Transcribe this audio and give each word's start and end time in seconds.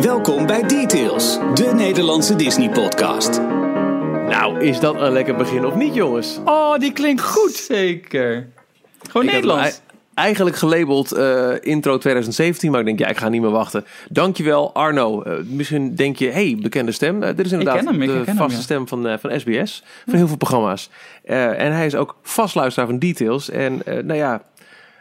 Welkom 0.00 0.46
bij 0.46 0.62
Details, 0.62 1.38
de 1.54 1.72
Nederlandse 1.74 2.36
Disney-podcast. 2.36 3.40
Nou, 4.28 4.60
is 4.60 4.80
dat 4.80 5.00
een 5.00 5.12
lekker 5.12 5.36
begin 5.36 5.64
of 5.64 5.74
niet, 5.74 5.94
jongens? 5.94 6.38
Oh, 6.44 6.78
die 6.78 6.92
klinkt 6.92 7.22
goed. 7.22 7.52
Zeker. 7.52 8.48
Gewoon 9.10 9.26
Ik 9.26 9.32
Nederlands. 9.32 9.62
hem 9.62 9.72
ei- 9.72 9.88
Eigenlijk 10.14 10.56
gelabeld 10.56 11.12
eh, 11.12 11.50
intro 11.60 11.98
2017, 11.98 12.70
maar 12.70 12.80
ik 12.80 12.86
denk, 12.86 12.98
ja, 12.98 13.08
ik 13.08 13.16
ga 13.16 13.28
niet 13.28 13.40
meer 13.40 13.50
wachten. 13.50 13.84
Dankjewel, 14.08 14.74
Arno. 14.74 15.22
Eh, 15.22 15.32
misschien 15.46 15.94
denk 15.94 16.16
je, 16.16 16.28
hey, 16.30 16.58
bekende 16.62 16.92
stem. 16.92 17.22
Eh, 17.22 17.36
dit 17.36 17.46
is 17.46 17.52
inderdaad 17.52 17.76
ken 17.76 17.86
hem, 17.86 18.02
ik 18.02 18.08
de 18.08 18.22
hem, 18.26 18.36
vaste 18.36 18.56
ja. 18.56 18.62
stem 18.62 18.88
van, 18.88 19.08
eh, 19.08 19.18
van 19.18 19.40
SBS, 19.40 19.82
van 20.06 20.14
heel 20.14 20.26
veel 20.28 20.36
programma's. 20.36 20.90
Eh, 21.24 21.60
en 21.60 21.72
hij 21.72 21.86
is 21.86 21.94
ook 21.94 22.16
vastluisteraar 22.22 22.88
van 22.88 22.98
Details. 22.98 23.50
En 23.50 23.82
eh, 23.86 23.94
nou 24.02 24.18
ja, 24.18 24.42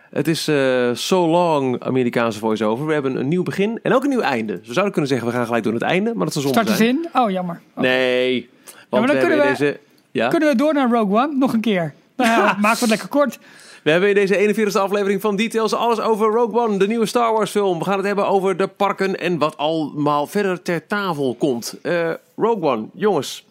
het 0.09 0.27
is 0.27 0.47
eh 0.47 0.89
so 0.93 1.27
long 1.27 1.79
Amerikaanse 1.83 2.39
voice-over. 2.39 2.85
We 2.85 2.93
hebben 2.93 3.15
een 3.15 3.27
nieuw 3.27 3.43
begin 3.43 3.79
en 3.83 3.93
ook 3.93 4.03
een 4.03 4.09
nieuw 4.09 4.19
einde. 4.19 4.57
Dus 4.57 4.67
we 4.67 4.73
zouden 4.73 4.91
kunnen 4.93 5.09
zeggen, 5.11 5.27
we 5.27 5.33
gaan 5.33 5.45
gelijk 5.45 5.63
door 5.63 5.73
het 5.73 5.81
einde, 5.81 6.13
maar 6.15 6.25
dat 6.25 6.35
is 6.35 6.41
zonde 6.41 6.59
Start 6.61 6.77
zijn. 6.77 6.89
in. 6.89 7.07
Oh, 7.13 7.29
jammer. 7.29 7.61
Oh. 7.75 7.81
Nee, 7.83 8.50
want 8.89 9.05
dan 9.07 9.15
we 9.15 9.21
kunnen 9.21 9.37
we- 9.39 9.47
deze... 9.47 9.79
Ja? 10.11 10.27
Kunnen 10.27 10.50
we 10.50 10.55
door 10.55 10.73
naar 10.73 10.89
Rogue 10.91 11.17
One? 11.23 11.36
Nog 11.36 11.53
een 11.53 11.61
keer. 11.61 11.93
Nou 12.15 12.29
ja, 12.31 12.57
maak 12.61 12.79
het 12.79 12.89
lekker 12.89 13.07
kort. 13.07 13.39
We 13.83 13.91
hebben 13.91 14.09
in 14.09 14.15
deze 14.15 14.53
41ste 14.69 14.79
aflevering 14.81 15.21
van 15.21 15.36
Details 15.36 15.73
alles 15.73 16.00
over 16.00 16.28
Rogue 16.31 16.59
One, 16.61 16.78
de 16.78 16.87
nieuwe 16.87 17.05
Star 17.05 17.33
Wars 17.33 17.51
film. 17.51 17.79
We 17.79 17.86
gaan 17.86 17.97
het 17.97 18.05
hebben 18.05 18.28
over 18.28 18.57
de 18.57 18.67
parken 18.67 19.19
en 19.19 19.37
wat 19.37 19.57
allemaal 19.57 20.28
verder 20.28 20.61
ter 20.61 20.87
tafel 20.87 21.36
komt. 21.39 21.75
Eh, 21.81 22.09
Rogue 22.36 22.64
One, 22.69 22.86
jongens, 22.93 23.45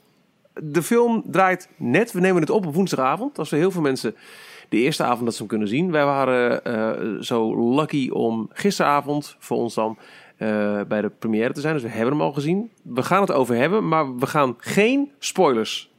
de 0.55 0.83
film 0.83 1.23
draait 1.27 1.69
net. 1.77 2.13
We 2.13 2.21
nemen 2.21 2.41
het 2.41 2.51
op 2.51 2.67
op 2.67 2.75
woensdagavond. 2.75 3.39
Als 3.39 3.51
we 3.51 3.57
heel 3.57 3.71
veel 3.71 3.83
mensen 3.83 4.15
de 4.69 4.77
eerste 4.77 5.03
avond 5.03 5.25
dat 5.25 5.33
ze 5.33 5.39
hem 5.39 5.49
kunnen 5.49 5.69
zien. 5.69 5.91
Wij 5.91 6.05
waren 6.05 6.65
eh, 6.65 7.21
zo 7.23 7.75
lucky 7.75 8.09
om 8.11 8.49
gisteravond 8.53 9.37
voor 9.39 9.57
ons 9.57 9.75
dan 9.75 9.99
eh, 10.37 10.81
bij 10.89 11.01
de 11.01 11.11
première 11.19 11.53
te 11.53 11.61
zijn. 11.61 11.75
Dus 11.75 11.83
we 11.83 11.89
hebben 11.89 12.13
hem 12.13 12.23
al 12.23 12.33
gezien. 12.33 12.71
We 12.83 13.03
gaan 13.03 13.21
het 13.21 13.33
over 13.33 13.57
hebben, 13.57 13.89
maar 13.89 14.17
we 14.17 14.27
gaan 14.27 14.55
geen 14.59 15.11
spoilers 15.19 15.91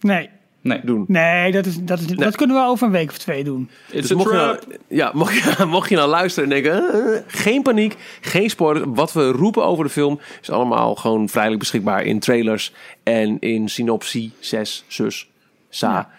Nee, 0.00 0.28
Nee. 0.60 0.80
doen. 0.84 1.04
nee, 1.08 1.52
dat, 1.52 1.66
is, 1.66 1.78
dat, 1.80 2.00
is, 2.00 2.06
dat 2.06 2.36
kunnen 2.36 2.56
we 2.56 2.62
over 2.66 2.86
een 2.86 2.92
week 2.92 3.10
of 3.10 3.18
twee 3.18 3.44
doen. 3.44 3.70
It's 3.90 4.00
Dus 4.08 4.10
a 4.12 4.14
mocht 4.14 4.30
je, 4.30 4.36
nou, 4.36 4.58
trap. 4.58 4.76
ja, 4.88 5.10
mocht, 5.14 5.34
je, 5.34 5.64
mocht 5.66 5.88
je 5.88 5.96
nou 5.96 6.08
luisteren 6.08 6.52
en 6.52 6.62
denken, 6.62 6.92
eh, 7.14 7.20
geen 7.26 7.62
paniek, 7.62 7.96
geen 8.20 8.50
spoilers. 8.50 8.84
Wat 8.88 9.12
we 9.12 9.30
roepen 9.30 9.64
over 9.64 9.84
de 9.84 9.90
film 9.90 10.20
is 10.42 10.50
allemaal 10.50 10.94
gewoon 10.94 11.28
vrijelijk 11.28 11.60
beschikbaar 11.60 12.02
in 12.04 12.18
trailers 12.18 12.72
en 13.02 13.38
in 13.40 13.68
synopsie, 13.68 14.32
zes, 14.38 14.84
zus, 14.86 15.28
sa, 15.68 15.90
Ja. 15.90 16.10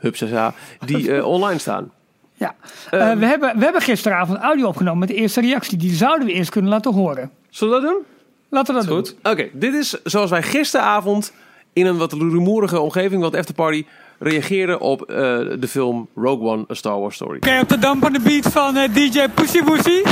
Hupsasa, 0.00 0.54
die 0.84 1.10
eh, 1.14 1.26
online 1.26 1.58
staan. 1.58 1.90
Ja. 2.34 2.54
Eh, 2.90 3.12
we, 3.12 3.26
hebben, 3.26 3.58
we 3.58 3.64
hebben 3.64 3.82
gisteravond 3.82 4.38
audio 4.38 4.66
opgenomen 4.66 4.98
met 4.98 5.08
de 5.08 5.14
eerste 5.14 5.40
reactie. 5.40 5.78
Die 5.78 5.94
zouden 5.94 6.26
we 6.26 6.32
eerst 6.32 6.50
kunnen 6.50 6.70
laten 6.70 6.92
horen. 6.92 7.30
Zullen 7.50 7.74
we 7.74 7.80
dat 7.80 7.90
doen? 7.90 8.02
Laten 8.48 8.74
we 8.74 8.80
dat 8.80 8.90
Goed. 8.90 9.16
doen. 9.22 9.32
Oké, 9.32 9.48
dit 9.52 9.74
is 9.74 10.02
zoals 10.04 10.30
wij 10.30 10.42
gisteravond 10.42 11.32
in 11.72 11.86
een 11.86 11.98
wat 11.98 12.12
rumoerige 12.12 12.80
omgeving, 12.80 13.22
wat 13.22 13.36
afterparty, 13.36 13.84
reageerden 14.22 14.80
op 14.80 15.02
eh, 15.02 15.16
de 15.58 15.68
film 15.68 16.08
Rogue 16.14 16.48
One, 16.48 16.64
A 16.70 16.74
Star 16.74 17.00
Wars 17.00 17.14
Story. 17.14 17.36
Oké, 17.36 17.58
op 17.60 17.68
de 17.68 17.78
dampende 17.78 18.20
beat 18.20 18.46
van 18.52 18.76
eh, 18.76 18.94
DJ 18.94 19.28
Pussy 19.34 19.62
Woosy 19.62 20.02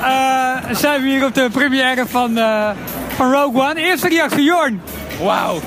eh, 0.00 0.56
zijn 0.72 1.02
we 1.02 1.08
hier 1.08 1.24
op 1.24 1.34
de 1.34 1.48
première 1.52 2.06
van, 2.06 2.38
eh, 2.38 2.70
van 3.08 3.32
Rogue 3.32 3.62
One. 3.62 3.74
Eerste 3.74 4.08
reactie, 4.08 4.42
Jorn. 4.42 4.80
Wauw. 5.22 5.58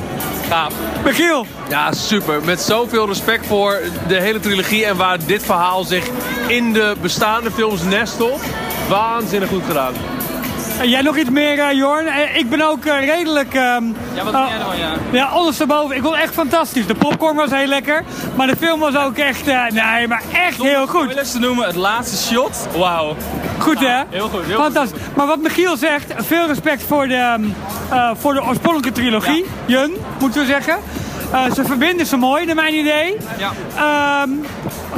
Gaaf. 0.47 0.73
Michiel. 1.03 1.45
Ja, 1.69 1.94
super. 1.94 2.44
Met 2.44 2.61
zoveel 2.61 3.08
respect 3.08 3.45
voor 3.45 3.80
de 4.08 4.16
hele 4.16 4.39
trilogie 4.39 4.85
en 4.85 4.97
waar 4.97 5.17
dit 5.25 5.44
verhaal 5.44 5.83
zich 5.83 6.09
in 6.47 6.73
de 6.73 6.95
bestaande 7.02 7.52
films 7.52 7.83
nestelt. 7.83 8.41
Waanzinnig 8.89 9.50
goed 9.50 9.63
gedaan. 9.67 9.94
Jij 10.84 11.02
nog 11.02 11.18
iets 11.18 11.30
meer, 11.30 11.60
eh, 11.60 11.72
Jorn? 11.78 12.08
Eh, 12.08 12.36
ik 12.38 12.50
ben 12.50 12.62
ook 12.62 12.86
eh, 12.86 13.06
redelijk... 13.06 13.54
ehm, 13.54 13.84
Ja, 14.14 14.24
wat 14.24 14.34
vind 14.36 14.50
jij 14.50 14.58
ervan, 14.60 14.78
ja? 14.78 14.92
Ja, 15.12 15.36
ondersteboven. 15.38 15.96
Ik 15.96 16.02
vond 16.02 16.14
het 16.16 16.24
echt 16.24 16.34
fantastisch. 16.34 16.88
De 16.88 16.96
popcorn 16.96 17.36
was 17.36 17.52
heel 17.52 17.68
lekker. 17.68 18.04
Maar 18.36 18.48
de 18.48 18.56
film 18.56 18.80
was 18.80 18.96
ook 18.98 19.18
echt... 19.18 19.46
nee, 19.46 20.08
maar 20.08 20.22
echt 20.47 20.62
heel 20.62 20.88
goed. 20.88 21.02
Spoilers 21.02 21.31
te 21.31 21.40
noemen, 21.40 21.66
het 21.66 21.75
laatste 21.75 22.34
shot. 22.34 22.68
Wauw. 22.78 23.16
Goed, 23.58 23.80
hè? 23.80 24.02
Heel 24.09 24.30
goed, 24.30 24.46
heel 24.46 24.58
Fantastisch. 24.62 25.00
Maar 25.16 25.28
wat 25.28 25.40
Michiel 25.40 25.78
zegt, 25.78 26.14
veel 26.18 26.47
respect 26.47 26.84
voor 26.84 27.08
de, 27.08 27.16
ehm, 27.16 27.44
eh, 27.91 28.09
voor 28.20 28.34
de 28.34 28.44
oorspronkelijke 28.44 28.91
trilogie. 29.02 29.46
Jun, 29.66 29.96
moeten 30.20 30.41
we 30.41 30.47
zeggen. 30.47 30.78
Ze 31.53 31.66
verbinden 31.66 32.06
ze 32.06 32.18
mooi, 32.18 32.46
naar 32.46 32.56
mijn 32.56 32.74
idee. 32.74 33.18
Ja. 33.38 33.52
Ehm, 33.75 34.30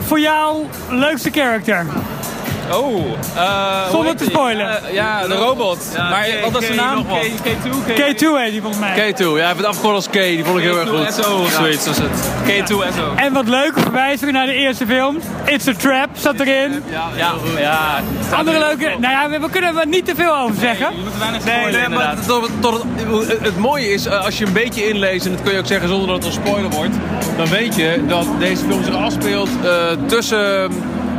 voor 0.08 0.20
jou, 0.20 0.66
leukste 0.90 1.30
character. 1.32 1.86
Oh. 2.72 2.96
eh, 3.35 3.81
hoe 3.81 3.91
Zonder 3.91 4.16
te 4.16 4.24
spoilen. 4.24 4.85
Eh, 4.85 4.94
ja, 4.94 5.28
de 5.28 5.34
robot. 5.35 5.78
maar 5.97 6.28
wat 6.44 6.51
was 6.51 6.68
de 6.68 6.74
naam? 6.74 7.06
K, 7.06 7.09
K2? 7.09 7.91
K2 7.91 8.25
heet 8.38 8.51
die 8.51 8.62
volgens 8.62 8.79
mij. 8.79 9.13
K2, 9.13 9.18
ja, 9.18 9.34
hij 9.34 9.46
heeft 9.46 9.57
het 9.57 9.66
afgekort 9.66 9.96
als 9.96 10.07
K. 10.09 10.13
Die 10.13 10.44
vond 10.44 10.57
ik 10.57 10.63
heel 10.63 10.79
erg 10.79 10.90
goed. 10.90 11.13
SO 11.24 11.41
of 11.41 11.51
zoiets 11.51 11.88
was 11.88 11.97
het. 11.97 12.29
K2SO. 12.47 13.16
En 13.16 13.34
wat 13.34 13.47
leuke 13.47 13.79
verwijzingen 13.79 14.34
naar 14.34 14.46
de 14.46 14.53
eerste 14.53 14.85
film. 14.85 15.18
It's 15.46 15.68
a 15.68 15.74
Trap 15.78 16.09
zat 16.13 16.40
erin. 16.40 16.84
Ja, 16.90 17.09
ja. 17.59 18.01
Andere 18.38 18.59
leuke... 18.59 18.91
Nou 19.00 19.13
ja, 19.13 19.30
we, 19.30 19.40
we 19.40 19.50
kunnen 19.50 19.78
er 19.78 19.88
niet 19.88 20.06
te 20.06 20.16
veel 20.16 20.35
over 20.38 20.56
zeggen. 20.59 20.91
Je 20.95 21.01
moet 21.03 21.18
weinig 21.19 21.44
Nee, 21.44 21.56
spoilen, 21.56 21.80
nee, 21.80 21.90
maar 21.90 22.09
inderdaad. 22.09 22.28
tot, 22.28 22.50
tot 22.59 22.84
het, 23.44 23.57
mooie 23.57 23.94
is, 23.94 24.06
eh, 24.06 24.25
als 24.25 24.38
je 24.38 24.45
een 24.45 24.53
beetje 24.53 24.88
inleest, 24.90 25.25
en 25.25 25.31
dat 25.31 25.41
kun 25.41 25.51
je 25.51 25.59
ook 25.59 25.66
zeggen 25.68 25.88
zonder 25.88 26.07
dat 26.07 26.16
het 26.16 26.25
een 26.25 26.41
spoiler 26.45 26.69
wordt, 26.69 26.95
dan 27.38 27.47
weet 27.47 27.75
je 27.75 28.03
dat 28.07 28.25
deze 28.40 28.63
film 28.66 28.84
zich 28.84 28.95
afspeelt 28.95 29.50
eh, 29.63 29.69
tussen 30.07 30.72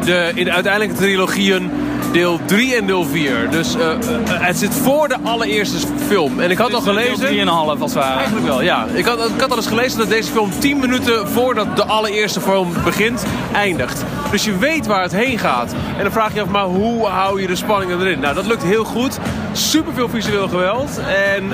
de, 0.05 0.33
in 0.35 0.45
de 0.45 0.53
uiteindelijke 0.53 0.97
trilogieën 0.97 1.71
deel 2.15 2.41
3 2.47 2.75
en 2.75 2.87
deel 2.87 3.05
4. 3.05 3.51
Dus 3.51 3.75
eh, 3.75 3.91
eh, 3.91 3.99
het 4.27 4.59
zit 4.59 4.75
voor 4.75 5.09
de 5.09 5.17
allereerste 5.23 5.77
film. 6.07 6.41
En 6.41 6.51
ik 6.51 6.59
had 6.59 6.75
al 6.75 6.81
gelezen... 6.81 7.47
3,5 7.47 7.47
als 7.47 7.79
het 7.81 7.93
ware. 7.93 8.17
Eigenlijk 8.17 8.47
wel, 8.47 8.63
ja. 8.63 8.87
Ik 8.95 9.05
had, 9.05 9.29
ik 9.29 9.41
had 9.41 9.51
al 9.51 9.57
eens 9.57 9.67
gelezen 9.67 9.99
dat 9.99 10.09
deze 10.09 10.33
film 10.33 10.51
10 10.59 10.79
minuten 10.79 11.29
voordat 11.29 11.77
de 11.77 11.85
allereerste 11.85 12.41
film 12.41 12.73
begint, 12.85 13.25
eindigt. 13.53 14.05
Dus 14.31 14.45
je 14.45 14.59
weet 14.59 14.87
waar 14.87 15.03
het 15.03 15.13
heen 15.13 15.39
gaat. 15.39 15.75
En 15.97 16.03
dan 16.03 16.13
vraag 16.13 16.29
je 16.29 16.35
je 16.35 16.43
af, 16.43 16.49
maar 16.49 16.65
hoe 16.65 17.07
hou 17.07 17.41
je 17.41 17.47
de 17.47 17.57
spanning 17.57 17.93
erin? 17.93 18.21
Nou, 18.21 18.35
dat 18.35 18.47
lukt 18.47 18.63
heel 18.63 18.85
goed. 18.85 19.19
Super 19.53 19.95
veel 19.95 20.09
visueel 20.09 20.49
geweld. 20.49 20.99
En 20.99 21.45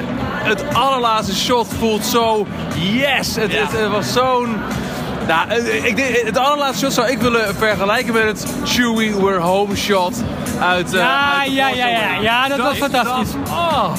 het 0.42 0.64
allerlaatste 0.72 1.36
shot 1.36 1.66
voelt 1.78 2.04
zo, 2.04 2.46
yes! 2.74 3.36
Het, 3.36 3.58
het, 3.58 3.72
het 3.72 3.90
was 3.90 4.12
zo'n... 4.12 4.56
Nou, 5.30 5.48
eh, 5.50 5.84
ik, 5.84 5.96
denk- 5.96 6.22
het 6.24 6.38
allerlaatste 6.38 6.84
shot 6.84 6.94
zou 6.94 7.08
ik 7.08 7.20
willen 7.20 7.54
vergelijken 7.56 8.12
met 8.12 8.22
het 8.22 8.46
Chewie 8.64 9.14
We're 9.14 9.38
Home 9.38 9.76
shot 9.76 10.22
uit... 10.60 10.94
eh, 10.94 11.00
Ja, 11.00 11.38
uit 11.40 11.52
ja, 11.52 11.68
ja, 11.68 11.86
ja. 11.86 12.20
Ja, 12.20 12.48
dat 12.48 12.58
was 12.58 12.72
is- 12.72 12.78
fantastisch. 12.78 13.32
dat- 13.32 13.50
oh. 13.50 13.92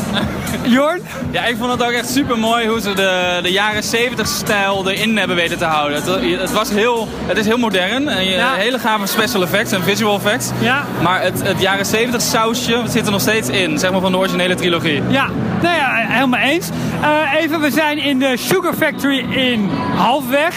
Jorn? 0.75 1.02
Ja, 1.31 1.46
ik 1.46 1.56
vond 1.59 1.72
het 1.72 1.84
ook 1.84 1.91
echt 1.91 2.09
super 2.09 2.38
mooi 2.40 2.68
hoe 2.68 2.81
ze 2.81 2.94
de, 2.94 3.40
de 3.44 3.52
jaren 3.52 3.84
70 3.84 4.28
stijl 4.28 4.90
erin 4.90 5.18
hebben 5.18 5.36
weten 5.36 5.58
te 5.58 5.66
houden. 5.66 5.97
Het, 6.03 6.40
het, 6.41 6.52
was 6.52 6.70
heel, 6.70 7.08
het 7.25 7.38
is 7.38 7.46
heel 7.46 7.58
modern. 7.58 8.08
En 8.08 8.24
je, 8.25 8.31
Ja. 8.31 8.53
Hele 8.53 8.80
gave 8.80 9.08
special 9.08 9.41
effects 9.44 9.72
en 9.72 9.84
visual 9.84 10.16
effects. 10.16 10.50
Ja. 10.59 10.84
Maar 11.02 11.22
het, 11.22 11.41
het 11.44 11.62
jaren 11.62 11.86
70 11.86 12.22
sausje 12.22 12.81
zit 12.88 13.06
er 13.06 13.12
nog 13.12 13.22
steeds 13.22 13.50
in, 13.50 13.80
zeg 13.80 13.91
maar 13.91 14.02
van 14.02 14.12
de 14.12 14.18
originele 14.18 14.56
trilogie. 14.56 15.02
Ja, 15.08 15.25
nou 15.62 15.75
ja, 15.75 15.90
helemaal 16.08 16.40
eens. 16.40 16.70
Eh, 17.02 17.41
even, 17.41 17.59
we 17.62 17.72
zijn 17.72 17.97
in 17.97 18.20
de 18.20 18.34
Sugar 18.38 18.74
Factory 18.74 19.25
in 19.30 19.70
Halfweg. 19.96 20.56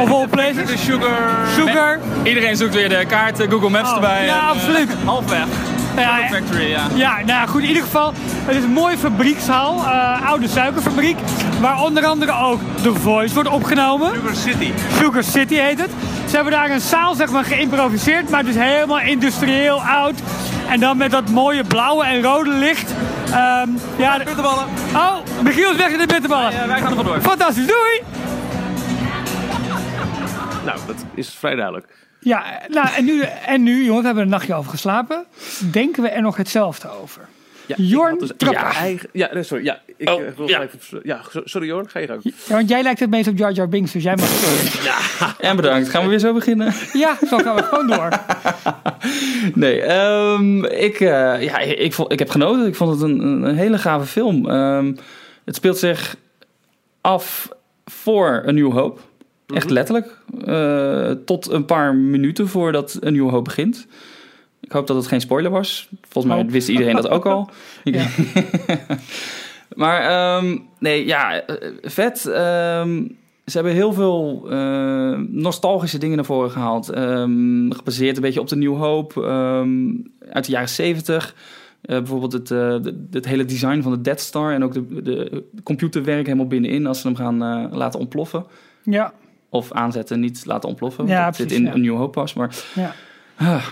Of 0.00 0.10
all 0.12 0.26
places. 0.28 0.66
De 0.70 0.76
Sugar... 0.78 1.18
Sugar. 1.56 1.98
Iedereen 2.22 2.56
zoekt 2.56 2.74
weer 2.74 2.88
de 2.88 3.04
kaart, 3.08 3.38
Google 3.48 3.68
Maps 3.70 3.88
Oh, 3.88 3.94
erbij. 3.94 4.24
ja, 4.24 4.32
en, 4.34 4.40
eh, 4.40 4.48
absoluut. 4.50 4.90
halfweg. 5.04 5.44
Ja, 5.96 6.18
Factory, 6.30 6.70
ja. 6.70 6.80
Ja, 6.94 7.16
nou 7.26 7.48
goed, 7.48 7.62
in 7.62 7.68
ieder 7.68 7.82
geval. 7.82 8.12
Het 8.44 8.56
is 8.56 8.62
een 8.62 8.72
mooie 8.72 8.98
fabriekshal, 8.98 9.84
eh, 9.84 10.28
oude 10.28 10.48
suikerfabriek. 10.48 11.16
Waar 11.60 11.80
onder 11.82 12.06
andere 12.06 12.32
ook 12.32 12.60
The 12.82 12.94
Voice 12.94 13.34
wordt 13.34 13.48
opgenomen. 13.48 14.10
Sugar 14.14 14.34
City. 14.34 14.72
Sugar 15.00 15.24
City 15.24 15.54
heet 15.54 15.80
het. 15.80 15.90
Ze 16.28 16.34
hebben 16.34 16.52
daar 16.52 16.70
een 16.70 16.80
zaal 16.80 17.14
zeg 17.14 17.30
maar 17.30 17.44
geïmproviseerd, 17.44 18.30
maar 18.30 18.40
het 18.40 18.48
is 18.48 18.56
helemaal 18.56 19.00
industrieel 19.00 19.82
oud. 19.82 20.14
En 20.70 20.80
dan 20.80 20.96
met 20.96 21.10
dat 21.10 21.28
mooie 21.30 21.64
blauwe 21.64 22.04
en 22.04 22.22
rode 22.22 22.50
licht. 22.50 22.94
Ehm, 23.30 23.68
ja, 23.96 24.18
de- 24.18 24.24
Bitterballen. 24.24 24.64
Oh, 24.94 25.12
Michiel 25.42 25.70
is 25.70 25.76
weg 25.76 25.88
in 25.90 25.98
de 25.98 26.06
bitterballen. 26.06 26.52
Ja, 26.52 26.66
wij 26.66 26.80
gaan 26.80 26.88
er 26.90 26.94
vandoor. 26.96 27.20
Fantastisch, 27.20 27.66
doei! 27.66 28.02
Nou, 30.64 30.78
dat 30.86 31.04
is 31.14 31.28
vrij 31.28 31.54
duidelijk. 31.54 31.86
Ja, 32.20 32.60
nou, 32.68 32.88
en 32.96 33.04
nu, 33.04 33.20
en 33.46 33.62
nu, 33.62 33.76
jongens, 33.84 34.00
we 34.00 34.06
hebben 34.06 34.16
er 34.16 34.22
een 34.22 34.28
nachtje 34.28 34.54
over 34.54 34.70
geslapen. 34.70 35.24
Denken 35.70 36.02
we 36.02 36.08
er 36.08 36.22
nog 36.22 36.36
hetzelfde 36.36 36.88
over? 36.90 37.28
Ja, 37.66 37.74
Jorn 37.78 38.14
ik 38.14 38.20
dus- 38.20 38.30
Trapper. 38.36 38.60
ja, 38.62 38.74
eigen, 38.74 39.08
ja, 39.12 39.42
sorry. 39.42 39.64
Ja, 39.64 39.80
ik 39.96 40.08
Oh, 40.10 40.22
eh, 40.22 40.28
wil 40.36 40.48
ja. 40.48 40.62
even- 40.62 41.00
ja, 41.02 41.20
so- 41.30 41.42
sorry 41.44 41.66
Jorn, 41.66 41.88
ga 41.90 41.98
je 41.98 42.06
gang. 42.06 42.20
Ja, 42.22 42.54
want 42.54 42.68
jij 42.68 42.82
lijkt 42.82 43.00
het 43.00 43.10
meest 43.10 43.28
op 43.28 43.36
Jar 43.38 43.52
Jar 43.52 43.68
Binks, 43.68 43.92
dus 43.92 44.02
jij 44.02 44.16
mag... 44.16 44.28
En 45.38 45.56
bedankt. 45.56 45.88
Gaan 45.88 46.02
we 46.02 46.08
weer 46.08 46.18
zo 46.18 46.32
beginnen? 46.32 46.72
Ja, 46.92 47.16
zo 47.28 47.38
gaan 47.38 47.54
we 47.56 47.62
gewoon 47.62 47.86
door. 47.86 48.08
Nee, 49.54 49.80
ehm, 49.82 50.64
ik, 50.64 51.00
eh, 51.00 51.42
ja, 51.42 51.58
ik, 51.58 51.92
vond, 51.92 52.12
ik 52.12 52.18
heb 52.18 52.30
genoten. 52.30 52.66
Ik 52.66 52.74
vond 52.74 52.90
het 52.90 53.00
een, 53.00 53.20
een 53.42 53.56
hele 53.56 53.78
gave 53.78 54.06
film. 54.06 54.50
Ehm, 54.50 54.94
het 55.44 55.54
speelt 55.54 55.78
zich 55.78 56.16
af 57.00 57.48
voor 57.84 58.42
een 58.44 58.54
nieuw 58.54 58.72
hoop. 58.72 59.00
Echt 59.46 59.70
letterlijk. 59.70 60.18
Eh, 60.44 61.10
tot 61.10 61.50
een 61.50 61.64
paar 61.64 61.94
minuten 61.94 62.48
voordat 62.48 62.96
een 63.00 63.12
nieuw 63.12 63.28
hoop 63.30 63.44
begint. 63.44 63.86
Ik 64.60 64.72
hoop 64.72 64.86
dat 64.86 64.96
het 64.96 65.06
geen 65.06 65.20
spoiler 65.20 65.50
was. 65.50 65.88
Volgens 66.02 66.34
mij 66.34 66.42
Hoop. 66.42 66.52
wist 66.52 66.68
iedereen 66.68 66.94
dat 66.94 67.08
ook 67.08 67.26
al. 67.26 67.50
Maar 69.74 70.00
ehm, 70.00 70.58
nee, 70.78 71.06
ja, 71.06 71.40
eh, 71.40 71.70
vet. 71.82 72.26
Ehm, 72.26 73.02
ze 73.46 73.52
hebben 73.52 73.72
heel 73.72 73.92
veel 73.92 74.46
eh, 74.50 75.18
nostalgische 75.28 75.98
dingen 75.98 76.16
naar 76.16 76.24
voren 76.24 76.50
gehaald. 76.50 76.88
Ehm, 76.88 77.70
gebaseerd 77.70 78.16
een 78.16 78.22
beetje 78.22 78.40
op 78.40 78.48
de 78.48 78.56
New 78.56 78.76
Hope 78.76 79.22
uit 80.30 80.44
de 80.44 80.52
jaren 80.52 80.68
zeventig. 80.68 81.34
Eh, 81.80 81.96
bijvoorbeeld 81.98 82.32
het, 82.32 82.46
de- 82.48 83.06
het 83.10 83.26
hele 83.26 83.44
design 83.44 83.80
van 83.80 83.92
de 83.92 84.00
Death 84.00 84.20
Star 84.20 84.52
en 84.52 84.64
ook 84.64 84.72
de, 84.72 85.02
de 85.02 85.42
computerwerk 85.62 86.26
helemaal 86.26 86.46
binnenin 86.46 86.86
als 86.86 87.00
ze 87.00 87.06
hem 87.06 87.16
gaan 87.16 87.68
laten 87.76 88.00
ontploffen. 88.00 88.44
Ja, 88.82 89.12
Of 89.54 89.72
aanzetten, 89.72 90.20
niet 90.20 90.42
laten 90.44 90.68
ontploffen. 90.68 91.06
Ja, 91.06 91.24
dat 91.24 91.36
zit 91.36 91.52
in 91.52 91.66
een 91.66 91.80
New 91.80 91.96
Hope 91.96 92.10
pas. 92.20 92.34
Maar, 92.34 92.54
ja. 92.74 92.94
ah, 93.36 93.64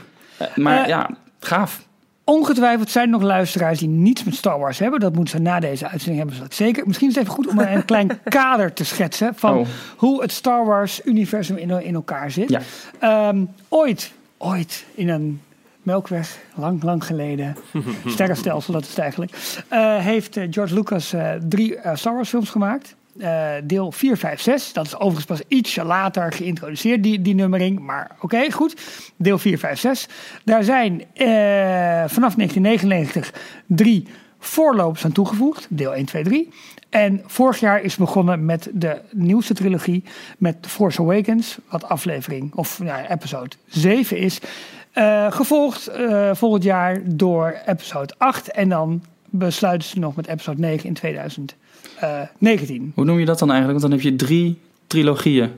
maar 0.56 0.82
Eh, 0.82 0.88
ja, 0.88 1.10
gaaf. 1.40 1.86
Ongetwijfeld 2.24 2.90
zijn 2.90 3.04
er 3.04 3.10
nog 3.10 3.22
luisteraars 3.22 3.78
die 3.78 3.88
niets 3.88 4.24
met 4.24 4.34
Star 4.34 4.58
Wars 4.58 4.78
hebben. 4.78 5.00
Dat 5.00 5.14
moeten 5.14 5.36
ze 5.36 5.42
na 5.42 5.60
deze 5.60 5.88
uitzending 5.88 6.18
hebben. 6.18 6.36
Ze 6.36 6.42
dat 6.42 6.54
zeker. 6.54 6.86
Misschien 6.86 7.08
is 7.08 7.14
het 7.14 7.22
even 7.24 7.36
goed 7.36 7.46
om 7.46 7.58
een 7.58 7.84
klein 7.84 8.20
kader 8.24 8.72
te 8.72 8.84
schetsen 8.84 9.34
van 9.34 9.58
Oh. 9.58 9.66
hoe 9.96 10.22
het 10.22 10.32
Star 10.32 10.66
Wars-universum 10.66 11.56
in, 11.56 11.70
in 11.70 11.94
elkaar 11.94 12.30
zit. 12.30 12.48
Ja. 12.48 12.60
Ehm, 12.98 13.44
ooit, 13.68 14.12
ooit 14.38 14.84
in 14.94 15.08
een 15.08 15.40
melkweg, 15.82 16.38
lang, 16.54 16.82
lang 16.82 17.04
geleden, 17.04 17.56
sterrenstelsel 18.06 18.72
dat 18.72 18.82
is 18.82 18.88
het 18.88 18.98
eigenlijk, 18.98 19.32
eh, 19.68 19.96
heeft 19.96 20.36
eh, 20.36 20.46
George 20.50 20.74
Lucas 20.74 21.14
drie 21.48 21.78
Star 21.94 22.14
Wars 22.14 22.28
films 22.28 22.50
gemaakt. 22.50 22.94
Eh, 23.22 23.52
deel 23.64 23.92
4, 23.92 24.16
5, 24.16 24.40
6. 24.40 24.72
Dat 24.72 24.86
is 24.86 24.94
overigens 24.94 25.24
pas 25.24 25.42
ietsje 25.48 25.84
later 25.84 26.32
geïntroduceerd, 26.32 27.02
die, 27.02 27.22
die 27.22 27.34
nummering. 27.34 27.78
Maar 27.78 28.16
oké, 28.20 28.52
goed. 28.52 28.76
Deel 29.16 29.38
4, 29.38 29.58
5, 29.58 29.78
6. 29.78 30.08
Daar 30.44 30.64
zijn 30.64 31.00
eh, 31.00 31.26
vanaf 32.06 32.34
1999 32.34 33.32
drie 33.66 34.08
voorlopers 34.38 35.04
aan 35.04 35.12
toegevoegd. 35.12 35.66
Deel 35.70 35.94
1, 35.94 36.04
2, 36.04 36.22
3. 36.24 36.48
En 36.90 37.22
vorig 37.26 37.60
jaar 37.60 37.80
is 37.82 37.96
begonnen 37.96 38.44
met 38.44 38.70
de 38.72 39.00
nieuwste 39.10 39.54
trilogie. 39.54 40.04
Met 40.38 40.62
The 40.62 40.68
Force 40.68 41.00
Awakens. 41.00 41.58
Wat 41.68 41.84
aflevering, 41.84 42.54
of 42.54 42.80
ja, 42.82 43.10
episode 43.10 43.56
7 43.66 44.18
is. 44.18 44.40
Eh, 44.92 45.32
gevolgd 45.32 45.90
volgend 46.32 46.62
jaar 46.62 47.00
door 47.04 47.60
episode 47.66 48.14
8. 48.18 48.50
En 48.50 48.68
dan 48.68 49.02
besluiten 49.30 49.88
ze 49.88 49.98
nog 49.98 50.16
met 50.16 50.26
episode 50.26 50.60
9 50.60 50.86
in 50.86 51.48
2019. 52.06 52.92
Hoe 52.94 53.04
noem 53.04 53.18
je 53.18 53.24
dat 53.24 53.38
dan 53.38 53.50
eigenlijk? 53.50 53.80
Want 53.80 53.92
dan 53.92 54.00
heb 54.00 54.10
je 54.10 54.26
drie 54.26 54.58
trilogieën. 54.86 55.50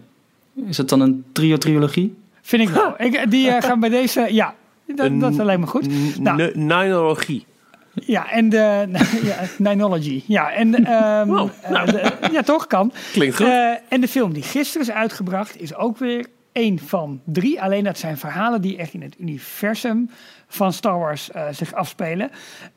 Is 0.67 0.77
het 0.79 0.89
dan 0.89 1.01
een 1.01 1.25
trio-trilogie? 1.33 2.15
Vind 2.43 2.63
ik 2.63 2.69
wel. 2.69 2.95
Ik, 3.07 3.31
die 3.31 3.51
eh, 3.51 3.63
gaan 3.63 3.81
bij 3.81 3.89
deze. 3.89 4.27
Ja, 4.31 4.55
dat, 4.87 5.21
dat 5.21 5.35
lijkt 5.35 5.61
me 5.61 5.67
goed. 5.67 6.19
Nou. 6.21 6.51
Ninologie. 6.55 7.47
Ja, 7.95 8.31
en 8.31 8.49
de. 8.49 8.87
Ja, 9.23 9.39
Ninology. 9.59 10.23
Ja, 10.27 10.53
en. 10.53 10.85
ehm, 10.85 11.27
Wow, 11.29 11.49
eh, 11.63 11.71
nou. 11.71 11.91
de- 11.91 12.13
ja, 12.33 12.43
toch? 12.43 12.67
Kan. 12.67 12.93
Klinkt 13.13 13.37
goed. 13.37 13.47
Eh, 13.47 13.73
en 13.89 14.01
de 14.01 14.09
film 14.09 14.33
die 14.33 14.43
gisteren 14.43 14.87
is 14.87 14.93
uitgebracht 14.93 15.61
is 15.61 15.75
ook 15.75 15.99
weer 15.99 16.27
één 16.53 16.79
van 16.79 17.21
drie. 17.25 17.63
Alleen 17.63 17.85
dat 17.85 17.99
zijn 17.99 18.19
verhalen 18.19 18.61
die 18.61 18.77
echt 18.77 18.95
in 18.95 19.03
het 19.03 19.15
universum 19.19 20.11
van 20.49 20.73
Star 20.73 20.99
Wars 20.99 21.31
eh, 21.31 21.43
zich 21.53 21.73
afspelen. 21.73 22.31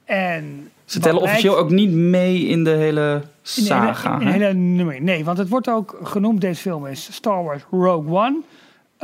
En 0.06 0.70
Ze 0.88 1.00
tellen 1.00 1.22
officieel 1.22 1.58
ook 1.58 1.70
niet 1.70 1.92
mee 1.92 2.46
in 2.46 2.64
de 2.64 2.70
hele 2.70 3.22
saga. 3.42 4.18
hele, 4.18 4.26
in 4.26 4.26
de 4.26 4.26
hè? 4.26 4.32
hele 4.32 4.60
nummer. 4.60 5.02
Nee, 5.02 5.26
want 5.26 5.38
het 5.38 5.50
wordt 5.50 5.70
ook 5.70 6.00
genoemd, 6.04 6.42
deze 6.42 6.62
film 6.62 6.86
is 6.86 7.10
Star 7.12 7.44
Wars 7.44 7.64
Rogue 7.72 8.16
One. 8.16 8.38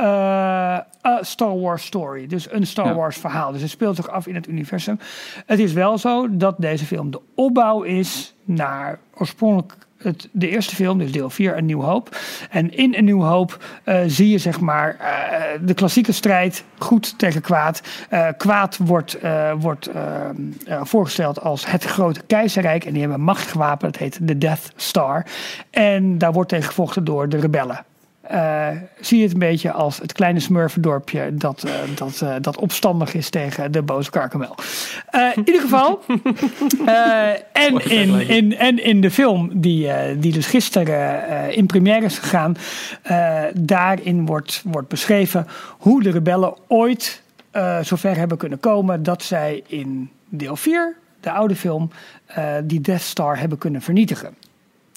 a 0.00 1.18
Star 1.20 1.60
Wars 1.60 1.84
story. 1.84 2.26
Dus 2.26 2.52
een 2.52 2.66
Star 2.66 2.86
Ja. 2.86 2.94
Wars 2.94 3.16
verhaal. 3.16 3.52
Dus 3.52 3.60
het 3.60 3.70
speelt 3.70 3.96
zich 3.96 4.08
af 4.08 4.26
in 4.26 4.34
het 4.34 4.48
universum. 4.48 4.98
Het 5.46 5.58
is 5.58 5.72
wel 5.72 5.98
zo 5.98 6.26
dat 6.30 6.54
deze 6.58 6.84
film 6.84 7.10
de 7.10 7.20
opbouw 7.34 7.82
is 7.82 8.34
naar 8.44 8.98
oorspronkelijk 9.14 9.86
het, 10.04 10.28
de 10.32 10.48
eerste 10.48 10.74
film, 10.74 10.98
dus 10.98 11.12
deel 11.12 11.30
4, 11.30 11.56
Een 11.56 11.66
Nieuw 11.66 11.82
Hoop. 11.82 12.16
En 12.50 12.76
in 12.76 12.94
Een 12.94 13.04
Nieuw 13.04 13.22
Hoop 13.22 13.64
eh, 13.84 14.00
zie 14.06 14.28
je 14.28 14.38
zeg 14.38 14.60
maar 14.60 14.96
eh, 14.98 15.60
de 15.60 15.74
klassieke 15.74 16.12
strijd, 16.12 16.64
goed 16.78 17.18
tegen 17.18 17.40
kwaad. 17.40 17.80
Eh, 18.08 18.28
kwaad 18.36 18.76
wordt, 18.76 19.18
wordt 19.58 19.90
voorgesteld 20.82 21.40
als 21.40 21.70
het 21.70 21.84
grote 21.84 22.22
keizerrijk. 22.26 22.84
En 22.84 22.90
die 22.90 23.00
hebben 23.00 23.18
een 23.18 23.24
machtig 23.24 23.52
wapen, 23.52 23.92
dat 23.92 24.00
heet 24.00 24.18
de 24.22 24.38
Death 24.38 24.72
Star. 24.76 25.26
En 25.70 26.18
daar 26.18 26.32
wordt 26.32 26.48
tegen 26.48 26.66
gevochten 26.66 27.04
door 27.04 27.28
de 27.28 27.38
rebellen. 27.38 27.84
Eh, 28.28 28.68
zie 29.00 29.18
je 29.18 29.24
het 29.24 29.32
een 29.32 29.38
beetje 29.38 29.72
als 29.72 29.98
het 29.98 30.12
kleine 30.12 30.40
smurfendorpje 30.40 31.34
dat, 31.34 31.64
eh, 31.64 31.72
dat, 31.94 32.20
eh, 32.20 32.34
dat 32.40 32.56
opstandig 32.56 33.14
is 33.14 33.30
tegen 33.30 33.72
de 33.72 33.82
boze 33.82 34.12
Gargamel. 34.12 34.54
Eh, 35.10 35.30
in 35.34 35.42
ieder 35.46 35.60
geval. 35.60 36.00
en, 37.52 37.90
in, 37.90 38.28
in, 38.28 38.56
en 38.56 38.84
in 38.84 39.00
de 39.00 39.10
film 39.10 39.50
die, 39.52 39.90
die 40.18 40.32
dus 40.32 40.46
gisteren 40.46 41.54
in 41.54 41.66
première 41.66 42.04
is 42.04 42.18
gegaan. 42.18 42.56
daarin 43.54 44.26
wordt, 44.26 44.62
wordt 44.64 44.88
beschreven 44.88 45.46
hoe 45.78 46.02
de 46.02 46.10
rebellen 46.10 46.54
ooit 46.68 47.22
zover 47.80 48.16
hebben 48.16 48.38
kunnen 48.38 48.60
komen 48.60 49.02
dat 49.02 49.22
zij 49.22 49.62
in 49.66 50.10
deel 50.28 50.56
4, 50.56 50.96
de 51.20 51.30
oude 51.30 51.56
film, 51.56 51.90
die 52.64 52.80
Death 52.80 53.00
Star 53.00 53.38
hebben 53.38 53.58
kunnen 53.58 53.82
vernietigen. 53.82 54.34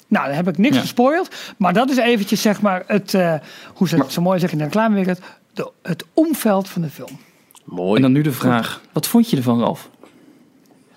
Nou, 0.07 0.25
dan 0.25 0.36
heb 0.36 0.48
ik 0.48 0.57
niks 0.57 0.75
Ja. 0.75 0.81
gespoild. 0.81 1.36
Maar 1.57 1.74
dat 1.74 1.89
is 1.89 1.98
eventjes, 1.98 2.42
zeg 2.42 2.62
maar, 2.62 2.83
het, 2.88 3.13
eh, 3.13 3.33
hoe 3.74 3.88
ze 3.88 3.98
het 3.98 4.12
zo 4.12 4.21
mooi 4.21 4.39
zeggen 4.39 4.57
in 4.59 4.63
de 4.65 4.69
reclamewereld, 4.71 5.19
de, 5.54 5.71
het 5.81 6.06
omveld 6.13 6.69
van 6.69 6.81
de 6.81 6.89
film. 6.89 7.19
Mooi. 7.63 7.95
En 7.95 8.01
dan 8.01 8.12
nu 8.12 8.21
de 8.21 8.31
vraag. 8.31 8.81
Wat 8.92 9.07
vond 9.07 9.30
je 9.30 9.38
ervan, 9.38 9.59
Ralf? 9.59 9.89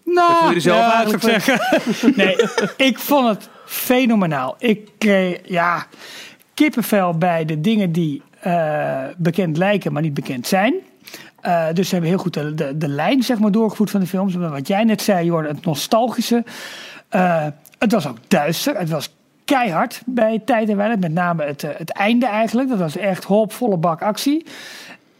Nou, 0.05 0.55
er 0.55 0.61
zelf 0.61 0.79
ja, 0.79 0.93
eigenlijk 0.93 1.23
zou 1.23 1.35
ik 1.35 1.43
zeggen. 1.43 2.12
nee, 2.25 2.37
ik 2.77 2.99
vond 2.99 3.29
het 3.29 3.49
fenomenaal. 3.67 4.55
Ik 4.59 4.89
kreeg, 4.99 5.39
ja, 5.45 5.87
kippenvel 6.55 7.19
bij 7.19 7.45
de 7.45 7.61
dingen 7.61 7.93
die 7.93 8.23
eh, 8.41 9.05
bekend 9.17 9.57
lijken, 9.57 9.93
maar 9.93 10.03
niet 10.03 10.15
bekend 10.15 10.47
zijn. 10.47 10.75
Eh, 11.41 11.67
dus 11.73 11.87
ze 11.87 11.93
hebben 11.93 12.11
heel 12.11 12.21
goed 12.21 12.35
de, 12.35 12.55
de, 12.55 12.77
de 12.77 12.89
lijn 12.89 13.23
zeg 13.23 13.39
maar, 13.39 13.51
doorgevoerd 13.51 13.91
van 13.91 14.01
de 14.01 14.07
films. 14.07 14.35
Wat 14.35 14.69
jij 14.69 14.85
net 14.85 15.03
zei, 15.03 15.25
Jorn, 15.27 15.47
het 15.47 15.65
nostalgische. 15.65 16.45
Eh, 17.09 17.47
het 17.81 17.93
was 17.93 18.06
ook 18.09 18.17
duister. 18.29 18.77
Het 18.79 18.88
was 18.91 19.15
keihard 19.44 20.03
bij 20.06 20.43
tijd 20.44 20.69
en 20.69 20.77
weinig. 20.77 20.99
Met 20.99 21.12
name 21.12 21.44
het, 21.44 21.62
eh, 21.65 21.71
het 21.77 21.91
einde 21.93 22.27
eigenlijk. 22.27 22.69
Dat 22.69 22.79
was 22.79 22.97
echt 22.97 23.25
hop, 23.25 23.53
volle 23.53 23.77
bak 23.77 24.03
actie. 24.03 24.47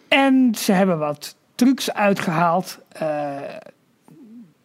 En 0.09 0.55
ze 0.59 0.73
hebben 0.73 0.99
wat 0.99 1.35
trucs 1.55 1.93
uitgehaald. 1.93 2.79
eh, 2.89 3.07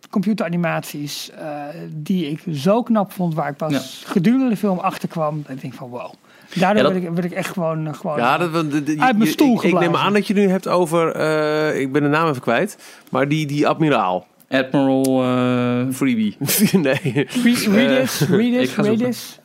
computeranimaties 0.09 1.31
eh, 1.31 1.51
die 1.89 2.29
ik 2.29 2.43
zo 2.53 2.83
knap 2.83 3.11
vond, 3.11 3.33
waar 3.33 3.49
ik 3.49 3.55
pas 3.55 3.71
Ja. 3.73 4.11
gedurende 4.11 4.49
de 4.49 4.57
film 4.57 4.79
achterkwam. 4.79 5.41
Dat 5.47 5.55
ik 5.55 5.61
denk 5.61 5.73
van 5.73 5.89
wow. 5.89 6.13
Daardoor 6.55 6.59
Ja, 6.59 6.73
dat- 6.73 6.91
werd, 6.91 7.03
ik, 7.03 7.09
werd 7.09 7.25
ik 7.25 7.31
echt 7.31 7.49
gewoon... 7.53 7.95
gewoon 7.95 8.17
Ja, 8.17 8.37
dat, 8.37 8.53
de- 8.53 8.67
de- 8.67 8.83
de- 8.83 9.01
Uit 9.01 9.15
mijn 9.17 9.29
je- 9.29 9.33
stoel 9.33 9.55
ik, 9.55 9.61
ik 9.73 9.79
neem 9.79 9.95
aan 9.95 10.13
dat 10.13 10.27
je 10.27 10.33
nu 10.33 10.49
hebt 10.49 10.67
over, 10.67 11.11
eh, 11.15 11.79
ik 11.79 11.91
ben 11.91 12.01
de 12.01 12.07
naam 12.07 12.29
even 12.29 12.41
kwijt, 12.41 12.77
maar 13.11 13.27
die, 13.27 13.45
die 13.47 13.67
admiraal. 13.67 14.25
Admiral 14.63 15.23
eh, 15.23 15.93
Freebie. 15.93 16.35
nee. 16.71 16.99
Re- 17.03 17.25
Redis, 17.71 18.19
Redis. 18.29 18.75
Redis. 18.75 19.39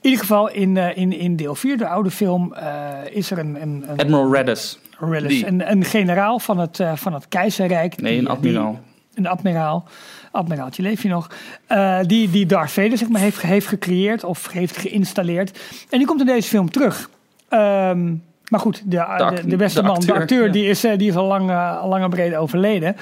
In 0.00 0.04
ieder 0.10 0.20
geval 0.20 0.50
in, 0.50 0.76
eh, 0.76 0.96
in, 0.96 1.12
in 1.12 1.36
deel 1.36 1.54
4, 1.54 1.76
de 1.76 1.88
oude 1.88 2.10
film, 2.10 2.54
eh, 2.54 2.88
is 3.10 3.30
er 3.30 3.38
een, 3.38 3.62
een, 3.62 3.84
een, 3.88 3.98
Admiral 3.98 4.32
Redis. 4.34 4.78
Redis, 5.00 5.42
een, 5.42 5.70
een 5.70 5.84
generaal 5.84 6.38
van 6.38 6.58
het, 6.58 6.80
eh, 6.80 6.96
van 6.96 7.12
het 7.14 7.28
keizerrijk. 7.28 8.00
Nee, 8.00 8.12
die- 8.12 8.20
een 8.20 8.28
admiraal. 8.28 8.70
die- 8.70 8.80
een 9.24 9.26
admiraal. 9.26 9.84
Admiraaltje, 10.30 10.82
leef 10.82 11.02
je 11.02 11.08
nog? 11.08 11.30
Eh, 11.66 11.98
die, 12.06 12.30
die 12.30 12.46
Darth 12.46 12.70
Vader 12.70 12.98
zeg 12.98 13.08
maar, 13.08 13.20
heeft, 13.20 13.42
heeft 13.42 13.66
gecreëerd 13.66 14.24
of 14.24 14.48
heeft 14.52 14.76
geïnstalleerd. 14.76 15.58
En 15.90 15.98
die 15.98 16.06
komt 16.06 16.20
in 16.20 16.26
deze 16.26 16.48
film 16.48 16.70
terug. 16.70 17.10
Ehm, 17.48 18.14
maar 18.50 18.60
goed, 18.60 18.82
de, 18.90 18.96
de, 19.34 19.48
de 19.48 19.56
beste 19.56 19.82
man, 19.82 20.00
de 20.00 20.12
acteur, 20.14 20.46
ja. 20.46 20.52
die 20.52 20.66
is, 20.66 20.84
eh, 20.84 20.98
die 20.98 21.08
is 21.08 21.16
al 21.16 21.26
lang, 21.26 21.46
lang 21.84 22.02
en 22.04 22.10
breed 22.10 22.34
overleden. 22.34 22.96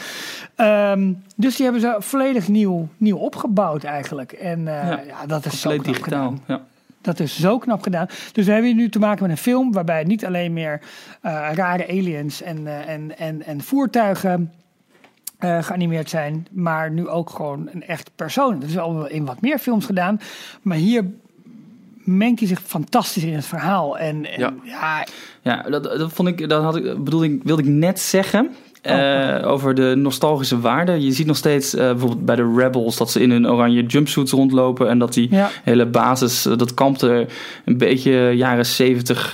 Ehm, 0.54 1.12
dus 1.36 1.56
die 1.56 1.64
hebben 1.64 1.82
ze 1.82 1.96
volledig 1.98 2.48
nieuw, 2.48 2.88
nieuw 2.96 3.16
opgebouwd 3.16 3.84
eigenlijk. 3.84 4.32
En 4.32 4.58
eh, 4.58 4.88
Ja, 4.88 5.00
ja, 5.06 5.26
dat 5.26 5.46
is 5.46 5.60
zo 5.60 5.70
knap 5.70 5.84
digitaal. 5.84 6.30
gedaan. 6.30 6.42
Ja. 6.46 6.60
Dat 7.00 7.20
is 7.20 7.40
zo 7.40 7.58
knap 7.58 7.82
gedaan. 7.82 8.06
Dus 8.32 8.46
we 8.46 8.52
hebben 8.52 8.70
hier 8.70 8.80
nu 8.80 8.88
te 8.88 8.98
maken 8.98 9.22
met 9.22 9.30
een 9.30 9.42
film 9.42 9.72
waarbij 9.72 10.04
niet 10.04 10.26
alleen 10.26 10.52
meer 10.52 10.80
eh, 11.20 11.48
rare 11.54 11.88
aliens 11.88 12.42
en, 12.42 12.86
en, 12.86 13.18
en, 13.18 13.42
en 13.42 13.60
voertuigen 13.60 14.52
geanimeerd 15.38 16.10
zijn, 16.10 16.46
maar 16.50 16.90
nu 16.90 17.08
ook 17.08 17.30
gewoon 17.30 17.68
een 17.72 17.82
echt 17.86 18.10
persoon. 18.14 18.60
Dat 18.60 18.68
is 18.68 18.78
al 18.78 19.06
in 19.06 19.24
wat 19.24 19.40
meer 19.40 19.58
films 19.58 19.86
gedaan, 19.86 20.20
maar 20.62 20.76
hier 20.76 21.04
mengt 22.06 22.38
hij 22.38 22.48
zich 22.48 22.60
fantastisch 22.64 23.25
in 23.25 23.34
het 23.34 23.46
verhaal. 23.46 23.98
En, 23.98 24.25
en 24.32 24.40
Ja. 24.40 24.54
ja. 24.62 25.06
Ja, 25.42 25.62
dat, 25.70 25.82
dat 25.82 26.12
vond 26.12 26.28
ik, 26.28 26.48
dat 26.48 26.62
had 26.62 26.76
ik, 26.76 27.04
bedoelde 27.04 27.26
ik, 27.26 27.40
wilde 27.44 27.62
ik 27.62 27.68
net 27.68 28.00
zeggen. 28.00 28.50
Eh, 28.82 29.38
over 29.44 29.75
de 29.75 29.94
nostalgische 29.96 30.60
waarde. 30.60 31.00
Je 31.00 31.12
ziet 31.12 31.26
nog 31.26 31.36
steeds 31.36 31.75
eh, 31.75 31.86
bijvoorbeeld 31.90 32.25
bij 32.25 32.36
de 32.36 32.52
Rebels 32.56 32.96
dat 32.96 33.10
ze 33.10 33.20
in 33.20 33.30
hun 33.30 33.50
oranje 33.50 33.82
jumpsuits 33.86 34.32
rondlopen. 34.32 34.88
En 34.88 34.98
dat 34.98 35.12
die 35.12 35.28
Ja. 35.30 35.50
hele 35.64 35.86
basis, 35.86 36.46
eh, 36.46 36.56
dat 36.56 36.75
kamp 36.75 37.00
er 37.00 37.26
een 37.64 37.78
beetje 37.78 38.30
jaren 38.34 38.66
zeventig 38.66 39.30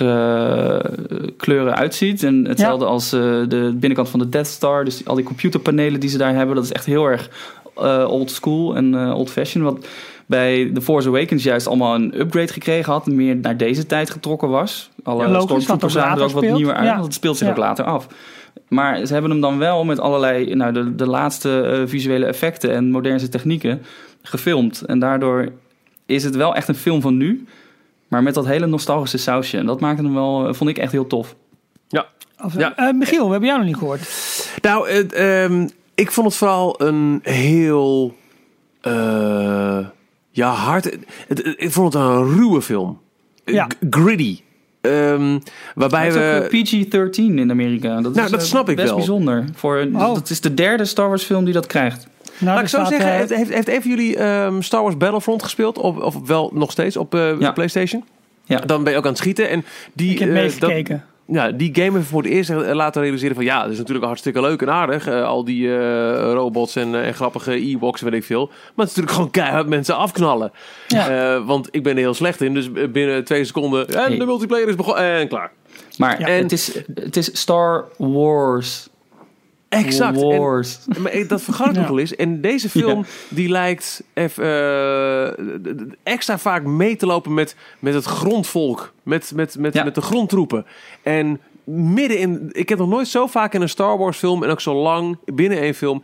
kleuren 1.37 1.75
uitziet. 1.75 2.23
En 2.23 2.45
hetzelfde 2.47 2.85
als 2.85 3.13
eh, 3.13 3.19
de 3.47 3.71
binnenkant 3.73 4.09
van 4.09 4.19
de 4.19 4.29
Death 4.29 4.47
Star. 4.47 4.85
Dus 4.85 5.05
al 5.05 5.15
die 5.15 5.25
computerpanelen 5.25 5.99
die 5.99 6.09
ze 6.09 6.17
daar 6.17 6.35
hebben, 6.35 6.55
dat 6.55 6.63
is 6.63 6.71
echt 6.71 6.85
heel 6.85 7.05
erg 7.05 7.29
eh, 7.75 8.05
old 8.09 8.31
school 8.31 8.75
en 8.75 8.95
eh, 8.95 9.17
old 9.17 9.29
fashion. 9.29 9.63
Wat 9.63 9.85
bij 10.25 10.71
The 10.73 10.81
Force 10.81 11.07
Awakens 11.07 11.43
juist 11.43 11.67
allemaal 11.67 11.95
een 11.95 12.19
upgrade 12.19 12.53
gekregen 12.53 12.91
had. 12.93 13.07
en 13.07 13.15
Meer 13.15 13.35
naar 13.35 13.57
deze 13.57 13.85
tijd 13.85 14.09
getrokken 14.09 14.49
was. 14.49 14.89
Alle 15.03 15.27
Ja, 15.27 15.39
stormtroopers 15.41 15.79
dat 15.81 15.91
zagen 16.03 16.17
er 16.17 16.23
ook 16.23 16.31
wat 16.31 16.43
nieuwer 16.55 16.75
uit. 16.75 16.85
Ja. 16.87 16.93
Want 16.93 17.05
het 17.05 17.13
speelt 17.13 17.37
zich 17.37 17.45
Ja. 17.47 17.53
ook 17.53 17.59
later 17.59 17.85
af. 17.85 18.07
Maar 18.67 19.05
ze 19.05 19.13
hebben 19.13 19.31
hem 19.31 19.41
dan 19.41 19.57
wel 19.57 19.83
met 19.85 19.99
allerlei, 19.99 20.55
nou, 20.55 20.73
de, 20.73 20.95
de 20.95 21.07
laatste 21.07 21.61
eh, 21.61 21.81
visuele 21.85 22.25
effecten 22.25 22.71
en 22.71 22.91
moderne 22.91 23.29
technieken 23.29 23.81
gefilmd. 24.21 24.81
En 24.81 24.99
daardoor 24.99 25.51
is 26.05 26.23
het 26.23 26.35
wel 26.35 26.55
echt 26.55 26.67
een 26.67 26.75
film 26.75 27.01
van 27.01 27.17
nu, 27.17 27.45
maar 28.07 28.23
met 28.23 28.33
dat 28.33 28.45
hele 28.45 28.65
nostalgische 28.65 29.17
sausje. 29.17 29.57
En 29.57 29.65
dat 29.65 29.79
maakte 29.79 30.03
hem 30.03 30.13
wel, 30.13 30.47
eh, 30.47 30.53
vond 30.53 30.69
ik 30.69 30.77
echt 30.77 30.91
heel 30.91 31.07
tof. 31.07 31.35
Of, 32.43 32.57
Ja. 32.57 32.75
eh, 32.75 32.93
Michiel, 32.93 33.25
we 33.25 33.31
hebben 33.31 33.47
jou 33.49 33.59
nog 33.59 33.67
niet 33.67 33.77
gehoord. 33.77 34.01
Nou, 34.61 34.89
ehm, 34.89 35.67
ik 35.95 36.11
vond 36.11 36.27
het 36.27 36.35
vooral 36.35 36.81
een 36.81 37.19
heel... 37.23 38.15
eh, 38.81 39.77
ja, 40.35 40.49
hard... 40.51 40.83
Het, 40.85 40.97
het- 41.27 41.53
ik 41.57 41.71
vond 41.71 41.93
het 41.93 42.01
een 42.03 42.35
ruwe 42.35 42.61
film. 42.61 42.99
Ja. 43.45 43.63
G- 43.65 43.85
Gritty. 43.89 44.39
Ehm, 44.81 45.39
waarbij 45.75 46.11
we... 46.13 46.19
is 46.19 46.45
ook 46.45 46.51
eh, 46.51 47.07
PG-13 47.09 47.15
in 47.39 47.51
Amerika. 47.51 48.01
Dat 48.01 48.13
Nou, 48.13 48.25
is 48.25 48.31
dat 48.31 48.39
eh, 48.39 48.45
snap 48.45 48.69
ik 48.69 48.75
best 48.75 48.87
wel. 48.87 48.97
bijzonder. 48.97 49.43
Voor, 49.55 49.75
dus 49.75 50.01
Oh. 50.01 50.13
Dat 50.13 50.29
is 50.29 50.41
de 50.41 50.53
derde 50.53 50.85
Star 50.85 51.07
Wars 51.07 51.23
film 51.23 51.45
die 51.45 51.53
dat 51.53 51.65
krijgt. 51.67 52.07
Nou, 52.37 52.53
Laat 52.55 52.63
ik 52.63 52.69
zo 52.69 52.83
zeggen, 52.85 53.11
eh, 53.11 53.17
heeft, 53.17 53.29
heeft, 53.35 53.53
heeft 53.53 53.67
een 53.69 53.81
van 53.81 53.89
jullie 53.91 54.17
ehm, 54.17 54.61
Star 54.61 54.81
Wars 54.81 54.97
Battlefront 54.97 55.43
gespeeld? 55.43 55.77
Of, 55.77 55.97
of 55.97 56.27
wel 56.27 56.51
nog 56.53 56.71
steeds 56.71 56.97
op 56.97 57.13
eh, 57.15 57.19
Ja. 57.39 57.47
de 57.47 57.53
PlayStation? 57.53 58.03
Ja. 58.45 58.59
Dan 58.59 58.83
ben 58.83 58.91
je 58.91 58.97
ook 58.97 59.03
aan 59.03 59.09
het 59.09 59.19
schieten. 59.19 59.49
En 59.49 59.65
die, 59.93 60.11
ik 60.11 60.19
heb 60.19 60.29
eh, 60.29 60.35
dat- 60.35 60.43
meegekeken. 60.43 61.03
Ja, 61.27 61.51
die 61.51 61.75
game 61.75 61.97
heeft 61.97 62.09
voor 62.09 62.21
het 62.23 62.31
eerst 62.31 62.49
laten 62.49 63.01
realiseren 63.01 63.35
van... 63.35 63.43
ja, 63.43 63.61
dat 63.63 63.71
is 63.71 63.77
natuurlijk 63.77 64.05
hartstikke 64.05 64.41
leuk 64.41 64.61
en 64.61 64.69
aardig. 64.71 65.07
eh, 65.07 65.23
al 65.25 65.43
die 65.45 65.67
eh, 65.77 66.31
robots 66.33 66.75
en, 66.75 66.95
eh, 66.95 67.07
en 67.07 67.13
grappige 67.13 67.51
e-box 67.53 67.99
en 68.01 68.09
weet 68.09 68.19
ik 68.19 68.25
veel. 68.25 68.45
Maar 68.47 68.55
het 68.85 68.87
is 68.87 68.95
natuurlijk 68.95 69.15
gewoon 69.15 69.31
keihard 69.31 69.67
mensen 69.67 69.95
afknallen. 69.97 70.51
Ja. 70.87 71.43
Want 71.43 71.67
ik 71.71 71.83
ben 71.83 71.93
er 71.93 71.99
heel 71.99 72.13
slecht 72.13 72.41
in. 72.41 72.53
Dus 72.53 72.71
binnen 72.71 73.23
twee 73.23 73.43
seconden... 73.45 73.87
En 73.87 73.99
Hey. 74.03 74.17
de 74.17 74.25
multiplayer 74.25 74.67
is 74.67 74.75
begonnen. 74.75 75.03
En 75.03 75.27
klaar. 75.27 75.51
Maar 75.97 76.19
Ja. 76.19 76.27
het, 76.27 76.51
is, 76.51 76.79
het 76.95 77.17
is 77.17 77.29
Star 77.39 77.85
Wars. 77.97 78.87
Exact. 79.73 80.21
En- 80.21 80.37
Wars. 80.39 80.79
Maar 81.01 81.27
dat 81.27 81.41
vergat 81.41 81.67
ik 81.67 81.73
Ja. 81.73 81.79
nog 81.79 81.89
wel 81.89 81.99
eens. 81.99 82.15
En 82.15 82.41
deze 82.41 82.69
film, 82.69 83.05
die 83.29 83.49
lijkt 83.49 84.03
even, 84.13 84.43
eh, 84.43 85.45
d- 85.73 85.95
extra 86.03 86.37
vaak 86.37 86.63
mee 86.63 86.95
te 86.95 87.05
lopen 87.05 87.33
met, 87.33 87.55
met 87.79 87.93
het 87.93 88.05
grondvolk. 88.05 88.93
Met, 89.03 89.31
met, 89.35 89.55
met, 89.59 89.73
Ja. 89.73 89.83
met 89.83 89.95
de 89.95 90.01
grondtroepen. 90.01 90.65
En 91.03 91.39
midden 91.63 92.17
in... 92.19 92.49
Ik 92.51 92.69
heb 92.69 92.77
nog 92.77 92.89
nooit 92.89 93.07
zo 93.07 93.27
vaak 93.27 93.53
in 93.53 93.61
een 93.61 93.69
Star 93.69 93.97
Wars 93.97 94.17
film... 94.17 94.43
en 94.43 94.49
ook 94.49 94.61
zo 94.61 94.75
lang 94.75 95.17
binnen 95.25 95.57
één 95.59 95.73
film... 95.73 96.03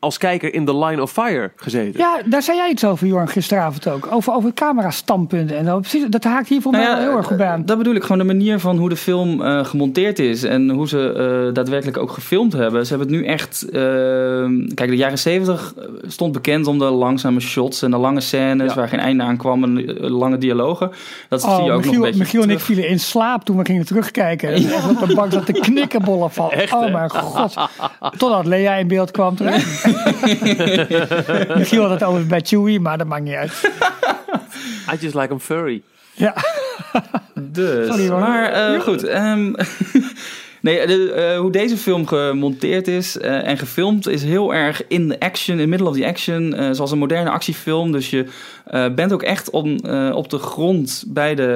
als 0.00 0.18
kijker 0.18 0.54
in 0.54 0.64
The 0.64 0.76
Line 0.78 1.02
of 1.02 1.12
Fire 1.12 1.50
gezeten. 1.56 2.00
Ja, 2.00 2.18
daar 2.24 2.42
zei 2.42 2.56
jij 2.56 2.70
iets 2.70 2.84
over, 2.84 3.06
Jorn, 3.06 3.28
gisteravond 3.28 3.88
ook. 3.88 4.08
Over, 4.12 4.32
over 4.32 4.52
camera-standpunten 4.54 5.56
en 5.56 5.64
zo. 5.64 5.78
Precies, 5.80 6.04
dat 6.08 6.24
haakt 6.24 6.48
hier 6.48 6.60
voor 6.62 6.70
mij 6.72 6.80
Nou 6.80 6.96
wel 6.96 7.04
heel 7.06 7.16
erg 7.16 7.26
goed 7.26 7.36
bij 7.36 7.46
aan. 7.46 7.64
Dat 7.64 7.78
bedoel 7.78 7.94
ik 7.94 8.02
gewoon 8.02 8.18
de 8.18 8.24
manier 8.24 8.58
van 8.60 8.76
hoe 8.78 8.88
de 8.88 8.96
film 8.96 9.42
eh, 9.42 9.64
gemonteerd 9.64 10.18
is 10.18 10.42
en 10.42 10.70
hoe 10.70 10.88
ze 10.88 11.12
eh, 11.48 11.54
daadwerkelijk 11.54 11.96
ook 11.98 12.10
gefilmd 12.10 12.52
hebben. 12.52 12.86
Ze 12.86 12.94
hebben 12.96 13.12
het 13.12 13.22
nu 13.22 13.26
echt. 13.26 13.62
eh, 13.68 13.72
kijk, 14.74 14.90
de 14.90 14.96
jaren 14.96 15.18
zeventig 15.18 15.74
stond 16.06 16.32
bekend 16.32 16.66
om 16.66 16.78
de 16.78 16.84
langzame 16.84 17.40
shots 17.40 17.82
en 17.82 17.90
de 17.90 17.96
lange 17.96 18.20
scènes 18.20 18.68
Ja. 18.68 18.74
waar 18.74 18.88
geen 18.88 19.00
einde 19.00 19.22
aan 19.22 19.36
kwam 19.36 19.64
en 19.64 19.86
eh, 19.86 20.10
lange 20.10 20.38
dialogen. 20.38 20.90
Dat 21.28 21.40
zie 21.42 21.50
je 21.50 21.56
Oh, 21.56 21.62
ook 21.62 21.68
nog 21.70 21.76
Michiel, 21.78 21.94
een 21.94 22.00
beetje. 22.00 22.18
Michiel 22.18 22.42
en 22.42 22.50
ik 22.50 22.54
terug. 22.58 22.66
vielen 22.74 22.88
in 22.90 23.00
slaap 23.00 23.44
toen 23.44 23.56
we 23.56 23.64
gingen 23.64 23.86
terugkijken. 23.86 24.50
Dat 24.50 24.58
is 24.58 24.72
echt 24.72 24.88
op 25.02 25.08
de 25.08 25.14
bank 25.14 25.32
zat 25.32 25.46
te 25.46 25.52
knikkenbollen 25.52 26.30
van. 26.30 26.50
oh 26.72 26.92
mijn 26.92 27.10
god. 27.10 27.54
Totdat 28.16 28.46
Lea 28.46 28.74
in 28.74 28.88
beeld 28.88 29.10
kwam. 29.10 29.34
terecht. 29.36 29.86
Michiel 31.58 31.82
had 31.82 31.90
het 31.90 32.04
over 32.04 32.26
bij 32.26 32.40
Chewie, 32.44 32.80
maar 32.80 32.98
dat 32.98 33.06
maakt 33.06 33.22
niet 33.24 33.34
uit. 33.34 33.70
I 34.92 34.96
just 35.00 35.14
like 35.14 35.32
I'm 35.32 35.40
furry. 35.40 35.82
Ja, 36.14 36.34
Dus, 37.34 37.86
Sorry, 37.86 38.08
maar 38.08 38.52
eh, 38.52 38.80
goed. 38.80 39.04
ehm, 39.04 39.52
nee, 40.60 40.86
de, 40.86 41.12
eh, 41.12 41.38
hoe 41.38 41.50
deze 41.52 41.76
film 41.76 42.06
gemonteerd 42.06 42.88
is 42.88 43.18
eh, 43.18 43.46
en 43.48 43.58
gefilmd 43.58 44.08
is 44.08 44.22
heel 44.24 44.54
erg 44.54 44.82
in 44.88 45.08
de 45.08 45.20
action, 45.20 45.58
in 45.58 45.68
middle 45.68 45.88
of 45.88 45.96
the 45.96 46.06
action, 46.06 46.54
eh, 46.54 46.68
zoals 46.72 46.90
een 46.92 46.98
moderne 46.98 47.30
actiefilm. 47.30 47.92
Dus 47.92 48.10
je 48.10 48.24
eh, 48.66 48.94
bent 48.94 49.12
ook 49.12 49.22
echt 49.22 49.50
om, 49.50 49.76
eh, 49.78 50.10
op 50.14 50.30
de 50.30 50.38
grond 50.38 51.04
bij 51.08 51.34
de, 51.34 51.46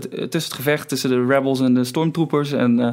eh, 0.00 0.08
tussen 0.28 0.50
het 0.50 0.52
gevecht 0.52 0.88
tussen 0.88 1.10
de 1.10 1.26
rebels 1.34 1.60
en 1.60 1.74
de 1.74 1.84
stormtroopers. 1.84 2.52
En 2.52 2.80
eh, 2.80 2.88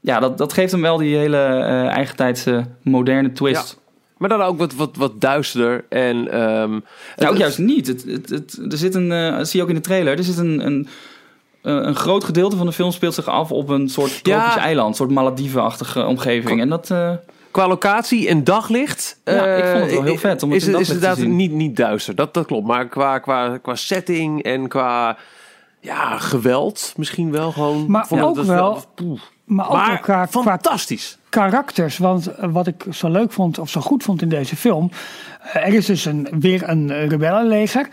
ja, 0.00 0.20
dat, 0.20 0.38
dat 0.38 0.52
geeft 0.52 0.72
hem 0.72 0.80
wel 0.82 0.96
die 0.96 1.16
hele 1.16 1.36
eh 1.36 1.86
eigentijdse 1.86 2.64
moderne 2.82 3.32
twist. 3.32 3.79
Maar 4.20 4.28
dan 4.28 4.42
ook 4.42 4.58
wat, 4.58 4.74
wat, 4.74 4.96
wat 4.96 5.20
duisterder. 5.20 5.84
En, 5.88 6.30
ehm, 6.32 6.70
Nou, 6.70 6.82
het- 7.16 7.28
ook 7.28 7.36
juist 7.36 7.58
niet. 7.58 7.86
Het, 7.86 8.04
het, 8.06 8.28
het- 8.28 8.58
er 8.72 8.78
zit 8.78 8.94
een, 8.94 9.12
eh, 9.12 9.36
dat 9.36 9.48
zie 9.48 9.56
je 9.58 9.62
ook 9.64 9.70
in 9.70 9.76
de 9.76 9.80
trailer, 9.80 10.18
er 10.18 10.24
zit 10.24 10.38
een, 10.38 10.66
een, 10.66 10.88
eh, 11.62 11.74
een 11.74 11.94
groot 11.94 12.24
gedeelte 12.24 12.56
van 12.56 12.66
de 12.66 12.72
film 12.72 12.90
speelt 12.92 13.14
zich 13.14 13.26
af 13.26 13.52
op 13.52 13.68
een 13.68 13.88
soort 13.88 14.24
tropisch 14.24 14.54
Ja. 14.54 14.58
eiland, 14.58 14.88
een 14.88 14.94
soort 14.94 15.10
Malediven-achtige 15.10 16.04
omgeving. 16.06 16.60
En 16.60 16.68
dat, 16.68 16.90
eh, 16.90 17.12
Qua 17.50 17.68
locatie 17.68 18.28
en 18.28 18.44
daglicht. 18.44 19.20
Ja, 19.24 19.46
eh, 19.46 19.58
ik 19.58 19.64
vond 19.64 19.82
het 19.84 19.92
wel 19.92 20.02
heel 20.02 20.16
vet 20.16 20.42
om 20.42 20.50
het 20.50 20.62
is, 20.62 20.68
in 20.68 20.78
is 20.78 20.86
te 20.86 20.92
inderdaad 20.92 21.18
zien. 21.18 21.36
niet, 21.36 21.52
niet 21.52 21.76
duister. 21.76 22.14
Dat, 22.14 22.34
dat 22.34 22.46
klopt. 22.46 22.66
Maar 22.66 22.88
qua, 22.88 23.18
qua, 23.18 23.58
qua 23.58 23.74
setting 23.74 24.42
en 24.42 24.68
qua 24.68 25.16
ja, 25.80 26.18
geweld 26.18 26.92
misschien 26.96 27.32
wel 27.32 27.52
gewoon. 27.52 27.90
Maar 27.90 28.06
vond 28.06 28.20
ik 28.20 28.26
ook 28.26 28.34
dat 28.34 28.46
wel- 28.46 28.84
poeh. 28.94 29.20
Maar 29.50 29.66
ook 29.68 30.06
Maar 30.06 30.28
fantastisch. 30.28 31.18
karakters. 31.28 31.98
Want 31.98 32.26
eh, 32.26 32.48
wat 32.52 32.66
ik 32.66 32.84
zo 32.90 33.08
leuk 33.08 33.32
vond, 33.32 33.58
of 33.58 33.68
zo 33.70 33.80
goed 33.80 34.02
vond 34.02 34.22
in 34.22 34.28
deze 34.28 34.56
film. 34.56 34.90
eh, 35.52 35.66
er 35.66 35.74
is 35.74 35.86
dus 35.86 36.04
een, 36.04 36.28
weer 36.40 36.68
een 36.68 36.90
eh, 36.90 37.06
rebellenleger. 37.08 37.88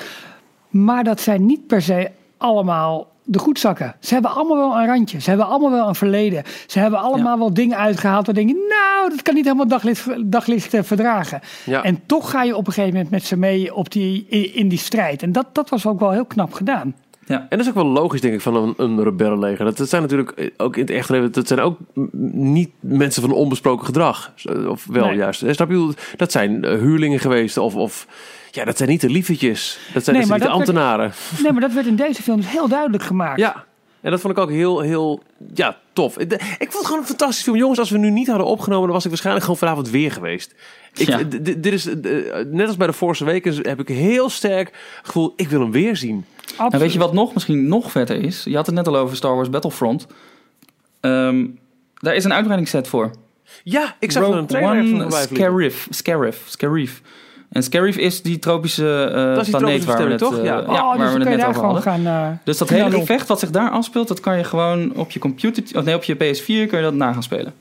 Maar 0.70 1.04
dat 1.04 1.22
zijn 1.22 1.46
niet 1.46 1.68
per 1.68 1.82
se 1.82 2.12
allemaal 2.38 3.08
de 3.24 3.40
goedzakken. 3.40 3.96
Ze 4.00 4.14
hebben 4.14 4.32
allemaal 4.32 4.58
wel 4.58 4.78
een 4.80 4.86
randje. 4.88 5.20
Ze 5.22 5.30
hebben 5.30 5.48
allemaal 5.48 5.72
wel 5.72 5.88
een 5.88 5.96
verleden. 5.96 6.44
Ze 6.68 6.80
hebben 6.80 7.00
allemaal 7.00 7.38
wel 7.38 7.54
dingen 7.54 7.78
uitgehaald 7.78 8.26
waar 8.26 8.36
denk 8.36 8.50
je, 8.50 8.68
nou, 8.70 9.10
dat 9.10 9.22
kan 9.22 9.34
niet 9.34 9.44
helemaal 9.46 9.68
daglicht, 9.68 10.08
daglicht 10.32 10.76
verdragen. 10.82 11.40
Ja. 11.66 11.84
En 11.84 12.00
toch 12.06 12.30
ga 12.32 12.44
je 12.44 12.56
op 12.56 12.68
een 12.68 12.74
gegeven 12.74 12.94
moment 12.94 13.12
met 13.12 13.24
ze 13.24 13.38
mee 13.38 13.76
op 13.76 13.92
die, 13.92 14.26
in, 14.30 14.54
in 14.54 14.68
die 14.68 14.78
strijd. 14.78 15.24
En 15.24 15.32
dat, 15.32 15.46
dat 15.56 15.70
was 15.70 15.86
ook 15.86 16.00
wel 16.00 16.12
heel 16.12 16.26
knap 16.26 16.54
gedaan. 16.54 16.96
Ja. 17.28 17.38
En 17.50 17.58
dat 17.58 17.60
is 17.60 17.68
ook 17.68 17.74
wel 17.74 17.86
logisch, 17.86 18.22
denk 18.22 18.34
ik, 18.34 18.42
van 18.42 18.56
een, 18.56 18.74
een 18.78 19.04
rebellenleger. 19.04 19.66
Dat, 19.66 19.78
dat 19.78 19.90
zijn 19.90 20.02
natuurlijk 20.02 20.32
eh, 20.32 20.50
ook 20.58 20.76
in 20.76 20.82
het 20.82 20.92
echte 20.92 21.12
leven, 21.12 21.32
dat 21.32 21.48
zijn 21.48 21.60
ook 21.60 21.80
niet 22.34 22.70
mensen 22.80 23.22
van 23.22 23.32
onbesproken 23.32 23.86
gedrag. 23.86 24.34
Of 24.68 24.86
wel 24.90 25.06
Nee. 25.06 25.16
juist. 25.16 25.42
Eh, 25.44 25.54
Snap 25.54 25.70
je? 25.70 25.94
Dat 26.18 26.32
zijn 26.32 26.64
eh, 26.64 26.78
huurlingen 26.80 27.20
geweest. 27.20 27.58
Of, 27.58 27.76
of 27.76 28.08
ja, 28.52 28.66
dat 28.66 28.78
zijn 28.78 28.90
niet 28.90 29.02
de 29.02 29.10
liefetjes. 29.10 29.80
Dat 29.94 30.04
zijn, 30.04 30.18
Nee, 30.18 30.26
dat 30.28 30.38
zijn 30.38 30.50
maar 30.50 30.50
niet 30.58 30.68
de 30.68 30.74
werd- 30.74 30.84
ambtenaren. 30.88 31.12
Nee, 31.44 31.52
maar 31.52 31.62
dat 31.62 31.74
werd 31.74 31.88
in 31.88 31.96
deze 31.96 32.24
film 32.24 32.38
dus 32.38 32.50
heel 32.52 32.68
duidelijk 32.68 33.04
gemaakt. 33.04 33.40
Ja, 33.40 33.66
en 34.02 34.12
dat 34.12 34.20
vond 34.22 34.34
ik 34.38 34.40
ook 34.44 34.50
heel, 34.50 34.80
heel 34.80 35.22
ja, 35.54 35.78
tof. 35.94 36.18
Ik 36.18 36.32
vond 36.60 36.74
het 36.74 36.86
gewoon 36.86 37.00
een 37.00 37.08
fantastisch 37.08 37.44
film. 37.44 37.56
Jongens, 37.56 37.80
als 37.80 37.90
we 37.90 37.98
nu 37.98 38.10
niet 38.10 38.28
hadden 38.28 38.48
opgenomen, 38.48 38.84
dan 38.86 38.94
was 38.94 39.04
ik 39.04 39.10
waarschijnlijk 39.10 39.46
gewoon 39.46 39.60
vanavond 39.60 39.90
weer 39.90 40.12
geweest. 40.12 40.56
Ik, 40.94 41.08
Ja. 41.08 41.24
dit 41.42 41.66
is, 41.66 41.86
net 42.52 42.68
als 42.68 42.78
bij 42.78 42.88
de 42.88 42.94
Force 42.94 43.24
Awakens 43.24 43.60
heb 43.62 43.80
ik 43.80 43.88
heel 43.88 44.30
sterk 44.30 45.00
gevoel, 45.04 45.34
ik 45.36 45.50
wil 45.50 45.60
hem 45.60 45.72
weer 45.72 45.96
zien. 45.96 46.26
Absoluut. 46.46 46.74
En 46.74 46.80
weet 46.80 46.94
je 46.94 47.00
wat 47.00 47.14
nog 47.14 47.34
misschien 47.34 47.68
nog 47.68 47.92
vetter 47.92 48.24
is? 48.24 48.44
Je 48.44 48.56
had 48.56 48.66
het 48.66 48.76
net 48.76 48.88
al 48.88 48.98
over 48.98 49.16
Star 49.16 49.36
Wars 49.36 49.50
Battlefront. 49.50 50.08
Ehm, 51.00 51.46
daar 51.94 52.16
is 52.16 52.24
een 52.24 52.34
uitbreidingsset 52.34 52.88
voor. 52.88 53.12
Ja, 53.64 53.96
ik 54.00 54.12
zag 54.12 54.28
er 54.28 54.36
een 54.36 54.46
trailer 54.46 54.86
vliegen. 54.86 55.12
Scarif. 55.12 55.88
Scarif. 55.90 56.44
Scarif. 56.48 57.02
En 57.58 57.64
Scarif 57.64 57.98
is 57.98 58.22
die 58.22 58.40
tropische 58.40 59.04
eh, 59.16 59.36
Dat 59.36 59.38
is 59.46 59.48
die 59.48 59.58
planeet 59.58 59.82
tropische 59.82 59.88
waar 59.88 60.08
we, 60.10 60.16
bestemming, 60.16 60.20
net, 60.20 60.20
toch? 60.20 60.38
eh, 60.40 60.44
Ja. 60.46 60.76
ja, 60.76 60.82
oh, 60.92 60.98
waar 60.98 61.06
dus 61.06 61.14
we 61.14 61.20
het 61.20 61.30
net 61.30 61.38
daar 61.40 61.48
over 61.50 61.60
gewoon 61.62 61.76
hadden. 61.76 61.94
gaan... 62.14 62.32
eh, 62.32 62.38
Dus 62.44 62.58
dat 62.58 62.70
hele 62.70 62.92
gevecht 63.00 63.28
wat 63.28 63.40
zich 63.40 63.50
daar 63.52 63.70
afspeelt, 63.70 64.08
dat 64.08 64.20
kan 64.20 64.38
je 64.38 64.44
gewoon 64.44 64.94
op 64.96 65.12
je 65.12 65.20
computer, 65.20 65.64
of 65.78 65.84
nee, 65.84 65.96
op 65.96 66.04
je 66.04 66.16
PS4 66.16 66.46
kun 66.46 66.78
je 66.78 66.82
dat 66.82 66.94
na 66.94 67.14
gaan 67.14 67.24
spelen. 67.24 67.54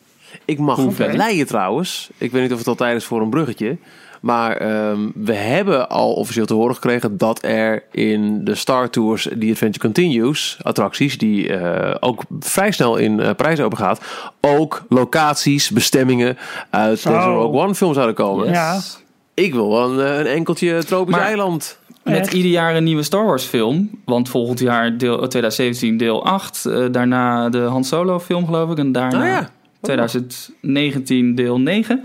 Ik 0.45 0.59
mag 0.59 0.77
Hoe 0.77 0.85
okay. 0.85 1.07
ver? 1.07 1.17
leiden 1.17 1.47
trouwens. 1.47 2.11
Ik 2.19 2.33
weet 2.33 2.43
niet 2.43 2.53
of 2.53 2.59
het 2.59 2.69
altijd 2.69 2.97
is 2.97 3.05
voor 3.05 3.21
een 3.21 3.31
bruggetje. 3.31 3.77
Maar 4.21 4.57
ehm, 4.57 4.99
we 5.15 5.33
hebben 5.33 5.89
al 5.89 6.13
officieel 6.13 6.47
te 6.47 6.55
horen 6.55 6.75
gekregen 6.75 7.17
dat 7.19 7.45
er 7.45 7.83
in 7.93 8.45
de 8.45 8.55
Star 8.55 8.91
Tours 8.91 9.23
The 9.23 9.49
Adventure 9.51 9.79
Continues 9.79 10.59
attracties, 10.63 11.19
die 11.19 11.53
eh, 11.57 11.95
ook 12.01 12.23
vrij 12.41 12.71
snel 12.71 12.97
in 12.97 13.21
eh, 13.21 13.31
prijs 13.37 13.61
overgaat, 13.61 14.01
ook 14.41 14.83
locaties, 14.89 15.71
bestemmingen 15.71 16.37
uit 16.71 16.99
Zo. 16.99 17.11
deze 17.13 17.29
Rogue 17.29 17.61
One 17.63 17.75
film 17.75 17.95
zouden 17.95 18.15
komen. 18.15 18.49
Ja. 18.51 18.79
Ik 19.45 19.55
wil 19.55 19.69
wel 19.71 19.91
een, 19.91 20.07
eh, 20.07 20.19
een 20.19 20.27
enkeltje 20.27 20.85
tropisch 20.85 21.15
Maar- 21.15 21.25
eiland. 21.25 21.79
Met 22.05 22.15
Echt? 22.19 22.33
ieder 22.33 22.51
jaar 22.51 22.77
een 22.77 22.85
nieuwe 22.85 23.03
Star 23.03 23.25
Wars 23.25 23.45
film. 23.45 23.91
Want 24.05 24.29
volgend 24.29 24.59
jaar 24.61 24.99
deel, 24.99 25.17
2017 25.29 25.97
deel 25.97 26.25
8. 26.25 26.65
eh, 26.67 26.85
daarna 26.91 27.49
de 27.49 27.59
Han 27.59 27.85
Solo 27.85 28.19
film 28.21 28.45
geloof 28.47 28.71
ik. 28.71 28.79
En 28.79 28.93
daarna... 28.93 29.19
Nou 29.19 29.29
ja, 29.29 29.51
2019 29.81 31.35
deel 31.35 31.61
9. 31.61 32.03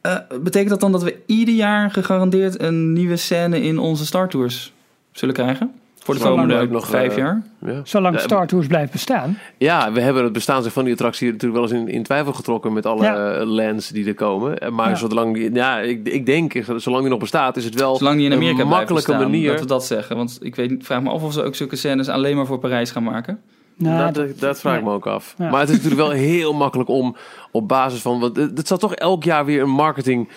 Eh, 0.00 0.16
betekent 0.42 0.70
dat 0.70 0.80
dan 0.80 0.92
dat 0.92 1.02
we 1.02 1.16
ieder 1.26 1.54
jaar 1.54 1.90
gegarandeerd 1.90 2.60
een 2.62 2.92
nieuwe 2.92 3.16
scène 3.16 3.62
in 3.62 3.78
onze 3.78 4.06
Star 4.06 4.28
Tours 4.28 4.72
zullen 5.12 5.34
krijgen? 5.34 5.72
Voor 6.04 6.14
de 6.14 6.20
komende 6.20 6.58
ook 6.58 6.70
nog, 6.70 6.86
vijf 6.86 7.10
eh, 7.12 7.16
jaar? 7.18 7.42
Ja. 7.58 7.80
Zolang 7.84 8.14
Ja, 8.14 8.20
Star 8.20 8.46
Tours 8.46 8.66
blijft 8.66 8.92
bestaan. 8.92 9.38
Ja, 9.58 9.92
we 9.92 10.00
hebben 10.00 10.24
het 10.24 10.32
bestaan 10.32 10.64
van 10.64 10.84
die 10.84 10.92
attractie 10.92 11.32
natuurlijk 11.32 11.60
wel 11.60 11.70
eens 11.70 11.80
in, 11.80 11.94
in 11.94 12.02
twijfel 12.02 12.32
getrokken 12.32 12.72
met 12.72 12.86
alle 12.86 13.02
Ja. 13.04 13.32
eh, 13.34 13.46
lands 13.46 13.88
die 13.88 14.06
er 14.06 14.14
komen. 14.14 14.58
Eh, 14.58 14.70
Maar 14.70 14.88
Ja. 14.88 14.94
zolang 14.94 15.34
die, 15.34 15.52
ja, 15.54 15.78
ik, 15.78 16.08
ik 16.08 16.26
denk, 16.26 16.54
eh, 16.54 16.64
zolang 16.76 17.02
die 17.02 17.10
nog 17.10 17.20
bestaat, 17.20 17.56
is 17.56 17.64
het 17.64 17.74
wel 17.74 17.96
Zolang 17.96 18.16
die 18.16 18.26
in 18.26 18.32
Amerika 18.32 18.62
een 18.62 18.68
makkelijke 18.68 19.10
bestaan, 19.10 19.30
manier. 19.30 19.50
dat 19.50 19.60
we 19.60 19.66
dat 19.66 19.84
zeggen. 19.84 20.16
Want 20.16 20.38
ik 20.40 20.56
weet, 20.56 20.74
vraag 20.78 21.02
me 21.02 21.10
af 21.10 21.22
of 21.22 21.32
ze 21.32 21.42
ook 21.42 21.54
zulke 21.54 21.76
scènes 21.76 22.08
alleen 22.08 22.36
maar 22.36 22.46
voor 22.46 22.58
Parijs 22.58 22.90
gaan 22.90 23.02
maken. 23.04 23.40
Nou, 23.76 24.12
dat, 24.12 24.14
dat, 24.14 24.38
dat 24.40 24.60
vraag 24.60 24.78
ik 24.78 24.84
me 24.84 24.90
ook 24.90 25.06
af. 25.06 25.34
Ja. 25.38 25.50
Maar 25.50 25.60
het 25.60 25.68
is 25.68 25.74
natuurlijk 25.76 26.02
wel 26.02 26.10
heel 26.10 26.52
makkelijk 26.52 26.88
om 26.88 27.16
op 27.50 27.68
basis 27.68 28.00
van. 28.00 28.20
Want 28.20 28.36
het, 28.36 28.56
het 28.58 28.66
zal 28.66 28.78
toch 28.78 28.94
elk 28.94 29.24
jaar 29.24 29.44
weer 29.44 29.62
een 29.62 29.70
marketing 29.70 30.28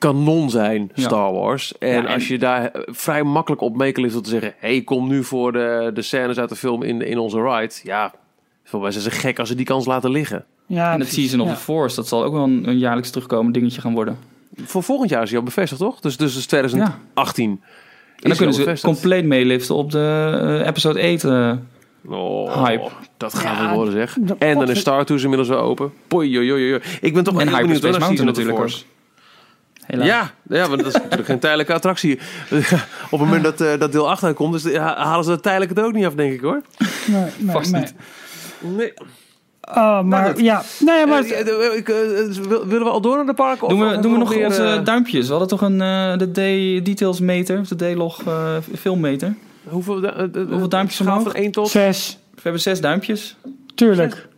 kanon 0.00 0.50
zijn, 0.50 0.90
Ja. 0.94 1.02
Star 1.02 1.32
Wars. 1.32 1.78
En, 1.78 1.88
Ja, 1.88 1.94
en- 1.94 2.06
als 2.06 2.28
je 2.28 2.38
daar 2.38 2.64
eh, 2.70 2.82
vrij 2.86 3.22
makkelijk 3.22 3.62
op 3.62 3.76
mee 3.76 3.92
kan 3.92 4.08
te 4.22 4.28
zeggen: 4.28 4.54
hey, 4.58 4.82
kom 4.82 5.08
nu 5.08 5.24
voor 5.24 5.52
de, 5.52 5.90
de 5.94 6.02
scènes 6.02 6.38
uit 6.38 6.48
de 6.48 6.56
film 6.56 6.82
in, 6.82 7.02
in 7.06 7.18
onze 7.18 7.42
ride. 7.42 7.74
Ja, 7.82 8.12
voor 8.64 8.80
mij 8.80 8.90
zijn 8.90 9.04
ze 9.04 9.10
gek 9.10 9.38
als 9.38 9.48
ze 9.48 9.54
die 9.54 9.66
kans 9.66 9.86
laten 9.86 10.10
liggen. 10.10 10.44
ja, 10.66 10.92
en 10.92 11.00
het 11.00 11.08
Season 11.12 11.40
of 11.40 11.46
ja. 11.48 11.54
the 11.54 11.60
Force, 11.60 11.96
dat 11.96 12.08
zal 12.08 12.24
ook 12.24 12.32
wel 12.32 12.42
een, 12.44 12.68
een 12.68 12.78
jaarlijks 12.78 13.10
terugkomen 13.10 13.52
dingetje 13.52 13.80
gaan 13.80 13.94
worden. 13.94 14.18
Voor 14.64 14.82
volgend 14.82 15.10
jaar 15.10 15.22
is 15.22 15.28
hij 15.30 15.38
al 15.38 15.44
bevestigd, 15.44 15.80
toch? 15.80 16.00
Dus, 16.00 16.16
dus 16.16 16.36
is 16.36 16.46
2018. 16.46 17.50
En 17.50 17.58
dan 18.28 18.36
kunnen 18.36 18.54
ze 18.54 18.60
bevestigd. 18.64 18.92
compleet 18.94 19.24
meeliften 19.24 19.74
op 19.74 19.90
de 19.90 20.58
eh, 20.60 20.66
episode 20.66 21.12
8. 21.14 21.24
eh, 21.24 21.52
Oh, 22.08 22.64
Hype. 22.66 22.88
Dat 23.16 23.34
gaan 23.34 23.56
Ja, 23.62 23.68
we 23.70 23.74
worden, 23.74 23.92
zeg. 23.94 24.16
En 24.38 24.58
dan 24.58 24.70
is 24.70 24.78
Star 24.80 25.04
Tours 25.04 25.22
inmiddels 25.22 25.48
weer 25.50 25.58
open. 25.58 25.92
Poi, 26.08 26.28
joi, 26.30 26.46
joi, 26.46 26.68
joi. 26.68 26.80
Ik 27.00 27.14
ben 27.14 27.24
toch 27.24 27.40
en 27.40 27.48
heel 27.48 27.56
benieuwd 27.60 27.82
naar 27.82 27.90
Mountain 27.90 28.16
Season 28.16 28.28
of 28.28 28.34
the 28.34 28.40
natuurlijk. 28.42 28.84
Helaas. 29.90 30.06
Ja, 30.08 30.30
ja, 30.48 30.68
want 30.68 30.78
dat 30.82 30.86
is 30.94 31.00
natuurlijk 31.00 31.26
geen 31.28 31.38
tijdelijke 31.38 31.72
attractie. 31.74 32.18
Op 33.10 33.10
het 33.10 33.20
moment 33.20 33.44
dat, 33.44 33.60
eh, 33.60 33.78
dat 33.78 33.92
deel 33.92 34.10
8 34.10 34.24
uitkomt, 34.24 34.52
dus 34.52 34.72
ja, 34.72 34.96
halen 34.96 35.24
ze 35.24 35.30
dat 35.30 35.42
tijdelijk 35.42 35.70
het 35.76 35.84
ook 35.84 35.92
niet 35.92 36.04
af, 36.06 36.14
denk 36.14 36.32
ik 36.32 36.40
hoor. 36.40 36.62
Nee, 37.06 37.24
nee, 37.38 37.50
Vast 37.54 37.72
nee. 37.72 37.80
niet. 37.80 37.94
Nee. 38.76 38.92
Oh, 39.74 40.02
maar 40.02 40.24
dat- 40.26 40.40
ja, 40.40 40.62
nee, 40.78 41.06
maar 41.06 41.22
Maar, 41.22 41.44
willen 42.66 42.84
we 42.84 42.90
al 42.90 43.00
door 43.00 43.16
naar 43.16 43.26
de 43.26 43.34
park? 43.34 43.62
Of 43.62 43.68
Doen 43.70 43.88
we, 43.88 43.98
doen 43.98 44.12
we 44.12 44.18
nog 44.18 44.34
onze 44.44 44.64
eh, 44.64 44.84
duimpjes? 44.84 45.24
We 45.24 45.30
hadden 45.30 45.48
toch 45.48 45.60
een 45.60 45.80
eh, 45.80 46.18
de 46.18 46.30
day 46.30 46.82
details 46.82 47.20
meter, 47.20 47.58
of 47.60 47.68
de 47.68 47.76
daylog 47.76 48.22
eh 48.26 48.56
filmmeter. 48.78 49.34
hoeveel, 49.68 50.02
eh, 50.02 50.22
eh, 50.24 50.30
Hoeveel 50.48 50.68
duimpjes 50.68 51.00
omhoog? 51.00 51.22
van 51.22 51.32
1 51.34 51.50
tot... 51.50 51.68
zes, 51.68 52.18
We 52.34 52.40
hebben 52.42 52.60
zes 52.60 52.80
duimpjes. 52.80 53.36
tuurlijk. 53.74 54.28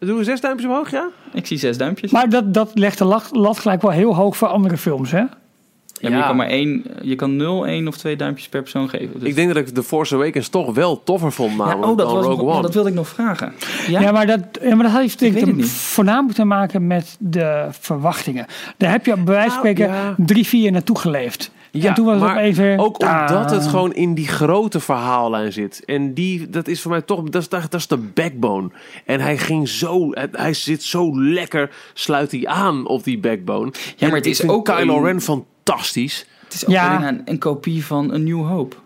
Doen 0.00 0.16
we 0.16 0.24
zes 0.24 0.40
duimpjes 0.40 0.68
omhoog, 0.70 0.90
ja? 0.90 1.08
Ik 1.32 1.46
zie 1.46 1.58
zes 1.58 1.76
duimpjes. 1.78 2.10
Maar 2.10 2.28
dat, 2.28 2.54
dat 2.54 2.70
legt 2.74 2.98
de 2.98 3.04
lat, 3.04 3.28
lat 3.32 3.58
gelijk 3.58 3.82
wel 3.82 3.90
heel 3.90 4.14
hoog 4.14 4.36
voor 4.36 4.48
andere 4.48 4.76
films, 4.76 5.10
hè? 5.10 5.18
ja, 5.18 6.08
maar 6.08 6.10
Ja. 6.10 6.16
je 6.18 6.24
kan 6.24 6.36
maar 6.36 6.46
één, 6.48 6.84
je 7.02 7.14
kan 7.14 7.36
0, 7.36 7.66
1 7.66 7.88
of 7.88 7.96
2 7.96 8.16
duimpjes 8.16 8.48
per 8.48 8.60
persoon 8.62 8.88
geven. 8.88 9.20
Dus- 9.20 9.28
Ik 9.28 9.34
denk 9.34 9.48
dat 9.48 9.56
ik 9.56 9.68
The 9.68 9.82
Force 9.82 10.14
Awakens 10.14 10.48
toch 10.48 10.74
wel 10.74 11.02
toffer 11.04 11.32
vond, 11.32 11.50
ja, 11.50 11.56
namelijk 11.56 11.90
oh, 11.90 11.96
dat, 11.96 12.06
dan 12.06 12.16
was 12.16 12.24
Rogue 12.26 12.44
One. 12.44 12.62
dat 12.62 12.74
wilde 12.74 12.88
ik 12.88 12.94
nog 12.94 13.08
vragen. 13.08 13.52
Ja? 13.88 14.00
Ja, 14.00 14.12
maar, 14.12 14.26
dat, 14.26 14.40
ja, 14.62 14.74
maar 14.74 14.84
dat 14.90 15.00
heeft 15.00 15.20
ik 15.22 15.64
voornamelijk 15.64 16.34
te 16.34 16.44
maken 16.44 16.86
met 16.86 17.16
de 17.18 17.66
verwachtingen. 17.70 18.46
Daar 18.76 18.90
heb 18.90 19.06
je 19.06 19.14
bij 19.14 19.24
wijze 19.24 19.50
van 19.50 19.62
Nou, 19.64 19.74
spreken 19.76 19.94
ja. 19.94 20.14
drie, 20.18 20.46
vier 20.46 20.72
naartoe 20.72 20.98
geleefd. 20.98 21.50
Ja, 21.72 21.88
en 21.88 21.94
toen 21.94 22.04
was 22.04 22.14
het 22.14 22.22
maar 22.22 22.52
weer... 22.52 22.78
Ook 22.78 23.00
omdat 23.00 23.50
het 23.50 23.66
gewoon 23.66 23.92
in 23.94 24.14
die 24.14 24.28
grote 24.28 24.80
verhaallijn 24.80 25.52
zit. 25.52 25.84
En 25.84 26.14
die, 26.14 26.50
dat 26.50 26.68
is 26.68 26.80
voor 26.82 26.90
mij 26.90 27.02
toch, 27.02 27.22
dat 27.22 27.42
is, 27.42 27.48
dat 27.48 27.74
is 27.74 27.86
de 27.86 27.96
backbone. 27.96 28.70
En 29.04 29.20
hij 29.20 29.38
ging 29.38 29.68
zo, 29.68 30.08
hij 30.32 30.54
zit 30.54 30.82
zo 30.82 31.20
lekker, 31.22 31.70
sluit 31.94 32.30
hij 32.30 32.46
aan 32.46 32.86
op 32.86 33.04
die 33.04 33.18
backbone. 33.18 33.70
Ja, 33.72 33.94
maar 34.00 34.08
En 34.08 34.14
het 34.14 34.26
is 34.26 34.48
ook 34.48 34.64
Kylo 34.64 34.96
een- 34.96 35.04
Ren 35.04 35.20
fantastisch. 35.20 36.26
Het 36.44 36.54
is 36.54 36.64
ook 36.64 36.70
Ja. 36.70 37.08
een, 37.08 37.22
een 37.24 37.38
kopie 37.38 37.84
van 37.84 38.12
een 38.12 38.24
New 38.24 38.46
Hope. 38.46 38.76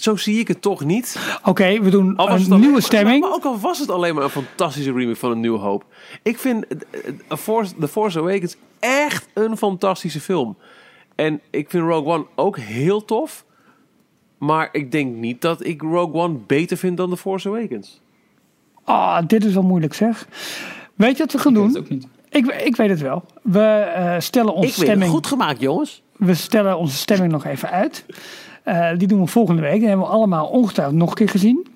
Zo 0.00 0.16
zie 0.16 0.38
ik 0.38 0.48
het 0.48 0.62
toch 0.62 0.84
niet. 0.84 1.18
Oké, 1.44 1.80
we 1.80 1.90
doen 1.90 2.14
een 2.16 2.46
nieuwe 2.48 2.68
maar- 2.72 2.82
stemming. 2.82 3.20
Maar 3.20 3.32
ook 3.32 3.44
al 3.44 3.58
was 3.58 3.78
het 3.78 3.90
alleen 3.90 4.14
maar 4.14 4.24
een 4.24 4.30
fantastische 4.30 4.92
remake 4.92 5.16
van 5.16 5.30
een 5.30 5.40
New 5.40 5.56
Hope. 5.60 5.84
Ik 6.22 6.38
vind 6.38 6.66
eh, 6.66 6.76
eh, 7.28 7.38
Force, 7.38 7.74
The 7.80 7.88
Force 7.88 8.18
Awakens 8.18 8.56
echt 8.78 9.28
een 9.34 9.56
fantastische 9.56 10.20
film. 10.20 10.56
En 11.18 11.40
ik 11.50 11.70
vind 11.70 11.84
Rogue 11.84 12.12
One 12.12 12.24
ook 12.34 12.58
heel 12.58 13.04
tof. 13.04 13.44
Maar 14.38 14.68
ik 14.72 14.92
denk 14.92 15.16
niet 15.16 15.40
dat 15.40 15.66
ik 15.66 15.82
Rogue 15.82 16.22
One 16.22 16.38
beter 16.46 16.76
vind 16.76 16.96
dan 16.96 17.10
The 17.10 17.16
Force 17.16 17.48
Awakens. 17.48 18.00
Ah, 18.84 19.26
dit 19.26 19.44
is 19.44 19.54
wel 19.54 19.62
moeilijk 19.62 19.94
zeg. 19.94 20.28
Weet 20.94 21.16
je 21.16 21.22
wat 21.22 21.32
we 21.32 21.38
gaan 21.38 21.56
Ik 21.56 21.58
weet 21.58 21.72
doen? 21.72 21.82
ook 21.82 21.88
niet. 21.88 22.06
Ik, 22.28 22.46
ik 22.46 22.76
weet 22.76 22.90
het 22.90 23.00
wel. 23.00 23.24
We 23.42 23.60
eh, 23.60 24.14
stellen 24.18 24.54
onze 24.54 24.80
Ik 24.80 24.86
weet 24.88 25.00
het 25.00 25.08
goed 25.08 25.26
gemaakt, 25.26 25.60
jongens. 25.60 26.02
We 26.16 26.34
stellen 26.34 26.78
onze 26.78 26.96
stemming 26.96 27.32
nog 27.32 27.44
even 27.44 27.70
uit. 27.70 28.04
Eh, 28.62 28.90
die 28.96 29.08
doen 29.08 29.20
we 29.20 29.26
volgende 29.26 29.62
week. 29.62 29.78
Die 29.78 29.88
hebben 29.88 30.06
we 30.06 30.12
allemaal 30.12 30.46
ongetwijfeld 30.46 30.96
nog 30.96 31.08
een 31.08 31.14
keer 31.14 31.28
gezien. 31.28 31.66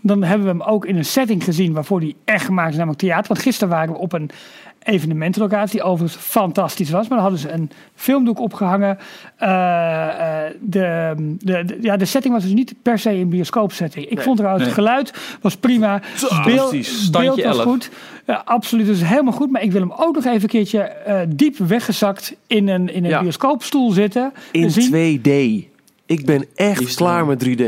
Dan 0.00 0.22
hebben 0.22 0.46
we 0.46 0.52
hem 0.52 0.62
ook 0.62 0.86
in 0.86 0.96
een 0.96 1.04
setting 1.04 1.44
gezien 1.44 1.72
waarvoor 1.72 2.00
die 2.00 2.16
echt 2.24 2.44
gemaakt 2.44 2.70
is, 2.70 2.76
namelijk 2.76 3.00
theater. 3.00 3.28
Want 3.28 3.40
gisteren 3.40 3.68
waren 3.74 3.94
we 3.94 4.00
op 4.00 4.12
een 4.12 4.30
evenementenlocatie, 4.84 5.70
die 5.80 5.82
overigens 5.88 6.22
fantastisch 6.22 6.90
was. 6.90 7.00
Maar 7.08 7.18
dan 7.18 7.26
hadden 7.30 7.38
ze 7.38 7.50
een 7.50 7.70
filmdoek 7.94 8.38
opgehangen. 8.40 8.98
Eh, 9.36 10.08
eh, 10.46 10.52
de, 10.60 11.12
de, 11.38 11.64
de- 11.64 11.78
ja, 11.80 11.96
de 11.96 12.04
setting 12.04 12.34
was 12.34 12.42
dus 12.42 12.52
niet 12.52 12.74
per 12.82 12.98
se 12.98 13.10
een 13.10 13.28
bioscoopsetting. 13.28 14.06
Ik 14.06 14.20
vond 14.20 14.36
trouwens 14.36 14.64
het 14.64 14.74
geluid 14.74 15.12
was 15.40 15.56
prima. 15.56 15.98
Beeld, 15.98 16.32
Fantastisch. 16.32 17.10
beeld 17.10 17.42
was 17.42 17.56
11. 17.56 17.62
goed. 17.62 17.90
Ja, 18.26 18.42
absoluut, 18.44 18.88
is 18.88 19.02
helemaal 19.02 19.32
goed. 19.32 19.50
Maar 19.50 19.62
ik 19.62 19.72
wil 19.72 19.80
hem 19.80 19.92
ook 19.96 20.14
nog 20.14 20.24
even 20.24 20.42
een 20.42 20.48
keertje 20.48 20.78
eh, 20.80 21.20
diep 21.28 21.56
weggezakt 21.56 22.34
in 22.46 22.68
een, 22.68 22.92
in 22.94 23.04
een 23.04 23.10
Ja. 23.10 23.20
bioscoopstoel 23.20 23.90
zitten. 23.90 24.32
In 24.52 24.70
Zien. 24.70 25.18
2D. 25.20 25.30
Ik 26.06 26.24
ben 26.26 26.44
echt 26.54 26.80
Liefst 26.80 26.96
klaar 26.96 27.26
met 27.26 27.44
3D. 27.48 27.62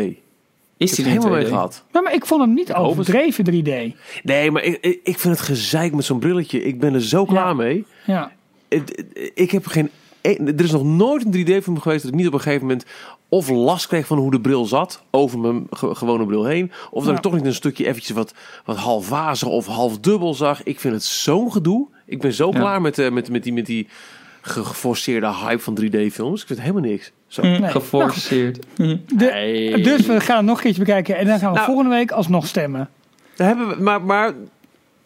Ik 0.79 0.87
Is 0.89 0.93
er 0.99 1.05
in 1.05 1.11
helemaal 1.11 1.31
mee 1.31 1.45
2D? 1.45 1.49
gehad. 1.49 1.85
Ja, 1.93 2.01
maar 2.01 2.15
ik 2.15 2.27
vond 2.27 2.41
hem 2.41 2.55
niet 2.55 2.73
overdreven 2.75 3.45
3D. 3.45 3.95
Nee, 4.23 4.51
maar 4.51 4.62
ik, 4.62 4.79
ik 4.81 5.01
ik 5.05 5.19
vind 5.19 5.35
het 5.39 5.43
gezeik 5.47 5.95
met 5.95 6.05
zo'n 6.05 6.19
brilletje. 6.19 6.62
Ik 6.65 6.81
ben 6.81 6.95
er 6.95 7.03
zo 7.03 7.25
klaar 7.25 7.47
Ja. 7.47 7.53
mee. 7.55 7.85
Ja. 8.07 8.33
Het- 8.69 8.93
het- 9.15 9.31
Ik 9.35 9.51
heb 9.51 9.67
geen. 9.67 9.91
e- 10.21 10.35
Er 10.37 10.61
is 10.65 10.71
nog 10.71 10.85
nooit 10.85 11.25
een 11.25 11.31
3D-film 11.31 11.79
geweest 11.81 12.03
dat 12.03 12.12
ik 12.12 12.17
niet 12.19 12.27
op 12.27 12.33
een 12.33 12.41
gegeven 12.41 12.67
moment 12.67 12.85
of 13.29 13.49
last 13.49 13.87
kreeg 13.87 14.07
van 14.07 14.19
hoe 14.19 14.31
de 14.31 14.41
bril 14.41 14.65
zat 14.65 15.03
over 15.11 15.39
mijn 15.39 15.67
ge- 15.71 15.95
gewone 15.95 16.27
bril 16.27 16.45
heen, 16.45 16.73
of 16.91 17.01
dat 17.03 17.11
Ja. 17.11 17.17
ik 17.17 17.23
toch 17.23 17.35
niet 17.35 17.45
een 17.45 17.55
stukje 17.55 17.87
eventjes 17.87 18.17
wat, 18.17 18.35
wat 18.65 18.77
half 18.77 19.09
wazig 19.09 19.49
of 19.49 19.67
half 19.67 19.99
dubbel 19.99 20.35
zag. 20.35 20.62
Ik 20.62 20.81
vind 20.81 20.95
het 20.95 21.05
zo'n 21.05 21.53
gedoe. 21.53 21.87
Ik 22.07 22.21
ben 22.21 22.33
zo 22.33 22.51
Ja. 22.53 22.59
klaar 22.59 22.81
met, 22.81 22.99
eh, 22.99 23.11
met, 23.11 23.31
met 23.31 23.43
die, 23.43 23.53
met 23.53 23.67
die 23.67 23.89
geforceerde 24.46 25.35
hype 25.35 25.59
van 25.62 25.78
3D-films. 25.80 26.40
Ik 26.40 26.46
vind 26.46 26.59
het 26.59 26.68
helemaal 26.68 26.90
niks. 26.90 27.12
Zo. 27.26 27.42
Hm, 27.42 27.61
Nee. 27.61 27.70
Geforceerd. 27.70 28.59
De, 28.76 28.98
Nee. 29.16 29.82
Dus 29.82 30.06
we 30.06 30.20
gaan 30.20 30.37
hem 30.37 30.44
nog 30.44 30.56
een 30.56 30.62
keertje 30.62 30.85
bekijken 30.85 31.16
en 31.16 31.26
dan 31.26 31.38
gaan 31.38 31.48
we 31.50 31.54
Nou. 31.54 31.66
volgende 31.66 31.90
week 31.90 32.11
alsnog 32.11 32.46
stemmen. 32.46 32.88
Daar 33.37 33.46
hebben 33.46 33.68
we, 33.68 33.82
maar, 33.82 34.02
maar 34.02 34.28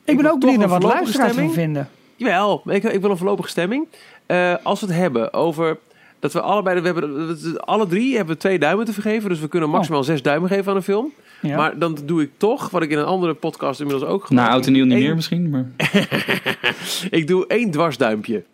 Ik 0.05 0.17
ben 0.17 0.27
ook 0.27 0.31
toch 0.31 0.39
benieuwd 0.41 0.57
naar 0.57 0.65
een 0.65 0.69
wat 0.69 0.81
voorlopige 0.81 1.03
luisteraars 1.03 1.33
stemming. 1.33 1.55
vinden. 1.55 1.89
Jawel, 2.17 2.63
ik, 2.67 2.83
ik 2.85 3.01
wil 3.01 3.11
een 3.11 3.17
voorlopige 3.17 3.49
stemming. 3.49 3.87
Eh, 4.27 4.55
als 4.63 4.81
we 4.81 4.87
het 4.87 4.95
hebben 4.97 5.33
over 5.33 5.79
dat 6.19 6.33
we 6.33 6.41
allebei, 6.41 6.81
we 6.81 6.87
hebben, 6.87 7.61
alle 7.65 7.87
drie 7.87 8.17
hebben 8.17 8.39
twee 8.39 8.59
duimen 8.59 8.85
te 8.87 8.93
vergeven. 8.93 9.29
Dus 9.29 9.41
we 9.41 9.49
kunnen 9.49 9.71
maximaal 9.71 10.05
zes 10.05 10.23
duimen 10.23 10.49
geven 10.49 10.71
aan 10.71 10.77
een 10.77 10.83
film. 10.83 11.13
Ja. 11.41 11.57
Maar 11.57 11.79
dan 11.79 11.99
doe 12.05 12.23
ik 12.23 12.31
toch, 12.37 12.71
wat 12.71 12.83
ik 12.83 12.91
in 12.91 12.99
een 12.99 13.05
andere 13.05 13.35
podcast 13.35 13.81
inmiddels 13.81 14.11
ook 14.11 14.25
gedaan 14.27 14.45
Nou, 14.45 14.57
oud 14.57 14.67
en 14.67 14.73
nieuw 14.73 14.85
niet 14.85 14.99
meer 14.99 15.15
misschien, 15.15 15.51
maar... 15.51 15.67
Ik 17.11 17.27
doe 17.27 17.47
één 17.47 17.71
dwarsduimpje. 17.71 18.45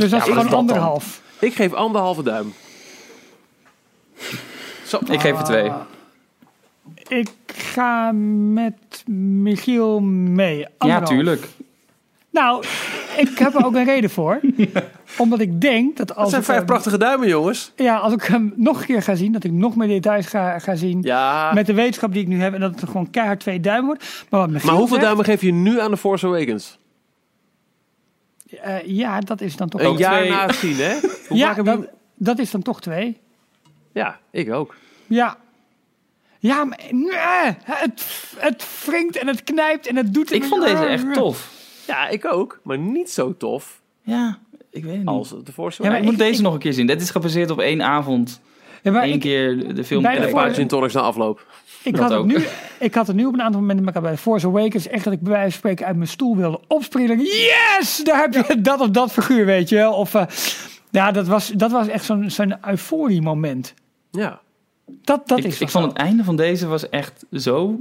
Dus, 0.00 0.10
dus 0.10 0.20
dat 0.20 0.20
ja, 0.20 0.26
is 0.26 0.38
gewoon 0.38 0.50
dan? 0.50 0.58
anderhalf. 0.58 1.22
Ik 1.38 1.54
geef 1.54 1.72
anderhalve 1.72 2.22
duim. 2.22 2.52
Zo. 4.86 4.98
Ik 5.10 5.20
geef 5.20 5.38
er 5.38 5.44
twee. 5.44 5.70
Ik 7.08 7.30
ga 7.46 8.12
met 8.52 9.02
Michiel 9.42 10.00
mee. 10.00 10.66
Ja, 10.78 11.00
tuurlijk. 11.00 11.48
Nou, 12.30 12.64
ik 13.16 13.38
heb 13.38 13.54
er 13.54 13.64
ook 13.64 13.74
een 13.74 13.84
reden 13.84 14.10
voor. 14.10 14.40
Omdat 15.18 15.40
ik 15.40 15.60
denk 15.60 15.96
dat 15.96 16.08
Dat 16.08 16.16
als 16.16 16.28
zijn 16.28 16.40
ik, 16.40 16.46
vijf 16.46 16.58
hem, 16.58 16.66
prachtige 16.66 16.98
duimen, 16.98 17.28
jongens. 17.28 17.72
ja, 17.76 17.96
als 17.96 18.12
ik 18.12 18.22
hem 18.22 18.52
nog 18.56 18.80
een 18.80 18.86
keer 18.86 19.02
ga 19.02 19.14
zien, 19.14 19.32
dat 19.32 19.44
ik 19.44 19.52
nog 19.52 19.76
meer 19.76 19.88
details 19.88 20.26
ga, 20.26 20.58
ga 20.58 20.74
zien. 20.74 21.02
Ja. 21.02 21.52
Met 21.52 21.66
de 21.66 21.74
wetenschap 21.74 22.12
die 22.12 22.22
ik 22.22 22.28
nu 22.28 22.40
heb 22.40 22.54
en 22.54 22.60
dat 22.60 22.80
het 22.80 22.88
gewoon 22.88 23.10
keihard 23.10 23.40
twee 23.40 23.60
duimen 23.60 23.86
wordt. 23.86 24.04
Maar, 24.30 24.40
wat 24.40 24.50
maar 24.50 24.74
hoeveel 24.74 24.86
zegt, 24.88 25.00
duimen 25.00 25.24
geef 25.24 25.40
je 25.40 25.52
nu 25.52 25.80
aan 25.80 25.90
The 25.90 25.96
Force 25.96 26.26
Awakens? 26.26 26.78
Eh, 28.62 28.86
ja, 28.86 29.20
dat 29.20 29.40
is 29.40 29.56
dan 29.56 29.68
toch 29.68 29.80
Een 29.80 29.86
Ook 29.86 29.98
jaar 29.98 30.16
twee. 30.18 30.30
na 30.30 30.46
het 30.46 30.54
zien, 30.56 30.76
hè? 30.76 30.98
Hoe 31.28 31.36
Ja, 31.38 31.54
dat, 31.54 31.86
dat 32.14 32.38
is 32.38 32.50
dan 32.50 32.62
toch 32.62 32.80
twee. 32.80 33.20
ja, 33.92 34.18
ik 34.30 34.52
ook. 34.52 34.74
Ja. 35.06 35.36
Ja, 36.38 36.64
maar 36.64 36.80
nee, 36.90 37.56
het, 37.64 38.24
het 38.36 38.66
wringt 38.86 39.16
en 39.16 39.26
het 39.26 39.44
knijpt 39.44 39.86
en 39.86 39.96
het 39.96 40.14
doet... 40.14 40.32
Ik 40.32 40.44
vond 40.44 40.62
deze 40.64 40.84
echt 40.84 41.12
tof. 41.14 41.52
Ja, 41.86 42.08
ik 42.08 42.24
ook. 42.24 42.60
Maar 42.62 42.78
niet 42.78 43.10
zo 43.10 43.36
tof 43.36 43.80
Ja, 44.02 44.38
ik 44.70 44.82
weet 44.82 44.90
het 44.92 44.98
niet. 45.00 45.08
als 45.08 45.34
The 45.44 45.52
Force 45.52 45.82
Ja, 45.82 45.88
maar 45.88 45.98
ik 45.98 46.04
moet 46.04 46.12
ik- 46.12 46.18
deze 46.18 46.36
ik- 46.38 46.42
nog 46.44 46.52
een 46.52 46.58
keer 46.58 46.72
zien. 46.72 46.86
Dit 46.86 47.00
is 47.00 47.10
gebaseerd 47.10 47.50
op 47.50 47.60
één 47.60 47.82
avond. 47.82 48.40
Ja, 48.82 48.90
maar 48.90 49.02
Eén 49.04 49.12
ik- 49.12 49.20
keer 49.20 49.74
de 49.74 49.84
film 49.84 50.02
Bij 50.02 50.14
de 50.14 50.20
En 50.20 50.26
een 50.26 50.32
paar 50.34 50.54
gin 50.54 50.68
tonics 50.68 50.92
na 50.92 51.00
afloop. 51.00 51.46
Ik 51.84 51.96
had, 51.96 52.10
het 52.10 52.18
ook. 52.18 52.26
nu, 52.26 52.36
ik 52.78 52.94
had 52.94 53.06
het 53.06 53.16
nu 53.16 53.24
op 53.26 53.32
een 53.34 53.42
aantal 53.42 53.60
momenten 53.60 53.84
met 53.84 53.94
elkaar 53.94 54.10
bij 54.10 54.18
Force 54.20 54.46
Awakens 54.46 54.86
echt 54.88 55.04
dat 55.04 55.12
ik 55.12 55.20
bij 55.20 55.32
wijze 55.32 55.50
van 55.50 55.58
spreken 55.58 55.86
uit 55.86 55.96
mijn 55.96 56.08
stoel 56.08 56.36
wilde 56.36 56.60
opspringen. 56.68 57.20
Yes! 57.20 58.00
Daar 58.04 58.20
heb 58.20 58.46
je 58.48 58.60
dat 58.60 58.80
of 58.80 58.88
dat 58.88 59.12
figuur, 59.12 59.46
weet 59.46 59.68
je 59.68 59.76
wel. 59.76 59.92
Of, 59.92 60.14
eh, 60.14 60.22
ja, 60.90 61.10
dat 61.12 61.26
was, 61.26 61.48
dat 61.48 61.70
was 61.70 61.88
echt 61.88 62.04
zo'n 62.04 62.30
zo'n 62.30 62.54
euforie 62.68 63.22
moment. 63.22 63.74
Ja. 64.10 64.40
Dat, 64.86 65.28
dat 65.28 65.38
ik, 65.38 65.44
is 65.44 65.60
ik 65.60 65.68
vond 65.68 65.84
het 65.86 65.96
einde 65.96 66.24
van 66.24 66.36
deze 66.36 66.66
was 66.66 66.88
echt 66.88 67.24
zo 67.32 67.78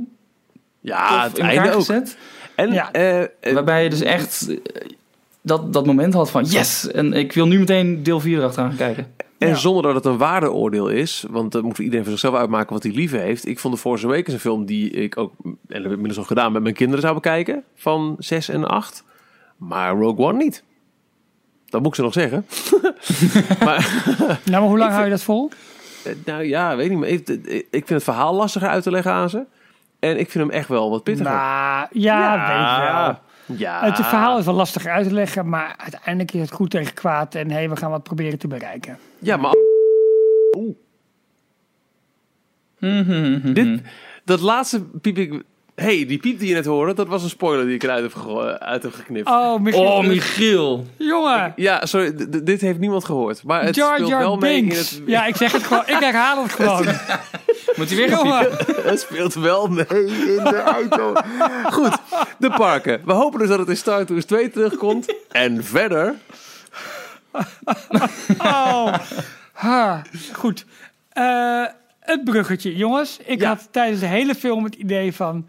Ja, 0.80 1.24
het 1.24 1.40
einde 1.40 1.70
ook. 1.70 1.74
gezet. 1.76 2.18
En 2.56 2.72
Ja. 2.74 2.92
eh, 2.92 3.22
eh, 3.22 3.28
Waarbij 3.54 3.84
je 3.84 3.90
dus 3.90 4.02
echt 4.02 4.48
dat, 5.42 5.74
dat 5.74 5.86
moment 5.86 6.14
had 6.14 6.30
van 6.32 6.44
yes! 6.44 6.92
En 6.92 7.14
ik 7.14 7.34
wil 7.34 7.48
nu 7.48 7.60
meteen 7.60 8.04
deel 8.04 8.20
4 8.20 8.38
erachteraan 8.38 8.70
gaan 8.70 8.78
kijken. 8.78 9.14
En 9.44 9.50
Ja. 9.50 9.56
zonder 9.56 9.84
dat 9.84 9.96
het 9.96 10.06
een 10.06 10.18
waardeoordeel 10.18 10.88
is, 10.88 11.26
want 11.30 11.52
dat 11.52 11.64
moet 11.64 11.78
iedereen 11.80 12.04
voor 12.04 12.12
zichzelf 12.12 12.36
uitmaken 12.36 12.74
wat 12.74 12.84
hij 12.84 12.92
liever 12.92 13.20
heeft. 13.20 13.48
Ik 13.48 13.60
vond 13.60 13.74
de 13.74 13.80
Force 13.80 14.06
Awakens 14.06 14.34
een 14.34 14.40
film 14.40 14.66
die 14.66 14.90
ik 14.90 15.18
ook, 15.18 15.34
en 15.44 15.58
dat 15.62 15.76
heb 15.78 15.86
ik 15.86 15.92
inmiddels 15.92 16.18
al 16.18 16.24
gedaan, 16.24 16.52
met 16.52 16.62
mijn 16.64 16.74
kinderen 16.76 17.02
zou 17.02 17.14
bekijken, 17.14 17.64
van 17.76 18.16
6 18.20 18.50
en 18.50 18.68
8. 18.68 19.04
Maar 19.58 19.92
Rogue 19.96 20.26
One 20.26 20.38
niet. 20.38 20.64
Dat 21.70 21.82
moet 21.82 21.90
ik 21.90 21.96
ze 21.96 22.02
nog 22.02 22.14
zeggen. 22.14 22.46
maar, 23.66 24.04
Nou, 24.46 24.62
maar 24.62 24.62
hoe 24.62 24.78
lang 24.78 24.92
hou 24.92 25.04
je 25.04 25.10
dat 25.10 25.24
vol? 25.24 25.50
eh, 26.04 26.14
nou 26.26 26.44
ja, 26.44 26.76
weet 26.76 26.90
niet, 26.90 27.00
maar 27.00 27.08
ik, 27.10 27.30
ik 27.50 27.70
vind 27.72 27.90
het 27.90 28.04
verhaal 28.04 28.34
lastiger 28.36 28.68
uit 28.70 28.84
te 28.84 28.92
leggen 28.92 29.12
aan 29.12 29.30
ze. 29.30 29.44
En 30.00 30.20
ik 30.20 30.32
vind 30.32 30.44
hem 30.46 30.54
echt 30.54 30.68
wel 30.68 30.90
wat 30.90 31.04
pittiger. 31.04 31.32
Nou, 31.32 31.88
ja, 31.92 32.32
weet 32.48 32.88
ik 32.88 32.94
wel. 32.94 33.20
Ja. 33.46 33.86
Het 33.86 33.96
verhaal 33.96 34.38
is 34.40 34.46
wel 34.46 34.54
lastiger 34.54 34.92
uit 34.92 35.08
te 35.08 35.14
leggen, 35.14 35.50
maar 35.50 35.74
uiteindelijk 35.78 36.34
is 36.34 36.42
het 36.42 36.52
goed 36.52 36.70
tegen 36.70 36.94
kwaad. 36.94 37.36
En 37.36 37.52
hey, 37.52 37.70
we 37.70 37.76
gaan 37.76 37.90
wat 37.92 38.04
proberen 38.04 38.40
te 38.40 38.48
bereiken. 38.48 38.98
Ja, 39.20 39.38
maar 39.38 39.52
dit, 43.54 43.82
dat 44.26 44.40
laatste 44.40 44.82
piep 44.82 45.18
ik... 45.18 45.44
hey, 45.76 46.06
die 46.06 46.18
piep 46.18 46.40
die 46.40 46.48
je 46.48 46.54
net 46.54 46.66
hoorde, 46.66 46.94
dat 46.94 47.08
was 47.08 47.24
een 47.24 47.30
spoiler 47.30 47.66
die 47.66 47.76
ik 47.76 47.84
eruit 47.84 48.02
heb, 48.02 48.14
gego- 48.14 48.40
uit 48.48 48.84
heb 48.84 48.94
geknipt. 48.94 49.28
Oh, 49.28 49.60
Michiel. 49.60 49.82
Oh, 49.82 50.06
Michiel! 50.08 50.86
jongen. 50.98 51.54
Ja, 51.56 51.86
sorry, 51.86 52.14
dit 52.44 52.62
heeft 52.62 52.80
niemand 52.80 53.06
gehoord. 53.06 53.44
Maar 53.44 53.64
het 53.64 53.76
Jar 53.76 53.94
speelt 53.94 54.10
Jar 54.10 54.20
wel 54.20 54.38
mee 54.38 54.58
in 54.58 54.70
het... 54.70 55.02
Ja, 55.06 55.26
ik 55.26 55.36
zeg 55.36 55.52
het 55.52 55.64
gewoon. 55.64 55.84
Ik 55.88 56.00
herhaal 56.00 56.44
het 56.44 56.52
gewoon. 56.52 56.86
Moet 57.76 57.90
hij 57.90 57.98
weer 57.98 58.18
gaan. 58.18 58.46
Het 58.84 59.00
speelt 59.10 59.34
wel 59.34 59.68
mee 59.68 59.86
in 60.38 60.44
de 60.44 60.62
auto. 60.66 61.14
Goed, 61.72 61.98
de 62.38 62.50
parken. 62.50 63.02
We 63.06 63.14
hopen 63.14 63.40
dus 63.40 63.48
dat 63.50 63.60
het 63.60 63.70
in 63.70 63.78
Star 63.78 64.06
Tours 64.06 64.26
2 64.26 64.50
terugkomt. 64.50 65.16
En 65.32 65.64
verder... 65.64 66.16
Oh. 68.38 68.94
Ha. 69.54 70.02
Goed. 70.34 70.66
Eh, 71.10 71.66
het 72.00 72.24
bruggetje, 72.24 72.76
jongens. 72.76 73.18
Ik 73.26 73.40
Ja. 73.42 73.48
had 73.48 73.68
tijdens 73.72 74.00
de 74.00 74.06
hele 74.06 74.36
film 74.36 74.64
het 74.64 74.76
idee 74.76 75.14
van... 75.14 75.48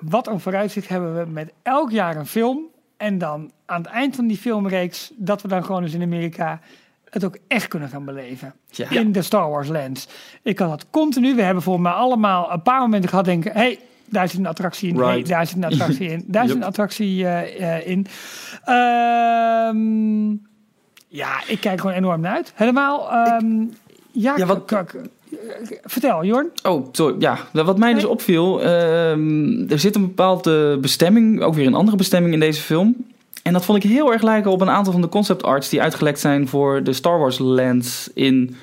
Wat 0.00 0.26
een 0.26 0.40
vooruitzicht 0.40 0.88
hebben 0.88 1.16
we 1.18 1.30
met 1.30 1.52
elk 1.62 1.90
jaar 1.90 2.16
een 2.16 2.26
film. 2.26 2.60
En 2.96 3.18
dan 3.18 3.50
aan 3.66 3.82
het 3.82 3.90
eind 3.90 4.16
van 4.16 4.26
die 4.26 4.36
filmreeks... 4.36 5.10
dat 5.16 5.42
we 5.42 5.48
dan 5.48 5.64
gewoon 5.64 5.82
eens 5.82 5.94
in 5.94 6.02
Amerika 6.02 6.60
het 7.10 7.24
ook 7.24 7.36
echt 7.48 7.68
kunnen 7.68 7.88
gaan 7.88 8.04
beleven. 8.04 8.54
Ja. 8.70 8.90
In 8.90 9.12
de 9.12 9.22
Star 9.22 9.50
Wars 9.50 9.68
lens. 9.68 10.08
Ik 10.42 10.58
had 10.58 10.68
dat 10.68 10.86
continu. 10.90 11.34
We 11.34 11.42
hebben 11.42 11.62
volgens 11.62 11.84
mij 11.84 11.94
allemaal 11.94 12.52
een 12.52 12.62
paar 12.62 12.80
momenten 12.80 13.08
gehad 13.10 13.24
denken... 13.24 13.52
Hey, 13.52 13.78
daar 14.10 14.28
zit 14.28 14.38
een 14.38 14.46
attractie 14.46 14.88
in. 14.88 14.96
Hey, 14.98 15.22
daar 15.22 15.46
zit 15.46 15.56
een 15.56 15.64
attractie 15.64 16.08
in. 16.08 16.24
Daar 16.26 16.42
zit 16.42 16.52
Yep. 16.52 16.62
een 16.62 16.68
attractie 16.68 17.24
eh, 17.26 17.76
eh, 17.76 17.86
in. 17.86 18.06
Ehm, 18.64 20.30
ja, 21.08 21.42
ik 21.46 21.60
kijk 21.60 21.80
gewoon 21.80 21.96
enorm 21.96 22.20
naar 22.20 22.34
uit. 22.34 22.52
Helemaal. 22.54 23.10
ehm, 23.10 23.64
ja, 24.12 24.34
Ja, 24.36 24.46
wat- 24.46 24.74
vertel, 25.84 26.24
Jorn. 26.24 26.50
Oh, 26.62 26.88
sorry. 26.92 27.16
Ja, 27.18 27.38
wat 27.52 27.78
mij 27.78 27.94
dus 27.94 28.04
opviel, 28.04 28.62
ehm, 28.62 29.70
er 29.70 29.78
zit 29.78 29.94
een 29.94 30.06
bepaalde 30.06 30.78
bestemming, 30.80 31.42
ook 31.42 31.54
weer 31.54 31.66
een 31.66 31.74
andere 31.74 31.96
bestemming 31.96 32.32
in 32.34 32.40
deze 32.40 32.60
film. 32.62 32.96
En 33.48 33.54
dat 33.54 33.64
vond 33.64 33.84
ik 33.84 33.90
heel 33.90 34.12
erg 34.12 34.22
lijken 34.22 34.50
op 34.50 34.60
een 34.60 34.70
aantal 34.70 34.92
van 34.92 35.00
de 35.02 35.08
concept 35.08 35.42
arts 35.42 35.68
die 35.68 35.82
uitgelekt 35.82 36.20
zijn 36.20 36.48
voor 36.48 36.82
de 36.82 36.92
Star 36.92 37.18
Wars 37.18 37.38
lands 37.38 38.10
in 38.14 38.56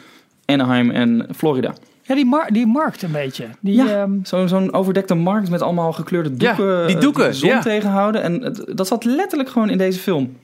Anaheim 0.45 0.89
en 0.91 1.27
Florida. 1.35 1.73
Ja, 2.01 2.15
die, 2.15 2.25
mar 2.25 2.49
die 2.51 2.67
markt 2.67 3.01
een 3.01 3.11
beetje. 3.11 3.45
Die, 3.59 3.75
Ja. 3.75 3.85
ehm, 4.01 4.11
Zo- 4.23 4.47
Zo'n 4.47 4.73
overdekte 4.73 5.13
markt 5.15 5.49
met 5.49 5.61
allemaal 5.61 5.93
gekleurde 5.93 6.31
Ja, 6.37 6.53
doeken. 6.53 6.87
die 6.87 6.95
eh, 6.95 7.01
doeken, 7.01 7.27
de 7.27 7.33
zon 7.33 7.49
ja. 7.49 7.61
tegenhouden. 7.61 8.21
En 8.21 8.41
het- 8.41 8.65
dat 8.75 8.87
zat 8.87 9.03
letterlijk 9.05 9.49
gewoon 9.49 9.69
in 9.69 9.77
deze 9.77 9.99
film. 9.99 10.37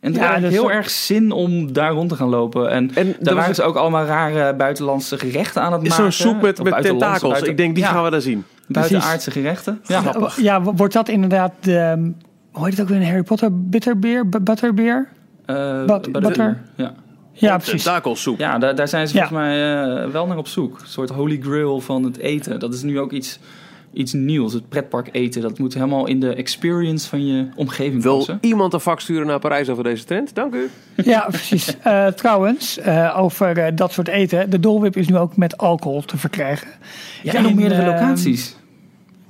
En 0.00 0.12
het 0.12 0.20
Ja, 0.20 0.26
had 0.32 0.34
dat 0.34 0.50
is 0.50 0.56
heel 0.56 0.62
zo- 0.66 0.68
erg 0.70 0.90
zin 0.90 1.30
om 1.32 1.72
daar 1.72 1.90
rond 1.92 2.08
te 2.08 2.14
gaan 2.16 2.28
lopen. 2.28 2.70
En, 2.70 2.90
En 2.94 3.06
daar 3.06 3.16
was 3.20 3.34
waren 3.34 3.54
ze 3.54 3.62
ook 3.62 3.76
allemaal 3.76 4.04
rare 4.04 4.54
buitenlandse 4.54 5.18
gerechten 5.18 5.62
aan 5.62 5.72
het 5.72 5.80
maken. 5.80 5.94
Zo'n 5.96 6.12
soep 6.12 6.34
met, 6.42 6.42
met 6.42 6.56
buitenlandse, 6.56 6.88
tentakels. 6.88 7.30
buiten- 7.30 7.50
Ik 7.50 7.56
denk, 7.56 7.74
die 7.74 7.84
ja, 7.84 7.90
gaan 7.90 8.04
we 8.04 8.10
daar 8.10 8.20
zien. 8.20 8.44
Buitenaardse 8.66 9.30
gerechten. 9.30 9.80
Ja. 9.86 10.02
ja, 10.36 10.62
wordt 10.62 10.92
dat 10.94 11.08
inderdaad 11.08 11.52
de... 11.60 12.12
Hoe 12.52 12.64
heet 12.64 12.72
het 12.72 12.80
ook 12.82 12.88
weer 12.88 13.00
in 13.00 13.06
Harry 13.06 13.22
Potter? 13.22 13.68
Bitterbeer? 13.68 14.28
Butterbeer? 14.28 15.08
Eh, 15.46 15.56
de- 15.86 16.08
butter? 16.10 16.60
Ja, 16.76 16.94
Ja, 17.32 17.56
precies. 17.56 17.82
Tentakelssoep. 17.82 18.38
ja 18.38 18.58
daar, 18.58 18.74
daar 18.74 18.88
zijn 18.88 19.08
ze 19.08 19.16
Ja. 19.16 19.26
volgens 19.28 19.48
mij 19.48 19.82
eh, 20.04 20.10
wel 20.10 20.26
naar 20.26 20.36
op 20.36 20.48
zoek. 20.48 20.78
Een 20.80 20.86
soort 20.86 21.10
holy 21.10 21.38
grail 21.42 21.80
van 21.80 22.02
het 22.04 22.18
eten. 22.18 22.58
Dat 22.60 22.74
is 22.74 22.82
nu 22.82 22.98
ook 23.00 23.12
iets, 23.12 23.38
iets 23.92 24.12
nieuws. 24.12 24.52
Het 24.52 24.68
pretpark 24.68 25.08
eten. 25.12 25.42
Dat 25.42 25.58
moet 25.58 25.74
helemaal 25.74 26.06
in 26.06 26.20
de 26.20 26.34
experience 26.34 27.08
van 27.08 27.26
je 27.26 27.48
omgeving 27.56 28.02
Wil 28.02 28.16
passen. 28.16 28.38
iemand 28.40 28.72
een 28.72 28.80
vak 28.80 29.00
sturen 29.00 29.26
naar 29.26 29.38
Parijs 29.38 29.68
over 29.68 29.84
deze 29.84 30.04
trend? 30.04 30.34
Dank 30.34 30.54
u. 30.54 30.70
Ja, 31.04 31.26
precies. 31.28 31.76
Eh, 31.82 32.06
trouwens, 32.06 32.78
eh, 32.78 33.14
over 33.18 33.74
dat 33.74 33.92
soort 33.92 34.08
eten. 34.08 34.50
De 34.50 34.60
Dole 34.60 34.80
Whip 34.80 34.96
is 34.96 35.08
nu 35.08 35.16
ook 35.16 35.36
met 35.36 35.58
alcohol 35.58 36.02
te 36.02 36.16
verkrijgen. 36.16 36.68
Ja, 37.22 37.32
en 37.34 37.44
op 37.44 37.50
in, 37.50 37.56
meerdere 37.56 37.82
ehm, 37.82 37.90
locaties. 37.90 38.56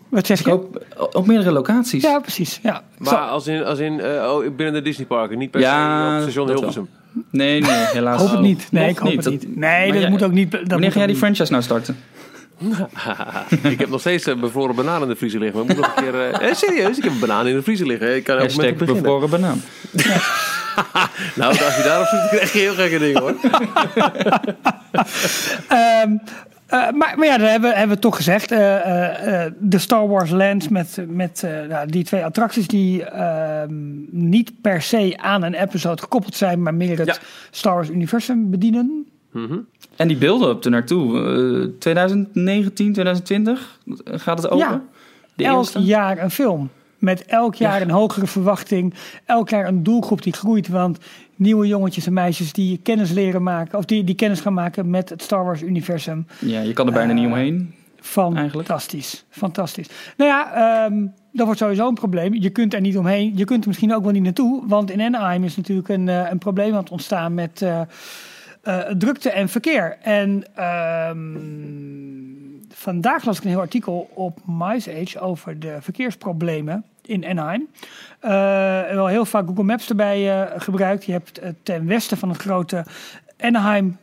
Wat 0.08 0.26
zeg 0.26 0.44
je? 0.44 0.50
Ook 0.52 0.80
op 1.12 1.26
meerdere 1.26 1.52
locaties. 1.52 2.02
Ja, 2.02 2.18
precies. 2.18 2.60
Ja. 2.62 2.82
Maar 2.98 3.14
als 3.14 3.46
in, 3.46 3.64
als 3.64 3.78
in 3.78 4.00
eh, 4.00 4.32
oh, 4.32 4.44
binnen 4.56 4.72
de 4.74 4.82
Disneyparken, 4.82 5.38
niet 5.38 5.50
per 5.50 5.60
Ja, 5.60 6.10
se 6.10 6.16
op 6.16 6.22
station 6.22 6.48
Hilversum. 6.48 6.88
Nee, 7.30 7.60
nee, 7.60 7.70
helaas. 7.70 8.14
Ik 8.22 8.26
hoop 8.26 8.30
het 8.36 8.40
niet. 8.46 8.66
Nee, 8.70 8.82
Nog 8.82 8.90
ik 8.92 8.98
hoop 8.98 9.16
het 9.16 9.28
niet. 9.30 9.56
Nee, 9.56 9.84
Maar 9.84 9.92
dat 9.92 10.00
jij- 10.00 10.10
moet 10.10 10.22
ook 10.22 10.32
niet. 10.32 10.50
Dat 10.50 10.60
Wanneer 10.66 10.88
ga 10.88 10.94
jij 10.94 11.02
ook 11.04 11.08
die 11.08 11.18
franchise 11.18 11.50
nou 11.52 11.62
starten? 11.64 11.96
ik 13.72 13.78
heb 13.78 13.88
nog 13.88 14.00
steeds 14.00 14.26
een 14.26 14.40
bevroren 14.40 14.74
banaan 14.74 15.02
in 15.02 15.08
de 15.08 15.16
vriezer 15.16 15.40
liggen. 15.40 15.58
Maar 15.66 15.68
ik 15.70 15.76
moet 15.76 15.86
nog 15.86 15.96
een 15.96 16.02
keer... 16.04 16.20
eh, 16.40 16.48
eh, 16.48 16.54
serieus, 16.54 16.96
ik 16.96 17.02
heb 17.04 17.12
een 17.12 17.18
banaan 17.18 17.46
in 17.46 17.54
de 17.54 17.62
vriezer 17.62 17.86
liggen. 17.86 18.16
Ik 18.16 18.24
kan 18.24 18.38
Hashtag 18.38 18.72
beginnen. 18.72 19.02
bevroren 19.02 19.30
banaan. 19.30 19.62
Nou, 21.34 21.50
als 21.64 21.76
je 21.76 21.82
daarop 21.84 22.06
zoekt, 22.06 22.28
krijg 22.28 22.52
je 22.52 22.58
heel 22.58 22.74
gekke 22.74 22.98
dingen 22.98 23.20
hoor. 23.20 23.34
Ehm, 25.68 26.16
eh, 26.68 26.90
maar, 26.92 27.14
maar 27.18 27.26
ja, 27.26 27.38
dat 27.38 27.48
hebben, 27.48 27.70
hebben 27.76 27.96
we 27.96 28.02
toch 28.02 28.16
gezegd. 28.16 28.50
eh, 28.52 28.76
eh, 28.76 29.44
eh, 29.46 29.52
de 29.58 29.78
Star 29.78 30.08
Wars 30.08 30.30
Lands 30.30 30.68
met, 30.68 30.98
met 31.08 31.42
eh, 31.42 31.50
nou, 31.68 31.86
die 31.88 32.04
twee 32.04 32.24
attracties 32.24 32.66
die 32.66 33.04
ehm, 33.04 33.74
niet 34.10 34.52
per 34.60 34.82
se 34.82 35.14
aan 35.16 35.42
een 35.42 35.54
episode 35.54 36.02
gekoppeld 36.02 36.34
zijn, 36.34 36.62
maar 36.62 36.74
meer 36.74 36.98
het 36.98 37.06
Ja. 37.06 37.16
Star 37.50 37.74
Wars 37.74 37.88
universum 37.90 38.50
bedienen. 38.50 39.06
En 39.96 40.08
die 40.08 40.16
beelden 40.16 40.50
op 40.50 40.64
er 40.64 40.70
naartoe. 40.70 41.18
eh, 41.70 41.78
2019, 41.78 42.92
2020 42.92 43.78
gaat 44.04 44.38
het 44.42 44.50
over? 44.50 44.68
Ja. 44.68 44.82
De 45.34 45.44
elk 45.44 45.58
eerste? 45.58 45.78
jaar 45.82 46.18
een 46.22 46.30
film. 46.30 46.70
Met 46.98 47.24
elk 47.24 47.54
jaar 47.54 47.80
een 47.80 47.90
hogere 47.90 48.26
verwachting. 48.26 48.94
Elk 49.24 49.48
jaar 49.48 49.66
een 49.66 49.82
doelgroep 49.82 50.22
die 50.22 50.32
groeit. 50.32 50.68
Want 50.68 50.98
nieuwe 51.38 51.66
jongetjes 51.66 52.06
en 52.06 52.12
meisjes 52.12 52.52
die 52.52 52.80
kennis 52.82 53.10
leren 53.10 53.42
maken. 53.42 53.78
Of 53.78 53.84
die, 53.84 54.04
die 54.04 54.14
kennis 54.14 54.40
gaan 54.40 54.54
maken 54.54 54.90
met 54.90 55.08
het 55.08 55.22
Star 55.22 55.44
Wars 55.44 55.62
universum. 55.62 56.26
Ja, 56.38 56.60
je 56.60 56.72
kan 56.72 56.86
er 56.86 56.92
bijna 56.92 57.12
Eh, 57.12 57.18
niet 57.18 57.26
omheen. 57.26 57.74
Fantastisch. 58.00 59.24
Fantastisch. 59.30 59.88
Nou 60.16 60.30
ja, 60.30 60.52
ehm, 60.52 61.06
dat 61.32 61.46
wordt 61.46 61.60
sowieso 61.60 61.88
een 61.88 61.94
probleem. 61.94 62.34
Je 62.34 62.50
kunt 62.50 62.74
er 62.74 62.80
niet 62.80 62.98
omheen. 62.98 63.36
Je 63.36 63.44
kunt 63.44 63.62
er 63.62 63.68
misschien 63.68 63.94
ook 63.94 64.02
wel 64.02 64.12
niet 64.12 64.22
naartoe. 64.22 64.62
Want 64.66 64.90
in 64.90 65.00
Anaheim 65.00 65.44
is 65.44 65.56
natuurlijk 65.56 65.88
een, 65.88 66.08
eh, 66.08 66.30
een 66.30 66.38
probleem 66.38 66.72
aan 66.72 66.80
het 66.80 66.90
ontstaan 66.90 67.34
met 67.34 67.62
eh, 67.62 67.80
eh, 68.62 68.78
drukte 68.78 69.30
en 69.30 69.48
verkeer. 69.48 69.98
En 70.02 70.44
ehm, 70.54 71.36
vandaag 72.74 73.24
las 73.24 73.38
ik 73.38 73.44
een 73.44 73.50
heel 73.50 73.60
artikel 73.60 74.10
op 74.14 74.40
Mice 74.46 75.00
Age 75.00 75.20
over 75.20 75.58
de 75.58 75.76
verkeersproblemen 75.80 76.84
in 77.02 77.26
Anaheim. 77.26 77.68
Eh, 78.20 78.94
wel 78.94 79.06
heel 79.06 79.24
vaak 79.24 79.46
Google 79.46 79.62
Maps 79.64 79.88
erbij 79.88 80.42
eh, 80.42 80.60
gebruikt. 80.60 81.04
Je 81.04 81.12
hebt 81.12 81.38
eh, 81.38 81.50
ten 81.62 81.86
westen 81.86 82.16
van 82.16 82.28
het 82.28 82.38
grote 82.38 82.84
Anaheim 83.40 83.98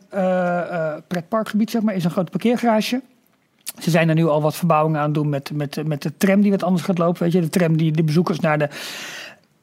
pretparkgebied, 1.06 1.70
zeg 1.70 1.82
maar, 1.82 1.94
is 1.94 2.04
een 2.04 2.10
groot 2.10 2.30
parkeergarage. 2.30 3.00
Ze 3.78 3.90
zijn 3.90 4.08
er 4.08 4.14
nu 4.14 4.26
al 4.26 4.42
wat 4.42 4.56
verbouwingen 4.56 4.98
aan 4.98 5.04
het 5.04 5.14
doen 5.14 5.28
met, 5.28 5.50
met, 5.54 5.86
met 5.86 6.02
de 6.02 6.16
tram 6.16 6.40
die 6.40 6.50
wat 6.50 6.62
anders 6.62 6.82
gaat 6.82 6.98
lopen. 6.98 7.22
Weet 7.22 7.32
je, 7.32 7.40
de 7.40 7.48
tram 7.48 7.76
die 7.76 7.92
de 7.92 8.04
bezoekers 8.04 8.40
naar 8.40 8.58
de 8.58 8.68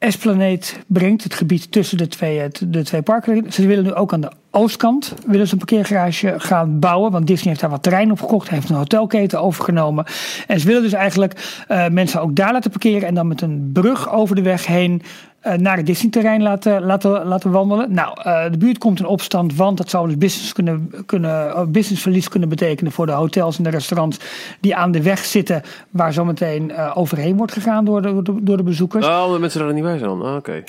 Esplanade 0.04 0.60
brengt. 0.86 1.22
Het 1.22 1.34
gebied 1.34 1.72
tussen 1.72 1.98
de 1.98 2.08
twee, 2.08 2.38
het- 2.38 2.62
de 2.66 2.82
twee 2.82 3.02
parken. 3.02 3.52
Ze 3.52 3.66
willen 3.66 3.84
nu 3.84 3.94
ook 3.94 4.12
aan 4.12 4.20
de 4.20 4.30
oostkant 4.50 5.14
willen 5.26 5.46
ze 5.46 5.52
een 5.52 5.58
parkeergarage 5.58 6.34
gaan 6.38 6.78
bouwen. 6.78 7.10
Want 7.12 7.26
Disney 7.26 7.48
heeft 7.48 7.60
daar 7.60 7.70
wat 7.70 7.82
terrein 7.82 8.10
op 8.10 8.20
gekocht. 8.20 8.48
Heeft 8.48 8.68
een 8.68 8.76
hotelketen 8.76 9.40
overgenomen. 9.42 10.04
En 10.46 10.60
ze 10.60 10.66
willen 10.66 10.82
dus 10.82 10.92
eigenlijk 10.92 11.64
eh, 11.68 11.88
mensen 11.88 12.20
ook 12.20 12.36
daar 12.36 12.52
laten 12.52 12.70
parkeren. 12.70 13.08
En 13.08 13.14
dan 13.14 13.28
met 13.28 13.40
een 13.40 13.70
brug 13.72 14.10
over 14.12 14.36
de 14.36 14.42
weg 14.42 14.66
heen 14.66 15.02
eh, 15.02 15.33
naar 15.56 15.76
het 15.76 15.86
Disney-terrein 15.86 16.42
laten, 16.42 16.82
laten, 16.82 17.24
laten 17.24 17.50
wandelen. 17.50 17.92
Nou, 17.94 18.20
eh, 18.22 18.44
de 18.50 18.58
buurt 18.58 18.78
komt 18.78 18.98
in 18.98 19.06
opstand, 19.06 19.54
want 19.54 19.76
dat 19.76 19.90
zou 19.90 20.06
dus 20.06 20.18
business 20.18 20.52
kunnen, 20.52 20.90
kunnen, 21.06 21.54
eh, 21.54 21.62
businessverlies 21.66 22.28
kunnen 22.28 22.48
betekenen 22.48 22.92
voor 22.92 23.06
de 23.06 23.12
hotels 23.12 23.58
en 23.58 23.64
de 23.64 23.70
restaurants 23.70 24.18
die 24.60 24.76
aan 24.76 24.92
de 24.92 25.02
weg 25.02 25.24
zitten, 25.24 25.62
waar 25.90 26.12
zometeen 26.12 26.70
eh 26.70 26.90
overheen 26.94 27.36
wordt 27.36 27.52
gegaan 27.52 27.84
door 27.84 28.02
de, 28.02 28.12
door 28.12 28.24
de, 28.24 28.42
door 28.42 28.56
de 28.56 28.62
bezoekers. 28.62 29.06
Oh, 29.06 29.32
de 29.32 29.38
mensen 29.38 29.60
daar 29.60 29.72
niet 29.72 29.82
bij 29.82 29.98
zijn 29.98 30.10
dan. 30.10 30.22
Ah, 30.22 30.36
Oké. 30.36 30.62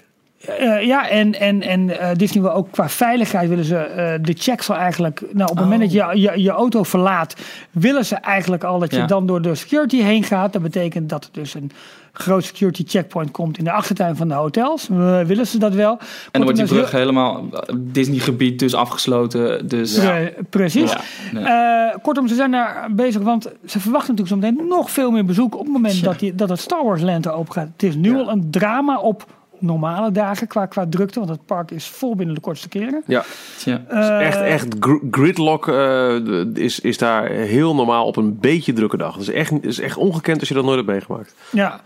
Eh, 0.48 0.82
ja, 0.86 1.10
en, 1.10 1.40
en, 1.40 1.62
en 1.62 2.00
eh, 2.00 2.16
Disney 2.16 2.44
wil 2.44 2.54
ook 2.54 2.72
qua 2.72 2.90
veiligheid 2.90 3.50
willen 3.50 3.66
ze 3.66 3.78
eh, 3.78 4.14
de 4.22 4.34
checks 4.38 4.70
al 4.70 4.76
eigenlijk. 4.76 5.22
Nou, 5.32 5.50
op 5.52 5.56
het 5.56 5.66
moment 5.66 5.82
dat 5.82 5.92
je, 5.92 6.22
je 6.22 6.42
je 6.42 6.50
auto 6.50 6.84
verlaat, 6.84 7.36
willen 7.72 8.06
ze 8.06 8.16
eigenlijk 8.16 8.64
al 8.64 8.80
dat 8.80 8.92
je 8.92 8.98
Ja. 8.98 9.06
dan 9.06 9.26
door 9.26 9.42
de 9.42 9.56
security 9.56 10.02
heen 10.02 10.24
gaat. 10.24 10.54
Dat 10.54 10.62
betekent 10.62 11.10
dat 11.10 11.24
er 11.24 11.30
dus 11.32 11.54
een 11.54 11.72
groot 12.20 12.44
security 12.44 12.84
checkpoint 12.88 13.32
komt 13.32 13.58
in 13.58 13.64
de 13.64 13.72
achtertuin 13.72 14.16
van 14.16 14.28
de 14.28 14.34
hotels. 14.34 14.90
Eh, 14.90 15.22
willen 15.22 15.48
ze 15.48 15.58
dat 15.58 15.74
wel? 15.74 15.92
En 15.92 16.00
dan 16.32 16.44
wordt 16.44 16.58
die 16.58 16.68
brug 16.68 16.92
helemaal 16.92 17.46
Disney-gebied 17.78 18.60
dus 18.60 18.74
afgesloten. 18.74 19.68
Dus 19.68 20.00
Pre- 20.00 20.34
precies. 20.50 20.94
Ja. 21.34 21.90
Eh, 21.92 21.96
kortom, 22.02 22.28
ze 22.28 22.36
zijn 22.36 22.52
daar 22.52 22.88
bezig, 22.92 23.22
want 23.22 23.44
ze 23.66 23.80
verwachten 23.80 24.16
natuurlijk 24.16 24.44
zometeen 24.44 24.68
nog 24.68 24.92
veel 24.92 25.12
meer 25.12 25.26
bezoek 25.26 25.54
op 25.54 25.64
het 25.64 25.72
moment 25.74 26.04
dat, 26.04 26.20
die, 26.20 26.36
dat 26.36 26.50
het 26.50 26.60
Star 26.60 26.84
Wars 26.86 27.02
Land 27.02 27.30
open 27.30 27.54
gaat. 27.54 27.70
Het 27.74 27.84
is 27.84 27.96
nu 27.96 28.12
Ja. 28.12 28.18
al 28.18 28.30
een 28.30 28.52
drama 28.52 28.98
op 29.00 29.26
normale 29.66 30.12
dagen 30.12 30.48
qua, 30.48 30.66
qua 30.66 30.86
drukte, 30.90 31.20
want 31.20 31.32
het 31.32 31.46
park 31.46 31.72
is 31.72 31.88
vol 31.88 32.16
binnen 32.16 32.36
de 32.36 32.42
kortste 32.42 32.70
keren. 32.70 33.04
Ja, 33.08 33.24
ja. 33.66 33.82
Eh, 33.88 34.26
echt, 34.28 34.42
echt 34.42 34.68
gr- 34.80 35.06
gridlock 35.12 35.68
eh, 35.68 36.16
is, 36.54 36.80
is 36.80 36.98
daar 36.98 37.30
heel 37.30 37.76
normaal 37.76 38.06
op 38.06 38.16
een 38.18 38.40
beetje 38.40 38.74
drukke 38.74 38.98
dag. 38.98 39.12
Dat 39.14 39.22
is 39.22 39.32
echt, 39.34 39.52
is 39.62 39.80
echt 39.80 39.98
ongekend 39.98 40.40
als 40.40 40.48
je 40.50 40.56
dat 40.56 40.64
nooit 40.64 40.76
hebt 40.78 40.90
meegemaakt. 40.90 41.36
Ja. 41.52 41.80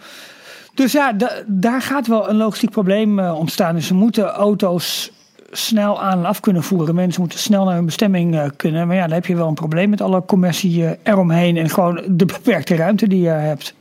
Dus 0.74 0.92
ja, 0.92 1.14
da- 1.14 1.36
daar 1.48 1.82
gaat 1.82 2.08
wel 2.08 2.30
een 2.30 2.36
logistiek 2.38 2.70
probleem 2.70 3.20
eh, 3.20 3.40
ontstaan. 3.40 3.76
Dus 3.76 3.88
ze 3.88 3.94
moeten 3.94 4.26
auto's 4.28 5.12
snel 5.52 6.02
aan 6.02 6.18
en 6.20 6.26
af 6.26 6.40
kunnen 6.40 6.64
voeren. 6.64 6.96
Mensen 6.96 7.22
moeten 7.22 7.40
snel 7.40 7.66
naar 7.66 7.76
hun 7.76 7.86
bestemming 7.86 8.36
eh, 8.36 8.46
kunnen. 8.56 8.88
Maar 8.88 8.96
ja, 8.96 9.02
dan 9.02 9.12
heb 9.14 9.26
je 9.26 9.36
wel 9.36 9.48
een 9.48 9.54
probleem 9.54 9.90
met 9.90 10.02
alle 10.02 10.26
commercie 10.26 10.98
eromheen. 11.04 11.58
En 11.58 11.70
gewoon 11.70 12.04
de 12.08 12.26
beperkte 12.26 12.76
ruimte 12.76 13.08
die 13.08 13.22
je 13.22 13.28
hebt. 13.30 13.74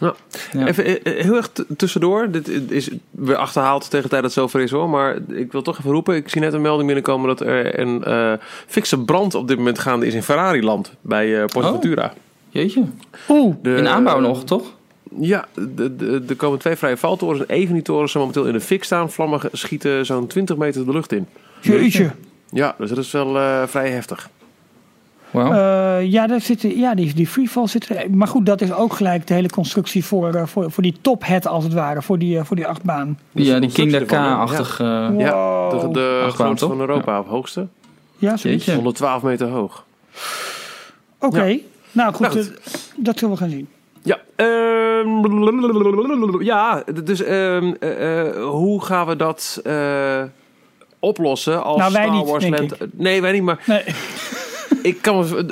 Ja. 0.00 0.14
Ja. 0.52 0.66
Even 0.66 0.84
eh, 1.04 1.22
heel 1.24 1.36
erg 1.36 1.50
tussendoor. 1.76 2.30
Dit 2.30 2.70
is 2.70 2.90
weer 3.10 3.36
achterhaald 3.36 3.82
tegen 3.90 4.02
de 4.02 4.08
tijd 4.08 4.22
dat 4.22 4.34
het 4.34 4.40
zover 4.40 4.60
is 4.60 4.70
hoor. 4.70 4.88
Maar 4.88 5.16
ik 5.32 5.52
wil 5.52 5.62
toch 5.62 5.78
even 5.78 5.90
roepen. 5.90 6.14
Ik 6.16 6.28
zie 6.28 6.40
net 6.40 6.52
een 6.52 6.60
melding 6.60 6.86
binnenkomen 6.86 7.28
dat 7.28 7.40
er 7.40 7.78
een 7.78 8.04
eh 8.04 8.32
fikse 8.66 8.98
brand 8.98 9.34
op 9.34 9.48
dit 9.48 9.56
moment 9.56 9.78
gaande 9.78 10.06
is 10.06 10.14
in 10.14 10.22
Ferrari-land. 10.22 10.92
Bij 11.00 11.38
eh 11.40 11.44
Portaventura. 11.46 12.12
Jeetje. 12.48 12.84
Oeh, 13.28 13.54
De- 13.62 13.74
In 13.74 13.88
aanbouw 13.88 14.20
nog, 14.20 14.44
toch? 14.44 14.72
Ja, 15.20 15.44
de- 15.54 15.96
de- 15.96 16.24
er 16.28 16.36
komen 16.36 16.58
twee 16.58 16.76
vrije 16.76 16.96
valtorens. 16.96 17.40
En 17.40 17.48
één 17.48 17.64
van 17.66 17.74
die 17.74 17.82
torens 17.84 18.10
zijn 18.12 18.24
momenteel 18.24 18.46
in 18.46 18.52
de 18.58 18.64
fik 18.64 18.84
staan. 18.84 19.10
Vlammen 19.10 19.40
schieten 19.52 20.06
zo'n 20.06 20.26
20 20.26 20.56
meter 20.56 20.86
de 20.86 20.92
lucht 20.92 21.12
in. 21.12 21.26
jeetje. 21.60 22.10
Ja, 22.50 22.74
dus 22.78 22.88
dat 22.88 22.98
is 22.98 23.10
wel 23.10 23.36
eh, 23.38 23.62
vrij 23.66 23.90
heftig. 23.90 24.28
Eh, 25.44 26.04
ja, 26.10 26.26
daar 26.26 26.40
zitten, 26.40 26.78
ja, 26.78 26.94
die, 26.94 27.14
die 27.14 27.26
freefall 27.26 27.66
zit 27.66 27.88
er. 27.88 28.10
Maar 28.10 28.28
goed, 28.28 28.46
dat 28.46 28.60
is 28.60 28.72
ook 28.72 28.92
gelijk 28.92 29.26
de 29.26 29.34
hele 29.34 29.50
constructie 29.50 30.04
voor, 30.04 30.34
eh, 30.34 30.46
voor, 30.46 30.70
voor 30.70 30.82
die 30.82 30.94
tophead 31.00 31.46
als 31.46 31.64
het 31.64 31.72
ware. 31.72 32.02
Voor 32.02 32.18
die, 32.18 32.38
eh, 32.38 32.44
voor 32.44 32.56
die 32.56 32.66
achtbaan. 32.66 33.18
ja, 33.32 33.58
die 33.58 33.72
King? 33.72 34.06
K-achtig. 34.06 34.80
eh, 34.80 34.86
Ja, 35.18 35.68
de, 35.70 35.88
de 35.92 36.22
Achtbaan, 36.26 36.46
grootste 36.46 36.66
toch? 36.66 36.76
van 36.76 36.80
Europa, 36.88 37.20
of 37.20 37.26
hoogste. 37.26 37.66
Ja, 38.18 38.36
zoiets. 38.36 38.64
Jeetje. 38.64 38.74
112 38.74 39.22
meter 39.22 39.48
hoog. 39.48 39.84
Oké. 41.20 41.58
Nou 41.92 42.10
goed, 42.14 42.20
Nou 42.20 42.32
goed. 42.32 42.52
dat 42.96 43.18
zullen 43.18 43.34
we 43.34 43.40
gaan 43.40 43.50
zien. 43.50 43.68
Ja, 44.02 44.18
ehm, 44.36 46.42
ja 46.42 46.82
dus 47.04 47.22
ehm, 47.22 47.72
eh, 47.80 48.20
eh, 48.26 48.42
hoe 48.44 48.84
gaan 48.84 49.06
we 49.06 49.16
dat 49.16 49.60
eh, 49.64 50.22
oplossen 50.98 51.62
als 51.64 51.78
Nou, 51.78 51.92
wij 51.92 52.02
Star 52.02 52.16
niet, 52.16 52.28
Wars 52.28 52.44
denk 52.44 52.58
Land... 52.58 52.76
Nee, 52.92 53.20
wij 53.20 53.32
niet, 53.32 53.42
maar 53.42 53.62
Nee. 53.66 53.82
Ik 54.86 55.02
kan 55.02 55.16
me... 55.18 55.46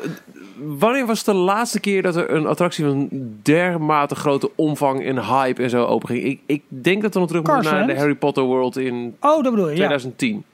Wanneer 0.79 1.07
was 1.07 1.25
de 1.25 1.33
laatste 1.35 1.81
keer 1.81 2.03
dat 2.03 2.17
er 2.17 2.31
een 2.31 2.47
attractie 2.47 2.85
van 2.85 3.09
dermate 3.43 4.15
grote 4.15 4.51
omvang 4.55 5.05
en 5.05 5.25
hype 5.25 5.63
en 5.63 5.71
zo 5.71 5.85
open 5.85 6.09
ging? 6.09 6.25
Ik, 6.25 6.41
ik 6.47 6.63
denk 6.69 7.03
dat 7.03 7.15
we 7.15 7.21
nog 7.21 7.29
terug 7.29 7.47
moeten 7.47 7.73
naar 7.73 7.87
de? 7.87 7.97
Harry 7.97 8.15
Potter 8.15 8.43
World 8.45 8.77
in 8.77 9.17
Oh, 9.21 9.43
dat 9.43 9.53
bedoel 9.53 9.69
je. 9.69 9.77
Ja. 9.77 9.87
2010. 9.87 10.45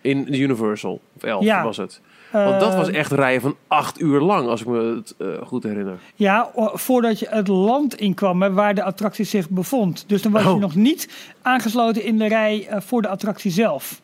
In 0.00 0.34
Universal, 0.34 1.00
of 1.16 1.22
11 1.22 1.44
Ja. 1.44 1.64
was 1.64 1.76
het. 1.76 2.00
Want 2.32 2.60
dat 2.60 2.70
Eh, 2.72 2.78
was 2.78 2.88
echt 2.90 3.12
rijden 3.12 3.40
van 3.40 3.56
acht 3.68 4.00
uur 4.00 4.20
lang, 4.20 4.48
als 4.48 4.60
ik 4.60 4.66
me 4.66 4.94
het 4.96 5.14
eh, 5.18 5.26
goed 5.46 5.62
herinner. 5.62 5.98
Ja, 6.14 6.50
voordat 6.72 7.18
je 7.18 7.26
het 7.30 7.48
land 7.48 7.94
inkwam 7.96 8.42
hè, 8.42 8.52
waar 8.52 8.74
de 8.74 8.82
attractie 8.82 9.24
zich 9.24 9.48
bevond. 9.50 10.04
Dus 10.06 10.22
dan 10.22 10.32
was 10.32 10.42
je 10.42 10.48
Oh. 10.48 10.60
nog 10.60 10.74
niet 10.74 11.08
aangesloten 11.42 12.04
in 12.04 12.18
de 12.18 12.28
rij 12.28 12.66
eh, 12.68 12.80
voor 12.80 13.02
de 13.02 13.08
attractie 13.08 13.50
zelf. 13.50 14.00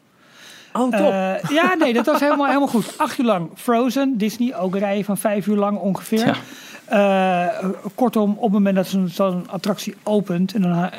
Oh, 0.79 0.95
Eh, 0.95 1.51
ja, 1.51 1.75
nee, 1.75 1.93
dat 1.93 2.07
was 2.07 2.21
helemaal, 2.21 2.47
helemaal 2.47 2.69
goed. 2.69 2.95
Acht 2.97 3.19
uur 3.19 3.25
lang 3.25 3.49
Frozen, 3.55 4.19
Disney, 4.19 4.57
ook 4.57 4.77
rijden 4.77 5.05
van 5.05 5.19
vijf 5.19 5.47
uur 5.47 5.57
lang 5.57 5.79
ongeveer. 5.79 6.39
Ja. 6.89 7.49
Eh, 7.55 7.69
kortom, 7.95 8.31
op 8.31 8.43
het 8.43 8.53
moment 8.53 8.77
dat 8.77 8.87
zo'n 8.87 9.09
zo'n 9.09 9.47
attractie 9.51 9.95
opent... 10.03 10.55
en 10.55 10.63
dan, 10.63 10.73
eh, 10.73 10.99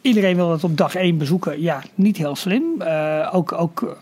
iedereen 0.00 0.36
wil 0.36 0.48
dat 0.48 0.64
op 0.64 0.76
dag 0.76 0.94
één 0.94 1.18
bezoeken. 1.18 1.62
Ja, 1.62 1.82
niet 1.94 2.16
heel 2.16 2.36
slim. 2.36 2.82
Ook... 3.32 3.52
ook 3.52 3.96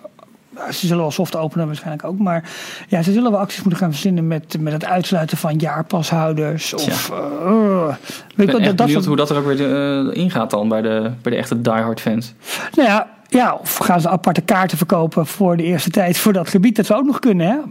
ze 0.70 0.87
zullen 0.87 1.03
wel 1.03 1.11
soft 1.11 1.37
openen 1.37 1.66
waarschijnlijk 1.66 2.05
ook. 2.05 2.18
Maar 2.18 2.50
ja, 2.88 3.03
ze 3.03 3.12
zullen 3.12 3.31
wel 3.31 3.40
acties 3.40 3.62
moeten 3.62 3.81
gaan 3.81 3.90
verzinnen 3.90 4.27
met, 4.27 4.57
met 4.61 4.72
het 4.72 4.85
uitsluiten 4.85 5.37
van 5.37 5.57
jaarpashouders. 5.57 6.74
Of, 6.74 7.09
weet 7.09 7.96
Ik 8.27 8.37
je 8.37 8.37
ben 8.37 8.46
wel, 8.46 8.57
echt 8.57 8.64
dat, 8.64 8.77
dat 8.77 8.87
benieuwd 8.87 9.05
hoe 9.05 9.16
dat 9.16 9.31
er 9.31 9.37
ook 9.37 9.46
weer 9.46 10.12
ingaat 10.14 10.50
dan 10.50 10.68
bij 10.68 10.83
de, 10.83 11.11
bij 11.22 11.33
de 11.33 11.38
echte 11.38 11.61
diehard 11.61 12.00
fans. 12.00 12.35
Nou 12.74 12.88
ja, 12.88 13.09
ja, 13.35 13.55
of 13.55 13.77
gaan 13.77 14.01
ze 14.01 14.09
aparte 14.09 14.40
kaarten 14.40 14.77
verkopen 14.77 15.27
voor 15.27 15.57
de 15.57 15.62
eerste 15.62 15.90
tijd 15.90 16.18
voor 16.18 16.33
dat 16.33 16.49
gebied? 16.49 16.77
Dat 16.77 16.87
zou 16.87 17.01
ook 17.01 17.07
nog 17.07 17.18
kunnen, 17.18 17.47
hè? 17.47 17.57
Want 17.57 17.70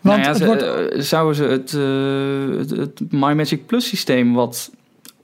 nou 0.00 0.20
ja, 0.20 0.28
het 0.28 0.36
ze, 0.36 0.46
wordt, 0.46 0.62
eh, 0.62 1.00
zouden 1.00 1.34
ze 1.34 1.44
het, 1.44 1.74
eh, 1.74 2.58
het, 2.58 2.70
het 2.70 3.12
My 3.12 3.32
Magic 3.32 3.66
Plus 3.66 3.88
systeem, 3.88 4.34
wat 4.34 4.70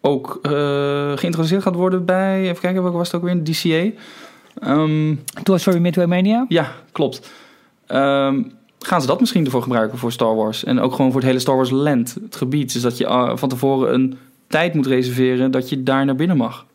ook 0.01 0.38
eh, 0.42 0.53
geïntroduceerd 1.14 1.62
gaat 1.62 1.75
worden 1.75 2.05
bij, 2.05 2.42
even 2.42 2.61
kijken, 2.61 2.83
welke 2.83 2.96
was 2.96 3.12
het 3.12 3.16
ook 3.16 3.29
weer, 3.29 3.44
DCA? 3.44 4.01
Ehm, 4.61 5.14
Toy 5.42 5.59
Story 5.59 5.79
Midway 5.79 6.07
Mania. 6.07 6.44
ja, 6.48 6.72
klopt. 6.92 7.31
Ehm, 7.87 8.42
gaan 8.79 9.01
ze 9.01 9.07
dat 9.07 9.20
misschien 9.20 9.44
ervoor 9.44 9.62
gebruiken 9.62 9.98
voor 9.98 10.12
Star 10.12 10.35
Wars? 10.37 10.64
En 10.64 10.81
ook 10.81 10.94
gewoon 10.94 11.11
voor 11.11 11.20
het 11.20 11.29
hele 11.29 11.40
Star 11.40 11.57
Wars 11.57 11.70
Land, 11.70 12.16
het 12.22 12.37
gebied. 12.37 12.72
Dus 12.72 12.83
dat 12.83 12.98
je 12.98 13.07
eh, 13.07 13.37
van 13.37 13.48
tevoren 13.48 13.94
een 13.94 14.18
tijd 14.46 14.75
moet 14.75 14.87
reserveren 14.87 15.51
dat 15.51 15.68
je 15.68 15.83
daar 15.83 16.05
naar 16.05 16.14
binnen 16.14 16.37
mag. 16.37 16.66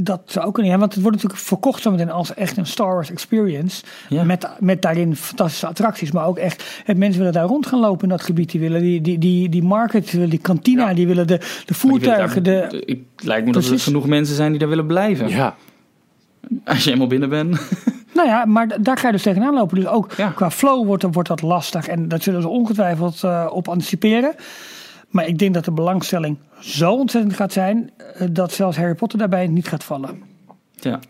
Dat 0.00 0.20
zou 0.24 0.46
ook 0.46 0.54
kunnen, 0.54 0.72
ja, 0.72 0.78
want 0.78 0.92
het 0.92 1.02
wordt 1.02 1.16
natuurlijk 1.16 1.44
verkocht 1.44 1.82
zometeen 1.82 2.10
als 2.10 2.34
echt 2.34 2.56
een 2.56 2.66
Star 2.66 2.94
Wars 2.94 3.10
experience. 3.10 3.82
Ja. 4.08 4.24
Met, 4.24 4.48
met 4.58 4.82
daarin 4.82 5.16
fantastische 5.16 5.66
attracties, 5.66 6.12
maar 6.12 6.26
ook 6.26 6.38
echt, 6.38 6.82
het 6.84 6.96
mensen 6.96 7.18
willen 7.18 7.34
daar 7.34 7.44
rond 7.46 7.66
gaan 7.66 7.80
lopen 7.80 8.02
in 8.02 8.08
dat 8.08 8.22
gebied. 8.22 8.50
Die 8.50 8.60
willen 8.60 8.80
die, 8.80 9.00
die, 9.00 9.18
die, 9.18 9.48
die 9.48 9.62
market, 9.62 10.10
die 10.10 10.38
kantina, 10.38 10.94
die 10.94 11.06
willen 11.06 11.26
de, 11.26 11.38
de 11.38 11.62
die 11.66 11.76
voertuigen, 11.76 12.42
willen 12.42 12.70
de, 12.70 12.82
ik, 12.84 13.02
lijkt 13.16 13.46
me 13.46 13.52
dat 13.52 13.64
er 13.64 13.78
genoeg 13.80 14.06
mensen 14.06 14.36
zijn 14.36 14.50
die 14.50 14.58
daar 14.58 14.68
willen 14.68 14.86
blijven. 14.86 15.28
Ja, 15.28 15.56
Als 16.64 16.84
je 16.84 16.90
eenmaal 16.90 17.06
binnen 17.06 17.28
bent. 17.28 17.60
Nou 18.14 18.30
ja, 18.30 18.44
maar 18.44 18.82
daar 18.82 18.98
ga 18.98 19.06
je 19.06 19.12
dus 19.12 19.22
tegenaan 19.22 19.54
lopen. 19.54 19.76
Dus 19.76 19.86
ook 19.86 20.12
Ja. 20.16 20.28
qua 20.28 20.50
flow 20.50 20.86
wordt, 20.86 21.04
wordt 21.12 21.28
dat 21.28 21.42
lastig. 21.42 21.88
En 21.88 22.08
dat 22.08 22.22
zullen 22.22 22.42
ze 22.42 22.48
ongetwijfeld 22.48 23.22
eh, 23.24 23.46
op 23.50 23.68
anticiperen. 23.68 24.34
Maar 25.08 25.26
ik 25.26 25.38
denk 25.38 25.54
dat 25.54 25.64
de 25.64 25.72
belangstelling 25.72 26.36
zo 26.60 26.92
ontzettend 26.92 27.34
gaat 27.34 27.52
zijn... 27.52 27.90
eh, 28.14 28.28
dat 28.30 28.52
zelfs 28.52 28.76
Harry 28.76 28.94
Potter 28.94 29.18
daarbij 29.18 29.46
niet 29.46 29.68
gaat 29.68 29.84
vallen. 29.84 30.22
Ja, 30.74 31.00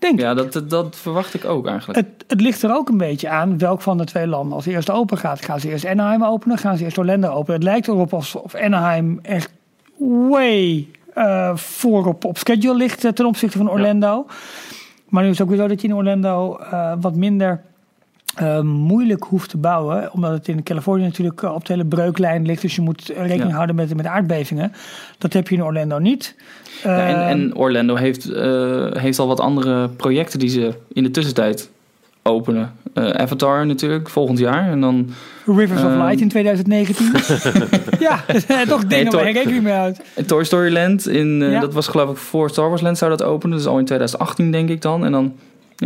Denk 0.00 0.14
ik. 0.14 0.20
ja 0.20 0.34
dat, 0.34 0.62
dat 0.70 0.96
verwacht 0.96 1.34
ik 1.34 1.44
ook 1.44 1.66
eigenlijk. 1.66 1.98
Het, 1.98 2.24
het 2.26 2.40
ligt 2.40 2.62
er 2.62 2.74
ook 2.74 2.88
een 2.88 2.96
beetje 2.96 3.28
aan 3.28 3.58
welk 3.58 3.80
van 3.80 3.98
de 3.98 4.04
twee 4.04 4.26
landen 4.26 4.54
als 4.54 4.66
eerste 4.66 4.92
open 4.92 5.18
gaat. 5.18 5.44
Gaan 5.44 5.60
ze 5.60 5.68
eerst 5.68 5.86
Anaheim 5.86 6.24
openen? 6.24 6.58
Gaan 6.58 6.76
ze 6.76 6.84
eerst 6.84 6.98
Orlando 6.98 7.28
openen? 7.28 7.54
Het 7.54 7.62
lijkt 7.62 7.88
erop 7.88 8.14
alsof 8.14 8.54
Anaheim 8.54 9.18
echt 9.22 9.52
way 10.28 10.88
eh 11.14 11.56
voorop 11.56 12.24
op 12.24 12.38
schedule 12.38 12.74
ligt 12.74 13.04
eh, 13.04 13.12
ten 13.12 13.26
opzichte 13.26 13.58
van 13.58 13.70
Orlando. 13.70 14.26
Maar 15.08 15.22
nu 15.22 15.28
is 15.28 15.38
het 15.38 15.46
ook 15.46 15.52
weer 15.52 15.62
zo 15.62 15.68
dat 15.68 15.80
je 15.80 15.88
in 15.88 15.94
Orlando 15.94 16.58
wat 17.00 17.14
minder 17.14 17.62
eh, 18.36 18.60
moeilijk 18.60 19.24
hoeft 19.24 19.50
te 19.50 19.56
bouwen. 19.56 20.12
Omdat 20.12 20.30
het 20.32 20.48
in 20.48 20.62
Californië 20.62 21.02
natuurlijk 21.04 21.42
eh, 21.42 21.54
op 21.54 21.64
de 21.66 21.72
hele 21.72 21.84
breuklijn 21.84 22.46
ligt. 22.46 22.62
Dus 22.62 22.74
je 22.74 22.82
moet 22.82 23.06
rekening 23.16 23.48
Ja. 23.50 23.54
houden 23.54 23.76
met, 23.76 23.96
met 23.96 24.06
aardbevingen. 24.06 24.72
Dat 25.18 25.32
heb 25.32 25.48
je 25.48 25.54
in 25.54 25.64
Orlando 25.64 25.98
niet. 25.98 26.34
Ja, 26.82 27.06
en, 27.08 27.14
Eh, 27.16 27.28
en 27.30 27.56
Orlando 27.56 27.94
heeft, 27.96 28.24
heeft 29.00 29.18
al 29.18 29.26
wat 29.26 29.40
andere 29.40 29.88
projecten 29.88 30.38
die 30.38 30.48
ze 30.48 30.74
in 30.92 31.02
de 31.02 31.10
tussentijd 31.10 31.70
openen. 32.22 32.72
Avatar 32.94 33.66
natuurlijk, 33.66 34.08
volgend 34.08 34.38
jaar. 34.38 34.70
En 34.70 34.80
dan 34.80 35.10
Rivers 35.46 35.82
of. 35.82 35.90
Light 35.94 36.20
in 36.20 36.28
2019. 36.28 37.12
ja, 38.08 38.24
toch 38.68 38.84
dingen 38.86 39.12
waar 39.12 39.26
je 39.26 39.32
rekening 39.32 39.62
mee 39.62 39.72
houdt. 39.72 40.00
Toy 40.26 40.44
Story 40.44 40.72
Land, 40.72 41.08
in, 41.08 41.40
Ja. 41.40 41.60
dat 41.60 41.74
was 41.74 41.88
geloof 41.88 42.10
ik 42.10 42.16
voor 42.16 42.50
Star 42.50 42.68
Wars 42.68 42.80
Land 42.80 42.98
zou 42.98 43.10
dat 43.10 43.22
openen. 43.22 43.56
Dus 43.56 43.66
al 43.66 43.78
in 43.78 43.84
2018 43.84 44.50
denk 44.50 44.68
ik 44.68 44.82
dan. 44.82 45.04
En 45.04 45.12
dan 45.12 45.32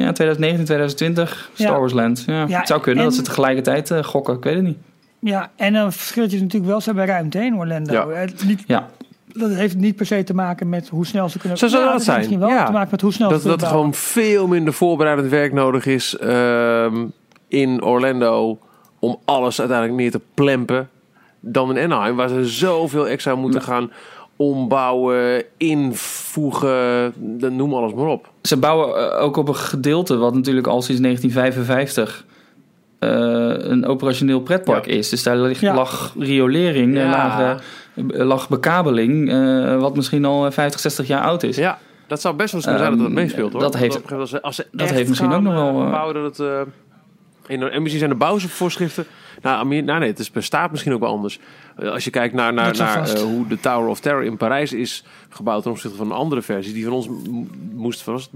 ja, 0.03 0.13
2019, 0.13 0.65
2020 0.65 1.51
Star 1.55 1.73
Ja. 1.73 1.79
Wars 1.79 1.93
Land. 1.93 2.23
Ja, 2.27 2.45
Ja, 2.49 2.59
het 2.59 2.67
zou 2.69 2.81
kunnen 2.81 3.03
en- 3.03 3.09
dat 3.09 3.19
ze 3.19 3.25
tegelijkertijd 3.25 3.91
eh, 3.91 4.05
gokken, 4.05 4.35
ik 4.37 4.43
weet 4.45 4.55
het 4.55 4.65
niet. 4.65 4.79
Ja, 5.19 5.51
en 5.57 5.75
een 5.75 5.93
verschilletje 5.93 6.37
is 6.37 6.43
natuurlijk 6.43 6.71
wel, 6.71 6.81
ze 6.81 6.87
hebben 6.91 7.07
ruimte 7.07 7.39
in 7.39 7.57
Orlando. 7.57 7.93
Ja. 7.93 8.09
Het- 8.09 8.45
niet, 8.47 8.63
Ja, 8.67 8.89
dat 9.33 9.51
heeft 9.51 9.77
niet 9.77 9.97
per 9.97 10.07
se 10.07 10.25
te 10.25 10.35
maken 10.35 10.69
met 10.69 10.89
hoe 10.89 11.07
snel 11.07 11.29
ze 11.29 11.39
kunnen... 11.39 11.59
Zo 11.59 11.67
zou 11.69 11.79
Ja, 11.81 11.85
dat 11.85 11.93
heeft 11.95 12.05
zijn, 12.07 12.19
misschien 12.19 12.39
wel 12.39 12.49
ja. 12.49 12.65
te 12.67 12.73
maken 12.73 12.89
met 12.91 13.01
hoe 13.01 13.13
snel 13.13 13.29
Dat, 13.29 13.43
ze 13.43 13.49
dat 13.49 13.63
er 13.63 13.69
gewoon 13.69 13.95
veel 13.95 14.47
minder 14.47 14.73
voorbereidend 14.73 15.29
werk 15.31 15.53
nodig 15.53 15.87
is 15.87 16.17
ehm, 16.17 17.05
in 17.49 17.83
Orlando 17.83 18.59
om 18.99 19.17
alles 19.25 19.59
uiteindelijk 19.61 19.99
neer 19.99 20.11
te 20.11 20.21
plempen 20.35 20.89
dan 21.41 21.77
in 21.77 21.85
Anaheim, 21.93 22.17
waar 22.17 22.29
ze 22.29 22.47
zoveel 22.47 23.09
extra 23.09 23.35
moeten 23.35 23.63
gaan 23.63 23.91
ombouwen, 24.37 25.45
invoegen, 25.57 27.13
dan 27.17 27.57
noem 27.57 27.75
alles 27.75 27.93
maar 27.95 28.07
op. 28.07 28.33
Ze 28.49 28.57
bouwen 28.57 29.13
eh, 29.17 29.23
ook 29.23 29.37
op 29.37 29.49
een 29.49 29.57
gedeelte 29.57 30.17
wat 30.17 30.35
natuurlijk 30.35 30.67
al 30.67 30.83
sinds 30.83 31.01
1955 31.01 32.25
eh, 32.99 33.11
een 33.71 33.87
operationeel 33.87 34.41
pretpark 34.41 34.87
Ja. 34.87 34.93
is. 34.93 35.09
Dus 35.09 35.23
daar 35.23 35.37
lag, 35.37 35.61
Ja. 35.61 35.75
lag 35.75 36.15
riolering, 36.19 36.95
Ja. 36.97 37.41
er 37.41 37.61
eh, 38.21 38.27
lag 38.27 38.49
bekabeling, 38.49 39.31
eh, 39.33 39.81
wat 39.81 39.97
misschien 39.97 40.25
al 40.25 40.51
50, 40.53 40.81
60 40.81 41.07
jaar 41.07 41.23
oud 41.23 41.43
is. 41.43 41.57
Ja, 41.57 41.79
dat 42.07 42.21
zou 42.21 42.35
best 42.37 42.53
wel 42.53 42.61
eens 42.61 42.71
kunnen 42.71 42.87
zijn 42.87 42.91
dat 42.99 43.09
dat 43.09 43.17
Ehm, 43.17 43.25
meespeelt 43.27 43.53
hoor. 43.53 43.61
dat 43.61 43.77
heeft- 43.77 43.97
op 43.97 44.03
een 44.03 44.09
gegeven 44.09 44.29
moment 44.33 44.45
als 44.45 44.57
ze, 44.57 44.65
als 44.65 44.71
ze 44.71 44.77
dat 44.87 44.91
heeft 44.91 45.09
misschien 45.09 45.31
gaan, 45.31 45.39
ook 45.39 45.45
nog 45.45 45.55
wel, 45.55 45.91
bouwen 45.91 46.15
dat 46.15 46.37
het... 46.39 46.47
eh, 47.49 47.65
en 47.75 47.83
misschien 47.83 47.99
zijn 47.99 48.11
de 48.11 48.17
bouwvoorschriften... 48.17 49.05
Nou, 49.43 49.83
nou 49.83 49.99
nee, 49.99 50.09
het 50.09 50.19
is, 50.19 50.31
bestaat 50.31 50.71
misschien 50.71 50.93
ook 50.93 51.01
wel 51.01 51.11
anders. 51.11 51.39
Eh, 51.77 51.91
als 51.91 52.05
je 52.05 52.11
kijkt 52.11 52.35
naar, 52.35 52.53
naar, 52.55 52.77
naar 52.77 52.99
vast. 52.99 53.15
eh, 53.15 53.23
hoe 53.23 53.47
de 53.47 53.61
Tower 53.61 53.89
of 53.89 54.01
Terror 54.01 54.25
in 54.25 54.37
Parijs 54.37 54.73
is 54.73 55.05
gebouwd... 55.29 55.63
ten 55.63 55.71
opzichte 55.71 55.97
van 55.97 56.07
een 56.07 56.17
andere 56.17 56.43
versie. 56.43 56.73
Die 56.73 56.85
van 56.85 56.93
ons 56.93 57.09
moest 57.73 58.09
ons 58.09 58.31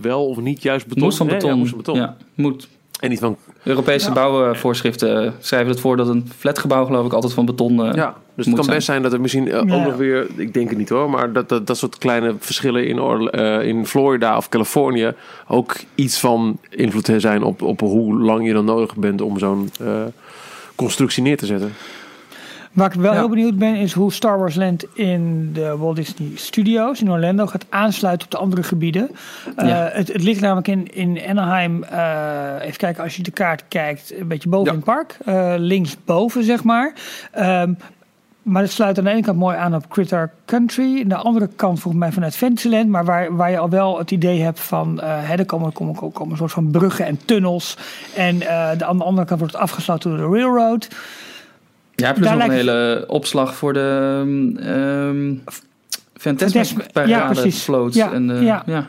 wel 0.00 0.26
of 0.26 0.36
niet 0.40 0.62
juist 0.62 0.86
beton. 0.86 1.02
Moest 1.04 1.16
van 1.16 1.26
hè? 1.26 1.32
Ja, 1.32 1.38
beton. 1.38 1.58
moest 1.58 1.70
van 1.70 1.78
beton. 1.78 1.96
Ja, 1.96 2.16
moet. 2.34 2.68
En 3.00 3.10
niet 3.10 3.18
van... 3.18 3.36
Europese 3.62 4.08
Ja. 4.08 4.12
bouwvoorschriften 4.14 5.34
schrijven 5.38 5.70
het 5.70 5.80
voor 5.80 5.96
dat 5.96 6.08
een 6.08 6.28
flatgebouw 6.38 6.84
geloof 6.84 7.06
ik 7.06 7.12
altijd 7.12 7.32
van 7.32 7.46
beton 7.46 7.86
eh, 7.86 7.94
Ja, 7.94 8.14
dus 8.34 8.46
het 8.46 8.54
kan 8.54 8.64
zijn. 8.64 8.76
best 8.76 8.86
zijn 8.86 9.02
dat 9.02 9.12
er 9.12 9.20
misschien 9.20 9.50
eh, 9.50 9.58
ook 9.60 9.68
Ja. 9.68 9.84
nog 9.84 9.96
weer... 9.96 10.26
Ik 10.36 10.54
denk 10.54 10.68
het 10.68 10.78
niet 10.78 10.88
hoor, 10.88 11.10
maar 11.10 11.32
dat, 11.32 11.48
dat, 11.48 11.66
dat 11.66 11.76
soort 11.78 11.98
kleine 11.98 12.34
verschillen 12.38 12.86
in, 12.86 13.00
Orla- 13.00 13.30
eh, 13.30 13.68
in 13.68 13.86
Florida 13.86 14.36
of 14.36 14.48
Californië... 14.48 15.12
ook 15.48 15.74
iets 15.94 16.20
van 16.20 16.58
invloed 16.70 17.10
zijn 17.18 17.42
op, 17.42 17.62
op 17.62 17.80
hoe 17.80 18.18
lang 18.18 18.46
je 18.46 18.52
dan 18.52 18.64
nodig 18.64 18.96
bent 18.96 19.20
om 19.20 19.38
zo'n 19.38 19.70
eh, 19.80 20.02
constructie 20.74 21.22
neer 21.22 21.36
te 21.36 21.46
zetten. 21.46 21.72
Waar 22.76 22.94
ik 22.94 23.00
wel 23.00 23.12
Ja. 23.12 23.18
heel 23.18 23.28
benieuwd 23.28 23.58
ben, 23.58 23.74
is 23.76 23.92
hoe 23.92 24.12
Star 24.12 24.38
Wars 24.38 24.54
Land 24.54 24.84
in 24.94 25.50
de 25.52 25.76
Walt 25.76 25.96
Disney 25.96 26.28
Studios 26.34 27.00
in 27.00 27.10
Orlando 27.10 27.46
gaat 27.46 27.66
aansluiten 27.68 28.26
op 28.26 28.32
de 28.32 28.38
andere 28.38 28.62
gebieden. 28.62 29.10
Eh, 29.56 29.68
Ja. 29.68 29.90
het, 29.92 30.12
het 30.12 30.22
ligt 30.22 30.40
namelijk 30.40 30.68
in, 30.68 30.94
in 30.94 31.20
Anaheim, 31.28 31.82
eh, 31.84 32.66
even 32.66 32.76
kijken 32.76 33.02
als 33.02 33.16
je 33.16 33.22
de 33.22 33.30
kaart 33.30 33.64
kijkt, 33.68 34.18
een 34.18 34.28
beetje 34.28 34.48
boven 34.48 34.66
Ja. 34.66 34.70
in 34.72 34.76
het 34.76 34.86
park. 34.86 35.16
eh 35.24 35.54
linksboven, 35.58 36.44
zeg 36.44 36.64
maar. 36.64 36.92
Ehm, 37.32 37.72
maar 38.42 38.62
het 38.62 38.70
sluit 38.72 38.98
aan 38.98 39.04
de 39.04 39.10
ene 39.10 39.22
kant 39.22 39.38
mooi 39.38 39.56
aan 39.56 39.74
op 39.74 39.88
Critter 39.88 40.30
Country. 40.44 41.00
Aan 41.02 41.08
de 41.08 41.14
andere 41.16 41.48
kant 41.56 41.80
volgens 41.80 42.02
mij 42.02 42.12
vanuit 42.12 42.36
Fantasyland. 42.36 42.88
Maar 42.88 43.04
waar, 43.04 43.36
waar 43.36 43.50
je 43.50 43.58
al 43.58 43.68
wel 43.70 43.98
het 43.98 44.10
idee 44.10 44.40
hebt 44.42 44.60
van... 44.60 45.00
eh 45.00 45.08
hè, 45.28 45.34
er 45.34 45.46
komen, 45.46 45.72
komen, 45.72 45.94
komen 45.94 46.30
een 46.30 46.36
soort 46.36 46.52
van 46.52 46.70
bruggen 46.70 47.06
en 47.06 47.18
tunnels. 47.24 47.76
En 48.16 48.38
de, 48.38 48.48
aan 48.84 48.98
de 48.98 49.04
andere 49.04 49.26
kant 49.26 49.38
wordt 49.40 49.54
het 49.54 49.62
afgesloten 49.62 50.10
door 50.10 50.30
de 50.30 50.36
railroad. 50.38 50.88
Ja, 51.96 52.12
plus 52.12 52.30
nog 52.30 52.42
een 52.42 52.50
hele 52.50 53.04
opslag 53.06 53.54
voor 53.54 53.72
de 53.72 54.10
ehm 54.58 55.34
Fantasmic 56.14 56.64
Fantasmic- 56.64 56.92
parade 56.92 57.10
ja, 57.12 57.26
precies. 57.32 57.62
floats. 57.62 57.96
Ja, 57.96 58.12
en, 58.12 58.30
eh, 58.30 58.42
ja. 58.42 58.62
ja. 58.66 58.86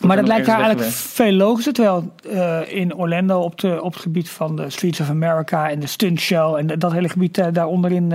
Maar 0.00 0.16
dat 0.16 0.26
lijkt 0.26 0.46
daar 0.46 0.60
eigenlijk 0.60 0.90
veel 0.90 1.32
logischer. 1.32 1.72
Terwijl 1.72 2.12
eh, 2.30 2.72
in 2.76 2.94
Orlando 2.94 3.40
op, 3.40 3.60
de, 3.60 3.82
op 3.82 3.92
het 3.92 4.02
gebied 4.02 4.30
van 4.30 4.56
de 4.56 4.70
Streets 4.70 5.00
of 5.00 5.08
America 5.08 5.70
en 5.70 5.80
de 5.80 5.86
Stunt 5.86 6.20
Show 6.20 6.56
en 6.56 6.66
dat 6.78 6.92
hele 6.92 7.08
gebied 7.08 7.38
eh, 7.38 7.46
daar 7.52 7.66
onderin 7.66 8.12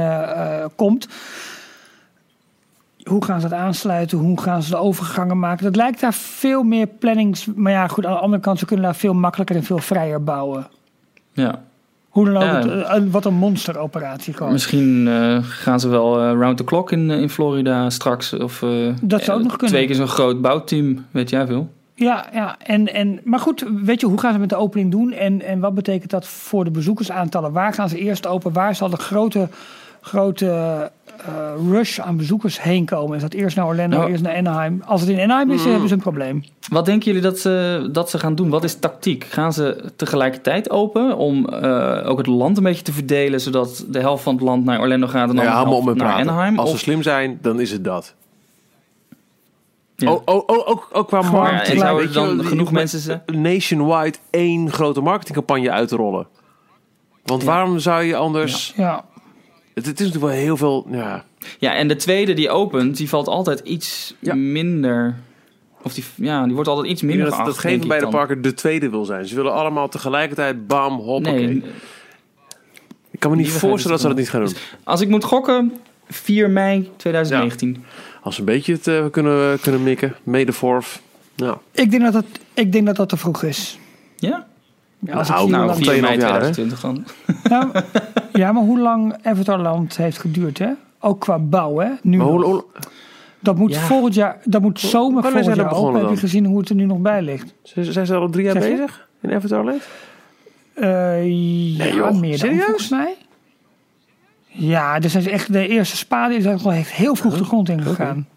komt. 0.76 1.08
Hoe 3.04 3.26
gaan 3.26 3.42
ze 3.42 3.50
dat 3.50 3.60
aansluiten? 3.60 4.18
Hoe 4.18 4.42
gaan 4.42 4.64
ze 4.64 4.70
de 4.70 4.78
overgangen 4.78 5.40
maken? 5.40 5.64
Dat 5.64 5.76
lijkt 5.76 6.00
daar 6.00 6.14
veel 6.14 6.64
meer 6.64 6.88
plannings. 6.88 7.46
Maar 7.56 7.72
ja, 7.72 7.88
goed, 7.88 8.06
aan 8.06 8.14
de 8.14 8.20
andere 8.20 8.42
kant, 8.42 8.60
ze 8.60 8.66
kunnen 8.66 8.86
daar 8.86 8.96
veel 8.96 9.14
makkelijker 9.14 9.56
en 9.56 9.64
veel 9.64 9.80
vrijer 9.80 10.24
bouwen. 10.24 10.68
ja. 11.34 11.64
Hoe 12.14 12.26
dan 12.26 12.36
ook, 12.36 12.42
Ja. 12.42 12.56
het, 12.56 12.84
eh, 13.04 13.12
wat 13.12 13.26
een 13.26 13.34
monsteroperatie 13.34 14.34
gewoon. 14.34 14.52
Misschien 14.52 15.08
eh, 15.08 15.38
gaan 15.42 15.80
ze 15.80 15.88
wel 15.88 16.20
eh, 16.20 16.32
round 16.32 16.58
the 16.58 16.64
clock 16.64 16.92
in, 16.92 17.10
in 17.10 17.30
Florida 17.30 17.90
straks. 17.90 18.34
Of, 18.34 18.64
Dat 19.02 19.24
zou 19.24 19.38
ook 19.38 19.44
nog 19.44 19.56
kunnen. 19.56 19.76
Twee 19.76 19.88
keer 19.88 19.96
zo'n 19.96 20.08
groot 20.08 20.42
bouwteam, 20.42 21.06
weet 21.12 21.30
jij 21.30 21.46
veel. 21.46 21.70
Ja, 21.96 22.26
ja. 22.34 22.56
En, 22.66 22.94
en, 22.94 23.20
maar 23.24 23.40
goed, 23.40 23.66
weet 23.84 24.00
je, 24.00 24.08
hoe 24.08 24.20
gaan 24.20 24.34
ze 24.34 24.40
met 24.40 24.50
de 24.50 24.56
opening 24.56 24.92
doen? 24.92 25.12
En, 25.12 25.42
en 25.42 25.60
wat 25.60 25.74
betekent 25.74 26.12
dat 26.12 26.28
voor 26.28 26.64
de 26.64 26.72
bezoekersaantallen? 26.72 27.52
Waar 27.52 27.74
gaan 27.74 27.90
ze 27.90 27.98
eerst 27.98 28.28
open? 28.28 28.54
Waar 28.54 28.76
zal 28.76 28.90
de 28.90 28.98
grote, 28.98 29.48
grote 30.02 30.92
rush 31.70 32.00
aan 32.00 32.18
bezoekers 32.18 32.62
heen 32.62 32.86
komen? 32.86 33.16
Is 33.16 33.22
dat 33.22 33.34
eerst 33.34 33.56
naar 33.56 33.66
Orlando, 33.66 33.98
Nou, 33.98 34.10
eerst 34.10 34.24
naar 34.24 34.36
Anaheim? 34.36 34.82
Als 34.86 35.02
het 35.02 35.10
in 35.10 35.20
Anaheim 35.20 35.52
is, 35.52 35.66
hebben 35.66 35.88
ze 35.88 35.94
een 35.94 36.00
probleem. 36.00 36.44
Wat 36.70 36.86
denken 36.86 37.06
jullie 37.06 37.22
dat 37.22 37.40
ze, 37.40 37.88
dat 37.92 38.10
ze 38.10 38.20
gaan 38.20 38.36
doen? 38.36 38.50
Wat 38.50 38.64
is 38.64 38.76
tactiek? 38.76 39.24
Gaan 39.30 39.54
ze 39.54 39.92
tegelijkertijd 39.96 40.70
open 40.70 41.18
om 41.18 41.50
eh, 41.50 42.10
ook 42.10 42.18
het 42.18 42.28
land 42.28 42.58
een 42.58 42.64
beetje 42.64 42.84
te 42.84 42.94
verdelen... 42.94 43.42
zodat 43.42 43.86
de 43.88 44.00
helft 44.00 44.24
van 44.24 44.34
het 44.34 44.44
land 44.44 44.66
naar 44.66 44.80
Orlando 44.80 45.08
gaat 45.08 45.30
en 45.30 45.36
dan 45.36 45.46
Ja, 45.46 45.64
helft 45.64 45.86
naar 45.86 45.96
praten. 45.96 46.30
Anaheim? 46.30 46.60
Als 46.60 46.72
ze 46.72 46.78
slim 46.78 47.02
zijn, 47.02 47.40
dan 47.42 47.60
is 47.60 47.72
het 47.72 47.84
dat. 47.84 48.16
Ja. 49.96 50.12
Oh, 50.12 50.22
oh, 50.26 50.44
oh, 50.46 50.70
ook, 50.70 50.90
ook 50.92 51.08
qua 51.08 51.22
marketing. 51.22 51.68
en 51.68 51.80
zouden 51.80 52.06
weet 52.06 52.14
dan 52.14 52.46
genoeg 52.46 52.72
mensen 52.72 53.00
zijn? 53.00 53.22
Nationwide 53.26 54.18
één 54.30 54.72
grote 54.72 55.02
marketingcampagne 55.02 55.72
uit 55.72 55.88
te 55.88 55.96
rollen. 55.96 56.28
Want 57.24 57.44
waarom 57.44 57.80
zou 57.80 58.04
je 58.04 58.16
anders... 58.16 58.74
Ja. 58.76 59.06
Het, 59.74 59.86
het 59.86 60.00
is 60.00 60.06
natuurlijk 60.06 60.34
wel 60.34 60.44
heel 60.44 60.58
veel... 60.58 60.88
Ja, 60.92 61.26
Ja, 61.60 61.74
en 61.76 61.88
de 61.88 61.96
tweede 61.96 62.34
die 62.34 62.50
opent, 62.50 62.98
die 62.98 63.10
valt 63.10 63.28
altijd 63.28 63.60
iets 63.60 64.16
Ja. 64.20 64.34
minder... 64.36 65.16
Of 65.82 65.94
die, 65.94 66.04
ja, 66.16 66.44
die 66.46 66.54
wordt 66.54 66.70
altijd 66.70 66.88
iets 66.88 67.02
minder 67.02 67.26
dat, 67.26 67.36
dat 67.38 67.44
geacht, 67.46 67.60
geen 67.60 67.82
ik 67.82 67.88
beide 67.88 68.04
dan. 68.06 68.14
parken 68.14 68.42
de 68.42 68.54
tweede 68.54 68.90
wil 68.90 69.06
zijn. 69.06 69.26
Ze 69.28 69.36
willen 69.36 69.54
allemaal 69.54 69.90
tegelijkertijd 69.90 70.68
bam, 70.68 70.94
hoppakee. 71.00 71.48
Nee, 71.48 71.64
ik 73.12 73.20
kan 73.20 73.32
me 73.32 73.38
niet 73.38 73.50
voorstellen 73.50 73.92
dat 73.92 74.02
ze 74.02 74.08
dat 74.08 74.18
niet 74.18 74.30
gaan 74.30 74.46
doen. 74.46 74.54
als 74.84 75.02
ik 75.02 75.10
moet 75.10 75.24
gokken, 75.24 75.74
4 76.10 76.50
mei 76.50 76.90
2019. 76.98 77.84
Als 78.22 78.34
ze 78.36 78.40
een 78.40 78.46
beetje 78.46 78.74
het 78.74 78.88
eh, 78.88 79.06
kunnen, 79.12 79.60
kunnen 79.60 79.84
mikken. 79.84 80.16
Mede 80.24 80.54
Forf. 80.54 81.02
Ja. 81.36 81.58
Ik, 81.72 81.92
denk 81.92 82.04
dat 82.04 82.14
dat, 82.14 82.26
ik 82.54 82.72
denk 82.72 82.86
dat 82.86 82.96
dat 82.96 83.10
te 83.10 83.18
vroeg 83.18 83.44
is. 83.44 83.78
Ja? 84.16 84.48
Ja, 85.06 85.14
als 85.14 85.30
Nou, 85.30 85.42
ik 85.42 85.48
zie 85.48 85.58
Nou, 85.58 85.66
hoe 85.66 85.76
4 85.84 85.94
2,5 85.96 86.02
mei 86.02 86.20
jaar, 86.20 86.42
hè? 86.42 86.52
2020 86.52 86.80
dan. 86.80 87.06
Nou, 87.52 87.72
ja, 88.34 88.52
maar 88.52 88.64
hoe 88.64 88.80
lang 88.80 89.16
Avatarland 89.24 89.98
heeft 89.98 90.18
geduurd, 90.18 90.58
hè? 90.60 90.70
Ook 91.00 91.20
qua 91.20 91.40
bouw, 91.40 91.78
hè? 91.78 91.90
Nu 92.02 92.18
Maar 92.18 92.26
hoe, 92.28 92.40
nog. 92.40 92.48
hoe- 92.50 92.64
dat 93.40 93.58
moet 93.58 93.74
Ja. 93.74 93.80
volgend 93.80 94.14
jaar, 94.14 94.38
dat 94.44 94.62
moet 94.62 94.80
zomer 94.80 95.02
wanneer 95.22 95.32
volgend 95.32 95.46
zijn 95.46 95.56
jaar 95.58 95.66
open. 95.66 95.78
begonnen 95.78 96.02
Heb 96.02 96.12
je 96.14 96.18
gezien 96.20 96.46
hoe 96.46 96.60
het 96.60 96.70
er 96.70 96.76
nu 96.76 96.86
nog 96.86 96.98
bij 96.98 97.22
ligt? 97.22 97.54
zijn 97.64 97.86
zijn 97.86 98.06
ze 98.06 98.16
al 98.16 98.30
drie 98.30 98.46
jaar 98.46 98.54
bezig 98.54 99.08
in 99.22 99.34
Avatarland? 99.34 99.82
Eh 100.74 100.86
ja, 101.78 102.12
meer 102.12 102.30
dan 102.30 102.38
serieus? 102.38 102.64
volgens 102.64 102.90
mij. 102.90 103.16
Ja, 104.48 105.00
dus 105.00 105.12
zijn 105.12 105.24
ze 105.24 105.30
echt 105.30 105.54
de 105.54 105.68
eerste 105.68 105.98
spade 105.98 106.36
is 106.36 106.46
echt 106.46 106.92
heel 106.92 107.16
vroeg 107.16 107.38
de 107.38 107.44
grond 107.44 107.70
in 107.70 107.82
gegaan. 107.82 108.28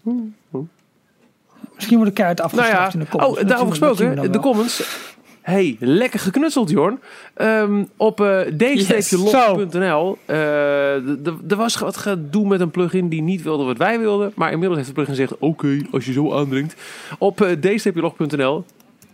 Misschien 1.75 1.97
wordt 1.97 2.15
de 2.15 2.21
kaart 2.21 2.37
Nou 2.37 2.49
afgestraft 2.51 2.93
ja, 2.93 2.99
in 2.99 3.05
de 3.05 3.11
comments. 3.11 3.39
oh, 3.41 3.47
daarover 3.47 3.69
gesproken, 3.69 4.31
de 4.31 4.39
comments. 4.39 5.05
Hey, 5.47 5.77
lekker 5.79 6.19
geknutseld, 6.19 6.69
Jorn. 6.69 6.99
Ehm, 7.33 7.83
op 7.97 8.21
uh, 8.21 8.39
d-log.nl 8.41 10.17
eh, 10.25 10.35
d- 10.35 11.23
d- 11.25 11.51
er 11.51 11.55
was 11.57 11.77
wat 11.79 11.97
gedoe 11.97 12.47
met 12.47 12.59
een 12.61 12.71
plugin 12.71 13.09
die 13.09 13.21
niet 13.21 13.41
wilde 13.43 13.63
wat 13.63 13.77
wij 13.77 13.99
wilden. 13.99 14.31
Maar 14.35 14.51
inmiddels 14.51 14.75
heeft 14.77 14.87
de 14.87 14.93
plugin 14.93 15.15
gezegd, 15.15 15.37
oké, 15.39 15.77
als 15.91 16.05
je 16.05 16.11
zo 16.11 16.33
aandringt. 16.33 16.75
Op 17.17 17.41
uh, 17.41 17.51
d-log.nl 17.51 18.63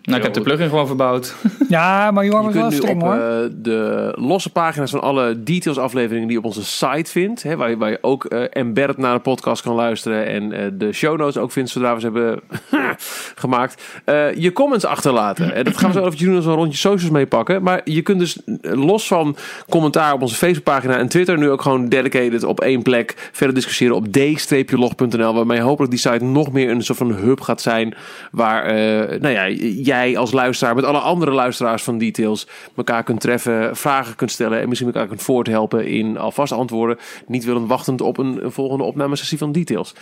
Nou, 0.03 0.17
ik 0.17 0.23
heb 0.23 0.33
de 0.33 0.41
plugin 0.41 0.69
gewoon 0.69 0.87
verbouwd. 0.87 1.35
Ja, 1.69 2.11
maar 2.11 2.23
Je 2.23 2.31
was 2.31 2.41
wel 2.43 2.51
kunt 2.51 2.69
nu 2.69 2.75
streng 2.77 3.01
op 3.01 3.07
hoor. 3.07 3.13
eh, 3.19 3.49
de 3.55 4.13
losse 4.15 4.49
pagina's 4.51 4.91
van 4.91 5.01
alle 5.01 5.43
details 5.43 5.77
afleveringen 5.77 6.27
die 6.27 6.31
je 6.37 6.43
op 6.43 6.45
onze 6.45 6.63
site 6.65 7.11
vindt. 7.11 7.43
Hè, 7.43 7.55
waar, 7.55 7.69
je, 7.69 7.77
waar 7.77 7.89
je 7.89 7.97
ook 8.01 8.25
eh 8.25 8.43
embedded 8.49 8.97
naar 8.97 9.13
de 9.13 9.19
podcast 9.19 9.61
kan 9.61 9.75
luisteren. 9.75 10.25
En 10.25 10.51
eh, 10.51 10.65
de 10.73 10.91
show 10.93 11.17
notes 11.17 11.37
ook 11.37 11.51
vindt 11.51 11.69
zodra 11.69 11.93
we 11.93 11.99
ze 11.99 12.05
hebben 12.05 12.39
gemaakt. 13.43 13.83
eh, 14.05 14.33
je 14.35 14.53
comments 14.53 14.85
achterlaten. 14.85 15.53
En 15.53 15.63
dat 15.63 15.77
gaan 15.77 15.91
we 15.91 15.93
zo 15.97 16.03
eventjes 16.03 16.27
doen 16.27 16.35
als 16.35 16.45
we 16.45 16.51
een 16.51 16.57
rondje 16.57 16.77
socials 16.77 17.11
meepakken. 17.11 17.63
Maar 17.63 17.81
je 17.83 18.01
kunt 18.01 18.19
dus 18.19 18.37
los 18.61 19.07
van 19.07 19.35
commentaar 19.69 20.13
op 20.13 20.21
onze 20.21 20.35
Facebookpagina 20.35 20.97
en 20.97 21.07
Twitter... 21.07 21.37
nu 21.37 21.49
ook 21.49 21.61
gewoon 21.61 21.89
dedicated 21.89 22.43
op 22.43 22.61
één 22.61 22.81
plek 22.81 23.29
verder 23.31 23.55
discussiëren 23.55 23.95
op 23.95 24.07
d-log.nl. 24.11 25.33
Waarmee 25.33 25.61
hopelijk 25.61 25.91
die 25.91 25.99
site 26.01 26.23
nog 26.23 26.51
meer 26.51 26.69
een 26.69 26.83
soort 26.83 26.97
van 26.97 27.11
hub 27.13 27.41
gaat 27.41 27.61
zijn. 27.61 27.93
Waar 28.31 28.63
eh, 28.65 29.19
nou 29.19 29.33
ja, 29.33 29.49
jij 29.83 29.92
als 30.17 30.31
luisteraar 30.31 30.75
met 30.75 30.83
alle 30.83 30.99
andere 30.99 31.31
luisteraars 31.31 31.83
van 31.83 31.97
Details... 31.97 32.47
elkaar 32.75 33.03
kunt 33.03 33.21
treffen, 33.21 33.75
vragen 33.75 34.15
kunt 34.15 34.31
stellen... 34.31 34.61
en 34.61 34.69
misschien 34.69 34.89
elkaar 34.89 35.07
kunt 35.07 35.21
voorthelpen 35.21 35.87
in 35.87 36.17
alvast 36.17 36.51
antwoorden. 36.51 36.97
Niet 37.27 37.43
willen 37.43 37.67
wachtend 37.67 38.01
op 38.01 38.17
een, 38.17 38.43
een 38.45 38.51
volgende 38.51 38.83
opnamesessie 38.83 39.37
van 39.37 39.51
Details. 39.51 39.95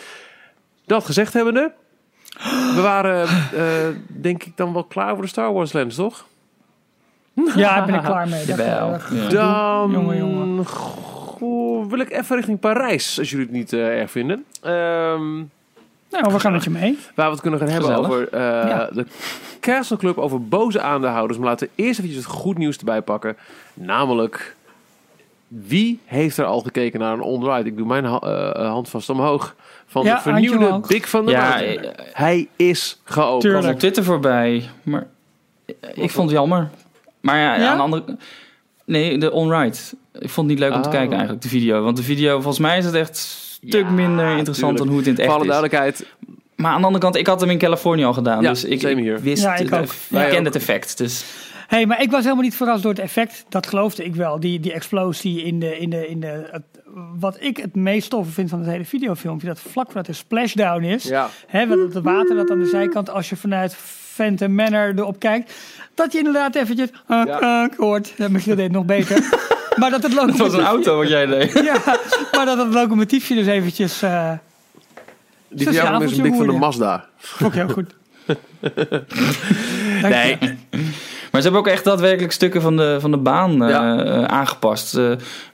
Dat 0.86 1.06
gezegd 1.06 1.34
hebbende... 1.34 1.72
We 2.76 2.82
waren, 2.82 3.28
eh, 3.28 3.88
denk 4.08 4.44
ik, 4.44 4.58
dan 4.58 4.74
wel 4.74 4.84
klaar 4.84 5.14
voor 5.14 5.22
de 5.22 5.28
Star 5.30 5.54
Wars 5.54 5.72
lens, 5.74 5.96
toch? 5.96 6.26
Ja, 7.56 7.76
daar 7.76 7.86
ben 7.86 7.96
ik 7.96 8.02
klaar 8.02 8.28
mee. 8.28 8.46
Jawel. 8.46 8.94
eh, 8.94 9.02
Ja. 9.12 9.30
Dan 9.30 9.92
Jongen, 9.92 10.18
jongen. 10.18 10.66
goh, 10.66 11.90
wil 11.90 12.00
ik 12.00 12.12
even 12.12 12.36
richting 12.36 12.60
Parijs, 12.60 13.20
als 13.20 13.30
jullie 13.30 13.46
het 13.46 13.56
niet 13.56 13.74
eh, 13.74 14.00
erg 14.00 14.12
vinden. 14.12 14.46
Ehm, 14.62 15.44
Nou, 16.12 16.34
we 16.34 16.40
gaan 16.40 16.52
met 16.52 16.64
je 16.64 16.70
mee. 16.70 17.00
waar 17.16 17.26
we 17.26 17.32
het 17.32 17.42
kunnen 17.42 17.60
gaan 17.60 17.68
hebben 17.70 17.88
Gezellig. 17.90 18.10
over 18.10 18.28
eh, 18.34 18.40
Ja. 18.70 18.90
de 18.94 19.06
Castle 19.60 19.98
Club, 19.98 20.18
over 20.18 20.48
boze 20.48 20.82
aandeelhouders. 20.82 21.40
Maar 21.40 21.48
laten 21.50 21.68
we 21.76 21.84
eerst 21.84 22.00
even 22.00 22.16
het 22.16 22.26
goed 22.26 22.58
nieuws 22.58 22.78
erbij 22.78 23.02
pakken. 23.02 23.38
Namelijk, 23.74 24.56
wie 25.48 26.00
heeft 26.06 26.38
er 26.38 26.46
al 26.46 26.62
gekeken 26.62 27.00
naar 27.00 27.14
een 27.14 27.22
on-ride? 27.22 27.70
Ik 27.70 27.78
doe 27.78 27.88
mijn 27.88 28.06
eh, 28.06 28.52
hand 28.70 28.90
vast 28.90 29.10
omhoog. 29.10 29.56
Van 29.86 30.04
Ja, 30.04 30.16
de 30.16 30.22
vernieuwde. 30.22 30.82
Big 30.88 31.10
van 31.10 31.26
de 31.26 31.32
Ja, 31.32 31.50
Mountain. 31.50 31.84
eh, 31.96 32.06
Hij 32.14 32.48
is 32.56 33.00
geopend. 33.04 33.42
Tuurlijk. 33.42 33.74
op 33.74 33.80
Twitter 33.80 34.04
voorbij. 34.04 34.70
Maar 34.84 35.08
ik 35.94 36.12
vond 36.12 36.30
het 36.30 36.40
jammer. 36.40 36.70
Maar 37.22 37.38
ja, 37.38 37.56
Ja? 37.56 37.70
aan 37.70 37.78
de 37.78 37.84
andere... 37.84 38.18
Nee, 38.86 39.18
de 39.18 39.32
on-ride. 39.32 39.78
Ik 40.14 40.30
vond 40.30 40.50
het 40.50 40.60
niet 40.60 40.60
leuk 40.60 40.74
om 40.74 40.82
te 40.82 40.88
Oh. 40.88 40.94
kijken 40.94 41.12
eigenlijk, 41.14 41.42
de 41.44 41.50
video. 41.50 41.84
Want 41.84 41.98
de 41.98 42.04
video, 42.04 42.34
volgens 42.36 42.60
mij 42.60 42.78
is 42.78 42.86
het 42.86 42.94
echt 42.94 43.20
stuk 43.68 43.82
Ja, 43.86 43.90
minder 43.90 44.38
interessant 44.38 44.56
tuurlijk. 44.58 44.78
dan 44.78 44.88
hoe 44.88 44.98
het 44.98 45.08
in 45.08 45.12
het 45.14 45.22
Voor 45.22 45.24
echt 45.24 45.34
alle 45.34 45.44
is. 45.44 45.50
duidelijkheid, 45.50 46.06
Maar 46.56 46.72
aan 46.72 46.80
de 46.80 46.86
andere 46.86 47.04
kant, 47.04 47.16
ik 47.16 47.28
had 47.28 47.42
hem 47.42 47.50
in 47.50 47.58
Californië 47.58 48.04
al 48.04 48.14
gedaan. 48.14 48.42
Ja, 48.42 48.50
dus 48.50 48.64
ik, 48.64 48.82
wist, 49.22 49.44
Ja, 49.44 49.56
ik 49.56 49.70
het- 49.70 49.80
ook. 49.80 49.86
ik 49.86 49.92
kende 50.10 50.38
ook. 50.38 50.46
het 50.46 50.56
effect. 50.56 50.98
Dus 50.98 51.24
hey, 51.68 51.86
maar 51.86 52.02
ik 52.02 52.12
was 52.12 52.24
helemaal 52.24 52.44
niet 52.44 52.56
verrast 52.56 52.82
door 52.84 52.92
het 52.92 53.02
effect. 53.02 53.46
Dat 53.50 53.68
geloofde 53.68 54.04
ik 54.06 54.16
wel. 54.16 54.40
Die, 54.40 54.60
die 54.60 54.74
explosie 54.74 55.44
in 55.44 55.60
de... 55.60 55.78
In 55.78 55.90
de, 55.90 56.08
in 56.08 56.20
de 56.20 56.48
het- 56.52 56.64
wat 57.20 57.38
ik 57.40 57.58
het 57.58 57.76
meest 57.76 58.10
toffe 58.10 58.32
vind 58.32 58.50
van 58.50 58.60
het 58.60 58.68
hele 58.70 58.86
videofilmpje... 58.86 59.48
dat 59.48 59.60
vlak 59.60 59.86
voordat 59.86 60.06
de 60.06 60.14
splashdown 60.14 60.84
is... 60.84 61.04
ja. 61.04 61.30
Hè, 61.48 61.68
want 61.68 61.94
het 61.94 62.04
water 62.04 62.36
dat 62.36 62.52
aan 62.52 62.60
de 62.60 62.66
zijkant, 62.66 63.10
als 63.10 63.30
je 63.30 63.36
vanuit 63.36 63.76
Phantom 64.14 64.56
Manor 64.56 64.94
erop 64.96 65.20
kijkt, 65.20 65.54
dat 65.96 66.12
je 66.12 66.18
inderdaad 66.18 66.56
eventjes 66.56 66.90
uh, 66.90 67.22
Ja. 67.26 67.64
uh, 67.64 67.78
hoort. 67.78 68.14
Misschien 68.30 68.56
deed 68.56 68.64
het 68.64 68.74
nog 68.74 68.86
beter. 68.86 69.18
maar 69.76 69.90
dat 69.90 70.04
het 70.04 70.14
het 70.30 70.38
was 70.38 70.54
een 70.54 70.64
auto 70.66 70.98
wat 70.98 71.08
jij 71.08 71.26
deed. 71.26 71.54
ja, 71.74 71.98
maar 72.32 72.46
dat 72.46 72.58
het 72.58 72.74
locomotiefje 72.74 73.36
dus 73.36 73.48
eventjes. 73.48 74.02
eh 74.02 74.32
Die 75.50 75.70
is 75.70 75.78
een 75.78 76.36
van 76.36 76.46
de. 76.48 76.52
Mazda. 76.54 77.06
ook 77.44 77.54
heel 77.54 77.68
goed. 77.70 77.94
Dank 80.02 80.14
Nee, 80.14 80.38
je. 80.40 80.56
Maar 81.32 81.42
ze 81.42 81.48
hebben 81.48 81.60
ook 81.60 81.68
echt 81.68 81.84
daadwerkelijk 81.84 82.32
stukken 82.34 82.62
van 82.62 82.78
de, 82.78 82.98
van 83.00 83.12
de 83.12 83.18
baan 83.18 83.64
eh, 83.64 83.70
Ja. 83.70 84.04
eh, 84.04 84.24
aangepast. 84.24 85.00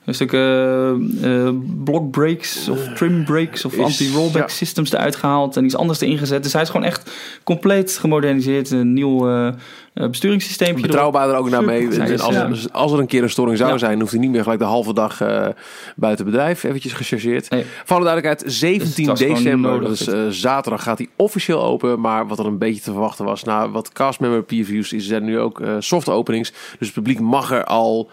Eh, 0.08 0.14
stukken 0.14 1.20
eh, 1.22 1.50
block 1.84 2.12
brakes 2.12 2.70
of 2.70 2.80
trim 2.94 3.26
brakes 3.26 3.66
of 3.66 3.80
anti-rollback 3.80 4.42
ja. 4.42 4.48
systems 4.48 4.92
eruit 4.94 5.16
gehaald 5.16 5.58
en 5.58 5.66
iets 5.66 5.76
anders 5.76 6.02
erin 6.02 6.18
gezet. 6.18 6.44
Dus 6.44 6.54
hij 6.54 6.62
is 6.62 6.70
gewoon 6.70 6.86
echt 6.86 7.12
compleet 7.44 7.98
gemoderniseerd. 7.98 8.72
Een 8.72 8.94
nieuw 8.94 9.30
eh 9.30 9.54
eh, 9.98 10.10
besturingssysteempje. 10.10 10.78
erop. 10.78 10.88
betrouwbaarder 10.88 11.36
ook 11.36 11.50
naar 11.50 11.64
mee. 11.64 11.90
En 11.90 12.20
Als, 12.20 12.36
Ja. 12.36 12.46
dus 12.46 12.72
als 12.72 12.92
er 12.92 13.00
een 13.00 13.08
keer 13.08 13.24
een 13.24 13.30
storing 13.30 13.58
zou 13.58 13.72
Ja. 13.72 13.78
zijn, 13.78 14.00
hoeft 14.00 14.12
hij 14.12 14.22
niet 14.22 14.32
meer 14.32 14.44
gelijk 14.44 14.60
de 14.60 14.66
halve 14.66 14.94
dag 14.94 15.22
eh, 15.22 15.48
buiten 15.96 16.26
bedrijf 16.26 16.64
eventjes 16.64 16.94
gechargeerd. 16.94 17.50
Nee. 17.50 17.66
Voor 17.86 17.96
alle 17.96 18.06
duidelijkheid, 18.06 18.54
17 18.54 19.06
Dus 19.06 19.20
december, 19.20 19.72
nodig, 19.72 19.90
dus 19.90 20.08
eh, 20.08 20.28
zaterdag 20.30 20.84
gaat 20.84 20.98
hij 20.98 21.08
officieel 21.16 21.64
open. 21.64 22.00
Maar 22.00 22.28
wat 22.28 22.40
er 22.40 22.46
een 22.46 22.58
beetje 22.58 22.82
te 22.82 22.92
verwachten 22.92 23.26
was, 23.26 23.44
na 23.44 23.70
wat 23.70 23.92
castmember 23.92 24.44
previews, 24.44 24.94
is 24.94 25.10
er 25.10 25.22
nu 25.22 25.40
ook 25.40 25.62
eh, 25.62 25.76
soft 25.80 26.10
openings. 26.10 26.52
Dus 26.52 26.88
het 26.88 26.94
publiek 26.94 27.20
mag 27.20 27.52
er 27.52 27.64
al, 27.64 28.10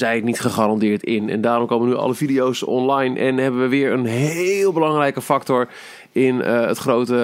zij 0.00 0.14
het 0.14 0.24
niet 0.24 0.40
gegarandeerd 0.40 1.02
in. 1.02 1.30
En 1.30 1.40
daarom 1.40 1.66
komen 1.66 1.88
nu 1.88 1.94
alle 1.94 2.14
video's 2.14 2.66
online 2.66 3.18
en 3.18 3.36
hebben 3.36 3.60
we 3.60 3.68
weer 3.68 3.92
een 3.92 4.06
heel 4.06 4.72
belangrijke 4.72 5.22
factor 5.22 5.68
in 6.12 6.42
eh, 6.42 6.66
het 6.66 6.78
grote 6.78 7.16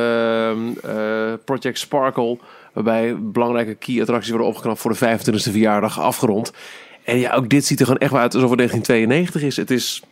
eh, 0.82 1.44
Project 1.44 1.78
Sparkle. 1.78 2.38
Waarbij 2.72 3.16
belangrijke 3.18 3.74
key 3.74 4.00
attracties 4.00 4.30
worden 4.30 4.48
opgeknapt 4.48 4.80
voor 4.80 4.92
de 4.92 5.18
25e 5.18 5.50
verjaardag 5.50 6.00
afgerond. 6.00 6.52
En 7.04 7.18
ja, 7.18 7.32
ook 7.32 7.48
dit 7.48 7.64
ziet 7.64 7.80
er 7.80 7.86
gewoon 7.86 8.00
echt 8.00 8.12
wel 8.12 8.20
uit 8.20 8.34
alsof 8.34 8.50
het 8.50 8.58
1992 8.58 9.42
is. 9.42 9.56
Het 9.56 9.70
is 9.70 10.02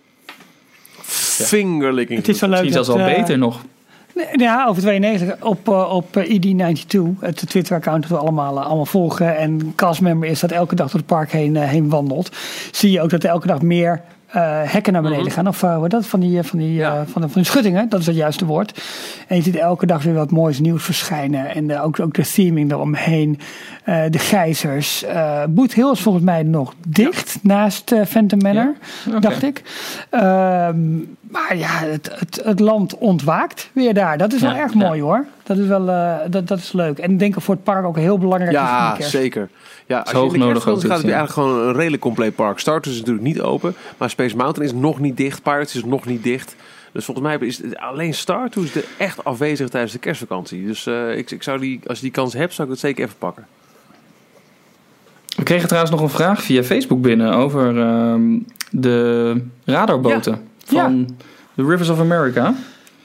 fingerlicking. 1.03 2.19
Het 2.19 2.29
is 2.29 2.39
zo 2.39 2.49
leuk. 2.49 2.63
Misschien 2.63 2.85
zelfs 2.85 3.01
wel 3.01 3.09
eh, 3.09 3.17
beter 3.17 3.39
nog. 3.39 3.65
Ja, 4.37 4.67
over 4.67 4.83
92 4.83 5.43
op, 5.43 5.69
eh, 5.69 5.95
op 5.95 6.17
eh, 6.17 6.29
ED92, 6.29 7.21
het 7.21 7.49
Twitter-account 7.49 8.03
dat 8.03 8.11
we 8.11 8.17
allemaal, 8.17 8.59
eh, 8.59 8.67
allemaal 8.67 8.87
volgen. 8.87 9.37
En 9.37 9.73
castmember 9.75 10.29
is 10.29 10.41
dat 10.41 10.51
elke 10.51 10.75
dag 10.75 10.91
door 10.91 11.01
het 11.01 11.09
park 11.09 11.33
heen, 11.33 11.57
heen 11.57 11.89
wandelt. 11.89 12.31
Zie 12.71 12.91
je 12.91 13.01
ook 13.01 13.11
dat 13.11 13.23
er 13.23 13.29
elke 13.29 13.47
dag 13.47 13.63
meer 13.63 14.03
hekken 14.41 14.93
naar 14.93 15.03
beneden 15.03 15.31
gaan. 15.31 15.49
Of 15.49 15.63
eh, 15.63 15.79
wat 15.79 15.91
dat, 15.91 16.07
van 16.07 16.21
die, 16.21 16.39
eh, 16.39 16.45
van, 16.45 16.59
die, 16.59 16.83
eh, 16.83 16.93
van, 16.93 17.23
de, 17.23 17.29
van 17.29 17.43
die 17.43 17.45
schuttingen, 17.51 17.89
dat 17.89 18.01
is 18.01 18.07
het 18.07 18.17
juiste 18.17 18.45
woord. 18.47 18.83
En 19.29 19.37
je 19.37 19.43
ziet 19.43 19.57
elke 19.57 19.87
dag 19.87 20.03
weer 20.03 20.15
wat 20.15 20.31
moois 20.31 20.59
nieuws 20.61 20.85
verschijnen. 20.85 21.55
En 21.55 21.71
eh, 21.71 21.85
ook, 21.85 22.01
ook 22.01 22.15
de 22.15 22.23
theming 22.23 22.73
eromheen. 22.73 23.39
Eh, 23.85 24.03
de 24.11 24.19
gijzers. 24.19 25.05
Eh 25.05 25.43
Boot 25.49 25.73
Hill 25.73 25.91
is 25.91 26.01
volgens 26.01 26.25
mij 26.25 26.43
nog 26.43 26.75
dicht 26.89 27.39
naast 27.43 27.93
eh, 27.93 28.05
Phantom 28.05 28.39
Manor, 28.39 28.75
dacht 29.21 29.43
ik. 29.43 29.63
Ehm, 30.11 30.97
maar 31.21 31.57
ja, 31.57 31.79
het, 31.79 32.11
het, 32.19 32.41
het 32.45 32.61
land 32.61 32.99
ontwaakt 32.99 33.71
weer 33.73 33.95
daar. 33.95 34.19
Dat 34.19 34.33
is 34.33 34.41
wel 34.41 34.55
erg 34.55 34.75
mooi 34.75 35.01
hoor. 35.01 35.25
Dat 35.43 35.59
is 35.59 35.67
wel 35.67 35.91
eh, 35.91 36.15
dat, 36.31 36.49
dat 36.49 36.59
is 36.59 36.73
leuk. 36.73 36.99
En 36.99 37.11
ik 37.11 37.19
denk 37.19 37.35
voor 37.39 37.55
het 37.55 37.65
park 37.65 37.85
ook 37.85 37.97
heel 37.97 38.19
belangrijk 38.19 38.53
Ja, 38.53 38.97
zeker. 38.99 39.49
Ja, 39.87 39.99
als 39.99 40.11
je 40.11 40.17
hoog 40.17 40.33
in 40.33 40.41
de 40.41 40.45
nodig 40.47 40.63
gaat 40.63 40.77
het 40.83 40.87
ja. 40.89 40.93
eigenlijk 40.93 41.33
gewoon 41.33 41.59
een 41.59 41.75
redelijk 41.75 42.03
compleet 42.03 42.35
park. 42.35 42.59
Starters 42.59 42.95
is 42.95 43.01
natuurlijk 43.01 43.27
niet 43.27 43.41
open, 43.41 43.75
maar 43.99 44.11
Space 44.11 44.37
Mountain 44.37 44.69
is 44.69 44.75
nog 44.81 45.01
niet 45.01 45.17
dicht. 45.17 45.43
Pirates 45.43 45.75
is 45.75 45.85
nog 45.85 46.07
niet 46.07 46.23
dicht. 46.23 46.57
Dus 46.93 47.05
volgens 47.05 47.27
mij 47.27 47.39
is 47.39 47.63
het 47.63 47.77
alleen 47.77 48.15
Star 48.15 48.51
Tours 48.51 48.75
er 48.75 48.85
echt 48.99 49.25
afwezig 49.25 49.69
tijdens 49.69 49.93
de 49.93 49.99
kerstvakantie. 49.99 50.67
Dus 50.67 50.87
eh, 50.87 51.17
ik, 51.17 51.31
ik 51.31 51.43
zou 51.43 51.59
die, 51.59 51.81
als 51.87 51.97
je 51.99 52.03
die 52.05 52.13
kans 52.13 52.33
hebt, 52.33 52.55
zou 52.55 52.69
ik 52.69 52.73
het 52.75 52.83
zeker 52.83 53.05
even 53.05 53.19
pakken. 53.19 53.47
We 55.37 55.43
kregen 55.43 55.67
trouwens 55.67 55.95
nog 55.95 56.03
een 56.03 56.11
vraag 56.17 56.43
via 56.43 56.63
Facebook 56.63 57.01
binnen 57.03 57.33
over 57.33 57.79
ehm, 57.81 58.39
de 58.71 59.41
radarboten 59.65 60.43
van 60.65 61.17
de 61.55 61.65
Rivers 61.65 61.89
of 61.89 62.01
America. 62.01 62.55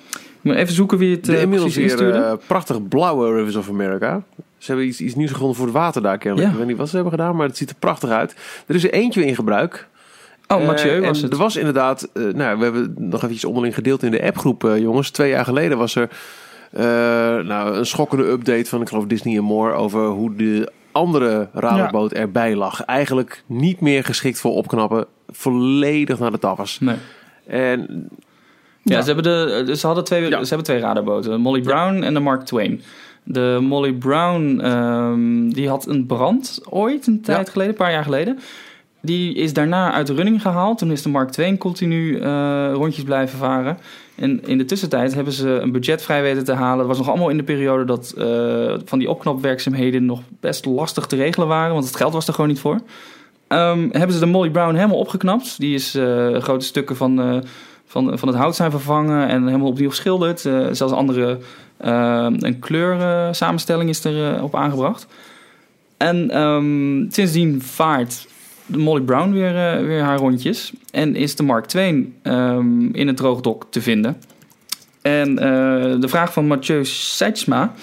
Ik 0.10 0.20
moet 0.42 0.56
even 0.56 0.74
zoeken 0.74 0.98
wie 0.98 1.16
het 1.16 1.26
De 1.26 1.36
eh, 1.36 1.42
inmiddels 1.42 1.74
precies 1.74 1.94
weer 1.94 2.04
instuurde. 2.06 2.28
eh, 2.28 2.48
prachtig 2.48 2.88
blauwe 2.88 3.36
Rivers 3.36 3.56
of 3.56 3.70
America. 3.70 4.24
Ze 4.60 4.68
hebben 4.72 4.88
iets, 4.88 5.02
iets 5.02 5.16
nieuws 5.16 5.32
gevonden 5.32 5.56
voor 5.56 5.66
het 5.66 5.76
water 5.76 6.02
daar 6.02 6.18
kennelijk. 6.18 6.48
Ja. 6.48 6.54
Ik 6.54 6.60
weet 6.60 6.68
niet 6.70 6.78
wat 6.78 6.90
ze 6.90 6.96
hebben 6.96 7.14
gedaan, 7.14 7.36
maar 7.36 7.48
het 7.48 7.58
ziet 7.58 7.70
er 7.70 7.76
prachtig 7.80 8.10
uit. 8.10 8.36
Er 8.68 8.76
is 8.76 8.84
er 8.84 8.94
eentje 8.94 9.26
in 9.26 9.36
gebruik. 9.36 9.88
oh, 10.48 10.66
Mathieu 10.66 11.02
Eh, 11.02 11.08
was 11.08 11.22
het. 11.22 11.32
Er 11.32 11.38
was 11.38 11.56
inderdaad, 11.56 12.10
eh, 12.14 12.24
nou, 12.24 12.58
we 12.58 12.64
hebben 12.64 12.96
nog 12.98 13.20
eventjes 13.20 13.46
onderling 13.46 13.74
gedeeld 13.76 14.04
in 14.04 14.12
de 14.12 14.24
appgroep, 14.24 14.64
eh, 14.64 14.78
jongens. 14.78 15.10
Twee 15.12 15.30
jaar 15.30 15.46
geleden 15.46 15.78
was 15.78 15.96
er 15.96 16.10
nou, 17.46 17.76
een 17.78 17.86
schokkende 17.86 18.24
update 18.28 18.66
van, 18.70 18.82
ik 18.82 18.88
geloof, 18.88 19.06
Disney 19.06 19.38
en 19.38 19.44
More 19.44 19.74
over 19.74 20.06
hoe 20.08 20.36
de 20.36 20.72
andere 20.92 21.50
radarboot 21.54 22.12
erbij 22.12 22.56
lag. 22.56 22.84
Eigenlijk 22.86 23.44
niet 23.46 23.80
meer 23.82 24.04
geschikt 24.04 24.40
voor 24.40 24.52
opknappen, 24.52 25.06
volledig 25.28 26.20
naar 26.20 26.32
de 26.32 26.40
taffers. 26.40 26.80
Nee. 26.80 26.96
En 27.48 28.10
Ja, 28.84 28.96
Ja. 28.96 29.02
Ze, 29.02 29.14
hebben 29.14 29.24
de, 29.66 29.76
ze, 29.76 29.86
hadden 29.86 30.04
twee, 30.04 30.22
Ja. 30.30 30.30
ze 30.44 30.48
hebben 30.48 30.64
twee 30.66 30.80
radarboten. 30.80 31.42
Molly 31.42 31.62
Brown 31.62 32.04
en 32.04 32.14
de 32.14 32.20
Mark 32.20 32.46
Twain. 32.46 32.82
De 33.32 33.58
Molly 33.62 33.92
Brown 33.94 34.60
ehm, 34.60 35.50
die 35.50 35.70
had 35.70 35.88
een 35.88 36.06
brand 36.06 36.60
ooit, 36.70 37.08
een 37.08 37.22
tijd 37.22 37.46
Ja. 37.46 37.52
geleden, 37.52 37.72
een 37.74 37.78
paar 37.80 37.92
jaar 37.92 38.04
geleden. 38.04 38.40
Die 39.02 39.34
is 39.36 39.54
daarna 39.54 39.92
uit 39.92 40.08
de 40.08 40.14
running 40.14 40.42
gehaald. 40.42 40.78
Toen 40.78 40.92
is 40.92 41.02
de 41.02 41.10
Mark 41.10 41.30
Twain 41.30 41.58
continu 41.58 42.20
eh, 42.20 42.70
rondjes 42.74 43.04
blijven 43.04 43.38
varen. 43.40 43.78
En 44.16 44.42
in 44.48 44.58
de 44.58 44.66
tussentijd 44.66 45.14
hebben 45.14 45.34
ze 45.34 45.50
een 45.50 45.72
budget 45.72 46.02
vrij 46.02 46.22
weten 46.22 46.44
te 46.44 46.54
halen. 46.54 46.78
Dat 46.78 46.88
was 46.88 46.98
nog 46.98 47.08
allemaal 47.10 47.30
in 47.30 47.38
de 47.38 47.44
periode 47.44 47.86
dat 47.86 48.14
eh, 48.18 48.74
van 48.86 49.00
die 49.00 49.10
opknapwerkzaamheden 49.10 50.06
nog 50.06 50.22
best 50.40 50.66
lastig 50.66 51.06
te 51.06 51.16
regelen 51.16 51.48
waren. 51.48 51.74
Want 51.74 51.86
het 51.86 51.96
geld 51.96 52.14
was 52.14 52.28
er 52.28 52.34
gewoon 52.34 52.50
niet 52.50 52.60
voor. 52.60 52.80
Ehm, 53.48 53.88
hebben 53.92 54.14
ze 54.14 54.20
de 54.20 54.26
Molly 54.26 54.50
Brown 54.50 54.76
helemaal 54.76 54.98
opgeknapt. 55.00 55.60
Die 55.60 55.74
is 55.74 55.96
eh, 55.96 56.36
grote 56.36 56.66
stukken 56.66 56.96
van, 56.96 57.44
van, 57.90 58.18
van 58.20 58.28
het 58.28 58.38
hout 58.38 58.56
zijn 58.56 58.72
vervangen 58.72 59.28
en 59.28 59.46
helemaal 59.46 59.68
opnieuw 59.68 59.90
geschilderd. 59.90 60.46
Eh, 60.46 60.68
zelfs 60.72 60.94
andere 60.94 61.38
eh, 61.78 62.28
een 62.40 62.60
kleursamenstelling 62.60 63.90
is 63.90 64.04
er 64.04 64.36
eh, 64.36 64.44
op 64.44 64.56
aangebracht. 64.56 65.08
En 65.98 66.32
ehm, 66.32 67.12
sindsdien 67.12 67.62
vaart 67.62 68.28
de 68.66 68.78
Molly 68.78 69.02
Brown 69.02 69.32
weer, 69.32 69.86
weer 69.86 70.02
haar 70.02 70.18
rondjes. 70.18 70.74
En 70.92 71.16
is 71.16 71.36
de 71.36 71.44
Mark 71.44 71.66
Twain 71.66 72.16
ehm, 72.22 72.82
in 72.94 73.08
het 73.08 73.18
droogdok 73.18 73.66
te 73.70 73.82
vinden. 73.82 74.18
En 75.02 75.40
eh, 75.40 76.00
de 76.00 76.08
vraag 76.08 76.34
van 76.34 76.48
Mathieu 76.48 76.86
Seidsma 76.86 77.74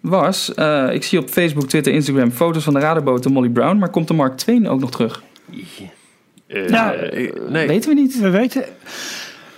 was... 0.00 0.54
eh, 0.54 0.88
ik 0.92 1.02
zie 1.02 1.18
op 1.18 1.28
Facebook, 1.28 1.68
Twitter, 1.68 1.92
Instagram 1.92 2.30
foto's 2.30 2.64
van 2.64 2.74
de 2.74 2.80
radarboot 2.80 3.22
de 3.22 3.28
Molly 3.30 3.48
Brown... 3.48 3.78
maar 3.78 3.90
komt 3.90 4.08
de 4.08 4.14
Mark 4.14 4.36
Twain 4.36 4.68
ook 4.68 4.80
nog 4.80 4.90
terug? 4.90 5.22
eh, 6.46 6.68
Ja, 6.68 6.92
eh, 6.94 7.32
nee. 7.48 7.66
Weten 7.66 7.88
we 7.94 8.00
niet. 8.00 8.20
We 8.20 8.30
weten. 8.30 8.64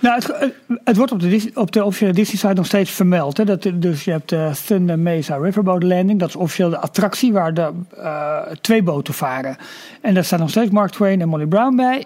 Nou, 0.05 0.21
het, 0.21 0.53
het 0.83 0.97
wordt 0.97 1.11
op 1.11 1.19
de, 1.19 1.51
op 1.53 1.71
de 1.71 1.83
officiële 1.83 2.13
Disney-site 2.13 2.53
nog 2.53 2.65
steeds 2.65 2.91
vermeld. 2.91 3.37
Hè, 3.37 3.45
dat, 3.45 3.69
dus 3.73 4.03
je 4.03 4.11
hebt 4.11 4.29
de 4.29 4.51
Thunder 4.65 4.99
Mesa 4.99 5.35
Riverboat 5.37 5.83
Landing. 5.83 6.19
Dat 6.19 6.29
is 6.29 6.35
officieel 6.35 6.69
de 6.69 6.79
attractie 6.79 7.33
waar 7.33 7.53
de, 7.53 7.71
eh, 7.97 8.41
twee 8.61 8.83
boten 8.83 9.13
varen. 9.13 9.57
En 10.01 10.13
daar 10.13 10.23
staat 10.23 10.39
nog 10.39 10.49
steeds 10.49 10.71
Mark 10.71 10.91
Twain 10.91 11.21
en 11.21 11.27
Molly 11.27 11.45
Brown 11.45 11.75
bij. 11.75 12.03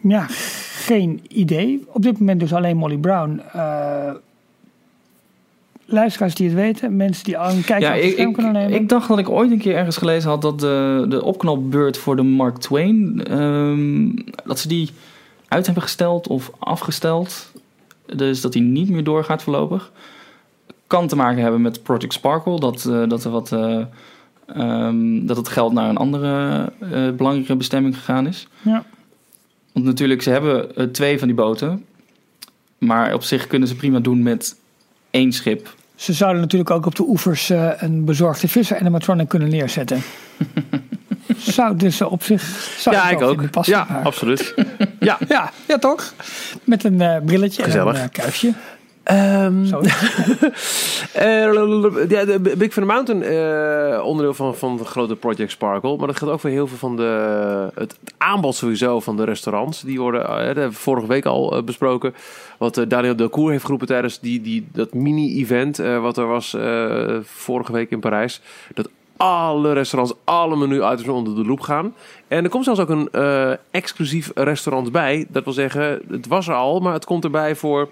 Ja, 0.00 0.26
geen 0.86 1.20
idee. 1.28 1.84
Op 1.88 2.02
dit 2.02 2.18
moment 2.18 2.40
dus 2.40 2.52
alleen 2.52 2.76
Molly 2.76 2.96
Brown. 2.96 3.40
Eh, 3.52 4.10
luisteraars 5.84 6.34
die 6.34 6.46
het 6.46 6.56
weten, 6.56 6.96
mensen 6.96 7.24
die 7.24 7.38
al 7.38 7.50
een 7.50 7.64
kijkje 7.64 7.86
Ja, 7.86 7.94
op 7.94 8.00
ik, 8.00 8.16
ik, 8.16 8.32
kunnen 8.32 8.52
nemen. 8.52 8.74
ik 8.74 8.88
dacht 8.88 9.08
dat 9.08 9.18
ik 9.18 9.28
ooit 9.28 9.50
een 9.50 9.58
keer 9.58 9.76
ergens 9.76 9.96
gelezen 9.96 10.30
had 10.30 10.42
dat 10.42 10.60
de, 10.60 11.06
de 11.08 11.22
opknapbeurt 11.22 11.98
voor 11.98 12.16
de 12.16 12.22
Mark 12.22 12.58
Twain, 12.58 13.24
ehm, 13.24 14.08
dat 14.44 14.58
ze 14.58 14.68
die 14.68 14.90
uit 15.54 15.64
hebben 15.66 15.82
gesteld 15.82 16.28
of 16.28 16.50
afgesteld. 16.58 17.52
Dus 18.16 18.40
dat 18.40 18.52
die 18.52 18.62
niet 18.62 18.88
meer 18.88 19.04
doorgaat 19.04 19.42
voorlopig. 19.42 19.92
Kan 20.86 21.06
te 21.08 21.16
maken 21.16 21.42
hebben 21.42 21.62
met 21.62 21.82
Project 21.82 22.12
Sparkle. 22.12 22.60
Dat, 22.60 22.84
eh, 22.84 23.08
dat, 23.08 23.24
er 23.24 23.30
wat, 23.30 23.52
eh, 23.52 23.80
ehm, 24.46 25.26
dat 25.26 25.36
het 25.36 25.48
geld 25.48 25.72
naar 25.72 25.88
een 25.88 25.96
andere 25.96 26.72
eh, 26.80 27.10
belangrijke 27.10 27.56
bestemming 27.56 27.96
gegaan 27.96 28.26
is. 28.26 28.48
Ja. 28.62 28.84
Want 29.72 29.86
natuurlijk, 29.86 30.22
ze 30.22 30.30
hebben 30.30 30.92
twee 30.92 31.18
van 31.18 31.28
die 31.28 31.36
boten. 31.36 31.84
Maar 32.78 33.14
op 33.14 33.22
zich 33.22 33.46
kunnen 33.46 33.68
ze 33.68 33.74
prima 33.76 33.98
doen 33.98 34.22
met 34.22 34.56
één 35.10 35.32
schip. 35.32 35.74
Ze 35.94 36.12
zouden 36.12 36.40
natuurlijk 36.40 36.70
ook 36.70 36.86
op 36.86 36.94
de 36.94 37.02
oevers 37.08 37.48
een 37.76 38.04
bezorgde 38.04 38.48
visser 38.48 38.78
animatronic 38.78 39.28
kunnen 39.28 39.48
neerzetten. 39.48 40.02
Zou 41.36 41.76
dus 41.76 42.02
op 42.02 42.22
zich. 42.22 42.42
Zou 42.78 42.96
Ja, 42.96 43.10
ik 43.10 43.22
ook. 43.22 43.50
passen, 43.50 43.74
Ja, 43.76 43.86
maar- 43.90 44.04
absoluut. 44.04 44.54
Ja. 45.04 45.18
Ja, 45.28 45.50
ja, 45.68 45.78
toch? 45.78 46.14
Met 46.64 46.84
een 46.84 47.00
eh, 47.00 47.16
brilletje 47.24 47.62
Gezellig. 47.62 47.94
en 47.94 48.02
een 48.02 48.08
eh, 48.08 48.12
kuifje. 48.12 48.52
Ehm, 49.02 49.64
Zo. 49.64 49.80
Eh, 51.12 51.52
ja, 52.08 52.24
de 52.24 52.40
Big 52.58 52.72
Thunder 52.72 52.94
Mountain, 52.94 53.22
onderdeel 54.02 54.34
van, 54.34 54.54
van 54.54 54.76
de 54.76 54.84
grote 54.84 55.16
Project 55.16 55.50
Sparkle. 55.50 55.96
Maar 55.96 56.06
dat 56.06 56.16
geldt 56.16 56.34
ook 56.34 56.40
voor 56.40 56.50
heel 56.50 56.66
veel 56.66 56.76
van 56.76 56.96
de, 56.96 57.70
het, 57.74 57.96
het 58.04 58.14
aanbod 58.16 58.54
sowieso 58.54 59.00
van 59.00 59.16
de 59.16 59.24
restaurants. 59.24 59.80
Die 59.80 60.00
worden, 60.00 60.22
dat 60.26 60.38
hebben 60.38 60.68
we 60.68 60.72
vorige 60.72 61.06
week 61.06 61.24
al 61.24 61.62
besproken. 61.64 62.14
Wat 62.58 62.84
Daniel 62.88 63.16
Delcourt 63.16 63.50
heeft 63.50 63.64
geroepen 63.64 63.86
tijdens 63.86 64.20
die, 64.20 64.40
die, 64.40 64.66
dat 64.72 64.94
mini-event 64.94 65.76
wat 65.76 66.16
er 66.18 66.26
was 66.26 66.56
vorige 67.22 67.72
week 67.72 67.90
in 67.90 68.00
Parijs. 68.00 68.40
Dat 68.74 68.88
alle 69.16 69.72
restaurants, 69.72 70.14
alle 70.24 70.56
menu-items 70.56 71.08
onder 71.08 71.34
de 71.34 71.44
loep 71.44 71.60
gaan. 71.60 71.94
En 72.28 72.44
er 72.44 72.50
komt 72.50 72.64
zelfs 72.64 72.80
ook 72.80 72.88
een 72.88 73.08
eh, 73.12 73.52
exclusief 73.70 74.30
restaurant 74.34 74.92
bij. 74.92 75.26
Dat 75.28 75.44
wil 75.44 75.52
zeggen, 75.52 76.00
het 76.10 76.26
was 76.26 76.48
er 76.48 76.54
al, 76.54 76.80
maar 76.80 76.92
het 76.92 77.04
komt 77.04 77.24
erbij 77.24 77.56
voor 77.56 77.88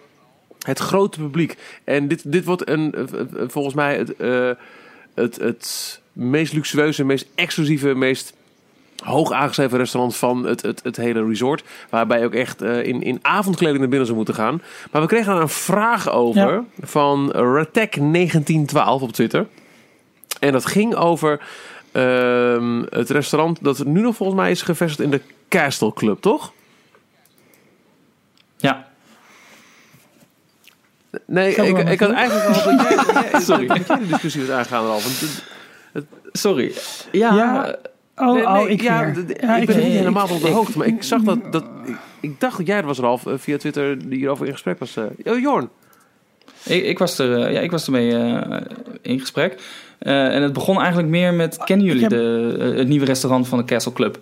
het 0.66 0.79
grote 0.79 1.18
publiek. 1.18 1.57
En 1.85 2.09
dit, 2.09 2.33
dit 2.33 2.45
wordt 2.45 2.68
een, 2.68 2.93
eh, 2.95 3.03
eh, 3.03 3.27
volgens 3.47 3.75
mij 3.75 3.97
het, 3.97 4.14
het, 5.14 5.37
het 5.37 6.01
meest 6.12 6.53
luxueuze, 6.53 7.05
meest 7.05 7.27
exclusieve, 7.35 7.95
meest 7.95 8.35
hoog 9.05 9.33
aangeschreven 9.33 9.79
restaurant 9.79 10.16
van 10.16 10.45
het, 10.47 10.62
het, 10.62 10.83
het 10.83 10.97
hele 10.97 11.27
resort. 11.27 11.64
Waarbij 11.91 12.18
je 12.18 12.25
ook 12.25 12.35
echt 12.35 12.62
in, 12.62 13.03
in 13.03 13.18
avondkleding 13.23 13.79
naar 13.79 13.89
binnen 13.89 14.07
zou 14.07 14.16
moeten 14.18 14.35
gaan. 14.35 14.62
Maar 14.91 15.03
we 15.03 15.09
kregen 15.09 15.33
daar 15.33 15.43
een 15.43 15.49
vraag 15.49 16.11
over 16.11 16.53
Ja. 16.53 16.64
van 16.81 17.33
Ratek1912 17.37 19.03
op 19.03 19.12
Twitter. 19.12 19.47
En 20.43 20.53
dat 20.53 20.64
ging 20.66 20.95
over 20.95 21.40
ehm, 21.93 22.82
het 22.88 23.11
restaurant 23.11 23.59
dat 23.64 23.84
nu 23.84 24.01
nog 24.01 24.16
volgens 24.16 24.38
mij 24.38 24.51
is 24.51 24.62
gevestigd 24.62 25.01
in 25.01 25.11
de 25.11 25.20
Castle 25.49 25.93
Club, 25.93 26.20
toch? 26.20 26.53
Ja, 28.57 28.90
Nee, 31.26 31.55
ik, 31.55 31.88
ik 31.88 32.01
had 32.01 32.11
eigenlijk 32.11 32.47
al 32.49 32.53
dat 32.76 32.82
jij, 32.82 32.97
dat 32.97 33.30
jij- 33.30 33.40
Sorry. 33.40 33.66
dat 33.66 33.86
jij 33.86 33.99
de 33.99 34.07
discussie 34.07 34.40
was 34.47 34.51
aangaan 34.57 34.84
al. 34.84 34.90
Want 35.01 35.20
het- 35.93 36.05
sorry. 36.32 36.72
Ja, 37.12 37.34
Ja. 37.34 37.76
Oh, 38.16 38.34
Nee, 38.34 38.43
oh, 38.47 38.53
nee, 38.55 38.68
ik 38.68 38.80
ja, 38.82 39.03
ik 39.03 39.26
ben 39.45 39.57
niet 39.57 39.66
helemaal 39.76 40.28
op 40.30 40.40
de 40.40 40.47
ik- 40.49 40.53
hoogte, 40.55 40.78
maar 40.78 40.86
ik 40.86 41.03
zag 41.03 41.22
dat, 41.22 41.53
dat 41.53 41.64
ik, 41.84 41.97
ik 42.20 42.40
dacht 42.40 42.57
dat 42.57 42.66
jij 42.66 42.76
er 42.76 42.86
was, 42.86 42.99
Ralf, 42.99 43.26
eh, 43.26 43.34
via 43.36 43.57
Twitter, 43.57 44.09
die 44.09 44.18
hierover 44.18 44.47
in 44.47 44.53
gesprek 44.53 44.78
was. 44.78 44.97
eh. 44.97 45.05
Oh, 45.24 45.38
Jorn. 45.40 45.68
Ik, 46.64 46.84
ik, 46.84 46.99
was 46.99 47.18
er, 47.18 47.43
eh, 47.45 47.53
ja, 47.53 47.61
ik 47.61 47.70
was 47.70 47.84
ermee 47.86 48.16
eh, 48.18 48.61
in 49.03 49.20
gesprek. 49.20 49.61
Eh, 50.03 50.35
en 50.35 50.43
het 50.43 50.53
begon 50.53 50.79
eigenlijk 50.79 51.09
meer 51.09 51.35
met... 51.35 51.57
Kennen 51.65 51.87
jullie 51.87 52.05
Ik 52.05 52.11
heb- 52.11 52.19
de, 52.21 52.57
eh, 52.59 52.77
het 52.79 52.89
nieuwe 52.89 53.05
restaurant 53.07 53.49
van 53.49 53.59
de 53.59 53.65
Castle 53.65 53.93
Club? 53.93 54.19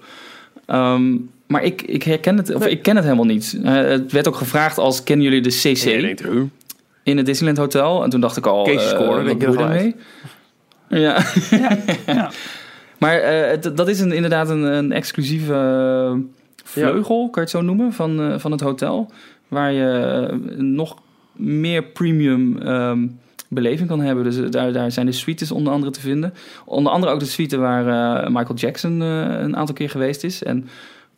Ehm, 0.66 1.16
maar 1.46 1.62
ik, 1.62 1.82
ik 1.82 2.02
herken 2.02 2.36
het, 2.36 2.54
of 2.54 2.66
ik 2.66 2.82
ken 2.82 2.94
het 2.96 3.04
helemaal 3.04 3.24
niet. 3.24 3.60
Eh, 3.64 3.72
het 3.74 4.12
werd 4.12 4.28
ook 4.28 4.36
gevraagd 4.36 4.78
als... 4.78 5.02
Kennen 5.02 5.24
jullie 5.26 5.40
de 5.42 5.48
CC 5.48 5.76
Ja, 5.76 6.00
denkt 6.00 6.24
in 7.02 7.16
het 7.16 7.26
Disneyland 7.26 7.58
Hotel? 7.58 8.02
En 8.04 8.10
toen 8.10 8.20
dacht 8.20 8.36
ik 8.36 8.46
al... 8.46 8.66
Scoren, 8.66 9.06
wat 9.06 9.24
denk 9.24 9.28
je 9.40 9.46
bedoel 9.48 9.54
nog 9.54 9.56
daarmee? 9.56 9.94
Ja. 10.88 11.18
ja. 12.06 12.30
Maar 12.98 13.16
eh, 13.18 13.50
het- 13.50 13.76
dat 13.76 13.88
is 13.88 14.00
een, 14.00 14.12
inderdaad 14.12 14.48
een, 14.48 14.62
een 14.62 14.92
exclusieve 14.92 15.54
vleugel, 16.64 17.18
kan 17.20 17.30
je 17.34 17.40
het 17.40 17.50
zo 17.50 17.60
noemen, 17.60 17.92
van, 17.92 18.20
eh, 18.20 18.38
van 18.38 18.50
het 18.50 18.60
hotel. 18.60 19.10
Waar 19.48 19.72
je 19.72 20.28
nog 20.56 20.96
meer 21.32 21.82
premium 21.82 22.58
ehm, 22.62 23.06
beleving 23.50 23.88
kan 23.88 24.00
hebben. 24.00 24.24
Dus 24.24 24.36
eh, 24.36 24.50
daar, 24.50 24.72
daar 24.72 24.92
zijn 24.92 25.06
de 25.06 25.12
suites 25.12 25.50
onder 25.52 25.72
andere 25.72 25.92
te 25.92 26.00
vinden. 26.00 26.34
Onder 26.64 26.92
andere 26.92 27.12
ook 27.12 27.20
de 27.20 27.26
suite 27.26 27.56
waar 27.56 27.86
eh, 28.22 28.26
Michael 28.28 28.54
Jackson 28.54 29.02
eh, 29.02 29.08
een 29.40 29.56
aantal 29.56 29.74
keer 29.74 29.90
geweest 29.90 30.24
is. 30.24 30.42
En 30.42 30.68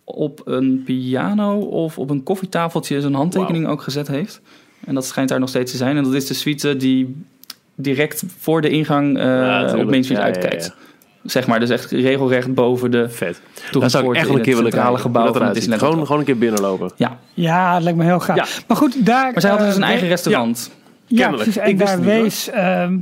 op 0.05 0.41
een 0.45 0.83
piano 0.85 1.59
of 1.59 1.99
op 1.99 2.11
een 2.11 2.22
koffietafeltje 2.22 3.01
zijn 3.01 3.14
handtekening 3.14 3.66
ook 3.66 3.83
gezet 3.83 4.09
heeft. 4.09 4.41
En 4.85 4.95
dat 4.95 5.05
schijnt 5.07 5.28
daar 5.28 5.41
nog 5.41 5.49
steeds 5.49 5.70
te 5.70 5.76
zijn. 5.76 5.97
En 5.97 6.03
dat 6.05 6.14
is 6.14 6.26
de 6.26 6.35
suite 6.35 6.76
die 6.76 7.24
direct 7.74 8.24
voor 8.39 8.61
de 8.61 8.68
ingang 8.68 9.18
eh, 9.18 9.24
Ja, 9.24 9.74
op. 9.76 9.91
Main 9.91 10.05
Street 10.05 10.20
Ja, 10.20 10.26
ja, 10.26 10.33
uitkijkt. 10.33 10.64
ja. 10.64 10.74
Zeg 11.24 11.47
maar, 11.47 11.61
dus 11.61 11.70
echt 11.70 11.91
regelrecht 11.91 12.55
boven 12.55 12.91
de 12.91 13.09
Vet. 13.09 13.41
Daar 13.70 13.91
zou 13.91 14.05
ik 14.05 14.14
echt 14.14 14.28
een 14.28 14.43
keer 14.43 14.57
willen 14.57 14.70
kijken. 14.70 14.99
gebouw 14.99 15.33
dat. 15.33 15.55
Disneyland 15.55 15.83
Gewoon, 15.91 16.07
gewoon 16.07 16.20
een 16.20 16.26
keer 16.26 16.39
binnenlopen. 16.39 16.91
Ja, 16.97 17.18
Ja, 17.35 17.74
dat 17.74 17.83
lijkt 17.83 17.99
me 17.99 18.05
heel. 18.05 18.22
Ja. 18.35 18.47
Maar 18.66 18.76
goed, 18.76 19.07
daar... 19.07 19.33
maar 19.33 19.41
zij 19.41 19.51
hadden 19.51 19.68
dus 19.68 19.76
een 19.76 19.83
eigen 19.83 20.09
restaurant. 20.09 20.70
Ja, 20.74 20.82
Kennelijk. 21.17 21.51
precies. 21.51 21.63
En 21.63 21.69
Ik 21.69 21.79
daar 21.79 22.01
wees... 22.01 22.51
ehm, 22.51 22.99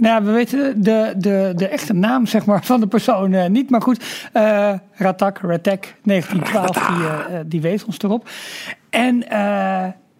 nou 0.00 0.14
ja, 0.14 0.22
we 0.22 0.30
weten 0.32 0.82
de, 0.82 1.14
de, 1.16 1.52
de 1.56 1.68
echte 1.68 1.92
naam 1.92 2.26
zeg 2.26 2.44
maar, 2.44 2.64
van 2.64 2.80
de 2.80 2.86
persoon 2.86 3.32
eh, 3.32 3.48
niet. 3.48 3.70
Maar 3.70 3.82
goed, 3.82 4.28
eh 4.32 4.72
Ratak, 4.92 5.38
Ratek 5.38 5.94
1912, 6.02 6.96
die, 6.96 7.06
eh, 7.06 7.40
die 7.46 7.60
wees 7.60 7.84
ons 7.84 7.98
erop. 7.98 8.28
En 8.90 9.24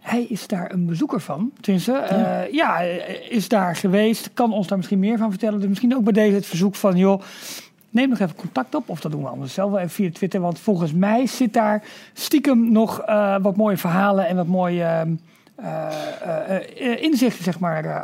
hij 0.00 0.22
is 0.28 0.46
daar 0.46 0.72
een 0.72 0.86
bezoeker 0.86 1.20
van. 1.20 1.52
Tenminste, 1.60 1.92
ja, 2.52 2.82
eh, 2.82 3.30
is 3.30 3.48
daar 3.48 3.76
geweest. 3.76 4.30
Kan 4.34 4.52
ons 4.52 4.66
daar 4.66 4.76
misschien 4.76 4.98
meer 4.98 5.18
van 5.18 5.30
vertellen. 5.30 5.58
Dus 5.58 5.68
misschien 5.68 5.96
ook 5.96 6.04
bij 6.04 6.12
deze 6.12 6.34
het 6.34 6.46
verzoek 6.46 6.74
van... 6.74 6.96
joh, 6.96 7.22
Neem 7.92 8.08
nog 8.08 8.18
even 8.18 8.36
contact 8.36 8.74
op, 8.74 8.88
of 8.88 9.00
dat 9.00 9.12
doen 9.12 9.22
we 9.22 9.28
anders 9.28 9.54
zelf 9.54 9.70
wel 9.70 9.78
even 9.78 9.90
via 9.90 10.10
Twitter. 10.10 10.40
Want 10.40 10.58
volgens 10.58 10.92
mij 10.92 11.26
zit 11.26 11.52
daar 11.52 11.82
stiekem 12.12 12.72
nog 12.72 13.02
wat 13.42 13.56
mooie 13.56 13.76
verhalen 13.76 14.26
en 14.26 14.36
wat 14.36 14.46
mooie 14.46 14.82
ehm, 14.82 14.88
eh, 14.88 14.96
eh, 14.96 15.00
eh, 15.00 15.16
inzichten, 17.00 17.44
zeg 17.44 17.58
maar, 17.58 17.84
eh, 17.84 18.02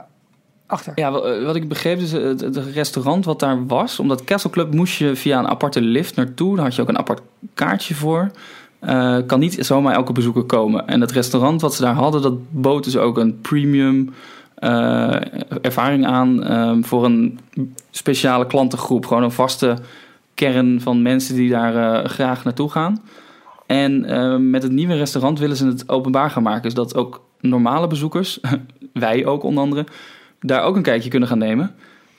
achter. 0.66 0.92
Ja, 0.94 1.10
wa- 1.10 1.18
eh, 1.20 1.44
wat 1.44 1.56
ik 1.56 1.68
begreep 1.68 1.98
is 1.98 2.12
het, 2.12 2.40
het 2.40 2.56
restaurant 2.56 3.24
wat 3.24 3.40
daar 3.40 3.66
was. 3.66 3.98
Omdat 4.00 4.24
Castle 4.24 4.50
Club 4.50 4.74
moest 4.74 4.96
je 4.98 5.16
via 5.16 5.38
een 5.38 5.48
aparte 5.48 5.80
lift 5.80 6.16
naartoe. 6.16 6.54
Daar 6.56 6.64
had 6.64 6.74
je 6.74 6.82
ook 6.82 6.88
een 6.88 6.98
apart 6.98 7.20
kaartje 7.54 7.94
voor. 7.94 8.30
Eh, 8.78 9.18
kan 9.26 9.38
niet 9.40 9.56
zomaar 9.66 9.94
elke 9.94 10.12
bezoeker 10.12 10.42
komen. 10.44 10.86
En 10.86 11.00
het 11.00 11.10
restaurant 11.12 11.60
wat 11.60 11.74
ze 11.74 11.82
daar 11.82 11.94
hadden, 11.94 12.22
dat 12.22 12.34
bood 12.50 12.84
dus 12.84 12.96
ook 12.96 13.18
een 13.18 13.40
premium 13.40 14.14
eh, 14.56 15.14
ervaring 15.62 16.06
aan 16.06 16.42
ehm, 16.44 16.82
voor 16.82 17.04
een 17.04 17.38
speciale 17.90 18.46
klantengroep. 18.46 19.06
Gewoon 19.06 19.22
een 19.22 19.30
vaste 19.30 19.76
kern 20.34 20.80
van 20.80 21.02
mensen 21.02 21.34
die 21.34 21.50
daar 21.50 22.02
eh, 22.02 22.10
graag 22.10 22.44
naartoe 22.44 22.70
gaan. 22.70 23.02
En 23.66 24.04
eh, 24.04 24.36
met 24.36 24.62
het 24.62 24.72
nieuwe 24.72 24.94
restaurant 24.96 25.38
willen 25.38 25.56
ze 25.56 25.66
het 25.66 25.88
openbaar 25.88 26.30
gaan 26.30 26.42
maken. 26.42 26.70
Zodat 26.70 26.94
ook 26.96 27.24
normale 27.40 27.86
bezoekers, 27.86 28.40
wij 28.92 29.26
ook 29.26 29.42
onder 29.42 29.62
andere, 29.62 29.84
daar 30.40 30.62
ook 30.62 30.76
een 30.76 30.82
kijkje 30.82 31.10
kunnen 31.10 31.28
gaan 31.28 31.38
nemen. 31.38 31.74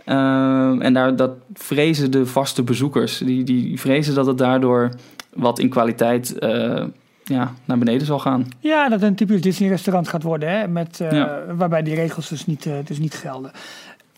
Ehm, 0.06 0.82
en 0.82 0.94
daar, 0.94 1.16
dat 1.16 1.32
vrezen 1.54 2.12
de 2.12 2.26
vaste 2.26 2.64
bezoekers. 2.64 3.18
Die, 3.18 3.44
die 3.44 3.80
vrezen 3.80 4.16
dat 4.16 4.26
het 4.26 4.38
daardoor 4.38 4.90
wat 5.34 5.60
in 5.60 5.70
kwaliteit 5.70 6.38
eh, 6.40 6.84
ja, 7.24 7.54
naar 7.66 7.78
beneden 7.78 8.08
zal 8.08 8.20
gaan. 8.20 8.48
Ja, 8.60 8.84
dat 8.90 9.00
het 9.00 9.10
een 9.10 9.16
typisch 9.16 9.42
Disney-restaurant 9.42 10.08
gaat 10.08 10.24
worden, 10.24 10.50
hè, 10.50 10.68
met, 10.68 11.00
eh, 11.00 11.12
Ja. 11.12 11.40
waarbij 11.56 11.84
die 11.84 11.96
regels 11.96 12.30
dus 12.30 12.46
niet, 12.46 12.66
eh, 12.66 12.74
dus 12.86 13.00
niet 13.00 13.14
gelden. 13.14 13.52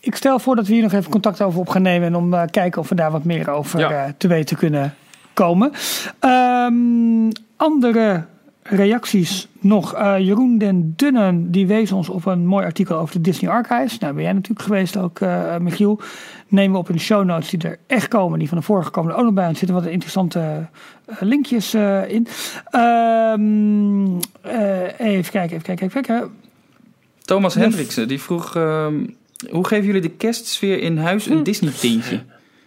Ik 0.00 0.14
stel 0.14 0.38
voor 0.38 0.56
dat 0.56 0.66
we 0.66 0.72
hier 0.72 0.82
nog 0.82 0.92
even 0.92 1.10
contact 1.10 1.42
over 1.42 1.60
op 1.60 1.68
gaan 1.68 1.82
nemen 1.82 2.08
en 2.08 2.16
om 2.16 2.30
kijken 2.50 2.80
of 2.80 2.88
we 2.88 2.94
daar 2.94 3.10
wat 3.10 3.24
meer 3.24 3.50
over 3.50 3.78
Ja. 3.80 4.14
te 4.18 4.28
weten 4.28 4.56
kunnen 4.56 4.94
komen. 5.32 5.70
Ehm, 6.18 7.30
andere 7.56 8.24
reacties 8.72 9.48
nog. 9.60 9.94
Eh, 9.94 10.18
Jeroen 10.18 10.58
den 10.58 10.92
Dunnen 10.96 11.50
die 11.50 11.66
wees 11.66 11.92
ons 11.92 12.08
op 12.08 12.26
een 12.26 12.46
mooi 12.46 12.64
artikel 12.64 12.96
over 12.96 13.14
de 13.14 13.20
Disney 13.20 13.50
Archives. 13.50 13.98
Nou 13.98 14.14
ben 14.14 14.22
jij 14.22 14.32
natuurlijk 14.32 14.62
geweest 14.62 14.96
ook, 14.96 15.20
eh, 15.20 15.56
Michiel. 15.56 16.00
Nemen 16.48 16.72
we 16.72 16.78
op 16.78 16.88
in 16.88 16.94
de 16.94 17.00
show 17.00 17.24
notes 17.24 17.50
die 17.50 17.60
er 17.68 17.78
echt 17.86 18.08
komen. 18.08 18.38
Die 18.38 18.48
van 18.48 18.58
de 18.58 18.64
vorige 18.64 18.90
komen 18.90 19.12
er 19.12 19.18
ook 19.18 19.24
nog 19.24 19.34
bij. 19.34 19.48
Er 19.48 19.56
zitten 19.56 19.76
wat 19.76 19.86
interessante 19.86 20.68
eh, 21.06 21.16
linkjes 21.20 21.74
in. 22.08 22.26
Ehm, 22.70 24.06
eh, 24.40 25.06
even 25.08 25.32
kijken, 25.32 25.56
even 25.56 25.62
kijken, 25.62 25.86
even 25.86 26.02
kijken. 26.02 26.30
Thomas. 27.20 27.54
Hendriksen 27.54 28.08
die 28.08 28.20
vroeg... 28.20 28.56
ehm, 28.56 29.06
hoe 29.50 29.66
geven 29.66 29.86
jullie 29.86 30.00
de 30.00 30.08
kerstsfeer 30.10 30.80
in 30.82 30.96
huis 30.98 31.26
een? 31.26 31.38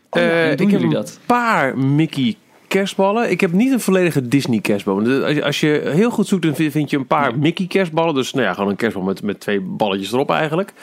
Oh, 0.10 0.22
ja, 0.22 0.28
Eh, 0.30 0.48
hoe 0.48 0.56
doen 0.56 0.68
ik 0.68 0.72
heb 0.72 0.82
jullie 0.82 0.86
een 0.86 0.90
dat? 1.04 1.20
paar 1.26 1.78
Mickey 1.78 2.36
kerstballen. 2.74 3.32
Ik 3.32 3.42
heb 3.42 3.52
niet 3.52 3.72
een 3.72 3.80
volledige 3.80 4.28
Disney 4.28 4.60
kerstbal. 4.60 5.24
Als 5.44 5.60
je, 5.60 5.82
heel 5.86 6.10
goed 6.10 6.28
zoekt, 6.28 6.44
dan 6.44 6.56
vind 6.56 6.72
vind 6.72 6.90
je 6.90 6.98
een 6.98 7.08
paar 7.08 7.38
Mickey 7.40 7.68
kerstballen. 7.68 8.16
Dus 8.16 8.34
nou 8.34 8.46
ja, 8.46 8.54
gewoon 8.54 8.70
een 8.70 8.76
kerstbal 8.76 9.04
met, 9.04 9.22
met 9.22 9.40
twee 9.40 9.62
balletjes 9.62 10.12
erop 10.12 10.32
eigenlijk. 10.32 10.74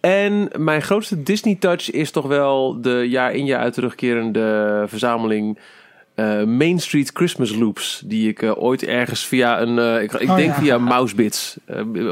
En 0.00 0.48
mijn 0.56 0.82
grootste 0.82 1.22
Disney 1.22 1.54
touch 1.54 1.90
is 1.90 2.10
toch 2.10 2.26
wel 2.26 2.80
de 2.80 3.06
jaar 3.08 3.32
in 3.32 3.44
jaar 3.44 3.60
uit 3.60 3.74
terugkerende 3.74 4.84
verzameling 4.86 5.58
eh, 6.18 6.44
Main 6.44 6.78
Street 6.80 7.10
Christmas 7.14 7.54
Loops. 7.54 8.02
Die 8.04 8.28
ik 8.28 8.42
eh, 8.42 8.62
ooit 8.62 8.84
ergens 8.84 9.26
via 9.26 9.60
een, 9.60 9.78
eh, 9.78 10.02
ik, 10.02 10.12
ik 10.12 10.28
Oh, 10.30 10.36
denk 10.36 10.48
ja. 10.54 10.58
via 10.60 10.78
Mousebits. 10.78 11.56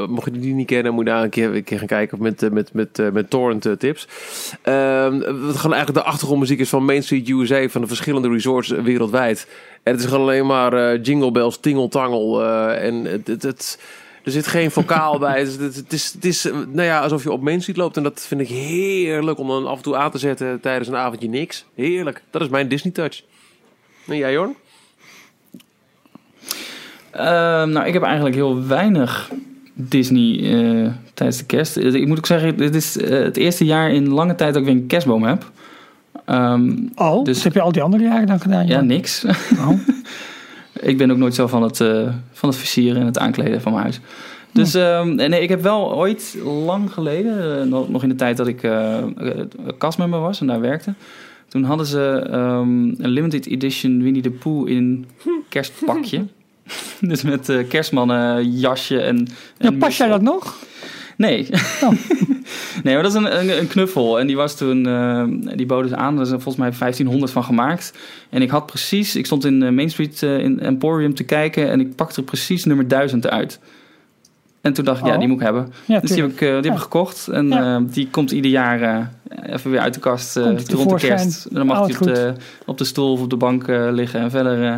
Mocht 0.09 0.25
je 0.33 0.39
die 0.39 0.53
niet 0.53 0.67
kennen, 0.67 0.93
moet 0.93 1.05
je 1.05 1.11
daar 1.11 1.23
een 1.23 1.29
keer, 1.29 1.55
een 1.55 1.63
keer 1.63 1.77
gaan 1.77 1.87
kijken 1.87 2.21
met, 2.21 2.51
met, 2.51 2.73
met, 2.73 3.13
met 3.13 3.29
torrent 3.29 3.79
tips. 3.79 4.07
Ehm, 4.61 5.19
wat 5.19 5.55
gewoon 5.55 5.73
eigenlijk 5.75 5.93
de 5.93 6.03
achtergrondmuziek 6.11 6.59
is 6.59 6.69
van 6.69 6.85
Main 6.85 7.03
Street 7.03 7.29
USA. 7.29 7.67
Van 7.67 7.81
de 7.81 7.87
verschillende 7.87 8.29
resorts 8.29 8.67
wereldwijd. 8.69 9.47
En 9.83 9.91
het 9.91 10.01
is 10.01 10.07
gewoon 10.07 10.21
alleen 10.21 10.45
maar 10.45 10.97
jingle 10.99 11.31
bells, 11.31 11.57
tingeltangel. 11.59 12.43
eh 12.43 12.85
en 12.85 13.05
het, 13.05 13.27
het, 13.27 13.43
het- 13.43 13.79
er 14.23 14.33
zit 14.33 14.47
geen 14.47 14.71
vocaal 14.71 15.19
bij. 15.27 15.39
Het, 15.39 15.93
is, 15.93 16.11
het 16.13 16.25
is 16.25 16.43
nou 16.51 16.81
ja, 16.81 16.99
alsof 16.99 17.23
je 17.23 17.31
op 17.31 17.41
Main 17.41 17.59
Street 17.61 17.77
loopt. 17.77 17.97
En 17.97 18.03
dat 18.03 18.25
vind 18.27 18.41
ik 18.41 18.47
heerlijk 18.47 19.39
om 19.39 19.47
dan 19.47 19.67
af 19.67 19.77
en 19.77 19.83
toe 19.83 19.95
aan 19.95 20.11
te 20.11 20.17
zetten 20.17 20.59
tijdens 20.59 20.87
een 20.87 20.95
avondje 20.95 21.29
niks. 21.29 21.65
Heerlijk. 21.75 22.21
Dat 22.31 22.41
is 22.41 22.49
mijn 22.49 22.67
Disney 22.67 22.93
touch. 22.93 23.21
En 24.07 24.17
jij, 24.17 24.31
Jorn? 24.31 24.55
Ehm, 27.11 27.69
nou, 27.69 27.85
ik 27.87 27.93
heb 27.93 28.03
eigenlijk 28.03 28.35
heel 28.35 28.67
weinig 28.67 29.31
Disney 29.73 30.39
eh, 30.43 30.91
tijdens 31.13 31.37
de 31.37 31.45
kerst. 31.45 31.77
Eh, 31.77 31.93
Ik 31.93 32.07
moet 32.07 32.17
ook 32.17 32.25
zeggen, 32.25 32.57
dit 32.57 32.75
is 32.75 32.97
eh, 32.97 33.09
het 33.23 33.37
eerste 33.37 33.65
jaar 33.65 33.91
in 33.91 34.09
lange 34.09 34.35
tijd 34.35 34.53
dat 34.53 34.61
ik 34.61 34.67
weer 34.67 34.77
een 34.77 34.87
kerstboom 34.87 35.23
heb. 35.23 35.51
Ehm, 36.25 36.71
Oh, 36.95 37.23
Dus- 37.23 37.33
dus 37.35 37.43
heb 37.43 37.53
je 37.53 37.61
al 37.61 37.71
die 37.71 37.81
andere 37.81 38.03
jaren 38.03 38.27
dan 38.27 38.39
gedaan? 38.39 38.67
ja, 38.67 38.81
niks. 38.81 39.25
Oh. 39.57 39.69
ik 40.89 40.97
ben 40.97 41.11
ook 41.11 41.17
nooit 41.17 41.35
zo 41.35 41.47
van 41.47 41.61
het, 41.63 41.81
eh, 41.81 42.09
van 42.31 42.49
het 42.49 42.57
versieren 42.57 42.99
en 43.01 43.05
het 43.07 43.19
aankleden 43.19 43.61
van 43.61 43.71
mijn 43.71 43.83
huis. 43.83 43.99
Dus 44.51 44.73
ehm, 44.73 45.15
nee, 45.15 45.41
ik 45.41 45.49
heb 45.49 45.61
wel 45.61 45.93
ooit 45.95 46.37
lang 46.65 46.93
geleden, 46.93 47.69
nog, 47.69 48.03
in 48.03 48.09
de 48.09 48.15
tijd 48.15 48.37
dat 48.37 48.47
ik 48.47 48.63
eh 48.63 48.97
eh, 48.97 49.05
kastmember 49.77 50.19
was 50.19 50.41
en 50.41 50.47
daar 50.47 50.59
werkte. 50.61 50.93
Toen 51.47 51.63
hadden 51.63 51.85
ze 51.85 52.27
ehm, 52.31 53.03
een 53.03 53.09
limited 53.09 53.47
edition 53.47 54.03
Winnie 54.03 54.21
the 54.21 54.31
Pooh 54.31 54.69
in 54.69 55.05
kerstpakje. 55.49 56.25
dus 57.01 57.21
met 57.21 57.49
eh, 57.49 57.67
kerstmannen 57.67 58.51
jasje 58.51 59.01
en... 59.01 59.27
Ja, 59.57 59.67
en 59.67 59.77
pas 59.77 59.97
jij 59.97 60.07
dat 60.07 60.21
nog? 60.21 60.65
Nee. 61.17 61.47
Oh. 61.81 61.89
nee, 62.83 62.93
maar 62.93 63.03
dat 63.03 63.11
is 63.11 63.17
een, 63.17 63.39
een, 63.39 63.59
een 63.59 63.67
knuffel. 63.67 64.19
En 64.19 64.27
die 64.27 64.35
was 64.35 64.57
toen, 64.57 64.87
eh, 64.87 65.23
die 65.55 65.65
boden 65.65 65.89
ze 65.89 65.95
aan. 65.95 66.15
Daar 66.15 66.25
er 66.25 66.31
volgens 66.31 66.55
mij 66.55 66.71
1500 66.79 67.31
van 67.31 67.43
gemaakt. 67.43 67.93
En 68.29 68.41
ik 68.41 68.49
had 68.49 68.65
precies, 68.65 69.15
ik 69.15 69.25
stond 69.25 69.45
in 69.45 69.63
eh, 69.63 69.71
Main 69.71 69.89
Street 69.89 70.23
eh, 70.23 70.39
in 70.39 70.59
Emporium 70.59 71.13
te 71.13 71.23
kijken. 71.23 71.69
En 71.69 71.79
ik 71.79 71.95
pakte 71.95 72.19
er 72.19 72.25
precies 72.25 72.65
nummer 72.65 72.87
1000 72.87 73.27
uit. 73.27 73.59
En 74.67 74.73
toen 74.73 74.85
dacht 74.85 74.99
ik, 74.99 75.05
ja, 75.05 75.13
Oh. 75.13 75.19
die 75.19 75.27
moet 75.27 75.37
ik 75.39 75.43
hebben. 75.45 75.73
Ja, 75.85 75.99
dus 75.99 76.09
die 76.11 76.21
heb 76.21 76.31
ik, 76.31 76.41
eh, 76.41 76.47
die 76.47 76.55
heb 76.55 76.65
ik 76.65 76.71
Ja. 76.71 76.77
gekocht. 76.77 77.27
En 77.27 77.47
Ja. 77.47 77.75
eh, 77.75 77.81
die 77.85 78.07
komt 78.09 78.31
ieder 78.31 78.51
jaar 78.51 78.81
eh, 78.81 79.53
even 79.53 79.71
weer 79.71 79.79
uit 79.79 79.93
de 79.93 79.99
kast 79.99 80.37
eh, 80.37 80.43
Komt 80.43 80.67
die 80.67 80.75
rond 80.75 80.89
de 80.89 81.07
kerst. 81.07 81.45
En 81.45 81.55
dan 81.55 81.65
mag 81.65 81.79
Oh, 81.79 81.85
hij 81.85 81.95
op 81.95 82.03
de, 82.03 82.33
op 82.65 82.77
de 82.77 82.83
stoel 82.83 83.11
of 83.11 83.21
op 83.21 83.29
de 83.29 83.35
bank 83.37 83.67
eh, 83.67 83.87
liggen. 83.91 84.19
En 84.19 84.31
verder, 84.31 84.63
eh, 84.63 84.75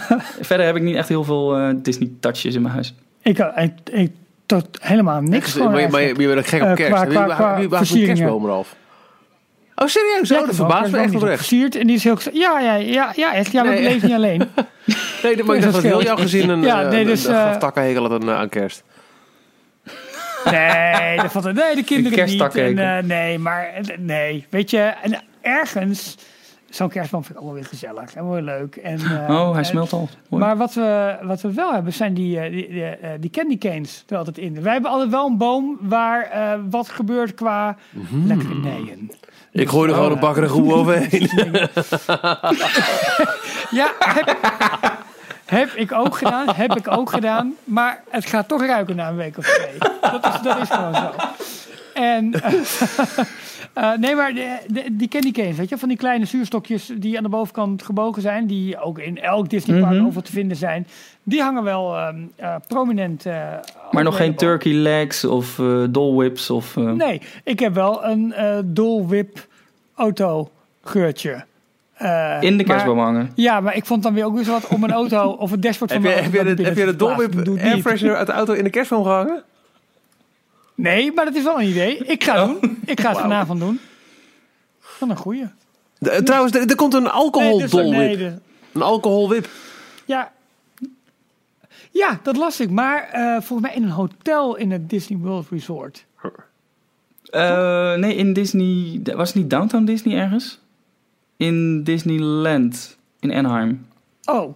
verder 0.50 0.66
heb 0.66 0.76
ik 0.76 0.82
niet 0.82 0.96
echt 0.96 1.08
heel 1.08 1.24
veel 1.24 1.56
eh, 1.56 1.68
Disney 1.76 2.10
touches 2.20 2.54
in 2.54 2.62
mijn 2.62 2.74
huis. 2.74 2.94
Ik, 3.22 3.38
ik, 3.38 3.72
ik 3.92 4.10
tot 4.46 4.66
helemaal 4.80 5.20
niks. 5.20 5.52
gewoon 5.52 5.72
maar, 5.72 5.80
je- 5.80 5.88
maar 5.88 6.02
je, 6.02 6.14
bent 6.34 6.46
gek 6.48 6.62
op 6.62 6.74
kerst. 6.74 6.92
qua- 6.92 7.04
qua- 7.04 7.24
qua 7.34 7.62
überhaupt 7.62 7.90
een 7.94 8.04
kerstboom 8.06 8.44
eraf? 8.44 8.76
Oh, 9.74 9.86
serieus? 9.86 10.28
Ja, 10.28 10.40
Oh, 10.40 10.46
dat 10.46 10.54
verbaast 10.54 10.90
me 10.90 10.98
een 10.98 11.04
echt 11.04 11.14
oprecht. 11.14 11.36
versierd 11.36 11.74
en 11.76 11.86
die 11.86 11.96
is 11.96 12.04
heel... 12.04 12.18
Ja, 12.32 12.60
ja, 12.60 12.74
ja, 12.74 13.12
ja 13.16 13.34
echt. 13.34 13.52
Ja, 13.52 13.64
ik 13.64 13.80
leef 13.80 14.02
niet 14.02 14.12
alleen. 14.12 14.42
Nee, 15.22 15.44
maar 15.44 15.56
ik 15.56 15.62
dacht 15.62 15.74
dat 15.74 15.82
heel 15.82 16.02
jouw 16.02 16.16
gezin 16.16 16.48
een, 16.48 16.62
Ja, 16.62 16.82
nee, 16.82 17.04
dus, 17.04 17.24
een, 17.24 17.34
aan, 17.34 18.30
aan 18.30 18.48
kerst. 18.48 18.82
Nee, 20.50 21.16
dat 21.16 21.32
valt 21.32 21.44
er, 21.44 21.54
nee, 21.54 21.74
de 21.74 21.84
kinderen 21.84 22.18
niet. 22.18 22.26
kersttakkenhekel. 22.28 22.82
En, 22.84 22.98
eh, 22.98 23.04
nee, 23.04 23.38
maar 23.38 23.70
nee, 23.98 24.46
weet 24.50 24.70
je, 24.70 24.78
en 24.78 25.22
ergens, 25.40 26.16
zo'n 26.70 26.88
kerstboom 26.88 27.24
vind 27.24 27.34
ik 27.34 27.40
ook 27.40 27.48
wel 27.50 27.56
weer 27.60 27.68
gezellig 27.68 28.14
en 28.14 28.24
wel 28.24 28.32
weer 28.32 28.42
leuk. 28.42 28.76
En, 28.76 28.98
eh, 28.98 29.30
oh, 29.40 29.50
hij 29.52 29.60
eh, 29.62 29.68
smelt 29.68 29.92
al. 29.92 30.08
Mooi. 30.28 30.44
Maar 30.44 30.56
wat 30.56 30.74
we, 30.74 31.16
wat 31.22 31.40
we 31.40 31.52
wel 31.52 31.72
hebben, 31.72 31.92
zijn 31.92 32.14
die, 32.14 32.40
eh, 32.40 32.50
die, 32.50 32.68
die, 32.68 32.84
eh, 32.84 33.10
die 33.20 33.30
candy 33.30 33.58
canes 33.58 34.04
er 34.08 34.16
altijd 34.16 34.38
in. 34.38 34.62
Wij 34.62 34.72
hebben 34.72 34.90
altijd 34.90 35.10
wel 35.10 35.26
een 35.26 35.36
boom 35.36 35.76
waar 35.80 36.22
eh, 36.22 36.52
wat 36.70 36.88
gebeurt 36.88 37.34
qua 37.34 37.76
lekkernijen. 38.26 39.10
Ik 39.52 39.68
gooi 39.68 39.90
er 39.90 39.96
Oh, 39.98 40.02
gewoon 40.02 40.16
een 40.16 40.22
ja. 40.22 40.26
bakker 40.26 40.48
goed 40.48 40.72
overheen. 40.78 41.28
Ja, 43.70 43.92
heb, 43.98 44.36
heb 45.46 45.68
ik 45.72 45.92
ook 45.92 46.16
gedaan, 46.16 46.48
heb 46.54 46.76
ik 46.76 46.90
ook 46.90 47.10
gedaan. 47.10 47.54
Maar 47.64 48.02
het 48.10 48.26
gaat 48.26 48.48
toch 48.48 48.66
ruiken 48.66 48.96
na 48.96 49.08
een 49.08 49.16
week 49.16 49.38
of 49.38 49.44
twee. 49.46 49.78
Dat 50.00 50.24
is, 50.34 50.40
dat 50.42 50.58
is 50.62 50.68
gewoon 50.70 50.94
zo. 50.94 51.10
En, 51.94 52.32
eh, 52.42 52.52
eh, 53.72 53.98
nee, 53.98 54.14
maar 54.14 54.34
de, 54.34 54.56
de- 54.66 54.86
die 54.96 55.08
candy 55.08 55.30
canes, 55.30 55.56
weet 55.56 55.68
je, 55.68 55.78
van 55.78 55.88
die 55.88 55.96
kleine 55.98 56.24
zuurstokjes 56.24 56.90
die 56.96 57.16
aan 57.16 57.22
de 57.22 57.28
bovenkant 57.28 57.82
gebogen 57.82 58.22
zijn, 58.22 58.46
die 58.46 58.80
ook 58.80 58.98
in 58.98 59.20
elk 59.20 59.48
Disney 59.50 59.80
park 59.80 59.94
Mhm. 59.94 60.06
over 60.06 60.22
te 60.22 60.32
vinden 60.32 60.56
zijn, 60.56 60.86
die 61.22 61.42
hangen 61.42 61.62
wel 61.62 61.96
ehm, 61.96 62.16
eh, 62.36 62.54
prominent. 62.68 63.24
Maar 63.90 64.04
nog 64.04 64.16
geen 64.16 64.34
turkey 64.34 64.72
legs 64.72 65.24
of 65.24 65.54
Dole 65.90 66.14
Whips 66.16 66.50
of... 66.50 66.76
Nee, 66.76 67.20
ik 67.44 67.58
heb 67.60 67.74
wel 67.74 68.04
een 68.04 68.34
Dole 68.64 69.06
Whip 69.06 69.46
auto 69.94 70.50
geurtje. 70.84 71.44
Eh, 71.96 72.36
in 72.40 72.50
de 72.50 72.56
maar- 72.56 72.64
kerstboom 72.64 72.98
hangen. 72.98 73.30
Ja, 73.34 73.60
maar 73.60 73.76
ik 73.76 73.86
vond 73.86 74.02
dan 74.02 74.14
weer 74.14 74.24
ook 74.24 74.34
weer 74.34 74.44
zo 74.44 74.50
wat 74.52 74.66
om 74.66 74.84
een 74.84 74.92
auto 74.92 75.30
of 75.44 75.50
het 75.50 75.62
dashboard 75.62 75.92
van 75.92 76.02
heb, 76.02 76.10
je, 76.10 76.16
mijn 76.16 76.32
heb, 76.32 76.34
auto 76.34 76.50
je 76.50 76.56
de, 76.56 76.62
heb 76.62 76.76
je 76.76 76.96
Dolwip 76.96 77.58
airfreshener 77.58 78.16
uit 78.16 78.26
de 78.26 78.32
auto 78.32 78.52
in 78.52 78.64
de 78.64 78.70
kerstboom 78.70 79.02
gehangen? 79.02 79.42
Nee, 80.74 81.12
maar 81.12 81.24
dat 81.24 81.34
is 81.34 81.42
wel 81.42 81.60
een 81.60 81.68
idee. 81.68 81.96
Ik 81.98 82.24
ga 82.24 82.46
het 82.48 82.60
doen. 82.60 82.78
Ik 82.84 83.00
ga 83.00 83.08
het 83.08 83.18
vanavond 83.18 83.60
doen. 83.60 83.80
Van 84.80 85.10
een 85.10 85.16
goeie. 85.16 85.44
De- 85.98 86.10
eh, 86.10 86.18
trouwens, 86.22 86.54
er, 86.54 86.66
er 86.70 86.76
komt 86.76 86.94
een 86.94 87.08
alcohol 87.08 87.58
dus- 87.58 87.72
nee, 87.72 87.82
dolwip. 87.90 88.18
de- 88.18 88.38
Een 88.72 88.82
alcoholwip. 88.82 89.48
ja. 90.04 90.32
ja, 91.90 92.18
dat 92.22 92.36
las 92.36 92.60
ik. 92.60 92.70
Maar 92.70 93.08
eh, 93.12 93.30
volgens 93.32 93.60
mij 93.60 93.74
in 93.74 93.82
een 93.82 93.90
hotel 93.90 94.56
in 94.56 94.70
het 94.70 94.90
Disney 94.90 95.18
World 95.18 95.46
Resort. 95.50 96.04
Eh, 97.26 97.94
nee, 97.94 98.14
in 98.14 98.32
Disney... 98.32 99.00
Was 99.14 99.28
het 99.28 99.36
niet 99.36 99.50
Downtown 99.50 99.84
Disney 99.84 100.18
ergens? 100.18 100.60
In 101.36 101.82
Disneyland. 101.82 102.96
In 103.20 103.32
Anaheim. 103.32 103.86
Oh. 104.24 104.54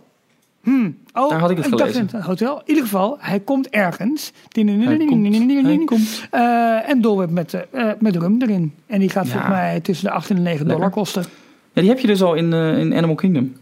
Hmm. 0.62 0.96
oh 1.12 1.30
Daar 1.30 1.38
had 1.40 1.50
ik 1.50 1.56
het 1.56 1.70
dacht 1.70 1.80
gelezen. 1.82 2.00
in 2.00 2.08
het 2.16 2.24
hotel. 2.24 2.56
In 2.58 2.62
ieder 2.66 2.82
geval, 2.82 3.16
hij 3.20 3.40
komt 3.40 3.68
ergens. 3.68 4.32
Hij 4.48 4.64
komt. 5.06 5.64
Hij 5.66 5.84
komt. 5.84 6.26
Eh, 6.30 6.88
en 6.88 7.00
dolwip 7.00 7.30
met, 7.30 7.54
eh, 7.70 7.90
met 7.98 8.16
rum 8.16 8.42
erin. 8.42 8.74
En 8.86 9.00
die 9.00 9.08
gaat 9.08 9.24
Ja. 9.26 9.30
volgens 9.30 9.50
mij 9.52 9.80
tussen 9.80 10.06
de 10.06 10.12
8 10.12 10.30
en 10.30 10.36
de 10.36 10.42
9 10.42 10.64
dollar 10.64 10.80
Lekker. 10.80 10.98
kosten. 10.98 11.24
Ja, 11.72 11.80
die 11.80 11.90
heb 11.90 11.98
je 12.00 12.06
dus 12.06 12.22
al 12.22 12.34
in, 12.34 12.52
eh, 12.52 12.78
in 12.78 12.94
Animal 12.94 13.14
Kingdom. 13.14 13.56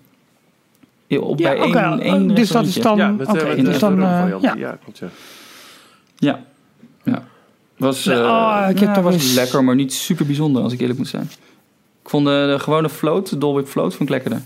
Ja, 1.06 1.18
op 1.18 1.36
bij 1.36 1.60
oké. 1.62 1.78
één, 1.78 2.00
één 2.00 2.34
dus 2.34 2.48
dat 2.48 2.66
is 2.66 2.74
dan... 2.74 2.96
Ja, 2.96 3.10
met, 3.10 3.26
eh, 3.26 3.64
dus 3.64 3.74
eh, 3.74 3.80
dan... 3.80 4.02
eh, 4.02 4.34
ja. 4.40 4.54
ja, 4.54 4.78
klopt. 4.82 4.98
Ja. 4.98 5.08
Ja. 6.16 6.40
ja. 7.04 7.22
Was, 7.76 8.04
Nou, 8.04 8.18
eh, 8.18 8.24
oh, 8.64 8.70
ik 8.70 8.78
heb 8.78 8.88
ja, 8.88 8.94
toch 8.94 9.04
was 9.04 9.34
lekker, 9.34 9.64
maar 9.64 9.74
niet 9.74 9.92
super 9.92 10.26
bijzonder 10.26 10.62
als 10.62 10.72
ik 10.72 10.80
eerlijk 10.80 10.98
moet 10.98 11.08
zijn. 11.08 11.30
Ik 12.08 12.14
vond 12.14 12.26
de, 12.26 12.48
de 12.52 12.58
gewone 12.58 12.88
float, 12.88 13.40
de 13.40 13.46
Whip 13.46 13.68
float, 13.68 13.90
vond 13.94 14.02
ik 14.02 14.08
lekkerder. 14.08 14.40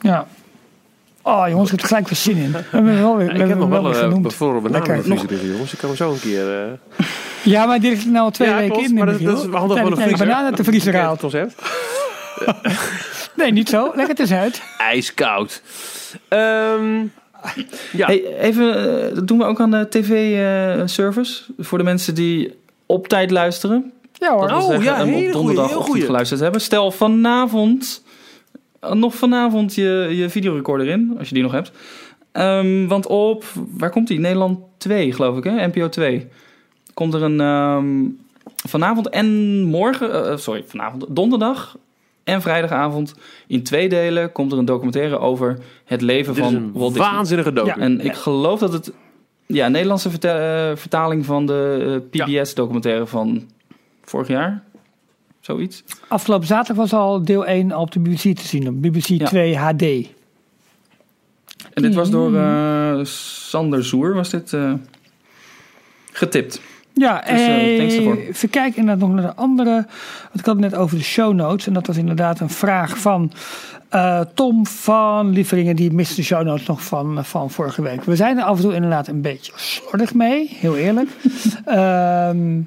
Ja. 0.00 0.26
Oh 1.22 1.44
jongens, 1.48 1.64
ik 1.64 1.70
heb 1.70 1.80
er 1.80 1.86
gelijk 1.86 2.08
weer 2.08 2.16
zin 2.18 2.36
in. 2.36 2.52
We 2.52 2.62
hebben 2.70 3.00
wel 3.00 3.16
weer, 3.16 3.26
we 3.26 3.32
Ik 3.42 3.48
heb 3.48 3.58
nog 3.58 3.68
wel 3.68 3.86
een 3.86 3.94
genoemd. 3.94 4.22
bevroren 4.22 4.62
banaan 4.62 4.86
Lekker. 4.86 5.08
liggen, 5.08 5.50
jongens. 5.50 5.72
Ik 5.72 5.78
kan 5.78 5.88
hem 5.88 5.96
zo 5.98 6.12
een 6.12 6.20
keer... 6.20 6.62
eh, 6.62 7.06
Ja, 7.42 7.66
maar 7.66 7.80
dit 7.80 7.92
is 7.98 8.04
nou 8.04 8.24
al 8.24 8.30
twee 8.30 8.48
Ja, 8.48 8.56
weken 8.56 8.72
klopt, 8.72 8.88
in. 8.88 8.94
maar 8.94 9.06
de 9.06 9.12
dat- 9.12 9.22
dat 9.36 9.44
is 9.44 9.50
handig 9.54 9.78
de 9.78 9.84
jij 9.84 9.94
vriezer. 9.96 10.26
banaan 10.26 10.44
uit 10.44 10.56
de 10.56 10.64
vriezer 10.64 10.96
haalt. 11.00 11.20
concept? 11.20 11.54
Nee, 13.36 13.52
niet 13.52 13.68
zo. 13.68 13.92
Leg 13.94 14.06
het 14.06 14.18
eens 14.18 14.32
uit. 14.32 14.62
Ijskoud. 14.78 15.62
Ehm 16.28 17.00
ja. 17.92 18.06
Hey, 18.06 18.38
even, 18.38 18.98
eh, 19.08 19.14
dat 19.14 19.28
doen 19.28 19.38
we 19.38 19.44
ook 19.44 19.60
aan 19.60 19.70
de 19.70 19.86
tv-service. 19.88 21.42
voor 21.58 21.78
de 21.78 21.84
mensen 21.84 22.14
die 22.14 22.58
op 22.86 23.08
tijd 23.08 23.30
luisteren. 23.30 23.92
Ja 24.24 24.32
hoor. 24.36 24.48
Dat 24.48 24.62
Oh, 24.62 24.68
zeggen, 24.68 24.84
ja, 24.84 25.04
hele 25.04 25.32
donderdag 25.32 25.68
heel 25.68 25.82
geluisterd 26.04 26.40
hebben. 26.40 26.60
Stel 26.60 26.90
vanavond, 26.90 28.04
eh, 28.80 28.92
nog 28.92 29.14
vanavond 29.14 29.74
je, 29.74 30.08
je 30.10 30.28
videorecorder 30.30 30.86
in, 30.88 31.14
als 31.18 31.28
je 31.28 31.34
die 31.34 31.42
nog 31.42 31.52
hebt. 31.52 31.72
Ehm, 32.32 32.86
want 32.86 33.06
op, 33.06 33.44
waar 33.78 33.90
komt 33.90 34.08
die? 34.08 34.18
Nederland 34.20 34.58
2, 34.76 35.12
geloof 35.12 35.36
ik, 35.36 35.44
hè? 35.44 35.66
NPO 35.66 35.88
2. 35.88 36.26
Komt 36.94 37.14
er 37.14 37.22
een, 37.22 37.40
ehm, 37.40 37.86
vanavond 38.68 39.08
en 39.08 39.62
morgen, 39.64 40.30
eh, 40.30 40.36
sorry, 40.36 40.64
vanavond, 40.66 41.04
donderdag 41.08 41.76
en 42.24 42.42
vrijdagavond 42.42 43.14
in 43.46 43.62
twee 43.62 43.88
delen 43.88 44.32
komt 44.32 44.52
er 44.52 44.58
een 44.58 44.64
documentaire 44.64 45.18
over 45.18 45.58
het 45.84 46.00
leven 46.00 46.34
Dit 46.34 46.44
is 46.44 46.50
van 46.50 46.60
een 46.62 46.72
Walt 46.72 46.92
Disney. 46.94 47.10
waanzinnige 47.12 47.52
docu. 47.52 47.68
Ja. 47.68 47.76
En 47.78 48.00
ik 48.00 48.14
geloof 48.14 48.60
dat 48.60 48.72
het 48.72 48.92
ja, 49.46 49.68
Nederlandse 49.68 50.10
verta- 50.10 50.70
eh, 50.70 50.76
vertaling 50.76 51.24
van 51.24 51.46
de 51.46 52.00
eh, 52.12 52.24
PBS-documentaire 52.26 53.06
van 53.06 53.42
vorig 54.04 54.28
jaar. 54.28 54.62
Zoiets. 55.40 55.84
Afgelopen 56.08 56.46
zaterdag 56.46 56.76
was 56.76 56.92
al 56.92 57.24
deel 57.24 57.46
1 57.46 57.76
op 57.76 57.92
de 57.92 58.00
BBC 58.00 58.36
te 58.36 58.46
zien. 58.46 58.68
Op 58.68 58.82
BBC 58.82 59.06
Ja. 59.06 59.26
2 59.26 59.56
HD. 59.56 59.82
En 61.72 61.82
dit 61.82 61.94
was 61.94 62.10
door 62.10 62.36
eh, 62.36 63.04
Sander 63.04 63.84
Zoer 63.84 64.14
was 64.14 64.30
dit 64.30 64.52
eh, 64.52 64.72
getipt. 66.12 66.60
Ja, 66.94 67.20
Dus, 67.20 67.28
eh, 67.28 67.78
eh, 67.78 68.28
even 68.28 68.50
kijken 68.50 68.78
inderdaad 68.80 69.08
nog 69.08 69.16
naar 69.16 69.26
de 69.30 69.34
andere. 69.34 69.70
Want 70.22 70.38
ik 70.38 70.44
had 70.44 70.54
het 70.54 70.58
net 70.70 70.74
over 70.74 70.96
de 70.98 71.04
show 71.04 71.34
notes. 71.34 71.66
En 71.66 71.72
dat 71.72 71.86
was 71.86 71.96
inderdaad 71.96 72.40
een 72.40 72.50
vraag 72.50 72.98
van 72.98 73.32
Tom 74.34 74.66
van 74.66 75.30
Lieveringen. 75.30 75.76
Die 75.76 75.92
miste 75.92 76.14
de 76.14 76.22
show 76.22 76.44
notes 76.44 76.66
nog 76.66 76.84
van, 76.84 77.24
van 77.24 77.50
vorige 77.50 77.82
week. 77.82 78.04
We 78.04 78.16
zijn 78.16 78.38
er 78.38 78.44
af 78.44 78.56
en 78.56 78.62
toe 78.62 78.74
inderdaad 78.74 79.08
een 79.08 79.20
beetje 79.20 79.52
slordig 79.56 80.14
mee. 80.14 80.48
Heel 80.60 80.76
eerlijk. 80.76 81.08
Ehm, 81.64 82.60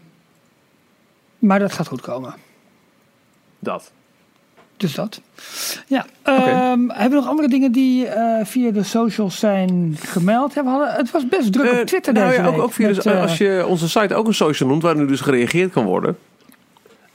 maar 1.39 1.59
dat 1.59 1.71
gaat 1.71 1.87
goed 1.87 2.01
komen. 2.01 2.33
Dat. 3.59 3.91
Dus 4.77 4.93
dat. 4.95 5.21
Ja. 5.87 6.05
ehm, 6.23 6.89
Hebben 6.89 7.09
we 7.09 7.15
nog 7.15 7.27
andere 7.27 7.47
dingen 7.47 7.71
die 7.71 8.07
eh, 8.07 8.45
via 8.45 8.71
de 8.71 8.83
socials 8.83 9.39
zijn 9.39 9.95
gemeld? 9.99 10.53
Ja, 10.53 10.63
we 10.63 10.69
hadden, 10.69 10.89
het 10.93 11.11
was 11.11 11.27
best 11.27 11.53
druk 11.53 11.71
Eh, 11.71 11.79
op 11.79 11.85
Twitter 11.85 12.13
nou 12.13 12.27
deze 12.29 12.41
ja, 12.41 12.47
ook, 12.47 12.53
week. 12.53 12.63
ook 12.63 12.71
via 12.73 12.87
met, 12.87 13.05
eh, 13.05 13.21
als 13.21 13.37
je 13.37 13.63
onze 13.67 13.89
site 13.89 14.15
ook 14.15 14.27
een 14.27 14.33
social 14.33 14.69
noemt, 14.69 14.81
waar 14.83 14.95
nu 14.95 15.05
dus 15.07 15.21
gereageerd 15.21 15.71
kan 15.71 15.85
worden. 15.85 16.17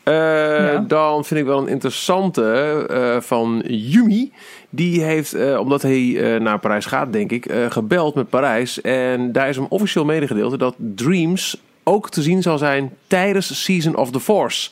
eh, 0.03 0.81
Dan 0.87 1.25
vind 1.25 1.41
ik 1.41 1.47
wel 1.47 1.59
een 1.59 1.69
interessante 1.69 2.43
eh, 2.91 3.21
van 3.21 3.63
Yumi. 3.67 4.33
Die 4.71 5.03
heeft, 5.03 5.35
eh, 5.35 5.59
omdat 5.59 5.83
hij 5.83 6.35
eh, 6.35 6.41
naar 6.41 6.59
Parijs 6.59 6.87
gaat, 6.87 7.13
denk 7.13 7.31
ik, 7.33 7.47
eh, 7.47 7.71
gebeld 7.71 8.15
met 8.15 8.29
Parijs. 8.29 8.81
En 8.81 9.33
daar 9.33 9.49
is 9.49 9.57
hem 9.57 9.67
officieel 9.69 10.05
medegedeeld 10.05 10.59
dat 10.59 10.75
Dreams 10.79 11.61
ook 11.85 12.11
te 12.11 12.23
zien 12.23 12.43
zal 12.43 12.59
zijn 12.59 12.91
tijdens 13.07 13.65
Season 13.65 13.97
of 13.97 14.11
the 14.11 14.21
Force. 14.21 14.71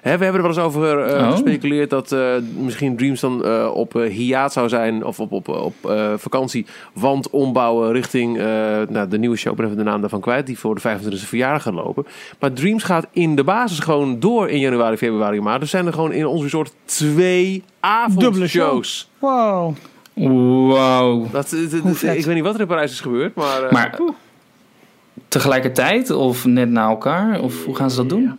Hè, 0.00 0.18
we 0.18 0.24
hebben 0.24 0.42
er 0.42 0.48
wel 0.48 0.56
eens 0.56 0.66
over 0.74 0.98
eh, 1.04 1.22
Oh. 1.26 1.30
gespeculeerd 1.32 1.90
dat 1.90 2.12
eh, 2.12 2.20
misschien 2.56 2.96
Dreams 2.96 3.20
dan 3.20 3.44
eh, 3.44 3.70
op 3.74 3.96
eh, 3.96 4.10
hiaat 4.10 4.52
zou 4.52 4.68
zijn 4.68 5.04
of 5.04 5.20
op, 5.20 5.32
op, 5.32 5.48
op 5.48 5.74
eh, 5.90 6.12
vakantie. 6.16 6.66
Want 6.92 7.30
ombouwen 7.30 7.92
richting 7.92 8.38
eh, 8.38 8.44
nou, 8.88 9.08
de 9.08 9.18
nieuwe 9.18 9.36
show, 9.36 9.50
ik 9.52 9.56
ben 9.56 9.66
even 9.66 9.78
de 9.78 9.84
naam 9.84 10.00
daarvan 10.00 10.20
kwijt, 10.20 10.46
die 10.46 10.58
voor 10.58 10.74
de 10.74 10.80
25e 10.80 11.26
verjaardag 11.28 11.62
gaat 11.62 11.74
lopen. 11.74 12.06
Maar 12.40 12.52
Dreams 12.52 12.82
gaat 12.82 13.06
in 13.10 13.36
de 13.36 13.44
basis 13.44 13.78
gewoon 13.78 14.20
door 14.20 14.48
in 14.48 14.58
januari, 14.58 14.96
februari, 14.96 15.40
maart. 15.40 15.60
Dus 15.60 15.70
zijn 15.70 15.86
er 15.86 15.92
gewoon 15.92 16.12
in 16.12 16.26
ons 16.26 16.42
resort 16.42 16.72
twee 16.84 17.62
avondshows. 17.80 19.10
Wow. 19.18 19.74
Wauw. 20.68 21.26
Dat, 21.32 21.52
ik 21.52 21.70
weet 22.24 22.26
niet 22.26 22.42
wat 22.42 22.54
er 22.54 22.60
in 22.60 22.66
Parijs 22.66 22.90
is 22.92 23.00
gebeurd, 23.00 23.34
maar... 23.34 23.68
Maar 23.70 23.98
tegelijkertijd 25.34 26.10
of 26.10 26.44
net 26.44 26.70
na 26.70 26.88
elkaar? 26.88 27.40
Of 27.40 27.64
hoe 27.64 27.76
gaan 27.76 27.90
ze 27.90 27.96
dat 27.96 28.08
doen? 28.08 28.38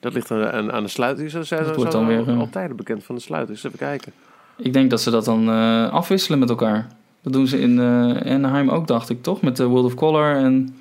dat 0.00 0.12
ligt 0.12 0.30
aan, 0.30 0.72
aan, 0.72 0.82
de 0.82 0.88
sluiting. 0.88 1.30
Ze 1.30 1.42
zijn 1.42 1.64
Dat 1.64 1.76
wordt 1.76 1.92
dan 1.92 2.06
weer, 2.06 2.28
eh, 2.28 2.38
al 2.38 2.48
tijden 2.50 2.76
bekend 2.76 3.04
van 3.04 3.14
de 3.14 3.20
sluiting. 3.20 3.58
Even 3.58 3.78
kijken. 3.78 4.12
Ik 4.56 4.72
denk 4.72 4.90
dat 4.90 5.00
ze 5.00 5.10
dat 5.10 5.24
dan 5.24 5.48
eh, 5.48 5.92
afwisselen 5.92 6.38
met 6.38 6.48
elkaar. 6.48 6.86
Dat 7.22 7.32
doen 7.32 7.46
ze 7.46 7.60
in 7.60 7.78
eh 7.78 8.34
Anaheim 8.34 8.68
ook, 8.68 8.86
dacht 8.86 9.10
ik, 9.10 9.22
toch? 9.22 9.42
Met 9.42 9.56
de 9.56 9.64
World 9.64 9.84
of 9.84 9.94
Color 9.94 10.36
en 10.36 10.76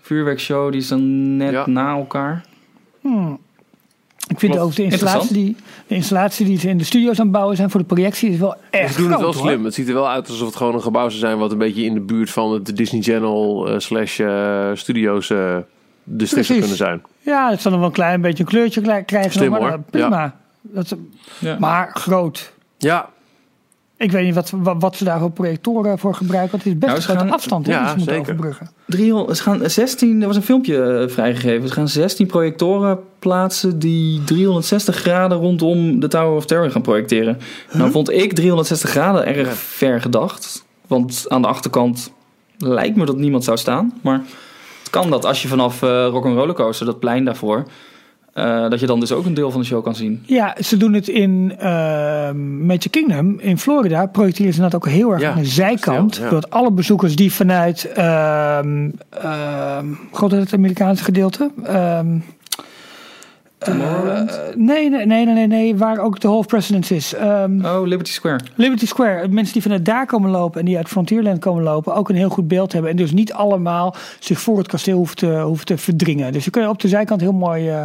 vuurwerkshow. 0.00 0.70
Die 0.70 0.80
is 0.80 0.88
dan 0.88 1.36
net 1.36 1.52
Ja. 1.52 1.66
na 1.66 1.96
elkaar. 1.96 2.44
Hmm. 3.00 3.38
Ik 4.28 4.38
vind 4.38 4.58
ook 4.58 4.74
de 4.74 4.82
installatie, 4.82 5.32
die, 5.32 5.56
de 5.86 5.94
installatie 5.94 6.46
die 6.46 6.58
ze 6.58 6.68
in 6.68 6.78
de 6.78 6.84
studio's 6.84 7.18
aan 7.18 7.24
het 7.26 7.32
bouwen 7.34 7.56
zijn 7.56 7.70
voor 7.70 7.80
de 7.80 7.86
projectie 7.86 8.30
is 8.30 8.38
wel 8.38 8.54
echt 8.70 8.94
Ze 8.94 9.00
doen 9.00 9.10
het 9.10 9.20
wel 9.20 9.32
hoor. 9.34 9.42
slim. 9.42 9.64
Het 9.64 9.74
ziet 9.74 9.88
er 9.88 9.94
wel 9.94 10.08
uit 10.08 10.28
alsof 10.28 10.46
het 10.46 10.56
gewoon 10.56 10.74
een 10.74 10.82
gebouw 10.82 11.08
zou 11.08 11.20
zijn... 11.20 11.38
wat 11.38 11.52
een 11.52 11.58
beetje 11.58 11.82
in 11.84 11.94
de 11.94 12.00
buurt 12.00 12.30
van 12.30 12.52
het 12.52 12.76
Disney 12.76 13.02
Channel 13.02 13.68
eh, 13.68 13.78
slash 13.78 14.20
eh, 14.20 14.70
studio's 14.74 15.30
eh 15.30 15.56
district 16.04 16.46
zou 16.46 16.58
kunnen 16.58 16.76
zijn. 16.76 17.02
Ja, 17.20 17.50
het 17.50 17.60
zal 17.60 17.70
nog 17.70 17.80
wel 17.80 17.88
een 17.88 17.94
klein 17.94 18.20
beetje 18.20 18.42
een 18.42 18.48
kleurtje 18.48 18.80
klei- 18.80 19.04
krijgen. 19.04 19.32
Slim, 19.32 19.50
maar, 19.50 19.60
hoor. 19.60 19.80
Prima. 19.90 20.36
Dat 20.62 20.84
is, 20.84 20.92
Ja. 21.38 21.56
maar 21.58 21.90
groot. 21.94 22.52
Ja, 22.78 23.08
Ik 23.98 24.10
weet 24.12 24.24
niet 24.24 24.34
wat, 24.34 24.50
wat, 24.56 24.76
wat 24.78 24.96
ze 24.96 25.04
daar 25.04 25.18
voor 25.18 25.30
projectoren 25.30 25.98
voor 25.98 26.14
gebruiken. 26.14 26.50
Want 26.50 26.64
het 26.64 26.72
is 26.72 26.78
best 26.78 26.86
Nou, 26.92 26.96
een 26.96 27.02
grote 27.08 27.20
gaan- 27.20 27.30
afstand 27.30 27.66
Ja, 27.66 27.78
die 27.80 27.88
ze 27.88 27.96
moeten 27.96 28.14
zeker. 28.14 28.30
overbruggen. 28.32 28.70
300 28.86 29.36
ze 29.36 29.42
gaan 29.42 29.60
16, 29.70 30.20
er 30.20 30.26
was 30.26 30.36
een 30.36 30.42
filmpje 30.42 30.82
eh, 30.82 31.08
vrijgegeven. 31.08 31.68
Ze 31.68 31.74
gaan 31.74 31.88
16 31.88 32.26
projectoren 32.26 32.98
plaatsen 33.18 33.78
die 33.78 34.24
360 34.24 34.96
graden 34.96 35.38
rondom 35.38 36.00
de 36.00 36.08
Tower 36.08 36.36
of 36.36 36.46
Terror 36.46 36.70
gaan 36.70 36.82
projecteren. 36.82 37.38
Nou 37.72 37.90
vond 37.90 38.10
ik 38.10 38.32
360 38.32 38.90
graden 38.90 39.26
erg 39.26 39.54
ver 39.54 40.00
gedacht. 40.00 40.64
Want 40.86 41.24
aan 41.28 41.42
de 41.42 41.48
achterkant 41.48 42.12
lijkt 42.58 42.96
me 42.96 43.04
dat 43.04 43.16
niemand 43.16 43.44
zou 43.44 43.56
staan. 43.58 43.92
Maar 44.02 44.22
het 44.80 44.90
kan 44.90 45.10
dat 45.10 45.24
als 45.24 45.42
je 45.42 45.48
vanaf 45.48 45.82
eh 45.82 46.06
Rock'n'Roller 46.10 46.54
Coaster, 46.54 46.86
dat 46.86 46.98
plein 47.00 47.24
daarvoor, 47.24 47.64
eh, 48.38 48.70
dat 48.70 48.80
je 48.80 48.86
dan 48.86 49.00
dus 49.00 49.12
ook 49.12 49.26
een 49.26 49.34
deel 49.34 49.50
van 49.50 49.60
de 49.60 49.66
show 49.66 49.82
kan 49.84 49.94
zien. 49.94 50.22
Ja, 50.26 50.56
ze 50.62 50.76
doen 50.76 50.92
het 50.92 51.08
in 51.08 51.52
uh, 51.62 52.30
Magic 52.66 52.90
Kingdom 52.90 53.38
in 53.40 53.58
Florida. 53.58 54.06
Projecteren 54.06 54.52
ze 54.54 54.60
dat 54.60 54.74
ook 54.74 54.88
heel 54.88 55.10
erg 55.12 55.20
Ja, 55.20 55.30
aan 55.30 55.38
de 55.38 55.44
zijkant. 55.44 56.12
stil, 56.14 56.24
ja. 56.24 56.30
Zodat 56.30 56.50
alle 56.50 56.70
bezoekers 56.72 57.16
die 57.16 57.32
vanuit 57.32 57.92
ehm 57.92 58.90
ehm 59.10 59.86
God, 60.10 60.30
het 60.30 60.52
Amerikaanse 60.54 61.04
gedeelte. 61.04 61.50
ehm, 61.64 62.06
Tomorrowland? 63.58 64.30
eh, 64.30 64.56
nee, 64.56 64.90
nee, 64.90 65.06
nee, 65.06 65.26
nee, 65.26 65.46
nee, 65.46 65.76
waar 65.76 65.98
ook 65.98 66.20
de 66.20 66.28
Hall 66.28 66.36
of 66.36 66.46
Presidents 66.46 66.90
is. 66.90 67.14
Ehm, 67.14 67.64
Oh, 67.64 67.86
Liberty 67.86 68.10
Square. 68.12 68.40
Liberty 68.54 68.86
Square. 68.86 69.28
Mensen 69.28 69.52
die 69.52 69.62
vanuit 69.62 69.84
daar 69.84 70.06
komen 70.06 70.30
lopen 70.30 70.60
en 70.60 70.66
die 70.66 70.76
uit 70.76 70.88
Frontierland 70.88 71.38
komen 71.38 71.62
lopen, 71.62 71.94
ook 71.94 72.08
een 72.08 72.16
heel 72.16 72.28
goed 72.28 72.48
beeld 72.48 72.72
hebben. 72.72 72.90
En 72.90 72.96
dus 72.96 73.12
niet 73.12 73.32
allemaal 73.32 73.94
zich 74.18 74.40
voor 74.40 74.58
het 74.58 74.66
kasteel 74.68 74.96
hoeven 74.96 75.16
te, 75.16 75.26
hoeven 75.44 75.66
te 75.66 75.78
verdringen. 75.78 76.32
Dus 76.32 76.44
je 76.44 76.50
kun 76.50 76.62
je 76.62 76.68
op 76.68 76.80
de 76.80 76.88
zijkant 76.88 77.20
heel 77.20 77.32
mooi. 77.32 77.68
eh, 77.68 77.82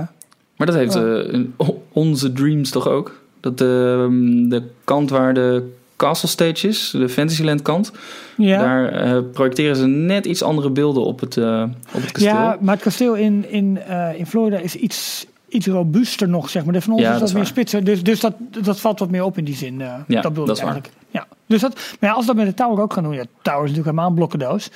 Maar 0.64 0.74
dat 0.74 0.82
heeft 0.82 0.96
eh, 0.96 1.68
onze 1.92 2.32
Dreams 2.32 2.70
toch 2.70 2.88
ook? 2.88 3.22
Dat 3.40 3.58
de, 3.58 4.46
de 4.50 4.64
kant 4.84 5.10
waar 5.10 5.34
de 5.34 5.72
Castle 5.96 6.30
Stage 6.30 6.68
is, 6.68 6.90
de 6.90 7.10
Fantasyland 7.10 7.62
kant, 7.62 7.92
ja. 8.38 8.58
daar 8.58 8.88
eh, 8.90 9.18
projecteren 9.34 9.76
ze 9.76 9.86
net 9.88 10.26
iets 10.26 10.44
andere 10.44 10.70
beelden 10.70 11.04
op 11.04 11.20
het, 11.20 11.38
eh, 11.38 11.64
op 11.94 12.02
het 12.02 12.12
kasteel. 12.12 12.34
Ja, 12.34 12.58
maar 12.62 12.74
het 12.74 12.84
kasteel 12.84 13.14
in, 13.14 13.50
in, 13.50 13.80
in 14.18 14.26
Florida 14.26 14.58
is 14.58 14.76
iets, 14.76 15.26
iets 15.48 15.68
robuuster 15.68 16.30
nog, 16.30 16.50
zeg 16.50 16.64
maar. 16.64 16.74
De 16.74 16.82
van 16.82 16.94
ons 16.94 17.02
Ja, 17.02 17.08
is 17.08 17.14
dat 17.14 17.20
dat 17.20 17.30
is 17.30 17.34
meer 17.36 17.44
waar. 17.44 17.54
spitser. 17.54 17.84
Dus, 17.84 18.04
dus 18.04 18.20
dat, 18.20 18.34
dat 18.64 18.80
valt 18.80 19.00
wat 19.00 19.10
meer 19.10 19.24
op 19.24 19.38
in 19.38 19.44
die 19.44 19.56
zin. 19.56 19.78
Ja, 19.80 20.06
dat 20.08 20.22
bedoel 20.22 20.46
dat 20.46 20.58
ik 20.58 20.64
is 20.64 20.70
waar. 20.70 20.74
eigenlijk. 20.74 20.94
Ja. 21.10 21.28
Dus 21.46 21.62
dat, 21.62 21.76
maar 22.00 22.10
ja, 22.10 22.16
als 22.16 22.26
we 22.26 22.34
dat 22.36 22.46
met 22.46 22.58
de 22.58 22.64
Tower 22.64 22.84
ook 22.84 22.94
gaan 22.94 23.04
doen. 23.04 23.14
Ja, 23.14 23.24
Tower 23.42 23.64
is 23.64 23.70
natuurlijk 23.70 23.86
helemaal 23.86 24.08
een 24.08 24.16
blokkendoos. 24.16 24.70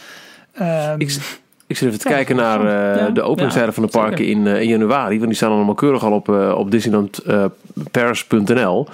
Ehm, 0.53 0.99
ik, 0.99 1.19
ik 1.67 1.77
zit 1.77 1.87
even 1.87 1.99
te 1.99 2.09
Ja, 2.09 2.15
kijken 2.15 2.35
naar 2.35 2.59
eh, 2.59 2.65
Ja, 3.01 3.09
de 3.09 3.21
openingstijden 3.21 3.73
van 3.73 3.83
de 3.83 3.89
parken 3.89 4.25
in, 4.25 4.47
eh, 4.47 4.61
in 4.61 4.67
januari. 4.67 5.15
Want 5.15 5.27
die 5.27 5.35
staan 5.37 5.51
allemaal 5.51 5.75
keurig 5.75 6.03
al 6.03 6.11
op, 6.11 6.29
eh, 6.29 6.55
op 6.57 6.71
disneylandparis.nl. 6.71 8.87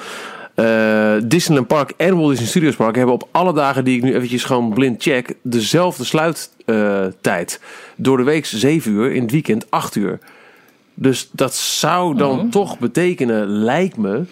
Disneyland 1.24 1.68
Park 1.68 1.94
en 1.98 2.16
Walt 2.18 2.30
Disney 2.30 2.48
Studios 2.48 2.76
Park 2.76 2.96
hebben 2.96 3.14
op 3.16 3.28
alle 3.32 3.54
dagen 3.54 3.84
die 3.84 3.98
ik 3.98 4.04
nu 4.04 4.16
eventjes 4.16 4.44
gewoon 4.44 4.74
blind 4.74 5.04
check... 5.04 5.34
dezelfde 5.42 6.04
sluittijd. 6.04 7.60
Door 7.96 8.18
de 8.18 8.24
week 8.24 8.46
7 8.46 8.92
uur, 8.92 9.12
in 9.12 9.22
het 9.22 9.32
weekend 9.32 9.66
8 9.72 9.96
uur. 9.96 10.20
Dus 10.94 11.30
dat 11.32 11.56
zou 11.56 12.18
dan 12.18 12.40
Oh. 12.40 12.50
toch 12.50 12.80
betekenen, 12.80 13.48
lijkt 13.48 13.98
me... 13.98 14.24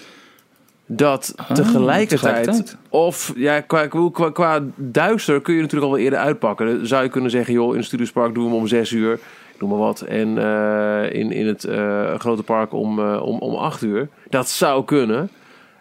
dat 0.95 1.33
Ah, 1.35 1.51
tegelijkertijd, 1.51 2.09
tegelijkertijd. 2.43 2.77
of 2.89 3.33
ja, 3.35 3.59
qua, 3.61 3.87
qua, 4.11 4.31
qua 4.31 4.59
duister 4.75 5.41
kun 5.41 5.53
je 5.55 5.61
natuurlijk 5.61 5.91
al 5.91 5.95
wel 5.97 6.03
eerder 6.05 6.19
uitpakken. 6.19 6.65
Dan 6.77 6.85
zou 6.85 7.03
je 7.03 7.09
kunnen 7.09 7.31
zeggen, 7.31 7.53
joh, 7.53 7.69
in 7.71 7.75
het 7.77 7.85
Studiospark 7.85 8.33
doen 8.33 8.43
we 8.43 8.49
hem 8.49 8.59
om 8.59 8.67
6 8.67 8.91
uur, 8.91 9.19
noem 9.59 9.69
maar 9.69 9.79
wat. 9.79 10.01
En 10.01 10.37
eh, 10.37 11.19
in, 11.19 11.31
in 11.31 11.47
het 11.47 11.63
eh, 11.63 12.19
grote 12.19 12.43
park 12.43 12.73
om, 12.73 12.99
eh, 12.99 13.21
om, 13.23 13.39
om 13.39 13.55
8 13.55 13.81
uur. 13.81 14.07
Dat 14.29 14.49
zou 14.49 14.85
kunnen. 14.85 15.29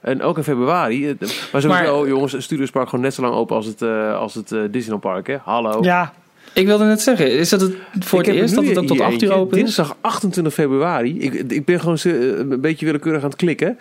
En 0.00 0.22
ook 0.22 0.36
in 0.36 0.42
februari. 0.42 1.16
Maar 1.52 1.60
sowieso, 1.62 1.98
Maar- 2.00 2.08
jongens, 2.08 2.32
het 2.32 2.42
Studiospark 2.42 2.88
gewoon 2.88 3.04
net 3.04 3.14
zo 3.14 3.22
lang 3.22 3.34
open 3.34 3.56
als 3.56 3.66
het, 3.66 3.82
eh, 3.82 4.16
als 4.18 4.34
het 4.34 4.48
Disneyland 4.48 5.00
Park, 5.00 5.26
hè? 5.26 5.36
Hallo. 5.42 5.78
ja, 5.82 6.12
Ik 6.52 6.66
wilde 6.66 6.84
net 6.84 7.00
zeggen, 7.02 7.30
is 7.38 7.48
dat 7.48 7.60
het 7.60 7.74
voor 7.98 8.20
Ik 8.20 8.26
het 8.26 8.34
eerst 8.34 8.54
dat 8.54 8.64
het 8.64 8.78
ook 8.78 8.86
tot 8.86 8.96
hier 8.96 9.06
8 9.06 9.22
uur 9.22 9.32
open 9.32 9.56
is? 9.56 9.62
Dinsdag 9.62 9.96
28 10.00 10.54
februari. 10.54 11.20
Ik, 11.20 11.32
ik 11.52 11.64
ben 11.64 11.80
gewoon 11.80 11.98
een 12.04 12.60
beetje 12.60 12.86
willekeurig 12.86 13.22
aan 13.22 13.28
het 13.28 13.38
klikken. 13.38 13.78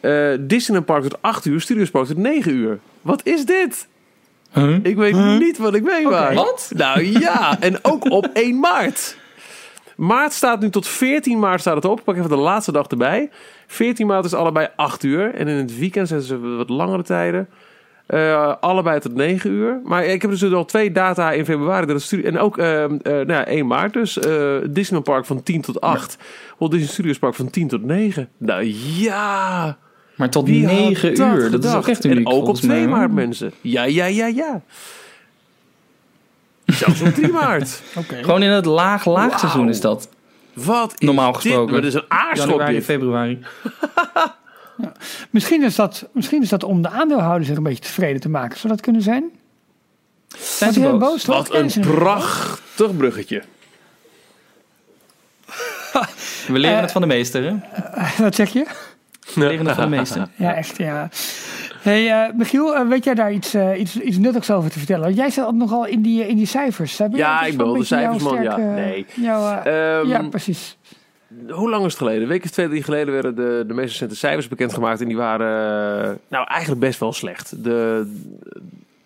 Eh 0.00 0.30
Disneyland 0.40 0.86
Park 0.86 1.02
tot 1.02 1.18
8 1.22 1.44
uur, 1.44 1.60
Studios 1.60 1.90
Park 1.90 2.06
tot 2.06 2.16
9 2.16 2.52
uur. 2.52 2.78
Wat 3.02 3.20
is 3.26 3.44
dit? 3.44 3.88
Huh? 4.52 4.76
Ik 4.82 4.96
weet 4.96 5.14
niet 5.38 5.58
wat 5.58 5.74
ik 5.74 5.82
meemaak. 5.82 6.32
Wat? 6.34 6.70
Nou 6.76 7.20
ja, 7.20 7.60
en 7.60 7.78
ook 7.84 8.10
op 8.10 8.26
1 8.32 8.58
maart. 8.58 9.16
Maart 9.96 10.32
staat 10.32 10.60
nu 10.60 10.70
tot 10.70 10.88
14 10.88 11.38
maart 11.38 11.60
staat 11.60 11.74
het 11.74 11.84
op. 11.84 11.98
Ik 11.98 12.04
pak 12.04 12.16
even 12.16 12.28
de 12.28 12.36
laatste 12.36 12.72
dag 12.72 12.86
erbij. 12.86 13.30
14 13.66 14.06
maart 14.06 14.24
is 14.24 14.34
allebei 14.34 14.68
8 14.76 15.02
uur. 15.02 15.34
En 15.34 15.48
in 15.48 15.56
het 15.56 15.78
weekend 15.78 16.08
zetten 16.08 16.26
ze 16.26 16.38
wat 16.38 16.68
langere 16.68 17.02
tijden. 17.02 17.48
Eh, 18.06 18.54
allebei 18.60 19.00
tot 19.00 19.14
9 19.14 19.50
uur. 19.50 19.80
Maar 19.84 20.04
ik 20.04 20.22
heb 20.22 20.30
dus 20.30 20.52
al 20.52 20.64
twee 20.64 20.92
data 20.92 21.32
in 21.32 21.44
februari. 21.44 21.86
Dat 21.86 22.02
studie- 22.02 22.26
en 22.26 22.38
ook 22.38 22.58
eh, 22.58 22.84
eh, 22.84 22.90
nou 23.02 23.26
ja, 23.32 23.46
1 23.46 23.66
maart 23.66 23.92
dus. 23.92 24.12
Disneyland 24.70 25.04
Park 25.04 25.24
van 25.24 25.42
10 25.42 25.60
tot 25.60 25.80
8. 25.80 26.16
Walt 26.58 26.70
Disney 26.72 26.90
Studios 26.90 27.18
Park 27.18 27.34
van 27.34 27.50
10 27.50 27.68
tot 27.68 27.82
9. 27.84 28.28
Nou 28.36 28.62
ja. 28.96 29.78
Maar 30.18 30.30
tot 30.30 30.46
Wie 30.46 30.66
had 30.66 30.74
9 30.74 31.14
dat 31.14 31.34
uur, 31.36 31.50
dat 31.50 31.64
is 31.64 31.74
ook 31.74 31.88
echt 31.88 32.04
uniek 32.04 32.18
En 32.18 32.26
ook 32.26 32.32
op 32.32 32.38
volgens 32.44 32.60
2 32.60 32.78
mij. 32.78 32.88
maart 32.88 33.12
mensen. 33.12 33.52
Ja, 33.60 33.82
ja, 33.84 34.04
ja, 34.04 34.26
ja. 34.26 34.60
Zelfs 36.66 37.00
op 37.00 37.14
3 37.14 37.28
maart. 37.32 37.82
oké. 37.96 38.14
Gewoon 38.22 38.42
in 38.42 38.50
het 38.50 38.64
laag 38.64 39.04
laagseizoen 39.04 39.60
Wauw. 39.60 39.72
is 39.72 39.80
dat. 39.80 40.08
Wat 40.52 40.92
is 40.98 41.06
Normaal 41.06 41.32
dit? 41.32 41.40
gesproken. 41.40 41.72
Maar 41.72 41.80
Dat 41.82 41.90
is 41.90 41.94
een 41.96 42.04
aarschop 42.08 42.48
Januari, 42.48 42.74
dit. 42.74 42.84
februari. 42.84 43.38
Misschien, 45.30 45.62
is 45.62 45.74
dat, 45.74 46.08
misschien 46.12 46.42
is 46.42 46.48
dat 46.48 46.62
om 46.64 46.82
de 46.82 46.88
aandeelhouder 46.88 47.46
zich 47.46 47.56
een 47.56 47.62
beetje 47.62 47.82
tevreden 47.82 48.20
te 48.20 48.28
maken. 48.28 48.58
Zou 48.58 48.72
dat 48.72 48.82
kunnen 48.82 49.02
zijn? 49.02 49.24
Zijn 50.38 50.72
ze 50.72 50.80
boos? 50.80 50.98
boos? 50.98 51.24
Wat 51.24 51.48
Ja, 51.52 51.58
een 51.58 51.80
prachtig 51.80 52.96
bruggetje. 52.96 53.42
We 56.46 56.58
leren 56.58 56.76
Eh, 56.76 56.82
het 56.82 56.92
van 56.92 57.00
de 57.00 57.06
meester, 57.06 57.42
hè? 57.44 57.54
Wat 58.22 58.34
zeg 58.34 58.52
je? 58.52 58.66
Leren 59.34 59.74
van 59.74 59.90
de 59.90 59.96
meester. 59.96 60.28
Ja, 60.36 60.54
echt, 60.54 60.76
ja. 60.76 61.08
Hey, 61.82 62.10
eh, 62.26 62.34
Michiel, 62.34 62.76
eh, 62.76 62.88
weet 62.88 63.04
jij 63.04 63.14
daar 63.14 63.32
iets, 63.32 63.54
eh, 63.54 63.80
iets, 63.80 64.00
iets 64.00 64.16
nuttigs 64.18 64.50
over 64.50 64.70
te 64.70 64.78
vertellen? 64.78 65.14
Jij 65.14 65.32
ook 65.40 65.52
nogal 65.54 65.86
in 65.86 66.02
die, 66.02 66.26
in 66.28 66.36
die 66.36 66.46
cijfers. 66.46 66.98
Heb 66.98 67.10
je- 67.10 67.16
Ja, 67.16 67.42
ik 67.42 67.56
ben 67.56 67.66
wel 67.66 67.76
de 67.76 67.84
cijfersman, 67.84 68.42
ja. 68.42 68.56
Nee. 68.56 69.06
jouw, 69.14 69.60
eh, 69.62 69.98
Ehm, 69.98 70.08
ja, 70.08 70.22
precies. 70.22 70.76
Hoe 71.48 71.70
lang 71.70 71.84
is 71.84 71.90
het 71.90 71.98
geleden? 72.00 72.22
Een 72.22 72.28
week 72.28 72.44
of 72.44 72.50
twee, 72.50 72.68
drie 72.68 72.82
geleden 72.82 73.12
werden 73.12 73.34
de, 73.34 73.64
de 73.66 73.74
meest 73.74 73.90
recente 73.90 74.16
cijfers 74.16 74.48
bekendgemaakt. 74.48 75.00
En 75.00 75.06
die 75.08 75.16
waren 75.16 76.18
nou 76.28 76.46
eigenlijk 76.46 76.80
best 76.80 77.00
wel 77.00 77.12
slecht. 77.12 77.64
De, 77.64 78.06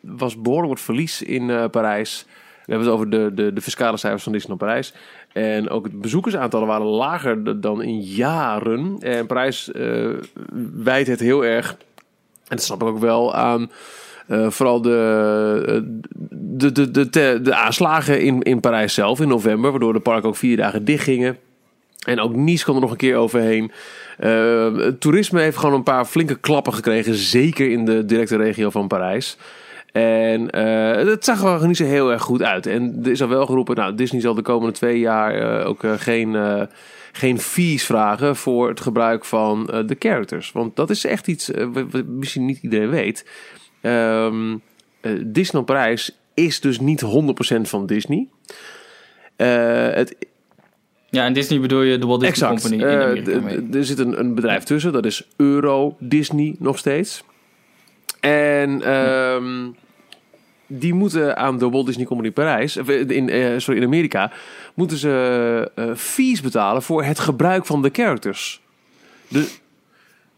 er 0.06 0.16
was 0.16 0.40
behoorlijk 0.40 0.72
wat 0.72 0.80
verlies 0.80 1.22
in 1.22 1.70
Parijs. 1.70 2.26
We 2.64 2.72
hebben 2.72 2.86
het 2.86 2.96
over 2.96 3.10
de, 3.10 3.30
de, 3.34 3.52
de 3.52 3.60
fiscale 3.60 3.96
cijfers 3.96 4.22
van 4.22 4.32
Disneyland 4.32 4.64
Parijs. 4.66 4.94
En 5.32 5.70
ook 5.70 5.84
het 5.84 6.00
bezoekersaantallen 6.00 6.66
waren 6.66 6.86
lager 6.86 7.60
dan 7.60 7.82
in 7.82 8.00
jaren. 8.00 8.96
En 9.00 9.26
Parijs 9.26 9.72
eh 9.72 10.08
wijt 10.74 11.06
het 11.06 11.20
heel 11.20 11.44
erg, 11.44 11.70
en 12.48 12.56
dat 12.56 12.62
snap 12.62 12.82
ik 12.82 12.88
ook 12.88 12.98
wel, 12.98 13.34
aan 13.34 13.70
eh, 14.26 14.50
vooral 14.50 14.82
de, 14.82 15.84
de, 16.30 16.72
de, 16.72 16.90
de, 16.90 17.40
de, 17.42 17.54
aanslagen 17.54 18.20
in, 18.20 18.42
in 18.42 18.60
Parijs 18.60 18.94
zelf 18.94 19.20
in 19.20 19.28
november. 19.28 19.70
Waardoor 19.70 19.92
de 19.92 20.00
parken 20.00 20.28
ook 20.28 20.36
vier 20.36 20.56
dagen 20.56 20.84
dicht 20.84 21.04
gingen. 21.04 21.36
En 22.06 22.20
ook 22.20 22.34
Nice 22.34 22.64
kwam 22.64 22.74
er 22.74 22.82
nog 22.82 22.90
een 22.90 22.96
keer 22.96 23.16
overheen. 23.16 23.72
Eh, 24.18 24.66
toerisme 24.98 25.40
heeft 25.40 25.56
gewoon 25.56 25.74
een 25.74 25.82
paar 25.82 26.04
flinke 26.04 26.34
klappen 26.34 26.74
gekregen. 26.74 27.14
Zeker 27.14 27.70
in 27.70 27.84
de 27.84 28.04
directe 28.04 28.36
regio 28.36 28.70
van 28.70 28.88
Parijs. 28.88 29.36
En 29.92 30.50
eh, 30.50 31.06
het 31.06 31.24
zag 31.24 31.42
er 31.60 31.66
niet 31.66 31.76
zo 31.76 31.84
heel 31.84 32.12
erg 32.12 32.22
goed 32.22 32.42
uit. 32.42 32.66
En 32.66 33.00
er 33.02 33.10
is 33.10 33.22
al 33.22 33.28
wel 33.28 33.46
geroepen, 33.46 33.76
nou, 33.76 33.94
Disney 33.94 34.20
zal 34.20 34.34
de 34.34 34.42
komende 34.42 34.72
twee 34.72 34.98
jaar 34.98 35.34
eh, 35.34 35.68
ook 35.68 35.84
eh, 35.84 35.92
geen, 35.96 36.36
geen 37.12 37.38
fees 37.38 37.84
vragen 37.84 38.36
voor 38.36 38.68
het 38.68 38.80
gebruik 38.80 39.24
van 39.24 39.66
de 39.66 39.96
characters. 39.98 40.52
Want 40.52 40.76
dat 40.76 40.90
is 40.90 41.04
echt 41.04 41.26
iets 41.26 41.50
wat, 41.72 42.06
misschien 42.06 42.46
niet 42.46 42.62
iedereen 42.62 42.90
weet. 42.90 43.26
Ehm 43.80 44.54
eh, 45.02 45.12
Disneyland 45.26 45.66
Parijs 45.66 46.18
is 46.34 46.60
dus 46.60 46.80
niet 46.80 47.02
100% 47.04 47.06
van 47.60 47.86
Disney. 47.86 48.28
Het 49.36 50.16
Ja, 51.10 51.24
en 51.24 51.32
Disney 51.32 51.60
bedoel 51.60 51.82
je 51.82 51.98
de 51.98 52.06
Walt 52.06 52.20
Disney 52.20 52.48
exact. 52.48 52.62
Company 52.62 52.92
in 52.92 53.00
Amerika 53.00 53.78
er 53.78 53.84
zit 53.84 53.98
een, 53.98 54.18
een 54.18 54.34
bedrijf 54.34 54.62
tussen, 54.62 54.92
dat 54.92 55.06
is 55.06 55.28
Euro 55.36 55.96
Disney 55.98 56.54
nog 56.58 56.78
steeds. 56.78 57.24
En 58.22 58.82
ehm, 58.82 59.70
die 60.66 60.94
moeten 60.94 61.36
aan 61.36 61.58
de 61.58 61.70
Walt 61.70 61.86
Disney 61.86 62.06
Company 62.06 62.30
Parijs, 62.30 62.76
of 62.76 62.88
in, 62.88 63.28
eh, 63.28 63.58
sorry, 63.58 63.80
in 63.80 63.86
Amerika, 63.86 64.32
moeten 64.74 64.96
ze 64.96 65.70
eh, 65.74 65.84
fees 65.96 66.40
betalen 66.40 66.82
voor 66.82 67.04
het 67.04 67.18
gebruik 67.18 67.66
van 67.66 67.82
de 67.82 67.90
characters. 67.92 68.60
De, 69.28 69.48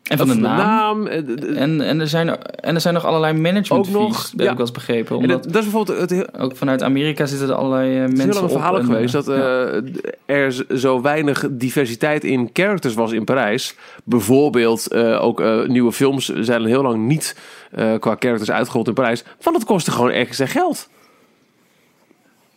En 0.04 0.18
van 0.18 0.28
de 0.28 0.34
naam. 0.34 1.06
eh, 1.06 1.16
En, 1.60 1.80
en, 1.80 2.00
er 2.00 2.08
zijn, 2.08 2.28
en 2.42 2.74
er 2.74 2.80
zijn 2.80 2.94
nog 2.94 3.04
allerlei 3.04 3.32
management 3.38 3.86
Ook 3.86 3.92
nog, 3.92 4.16
fees, 4.20 4.30
heb 4.30 4.40
ja. 4.40 4.44
ik 4.50 4.56
wel 4.56 4.66
eens 4.66 4.70
begrepen. 4.74 5.16
en 5.16 5.22
Omdat 5.22 5.42
dat, 5.42 5.52
dat 5.52 5.62
is 5.64 5.70
bijvoorbeeld 5.70 6.10
het, 6.10 6.38
ook 6.38 6.56
vanuit 6.56 6.82
Amerika 6.82 7.26
zitten 7.26 7.48
er 7.48 7.54
allerlei 7.54 7.94
eh, 7.96 8.02
Het 8.02 8.12
is 8.12 8.16
mensen 8.18 8.32
heel 8.32 8.40
lang 8.40 8.50
een 8.50 8.56
op 8.56 8.62
verhaal 8.62 8.84
geweest 8.84 9.14
eh, 9.14 9.24
dat 9.24 9.36
ja. 9.36 10.34
er 10.34 10.64
zo 10.78 11.00
weinig 11.00 11.46
diversiteit 11.50 12.24
in 12.24 12.50
characters 12.52 12.94
was 12.94 13.12
in 13.12 13.24
Parijs. 13.24 13.74
Bijvoorbeeld 14.04 14.88
eh, 14.88 15.24
ook 15.24 15.40
eh, 15.40 15.66
nieuwe 15.66 15.92
films 15.92 16.26
zijn 16.26 16.60
al 16.60 16.66
heel 16.66 16.82
lang 16.82 17.06
niet 17.06 17.36
eh, 17.70 17.92
qua 17.98 18.16
characters 18.18 18.50
uitgerold 18.50 18.88
in 18.88 18.94
Parijs. 18.94 19.24
Want 19.42 19.56
het 19.56 19.64
kostte 19.66 19.90
gewoon 19.90 20.10
extra 20.10 20.46
geld. 20.46 20.88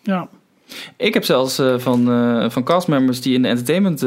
Ja. 0.01 0.27
Ik 0.97 1.13
heb 1.13 1.23
zelfs 1.23 1.61
van, 1.77 2.11
eh, 2.11 2.49
van 2.49 2.63
castmembers 2.63 3.21
die 3.21 3.33
in 3.33 3.41
de 3.41 3.47
entertainment 3.47 4.01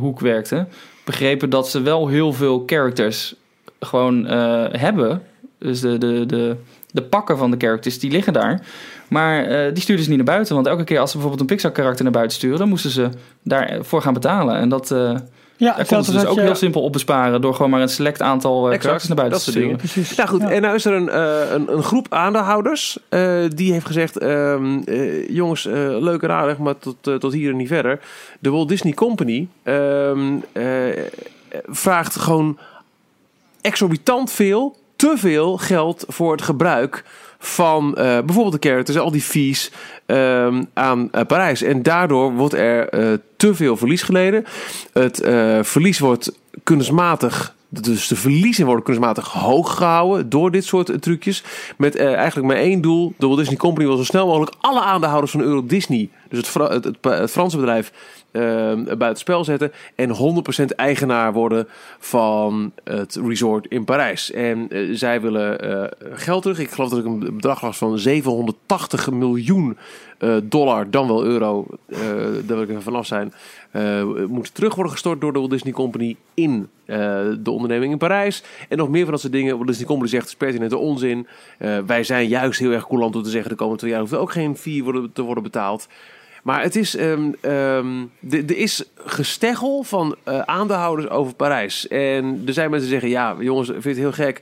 hoek 0.00 0.20
werkten... 0.20 0.68
begrepen 1.06 1.50
dat 1.50 1.68
ze 1.68 1.80
wel 1.80 2.08
heel 2.08 2.32
veel 2.32 2.62
characters 2.66 3.34
gewoon 3.80 4.26
eh, 4.26 4.64
hebben. 4.70 5.22
Dus 5.58 5.80
de, 5.80 5.98
de, 5.98 6.26
de, 6.26 6.56
de 6.90 7.02
pakken 7.02 7.38
van 7.38 7.50
de 7.50 7.56
characters, 7.58 7.98
die 7.98 8.10
liggen 8.10 8.32
daar. 8.32 8.66
Maar 9.08 9.44
eh, 9.44 9.72
die 9.72 9.82
stuurden 9.82 10.04
ze 10.04 10.10
niet 10.10 10.24
naar 10.24 10.34
buiten. 10.34 10.54
Want 10.54 10.66
elke 10.66 10.84
keer 10.84 10.98
als 10.98 11.10
ze 11.10 11.16
bijvoorbeeld 11.16 11.50
een 11.50 11.56
Pixar-karakter 11.56 12.04
naar 12.04 12.12
buiten 12.12 12.36
sturen... 12.36 12.58
dan 12.58 12.68
moesten 12.68 12.90
ze 12.90 13.08
daarvoor 13.42 14.02
gaan 14.02 14.14
betalen. 14.14 14.56
En 14.56 14.68
dat... 14.68 14.90
eh 14.90 15.16
Ja, 15.58 15.74
daar 15.76 15.86
konden 15.86 16.04
ze 16.06 16.12
dus 16.12 16.24
ook 16.24 16.38
heel 16.40 16.54
simpel 16.54 16.82
op 16.82 16.92
besparen... 16.92 17.40
door 17.40 17.54
gewoon 17.54 17.70
maar 17.70 17.80
een 17.80 17.88
select 17.88 18.22
aantal 18.22 18.70
eh, 18.70 18.78
characters 18.80 19.06
naar 19.08 19.16
buiten 19.16 19.38
dat 19.38 19.44
te 19.46 19.52
soort 19.52 19.64
sturen. 19.64 19.78
dingen. 19.78 19.92
Precies. 19.92 20.16
Nou 20.16 20.28
goed, 20.28 20.40
Ja. 20.40 20.50
en 20.50 20.62
nou 20.62 20.74
is 20.74 20.84
er 20.84 20.92
een, 20.92 21.08
eh, 21.08 21.50
een, 21.52 21.72
een 21.76 21.82
groep 21.82 22.06
aandeelhouders 22.10 22.98
eh, 23.08 23.44
die 23.54 23.72
heeft 23.72 23.86
gezegd: 23.86 24.16
ehm, 24.18 24.78
eh, 24.84 25.28
jongens, 25.28 25.66
eh, 25.66 25.72
leuk 26.00 26.22
en 26.22 26.30
aardig, 26.30 26.58
maar 26.58 26.78
tot, 26.78 27.20
tot 27.20 27.32
hier 27.32 27.50
en 27.50 27.56
niet 27.56 27.68
verder. 27.68 28.00
De 28.38 28.50
Walt 28.50 28.68
Disney 28.68 28.92
Company 28.92 29.48
ehm, 29.62 30.34
eh, 30.52 30.62
vraagt 31.66 32.16
gewoon 32.16 32.58
exorbitant 33.60 34.30
veel, 34.32 34.76
te 34.96 35.12
veel 35.16 35.56
geld 35.56 36.04
voor 36.08 36.32
het 36.32 36.42
gebruik 36.42 37.04
van 37.38 37.94
eh, 37.94 38.04
bijvoorbeeld 38.04 38.62
de 38.62 38.68
characters, 38.68 38.98
al 38.98 39.10
die 39.10 39.22
fees 39.22 39.70
ehm, 40.06 40.62
aan 40.74 41.08
eh, 41.12 41.24
Parijs. 41.26 41.62
En 41.62 41.82
daardoor 41.82 42.32
wordt 42.32 42.54
er 42.54 42.88
eh, 42.88 43.12
te 43.36 43.54
veel 43.54 43.76
verlies 43.76 44.02
geleden. 44.02 44.44
Het 44.92 45.20
verlies 45.62 45.98
wordt 45.98 46.32
kunstmatig. 46.64 47.54
Dus 47.68 48.08
de 48.08 48.16
verliezen 48.16 48.66
worden 48.66 48.84
kunstmatig 48.84 49.28
hoog 49.28 49.76
gehouden 49.76 50.28
door 50.28 50.50
dit 50.50 50.64
soort 50.64 51.02
trucjes. 51.02 51.42
Met 51.76 51.96
eigenlijk 51.96 52.46
maar 52.46 52.56
één 52.56 52.80
doel. 52.80 53.14
De 53.18 53.26
Walt 53.26 53.38
Disney 53.38 53.56
Company 53.56 53.86
wil 53.86 53.96
zo 53.96 54.04
snel 54.04 54.26
mogelijk 54.26 54.56
alle 54.60 54.80
aandeelhouders 54.80 55.32
van 55.32 55.40
Euro 55.40 55.66
Disney, 55.66 56.10
dus 56.28 56.38
het, 56.38 56.70
het, 56.72 56.96
het, 57.00 57.30
Franse 57.30 57.56
bedrijf, 57.56 57.92
buitenspel 58.98 59.44
zetten. 59.44 59.72
En 59.94 60.08
100% 60.62 60.64
eigenaar 60.76 61.32
worden 61.32 61.68
van 61.98 62.72
het 62.84 63.18
resort 63.26 63.66
in 63.66 63.84
Parijs. 63.84 64.30
En 64.30 64.68
eh, 64.70 64.88
zij 64.92 65.20
willen 65.20 65.60
eh, 65.60 66.08
geld 66.12 66.42
terug. 66.42 66.58
Ik 66.58 66.70
geloof 66.70 66.90
dat 66.90 66.98
ik 66.98 67.04
een 67.04 67.18
bedrag 67.18 67.60
was 67.60 67.78
van 67.78 67.98
780 67.98 69.10
miljoen 69.10 69.76
eh, 70.18 70.36
dollar, 70.42 70.90
dan 70.90 71.06
wel 71.06 71.24
euro. 71.24 71.66
daar 71.86 72.46
wil 72.46 72.62
ik 72.62 72.68
even 72.68 72.82
vanaf 72.82 73.06
zijn. 73.06 73.32
moet 74.28 74.54
terug 74.54 74.74
worden 74.74 74.92
gestort 74.92 75.20
door 75.20 75.32
de 75.32 75.38
Walt 75.38 75.50
Disney 75.50 75.72
Company 75.72 76.16
in 76.34 76.68
de 76.86 77.50
onderneming 77.50 77.92
in 77.92 77.98
Parijs. 77.98 78.42
En 78.68 78.76
nog 78.76 78.88
meer 78.88 79.02
van 79.02 79.10
dat 79.10 79.20
soort 79.20 79.32
dingen. 79.32 79.54
Walt 79.54 79.66
Disney 79.66 79.86
Company 79.86 80.10
zegt, 80.10 80.36
pertinente 80.36 80.76
onzin. 80.76 81.26
Wij 81.86 82.04
zijn 82.04 82.28
juist 82.28 82.58
heel 82.58 82.70
erg 82.70 82.86
coulant 82.86 83.16
om 83.16 83.22
te 83.22 83.30
zeggen... 83.30 83.50
de 83.50 83.56
komende 83.56 83.78
twee 83.78 83.90
jaar 83.90 84.00
hoeft 84.00 84.12
er 84.12 84.18
ook 84.18 84.32
geen 84.32 84.56
fee 84.56 85.10
te 85.12 85.22
worden 85.22 85.42
betaald. 85.42 85.88
Maar 86.46 86.62
het 86.62 86.76
is, 86.76 86.96
ehm, 86.96 87.30
ehm, 87.40 88.04
er 88.30 88.56
is 88.56 88.84
gesteggel 88.96 89.82
van 89.82 90.16
eh, 90.24 90.40
aandeelhouders 90.40 91.08
over 91.08 91.34
Parijs. 91.34 91.88
En 91.88 92.42
er 92.46 92.52
zijn 92.52 92.70
mensen 92.70 92.88
die 92.90 93.00
zeggen, 93.00 93.18
ja 93.18 93.36
jongens, 93.40 93.68
vind 93.68 93.84
het 93.84 93.96
heel 93.96 94.12
gek... 94.12 94.40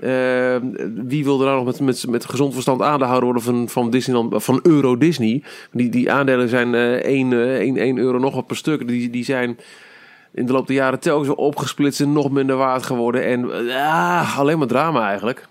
Ehm, 0.00 0.66
wie 1.06 1.24
wil 1.24 1.40
er 1.40 1.46
nou 1.46 1.56
nog 1.56 1.64
met, 1.64 1.80
met, 1.80 2.06
met 2.08 2.24
gezond 2.24 2.52
verstand 2.52 2.82
aandeelhouder 2.82 3.24
worden 3.24 3.42
van, 3.42 3.68
van, 3.68 3.90
Disneyland, 3.90 4.44
van 4.44 4.60
Euro 4.62 4.98
Disney? 4.98 5.42
Die, 5.72 5.88
die 5.88 6.12
aandelen 6.12 6.48
zijn 6.48 6.74
eh 6.74 6.92
1, 6.92 7.32
eh 7.32 7.58
1, 7.58 7.76
1 7.76 7.98
euro 7.98 8.18
nog 8.18 8.34
wat 8.34 8.46
per 8.46 8.56
stuk. 8.56 8.88
Die, 8.88 9.10
die 9.10 9.24
zijn 9.24 9.58
in 10.32 10.46
de 10.46 10.52
loop 10.52 10.66
der 10.66 10.76
jaren 10.76 11.00
telkens 11.00 11.34
opgesplitst 11.34 12.00
en 12.00 12.12
nog 12.12 12.30
minder 12.30 12.56
waard 12.56 12.82
geworden. 12.82 13.24
En 13.24 13.50
ah, 13.70 14.38
alleen 14.38 14.58
maar 14.58 14.66
drama 14.66 15.08
eigenlijk. 15.08 15.48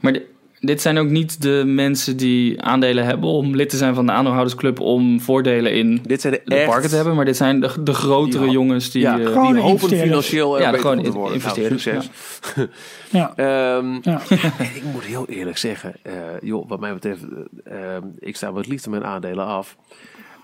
Maar 0.00 0.18
dit 0.66 0.80
zijn 0.82 0.98
ook 0.98 1.08
niet 1.08 1.42
de 1.42 1.62
mensen 1.66 2.16
die 2.16 2.62
aandelen 2.62 3.04
hebben 3.04 3.28
om 3.28 3.54
lid 3.56 3.68
te 3.70 3.76
zijn 3.76 3.94
van 3.94 4.06
de 4.06 4.12
aandeelhoudersclub 4.12 4.80
om 4.80 5.20
voordelen 5.20 5.72
in 5.72 6.00
Dit 6.06 6.20
zijn 6.20 6.32
de, 6.32 6.40
de 6.44 6.54
echt, 6.54 6.66
parken 6.66 6.88
te 6.88 6.94
hebben. 6.96 7.14
Maar 7.14 7.24
dit 7.24 7.36
zijn 7.36 7.60
de, 7.60 7.82
de 7.82 7.94
grotere 7.94 8.42
Die- 8.44 8.52
jongens 8.52 8.90
die... 8.90 9.02
ja, 9.02 9.18
eh, 9.18 9.26
Gewoon 9.26 9.52
die 9.52 9.62
hopen 9.62 9.68
investeerders. 9.70 10.08
financieel 10.08 10.54
er 10.56 10.62
Ja, 10.62 10.70
beter 10.70 10.86
gewoon 10.88 11.02
te 11.04 11.12
worden. 11.12 11.34
investeerders, 11.34 11.84
Nou, 11.84 12.00
succes. 12.02 12.64
Ja. 13.10 13.32
Ehm, 13.36 13.98
Ja. 14.02 14.20
ik 14.74 14.82
moet 14.92 15.04
heel 15.04 15.26
eerlijk 15.28 15.58
zeggen, 15.58 15.94
eh, 16.02 16.12
joh, 16.40 16.68
wat 16.68 16.80
mij 16.80 16.92
betreft, 16.94 17.22
eh, 17.64 17.94
ehm, 17.94 18.02
ik 18.18 18.36
sta 18.36 18.50
met 18.50 18.66
liefde 18.66 18.90
mijn 18.90 19.04
aandelen 19.04 19.46
af. 19.46 19.76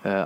Eh, 0.01 0.25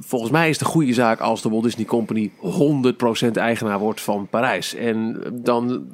volgens 0.00 0.30
mij 0.30 0.48
is 0.48 0.56
het 0.58 0.66
een 0.66 0.72
goede 0.72 0.92
zaak 0.92 1.20
als 1.20 1.42
de 1.42 1.48
Walt 1.48 1.62
Disney 1.62 1.84
Company 1.84 2.30
100% 2.38 3.36
eigenaar 3.36 3.78
wordt 3.78 4.00
van 4.00 4.26
Parijs. 4.30 4.74
En 4.74 5.22
dan 5.32 5.86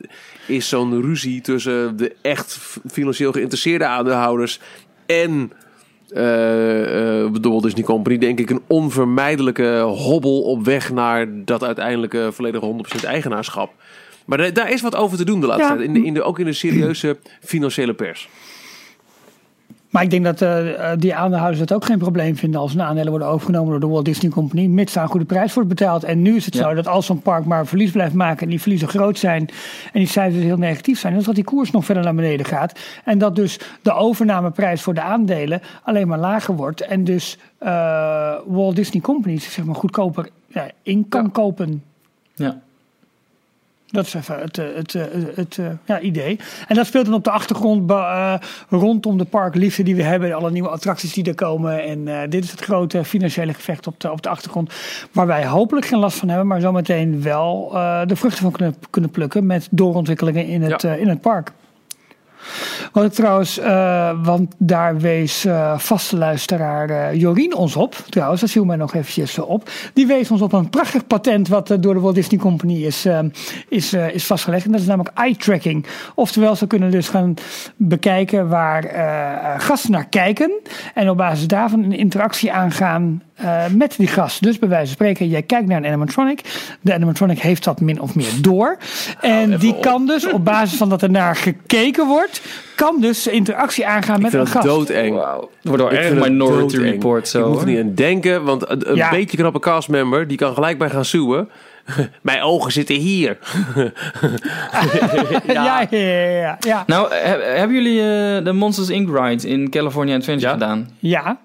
is 0.51 0.69
zo'n 0.69 1.01
ruzie 1.03 1.41
tussen 1.41 1.97
de 1.97 2.15
echt 2.23 2.59
financieel 2.91 3.33
geïnteresseerde 3.33 3.85
aandeelhouders 3.85 4.61
en 5.07 5.53
eh, 6.09 7.23
eh, 7.25 7.33
de 7.33 7.49
Walt 7.49 7.63
Disney 7.63 7.85
Company, 7.85 8.19
denk 8.19 8.39
ik, 8.41 8.51
een 8.51 8.63
onvermijdelijke 8.67 9.79
hobbel 9.81 10.43
op 10.43 10.65
weg 10.65 10.93
naar 10.93 11.27
dat 11.45 11.65
uiteindelijke 11.65 12.29
volledige 12.33 12.65
100% 13.01 13.05
eigenaarschap. 13.05 13.73
Maar 14.27 14.39
daar- 14.39 14.53
daar 14.53 14.71
is 14.71 14.81
wat 14.81 14.97
over 14.97 15.17
te 15.17 15.25
doen 15.25 15.41
de 15.41 15.47
laatste 15.47 15.69
Ja. 15.73 15.77
tijd. 15.77 15.87
In 15.89 15.95
de, 15.95 16.05
in 16.05 16.15
de, 16.15 16.23
ook 16.23 16.39
in 16.39 16.45
de 16.45 16.53
serieuze 16.53 17.17
financiële 17.41 17.95
pers. 17.95 18.29
Maar 19.91 20.03
ik 20.03 20.11
denk 20.11 20.24
dat 20.24 20.43
eh, 20.43 20.91
die 20.99 21.14
aandeelhouders 21.14 21.61
het 21.61 21.72
ook 21.72 21.84
geen 21.84 21.99
probleem 21.99 22.36
vinden 22.36 22.61
als 22.61 22.72
hun 22.72 22.82
aandelen 22.82 23.11
worden 23.11 23.28
overgenomen 23.28 23.70
door 23.70 23.80
de 23.80 23.86
Walt 23.86 24.05
Disney 24.05 24.30
Company, 24.30 24.66
mits 24.66 24.93
daar 24.93 25.03
een 25.03 25.11
goede 25.11 25.26
prijs 25.26 25.53
voor 25.53 25.66
betaald. 25.66 26.05
En 26.05 26.22
nu 26.22 26.36
is 26.36 26.45
het 26.45 26.55
Ja. 26.55 26.62
zo 26.62 26.74
dat 26.74 26.88
als 26.88 27.07
zo'n 27.07 27.22
park 27.22 27.45
maar 27.45 27.66
verlies 27.66 27.91
blijft 27.91 28.14
maken 28.14 28.43
en 28.43 28.49
die 28.49 28.61
verliezen 28.61 28.88
groot 28.88 29.18
zijn 29.18 29.49
en 29.93 29.99
die 30.01 30.07
cijfers 30.07 30.43
heel 30.43 30.57
negatief 30.57 30.99
zijn, 30.99 31.14
dan 31.14 31.22
dat 31.22 31.34
die 31.34 31.45
koers 31.45 31.70
nog 31.70 31.84
verder 31.84 32.05
naar 32.05 32.14
beneden 32.14 32.47
gaat. 32.47 32.78
En 33.05 33.18
dat 33.18 33.36
dus 33.36 33.61
de 33.82 33.93
overnameprijs 33.93 34.82
voor 34.82 34.95
de 34.95 35.03
aandelen 35.03 35.61
alleen 35.82 36.09
maar 36.09 36.18
lager 36.18 36.57
wordt. 36.57 36.80
En 36.80 37.05
dus 37.05 37.38
eh, 37.59 38.34
Walt 38.47 38.76
Disney 38.76 39.03
Company 39.03 39.38
zich 39.38 39.53
zeg 39.53 39.64
maar 39.64 39.74
goedkoper 39.74 40.28
ja, 40.47 40.66
in 40.82 41.09
kan 41.09 41.32
kopen. 41.32 41.82
Ja. 42.34 42.61
Dat 43.91 44.07
is 44.07 44.14
even 44.14 44.38
het, 44.41 44.59
eh, 44.59 44.66
het, 44.74 44.93
het, 44.93 45.12
het, 45.36 45.57
het 45.57 45.76
ja, 45.84 46.01
idee. 46.01 46.38
En 46.68 46.74
dat 46.74 46.86
speelt 46.86 47.05
dan 47.05 47.14
op 47.14 47.24
de 47.24 47.30
achtergrond 47.30 47.91
uh, 47.91 48.34
rondom 48.68 49.18
de 49.18 49.24
parkliefde 49.24 49.82
die 49.82 49.97
we 49.97 50.03
hebben. 50.03 50.32
Alle 50.32 50.51
nieuwe 50.51 50.68
attracties 50.68 51.12
die 51.12 51.24
er 51.24 51.34
komen. 51.34 51.84
En 51.84 51.99
uh, 52.07 52.20
dit 52.28 52.45
is 52.45 52.51
het 52.51 52.61
grote 52.61 53.05
financiële 53.05 53.55
gevecht 53.55 53.86
op 53.86 54.01
de, 54.01 54.11
op 54.11 54.22
de 54.22 54.28
achtergrond. 54.28 54.72
Waar 55.12 55.26
wij 55.26 55.47
hopelijk 55.47 55.86
geen 55.86 55.99
last 55.99 56.18
van 56.18 56.28
hebben. 56.28 56.47
Maar 56.47 56.61
zometeen 56.61 57.22
wel 57.22 57.70
uh, 57.72 58.01
de 58.07 58.16
vruchten 58.16 58.43
van 58.43 58.53
kunnen, 58.53 58.74
kunnen 58.91 59.11
plukken. 59.11 59.47
Met 59.47 59.68
doorontwikkelingen 59.70 60.47
in 60.47 60.62
het, 60.62 60.82
ja. 60.82 60.93
in 60.93 61.09
het 61.09 61.20
park. 61.20 61.53
Wat 62.93 63.05
ik 63.05 63.12
trouwens, 63.12 63.59
uh, 63.59 64.11
want 64.22 64.55
daar 64.59 64.99
wees 64.99 65.45
uh, 65.45 65.78
vaste 65.78 66.16
luisteraar 66.16 66.91
uh, 66.91 67.14
Jorien 67.14 67.55
ons 67.55 67.76
op. 67.76 67.95
Trouwens, 68.09 68.41
dat 68.41 68.51
viel 68.51 68.64
mij 68.64 68.76
nog 68.76 68.95
eventjes 68.95 69.38
op. 69.38 69.70
Die 69.95 70.07
wees 70.07 70.30
ons 70.30 70.41
op 70.41 70.53
een 70.53 70.70
prachtig 70.70 71.07
patent 71.07 71.49
wat 71.49 71.76
door 71.80 71.95
de 71.95 72.01
Walt 72.01 72.14
Disney 72.14 72.41
Company 72.41 72.84
is, 72.84 73.07
is, 73.68 73.93
is 73.93 74.26
vastgelegd. 74.26 74.64
En 74.64 74.72
dat 74.72 74.80
is 74.80 74.86
namelijk 74.86 75.18
eye 75.18 75.36
tracking. 75.36 75.86
Oftewel, 76.14 76.57
ze 76.57 76.66
kunnen 76.66 76.91
dus 76.91 77.09
gaan 77.09 77.34
bekijken 77.76 78.49
waar 78.49 78.84
gasten 79.61 79.91
naar 79.91 80.09
kijken. 80.09 80.53
En 80.95 81.11
op 81.11 81.16
basis 81.16 81.47
daarvan 81.47 81.82
een 81.82 81.93
interactie 81.97 82.53
aangaan 82.53 83.22
uh, 83.43 83.64
met 83.76 83.95
die 83.97 84.07
gast. 84.07 84.43
Dus 84.43 84.59
bij 84.59 84.68
wijze 84.68 84.84
van 84.86 84.95
spreken, 84.95 85.28
jij 85.28 85.43
kijkt 85.43 85.68
naar 85.68 85.76
een 85.76 85.86
animatronic. 85.86 86.41
De 86.80 86.95
animatronic 86.95 87.38
heeft 87.38 87.64
dat 87.64 87.80
min 87.80 88.01
of 88.01 88.14
meer 88.14 88.32
door. 88.41 88.76
En 89.20 89.59
die 89.59 89.78
kan 89.80 90.07
dus 90.07 90.26
op 90.32 90.45
basis 90.45 90.78
van 90.78 90.88
dat 90.88 91.03
er 91.03 91.11
naar 91.11 91.36
gekeken 91.36 92.07
wordt, 92.07 92.43
kan 92.76 93.01
dus 93.01 93.26
interactie 93.26 93.86
aangaan 93.86 94.22
met 94.22 94.34
een 94.34 94.47
gast. 94.47 94.66
doodeng. 94.66 95.14
Wow. 95.14 95.45
Wordt 95.62 95.82
wel 95.82 95.91
echt 95.91 96.14
Minority 96.14 96.76
doodeng. 96.76 96.93
Report 96.93 97.28
zo. 97.28 97.41
Ik 97.41 97.47
moet 97.53 97.61
er 97.61 97.66
niet 97.66 97.78
aan 97.80 97.95
denken, 97.95 98.45
want 98.45 98.70
een, 98.70 98.91
een 98.91 98.97
Ja. 98.97 99.11
beetje 99.11 99.36
knappe 99.36 99.59
castmember, 99.59 100.26
die 100.28 100.36
kan 100.36 100.55
gelijk 100.55 100.78
bij 100.78 100.91
gaan 100.91 101.05
zoeën. 101.05 101.49
Mijn 102.22 102.43
ogen 102.43 102.72
zitten 102.72 102.95
hier. 102.97 103.38
Ja, 105.47 105.80
ja, 105.80 105.86
ja. 105.91 105.99
ja, 106.41 106.57
ja. 106.61 106.84
Nou, 106.86 107.14
he- 107.14 107.57
hebben 107.59 107.76
jullie 107.76 108.01
eh, 108.01 108.45
de 108.45 108.53
Monsters 108.53 108.88
Inc. 108.88 109.16
ride 109.18 109.49
in 109.49 109.70
California 109.70 110.16
Adventure 110.16 110.47
Ja. 110.47 110.53
gedaan? 110.53 110.88
ja. 110.99 111.38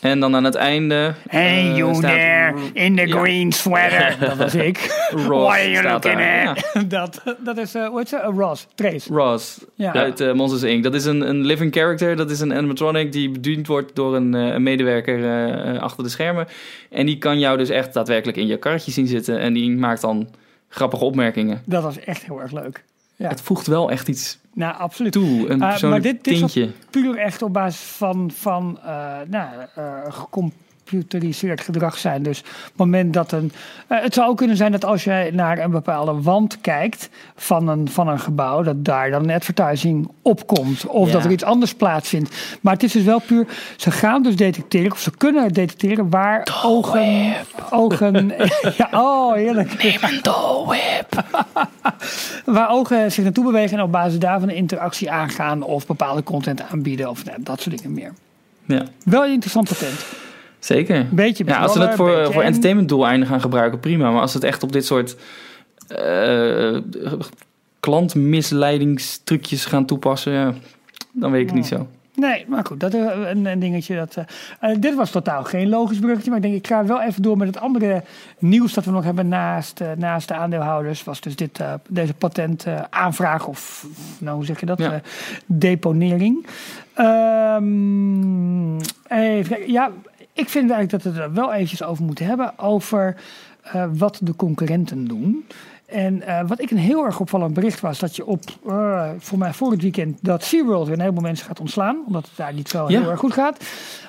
En 0.00 0.20
dan 0.20 0.34
aan 0.34 0.44
het 0.44 0.54
einde... 0.54 1.14
Hey, 1.28 1.58
eh, 1.70 1.76
you 1.76 1.94
staat 1.94 2.10
there 2.10 2.54
in 2.72 2.96
the 2.96 3.06
Ja. 3.06 3.16
green 3.18 3.52
sweater. 3.52 4.16
Dat 4.28 4.36
was 4.36 4.54
ik. 4.54 5.06
Ross 5.10 5.26
What 5.26 5.48
are 5.48 5.70
you 5.70 5.88
looking? 5.88 6.88
Dat, 6.96 7.22
dat 7.44 7.58
is, 7.58 7.74
uh, 7.74 7.86
hoe 7.86 7.98
heet 7.98 8.08
ze? 8.08 8.16
Uh, 8.16 8.36
Ross, 8.36 8.66
Trace. 8.74 9.12
Ross 9.14 9.64
Ja. 9.74 9.92
uit 9.92 10.20
eh, 10.20 10.32
Monsters 10.32 10.62
Inc. 10.62 10.82
Dat 10.82 10.94
is 10.94 11.04
een, 11.04 11.28
een 11.28 11.44
living 11.44 11.72
character. 11.74 12.16
Dat 12.16 12.30
is 12.30 12.40
een 12.40 12.54
animatronic 12.54 13.12
die 13.12 13.30
bediend 13.30 13.66
wordt 13.66 13.94
door 13.94 14.16
een, 14.16 14.34
eh, 14.34 14.46
een 14.46 14.62
medewerker 14.62 15.24
eh, 15.24 15.74
eh, 15.74 15.82
achter 15.82 16.04
de 16.04 16.10
schermen. 16.10 16.46
En 16.90 17.06
die 17.06 17.18
kan 17.18 17.38
jou 17.38 17.58
dus 17.58 17.68
echt 17.68 17.92
daadwerkelijk 17.94 18.38
in 18.38 18.46
je 18.46 18.56
karretje 18.56 18.90
zien 18.92 19.06
zitten. 19.06 19.38
En 19.38 19.52
die 19.52 19.70
maakt 19.70 20.00
dan 20.00 20.28
grappige 20.68 21.04
opmerkingen. 21.04 21.62
Dat 21.64 21.82
was 21.82 21.98
echt 21.98 22.24
heel 22.24 22.40
erg 22.40 22.52
leuk. 22.52 22.84
Ja. 23.16 23.28
Het 23.28 23.40
voegt 23.40 23.66
wel 23.66 23.90
echt 23.90 24.08
iets 24.08 24.38
Nou, 24.52 24.76
absoluut. 24.76 25.12
toe. 25.12 25.48
Een 25.48 25.58
maar 25.58 25.68
persoonlijk 25.70 26.02
dit- 26.02 26.24
dit 26.24 26.56
is 26.56 26.68
puur 26.90 27.16
echt 27.18 27.42
op 27.42 27.52
basis 27.52 27.80
van, 27.80 28.30
van 28.34 28.78
eh, 28.84 29.16
nou, 29.28 29.48
eh, 29.74 30.06
gecomputeriseerd 30.86 31.60
gedrag 31.60 31.98
zijn. 31.98 32.22
Dus 32.22 32.38
op 32.40 32.46
het 32.66 32.76
moment 32.76 33.12
dat 33.12 33.32
een. 33.32 33.52
eh, 33.86 34.02
het 34.02 34.14
zou 34.14 34.28
ook 34.28 34.36
kunnen 34.36 34.56
zijn 34.56 34.72
dat 34.72 34.84
als 34.84 35.04
je 35.04 35.30
naar 35.32 35.58
een 35.58 35.70
bepaalde 35.70 36.22
wand 36.22 36.60
kijkt 36.60 37.08
van 37.36 37.68
een, 37.68 37.88
van 37.90 38.08
een 38.08 38.20
gebouw, 38.20 38.62
dat 38.62 38.84
daar 38.84 39.10
dan 39.10 39.22
een 39.28 39.34
advertising 39.34 40.08
opkomt. 40.22 40.86
Of 40.86 41.06
Ja. 41.06 41.12
dat 41.12 41.24
er 41.24 41.30
iets 41.30 41.44
anders 41.44 41.74
plaatsvindt. 41.74 42.36
Maar 42.60 42.72
het 42.72 42.82
is 42.82 42.92
dus 42.92 43.02
wel 43.04 43.18
puur. 43.20 43.46
Ze 43.76 43.90
gaan 43.90 44.22
dus 44.22 44.36
detecteren, 44.36 44.92
of 44.92 44.98
ze 45.00 45.10
kunnen 45.16 45.52
detecteren 45.52 46.10
waar 46.10 46.60
ogen. 46.64 47.34
ogen 47.70 48.32
ja, 48.78 48.88
oh, 48.92 49.34
heerlijk. 49.34 49.82
Neem 49.82 49.98
een 50.02 50.20
Waar 52.54 52.70
ogen 52.70 53.12
zich 53.12 53.24
naartoe 53.24 53.44
bewegen 53.44 53.78
en 53.78 53.84
op 53.84 53.92
basis 53.92 54.18
daarvan 54.18 54.48
een 54.48 54.54
interactie 54.54 55.10
aangaan 55.10 55.62
of 55.62 55.86
bepaalde 55.86 56.22
content 56.22 56.62
aanbieden 56.70 57.10
of 57.10 57.24
nou, 57.24 57.38
dat 57.42 57.60
soort 57.60 57.76
dingen 57.76 57.92
meer. 57.92 58.12
Ja, 58.64 58.82
Wel 59.04 59.24
een 59.24 59.32
interessant 59.32 59.68
patent. 59.68 60.06
Zeker. 60.66 61.06
Beetje 61.10 61.44
Ja, 61.44 61.58
als 61.58 61.72
ze 61.72 61.78
ballen, 61.78 61.92
het 61.92 62.00
voor, 62.00 62.32
voor 62.32 62.42
entertainment 62.42 62.88
doeleinden 62.88 63.28
gaan 63.28 63.40
gebruiken, 63.40 63.80
prima. 63.80 64.10
Maar 64.10 64.20
als 64.20 64.34
het 64.34 64.44
echt 64.44 64.62
op 64.62 64.72
dit 64.72 64.86
soort 64.86 65.16
eh 65.88 66.76
klantmisleidingstrucjes 67.80 69.64
gaan 69.64 69.86
toepassen, 69.86 70.32
ja, 70.32 70.54
dan 71.12 71.30
weet 71.30 71.40
ik 71.40 71.46
het 71.46 71.56
niet 71.56 71.66
zo. 71.66 71.86
Nee, 72.14 72.44
maar 72.48 72.64
goed, 72.64 72.80
dat 72.80 72.94
is 72.94 73.00
een, 73.00 73.46
een 73.46 73.58
dingetje. 73.58 73.96
Dat, 73.96 74.16
eh, 74.16 74.24
eh, 74.70 74.76
dit 74.80 74.94
was 74.94 75.10
totaal 75.10 75.44
geen 75.44 75.68
logisch 75.68 75.98
bruggetje, 75.98 76.30
maar 76.30 76.38
ik 76.38 76.44
denk 76.44 76.54
ik 76.54 76.66
ga 76.66 76.84
wel 76.84 77.02
even 77.02 77.22
door 77.22 77.36
met 77.36 77.46
het 77.46 77.60
andere 77.60 78.02
nieuws 78.38 78.72
dat 78.74 78.84
we 78.84 78.90
nog 78.90 79.04
hebben 79.04 79.28
naast, 79.28 79.80
eh, 79.80 79.88
naast 79.96 80.28
de 80.28 80.34
aandeelhouders. 80.34 81.04
Was 81.04 81.20
dus 81.20 81.36
dit, 81.36 81.60
eh, 81.60 81.72
deze 81.88 82.14
patentaanvraag 82.14 83.46
of, 83.46 83.86
nou 84.18 84.36
hoe 84.36 84.44
zeg 84.44 84.60
je 84.60 84.66
dat, 84.66 84.78
Ja. 84.78 84.92
Eh, 84.92 85.00
deponering. 85.46 86.46
Ehm, 86.94 88.76
even. 89.08 89.72
Ja, 89.72 89.90
ik 90.36 90.48
vind 90.48 90.70
eigenlijk 90.70 90.90
dat 90.90 91.02
we 91.02 91.20
het 91.20 91.28
er 91.28 91.34
wel 91.34 91.52
eventjes 91.52 91.82
over 91.82 92.04
moeten 92.04 92.26
hebben, 92.26 92.58
over 92.58 93.16
eh, 93.62 93.84
wat 93.92 94.18
de 94.22 94.36
concurrenten 94.36 95.04
doen. 95.08 95.46
En 95.86 96.22
eh, 96.22 96.40
wat 96.48 96.60
ik 96.60 96.70
een 96.70 96.76
heel 96.78 97.04
erg 97.04 97.20
opvallend 97.20 97.54
bericht 97.54 97.80
was, 97.80 97.98
dat 97.98 98.16
je 98.16 98.26
op, 98.26 98.42
eh, 98.66 99.10
voor 99.18 99.38
mij 99.38 99.52
voor 99.52 99.70
het 99.70 99.82
weekend, 99.82 100.18
dat 100.22 100.44
SeaWorld 100.44 100.84
weer 100.86 100.94
een 100.94 101.00
heleboel 101.00 101.22
mensen 101.22 101.46
gaat 101.46 101.60
ontslaan. 101.60 101.96
Omdat 102.06 102.24
het 102.24 102.36
daar 102.36 102.52
niet 102.52 102.68
zo 102.68 102.88
Ja. 102.88 103.00
heel 103.00 103.10
erg 103.10 103.20
goed 103.20 103.32
gaat. 103.32 103.64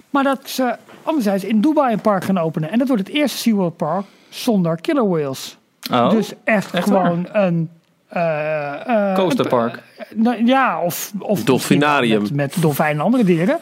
Maar 0.10 0.24
dat 0.24 0.50
ze 0.50 0.76
anderzijds 1.04 1.44
in 1.44 1.62
Dubai 1.62 1.94
een 1.94 2.02
park 2.02 2.24
gaan 2.24 2.38
openen. 2.38 2.72
En 2.72 2.78
dat 2.80 2.88
wordt 2.88 3.08
het 3.08 3.16
eerste 3.16 3.38
SeaWorld 3.38 3.78
park 3.78 4.06
zonder 4.30 4.82
killer 4.82 5.10
whales. 5.10 5.58
Oh, 5.92 6.10
Dus 6.10 6.34
echt, 6.44 6.74
echt 6.74 6.84
gewoon 6.88 7.28
een... 7.32 7.70
eh, 8.08 9.10
eh, 9.10 9.16
coasterpark. 9.16 9.74
een- 10.10 10.22
nou, 10.22 10.46
ja, 10.46 10.82
of, 10.82 11.12
of 11.20 11.44
Dolfinarium. 11.44 12.22
Met, 12.22 12.34
met 12.34 12.56
dolfijnen 12.60 12.98
en 13.00 13.04
andere 13.06 13.24
dieren. 13.24 13.58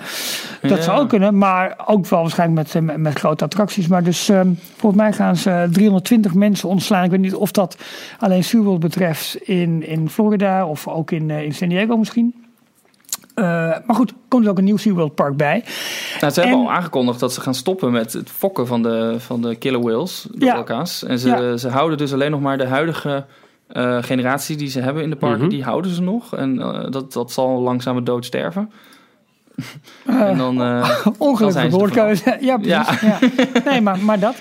Dat 0.62 0.78
Ja. 0.78 0.82
zou 0.84 1.00
ook 1.02 1.10
kunnen, 1.10 1.38
maar 1.38 1.76
ook 1.86 2.08
wel 2.08 2.22
waarschijnlijk 2.22 2.74
met, 2.74 2.84
met, 2.84 2.98
met 2.98 3.20
grote 3.20 3.44
attracties. 3.44 3.88
Maar 3.88 4.04
dus 4.04 4.30
ehm, 4.30 4.50
volgens 4.78 5.02
mij 5.02 5.14
gaan 5.14 5.36
ze 5.36 5.68
320 5.72 6.34
mensen 6.34 6.70
ontslaan. 6.70 7.04
Ik 7.04 7.12
weet 7.12 7.20
niet 7.20 7.36
of 7.36 7.52
dat 7.52 7.78
alleen 8.20 8.44
SeaWorld 8.44 8.80
betreft 8.80 9.36
in, 9.36 9.88
in 9.88 10.10
Florida 10.10 10.66
of 10.68 10.88
ook 10.88 11.12
in, 11.12 11.30
eh, 11.32 11.44
in 11.44 11.54
San 11.54 11.70
Diego 11.70 11.98
misschien. 11.98 12.34
Eh, 13.36 13.44
maar 13.86 13.96
goed, 13.96 14.10
er 14.10 14.16
komt 14.28 14.44
er 14.46 14.50
ook 14.52 14.58
een 14.58 14.64
nieuw 14.64 14.78
SeaWorld 14.78 15.16
park 15.16 15.38
bij. 15.38 15.64
Nou, 16.20 16.34
ze 16.34 16.40
hebben 16.42 16.60
En- 16.60 16.66
al 16.66 16.72
aangekondigd 16.72 17.20
dat 17.20 17.34
ze 17.34 17.42
gaan 17.42 17.54
stoppen 17.56 17.92
met 17.92 18.14
het 18.14 18.30
fokken 18.30 18.68
van 18.68 18.84
de, 18.84 19.16
van 19.18 19.42
de 19.42 19.56
killer 19.56 19.82
whales, 19.82 20.28
de 20.32 20.46
Ja. 20.46 20.58
orka's. 20.58 21.04
En 21.04 21.20
ze, 21.20 21.30
Ja. 21.30 21.58
ze 21.58 21.70
houden 21.70 21.98
dus 21.98 22.14
alleen 22.14 22.32
nog 22.32 22.42
maar 22.42 22.58
de 22.58 22.66
huidige 22.68 23.26
eh, 23.76 24.04
generatie 24.04 24.56
die 24.58 24.70
ze 24.70 24.80
hebben 24.82 25.04
in 25.04 25.10
de 25.10 25.16
parken, 25.16 25.40
Mhm. 25.40 25.50
die 25.50 25.64
houden 25.64 25.92
ze 25.92 26.02
nog. 26.02 26.36
En 26.36 26.60
eh, 26.62 26.92
dat, 26.92 27.14
dat 27.14 27.32
zal 27.32 27.62
langzaam 27.62 28.04
dood 28.06 28.26
sterven. 28.26 28.72
Eh, 30.06 30.22
en 30.30 30.38
dan, 30.38 30.62
eh, 30.62 30.86
zijn 31.00 31.14
Ongelukkige 31.18 31.70
ze 31.70 31.78
woordkeuze. 31.78 32.38
Ja, 32.42 32.58
precies. 32.58 33.00
Ja. 33.02 33.20
Nee, 33.66 33.82
maar, 33.82 34.00
maar 34.00 34.20
dat. 34.20 34.36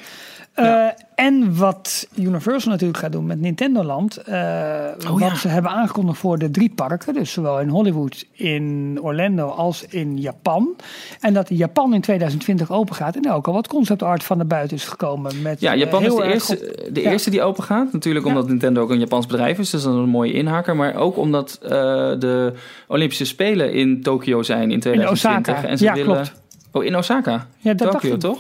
Eh, 0.54 0.64
Ja. 0.64 0.94
En 1.14 1.56
wat 1.56 2.08
Universal 2.16 2.70
natuurlijk 2.72 2.98
gaat 2.98 3.12
doen 3.12 3.26
met 3.26 3.40
Nintendo 3.40 3.84
Land. 3.84 4.16
eh, 4.16 4.86
wat 5.08 5.18
ja. 5.20 5.34
ze 5.34 5.48
hebben 5.48 5.70
aangekondigd 5.70 6.18
voor 6.18 6.38
de 6.38 6.50
drie 6.50 6.72
parken. 6.74 7.14
Dus 7.14 7.32
zowel 7.32 7.60
in 7.60 7.68
Hollywood, 7.68 8.24
in 8.32 8.98
Orlando 9.02 9.48
als 9.48 9.84
in 9.88 10.18
Japan. 10.20 10.76
En 11.20 11.34
dat 11.34 11.48
Japan 11.48 11.94
in 11.94 12.00
2020 12.00 12.70
open 12.70 12.94
gaat. 12.94 13.16
En 13.16 13.30
ook 13.32 13.46
al 13.46 13.52
wat 13.52 13.68
concept 13.68 14.02
art 14.02 14.24
van 14.24 14.36
naar 14.36 14.46
buiten 14.46 14.76
is 14.76 14.84
gekomen. 14.84 15.42
Met, 15.42 15.60
ja, 15.60 15.72
eh, 15.72 15.78
Japan 15.78 16.00
is 16.02 16.06
heel 16.06 16.16
de 16.16 16.24
eerste, 16.32 16.88
de 16.92 17.00
ja. 17.02 17.10
eerste 17.10 17.30
die 17.30 17.42
open 17.42 17.64
gaat. 17.64 17.92
Natuurlijk 17.92 18.24
Ja. 18.24 18.30
omdat 18.30 18.48
Nintendo 18.48 18.82
ook 18.82 18.90
een 18.90 18.98
Japans 18.98 19.26
bedrijf 19.26 19.58
is. 19.58 19.70
Dus 19.70 19.82
dat 19.82 19.92
is 19.94 19.98
een 19.98 20.08
mooie 20.08 20.32
inhaker. 20.32 20.76
Maar 20.76 20.94
ook 20.94 21.16
omdat 21.16 21.58
eh, 21.62 21.70
de 22.18 22.52
Olympische 22.88 23.24
Spelen 23.24 23.72
in 23.72 24.02
Tokio 24.02 24.42
zijn 24.42 24.70
in 24.70 24.80
2020. 24.80 25.54
Osaka. 25.54 25.68
En 25.68 25.78
ze 25.78 25.92
willen... 25.92 26.04
klopt. 26.14 26.32
Oh, 26.72 26.84
in 26.84 26.96
Osaka? 26.96 27.46
Ja, 27.58 27.74
dat 27.74 27.90
Tokio, 27.90 28.16
toch? 28.16 28.38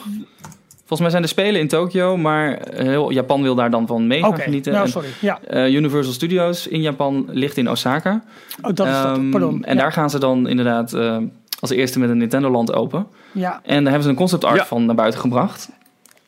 Volgens 0.96 1.14
mij 1.14 1.22
zijn 1.22 1.22
de 1.22 1.40
Spelen 1.42 1.60
in 1.60 1.68
Tokio, 1.68 2.16
maar 2.16 2.58
heel 2.74 3.10
Japan 3.10 3.42
wil 3.42 3.54
daar 3.54 3.70
dan 3.70 3.86
van 3.86 4.06
mee 4.06 4.22
gaan 4.22 4.38
genieten. 4.38 4.72
nou 4.72 4.84
En, 4.84 4.90
sorry. 4.90 5.08
Ja, 5.20 5.38
eh, 5.46 5.74
Universal 5.74 6.12
Studios 6.12 6.66
in 6.66 6.80
Japan 6.80 7.26
ligt 7.30 7.56
in 7.56 7.70
Osaka. 7.70 8.22
oh, 8.62 8.74
dat 8.74 8.86
is 8.86 8.92
dat. 8.92 9.04
Ehm, 9.16 9.30
Pardon. 9.30 9.64
En 9.64 9.74
ja. 9.76 9.80
daar 9.82 9.92
gaan 9.92 10.10
ze 10.10 10.18
dan 10.18 10.48
inderdaad 10.48 10.92
eh, 10.92 11.16
als 11.60 11.70
eerste 11.70 11.98
met 11.98 12.10
een 12.10 12.16
Nintendo 12.18 12.50
Land 12.50 12.72
open. 12.72 13.06
ja. 13.32 13.60
En 13.64 13.74
daar 13.76 13.84
hebben 13.84 14.02
ze 14.02 14.08
een 14.08 14.14
concept 14.14 14.44
art 14.44 14.56
Ja. 14.56 14.66
van 14.66 14.84
naar 14.84 14.94
buiten 14.94 15.20
gebracht. 15.20 15.68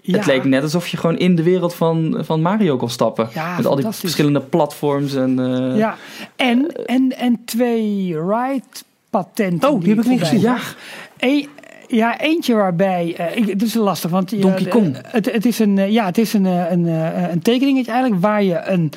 Ja. 0.01 0.17
Het 0.17 0.27
leek 0.27 0.45
net 0.45 0.62
alsof 0.62 0.89
je 0.89 0.97
gewoon 0.97 1.19
in 1.19 1.35
de 1.37 1.43
wereld 1.43 1.75
van, 1.75 2.19
van 2.21 2.43
Mario 2.43 2.77
kon 2.77 2.91
stappen. 2.91 3.29
Ja, 3.35 3.57
met 3.57 3.67
al 3.67 3.77
die 3.77 3.87
verschillende 3.91 4.41
platforms. 4.41 5.14
En, 5.14 5.39
eh, 5.39 5.77
Ja, 5.79 5.97
en, 6.37 6.67
en, 6.87 7.17
en 7.17 7.41
twee 7.45 8.17
ride-patenten. 8.21 9.71
Oh, 9.71 9.81
die 9.81 9.89
heb 9.95 10.05
ik 10.05 10.11
niet 10.11 10.21
gezien. 10.21 10.55
Eén- 11.19 11.49
ja, 11.89 12.20
eentje 12.20 12.55
waarbij. 12.55 13.14
eh, 13.16 13.37
ik, 13.37 13.47
het 13.47 13.62
is 13.62 13.74
lastig, 13.74 14.11
want 14.11 14.30
je- 14.30 14.39
Donkey 14.39 14.66
Kong. 14.66 14.97
Het, 15.07 15.32
het 15.32 15.47
is 15.47 15.59
een, 15.59 15.78
eh, 15.78 15.91
ja, 15.91 16.05
het 16.07 16.18
is 16.18 16.32
een, 16.32 16.47
eh, 16.47 16.70
een, 16.70 16.84
een 17.30 17.43
tekeningetje 17.43 17.91
eigenlijk 17.93 18.22
waar 18.22 18.43
je 18.43 18.61
een, 18.64 18.93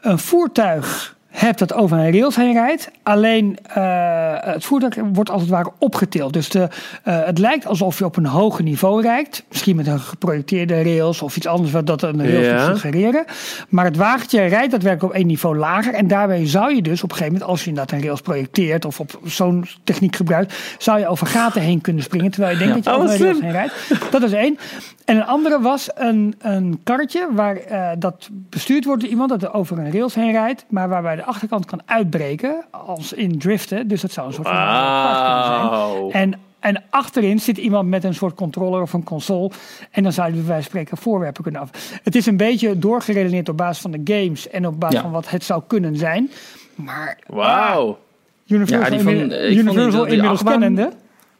een 0.00 0.18
voertuig 0.18 1.16
hebt 1.30 1.58
dat 1.58 1.74
over 1.74 1.98
een 1.98 2.12
rails 2.12 2.36
heen 2.36 2.52
rijdt. 2.52 2.90
Alleen 3.02 3.58
uh, 3.76 4.34
het 4.40 4.64
voertuig 4.64 4.94
wordt 5.12 5.30
als 5.30 5.40
het 5.40 5.50
ware 5.50 5.72
opgetild. 5.78 6.32
Dus 6.32 6.48
de, 6.48 6.58
uh, 6.58 7.24
het 7.24 7.38
lijkt 7.38 7.66
alsof 7.66 7.98
je 7.98 8.04
op 8.04 8.16
een 8.16 8.26
hoger 8.26 8.64
niveau 8.64 9.02
rijdt. 9.02 9.44
Misschien 9.48 9.76
met 9.76 9.86
een 9.86 10.00
geprojecteerde 10.00 10.82
rails 10.82 11.22
of 11.22 11.36
iets 11.36 11.46
anders 11.46 11.72
wat 11.72 11.86
dat 11.86 12.02
een 12.02 12.30
rails 12.30 12.46
ja. 12.46 12.64
suggereren. 12.64 13.24
Maar 13.68 13.84
het 13.84 13.96
wagentje 13.96 14.44
rijdt 14.44 14.70
daadwerkelijk 14.70 15.12
op 15.12 15.18
één 15.18 15.26
niveau 15.26 15.56
lager. 15.56 15.94
En 15.94 16.06
daarbij 16.06 16.46
zou 16.46 16.74
je 16.74 16.82
dus 16.82 17.02
op 17.02 17.10
een 17.10 17.16
gegeven 17.16 17.32
moment, 17.32 17.50
als 17.50 17.62
je 17.62 17.68
inderdaad 17.68 17.92
een 17.92 18.04
rails 18.04 18.20
projecteert 18.20 18.84
of 18.84 19.00
op 19.00 19.18
zo'n 19.24 19.66
techniek 19.84 20.16
gebruikt, 20.16 20.54
zou 20.78 20.98
je 20.98 21.08
over 21.08 21.26
gaten 21.26 21.62
heen 21.62 21.80
kunnen 21.80 22.02
springen. 22.02 22.30
Terwijl 22.30 22.52
je 22.52 22.58
denkt 22.58 22.74
dat 22.74 22.84
je 22.84 23.00
over 23.00 23.14
een 23.14 23.18
rails 23.18 23.40
heen 23.40 23.52
rijdt. 23.52 23.74
Dat 24.10 24.22
is 24.22 24.32
één. 24.32 24.58
En 25.04 25.16
een 25.16 25.26
andere 25.26 25.60
was 25.60 25.88
een, 25.94 26.34
een 26.38 26.80
karretje 26.84 27.28
waar 27.32 27.56
uh, 27.70 27.88
dat 27.98 28.28
bestuurd 28.32 28.84
wordt 28.84 29.00
door 29.00 29.10
iemand 29.10 29.30
dat 29.30 29.42
er 29.42 29.54
over 29.54 29.78
een 29.78 29.92
rails 29.92 30.14
heen 30.14 30.32
rijdt, 30.32 30.64
maar 30.68 30.88
waarbij 30.88 31.19
de 31.20 31.26
achterkant 31.26 31.64
kan 31.64 31.80
uitbreken 31.84 32.64
als 32.70 33.12
in 33.12 33.38
driften. 33.38 33.88
Dus 33.88 34.00
dat 34.00 34.10
zou 34.12 34.26
een 34.26 34.32
soort 34.32 34.48
van 34.48 34.56
zijn. 34.56 36.10
En, 36.12 36.40
en 36.60 36.82
achterin 36.90 37.38
zit 37.40 37.58
iemand 37.58 37.88
met 37.88 38.04
een 38.04 38.14
soort 38.14 38.34
controller 38.34 38.82
of 38.82 38.92
een 38.92 39.04
console. 39.04 39.50
En 39.90 40.02
dan 40.02 40.12
zou 40.12 40.28
je 40.28 40.34
bij 40.34 40.44
wijze 40.44 40.62
van 40.62 40.70
spreken 40.70 40.96
voorwerpen 40.96 41.42
kunnen 41.42 41.60
af. 41.60 41.70
Het 42.02 42.14
is 42.14 42.26
een 42.26 42.36
beetje 42.36 42.78
doorgeredeneerd 42.78 43.48
op 43.48 43.56
basis 43.56 43.82
van 43.82 43.90
de 43.90 44.00
games 44.04 44.48
en 44.50 44.66
op 44.66 44.80
basis 44.80 44.96
Ja. 44.96 45.02
van 45.02 45.10
wat 45.10 45.30
het 45.30 45.44
zou 45.44 45.62
kunnen 45.66 45.96
zijn. 45.96 46.30
Maar 46.74 47.18
Wauw. 47.26 47.98
Universal, 48.46 48.78
Ja, 48.80 48.90
die 48.90 49.00
van- 49.00 49.12
inmiddels- 49.12 49.40
ik 49.40 49.46
vond 49.46 49.54
die- 49.54 49.62
Universal 49.64 50.02
die 50.04 50.12
inmiddels 50.12 50.40
achtbaan- 50.40 50.60
kennende. 50.60 50.92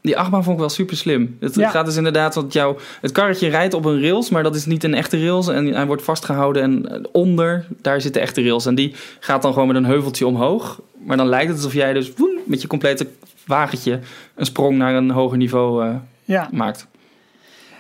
Die 0.03 0.19
achtbaan 0.19 0.43
vond 0.43 0.55
ik 0.55 0.61
wel 0.61 0.69
super 0.71 0.97
slim. 0.97 1.37
Het 1.41 1.55
Ja. 1.55 1.69
gaat 1.71 1.87
dus 1.87 1.97
inderdaad 1.97 2.35
dat 2.35 2.53
jouw 2.53 2.77
het 3.01 3.13
karretje 3.13 3.49
rijdt 3.49 3.75
op 3.75 3.85
een 3.85 4.01
rails, 4.01 4.31
maar 4.31 4.43
dat 4.43 4.55
is 4.55 4.67
niet 4.67 4.85
een 4.85 4.95
echte 4.95 5.21
rails 5.25 5.49
en 5.49 5.67
hij 5.67 5.87
wordt 5.87 6.03
vastgehouden 6.03 6.63
en 6.63 6.89
eh, 6.95 7.01
onder 7.13 7.67
daar 7.83 8.01
zit 8.01 8.15
de 8.15 8.21
echte 8.21 8.43
rails 8.43 8.67
en 8.67 8.75
die 8.75 8.95
gaat 9.21 9.43
dan 9.43 9.53
gewoon 9.53 9.69
met 9.69 9.77
een 9.77 9.85
heuveltje 9.85 10.27
omhoog. 10.27 10.81
Maar 11.05 11.17
dan 11.17 11.27
lijkt 11.29 11.47
het 11.49 11.57
alsof 11.57 11.73
jij 11.73 11.93
dus 11.93 12.13
woem, 12.17 12.31
met 12.45 12.63
je 12.63 12.69
complete 12.69 13.07
wagentje 13.47 13.99
een 14.35 14.47
sprong 14.47 14.77
naar 14.79 14.95
een 14.95 15.11
hoger 15.11 15.37
niveau 15.39 15.85
eh, 15.87 15.95
Ja. 16.25 16.49
maakt. 16.53 16.87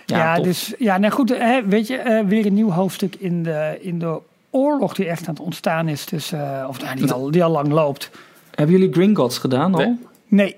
Ja, 0.07 0.35
tof. 0.35 0.45
dus 0.45 0.75
ja, 0.79 0.99
nou 0.99 1.13
goed, 1.13 1.29
hè, 1.39 1.67
weet 1.67 1.87
je, 1.87 1.97
eh, 1.97 2.25
weer 2.27 2.47
een 2.47 2.55
nieuw 2.55 2.71
hoofdstuk 2.71 3.17
in 3.19 3.43
de, 3.43 3.79
in 3.81 3.99
de 3.99 4.19
oorlog 4.51 4.95
die 4.95 5.07
echt 5.09 5.29
aan 5.29 5.35
het 5.35 5.43
ontstaan 5.43 5.89
is. 5.89 6.07
Dus, 6.07 6.33
of 6.69 6.81
nou, 6.83 6.97
die, 6.97 7.13
al, 7.13 7.31
die 7.31 7.45
al 7.45 7.51
lang 7.51 7.69
loopt. 7.69 8.11
Hebben 8.55 8.79
jullie 8.79 8.93
Green 8.95 9.17
Gods 9.17 9.39
gedaan 9.39 9.75
al? 9.75 9.81
Nee. 9.81 9.97
Nee, 10.29 10.57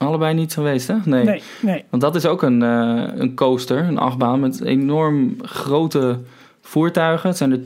Allebei 0.00 0.34
niet 0.34 0.52
geweest, 0.52 0.88
hè? 0.88 0.94
Nee. 1.04 1.24
nee, 1.24 1.42
nee. 1.60 1.84
Want 1.90 2.02
dat 2.02 2.14
is 2.14 2.26
ook 2.26 2.42
een, 2.42 2.62
eh, 2.62 3.02
een 3.14 3.34
coaster, 3.34 3.78
een 3.78 3.98
achtbaan 3.98 4.40
met 4.40 4.60
enorm 4.64 5.36
grote 5.42 6.18
voertuigen. 6.60 7.28
Het 7.28 7.38
zijn 7.38 7.52
er 7.52 7.60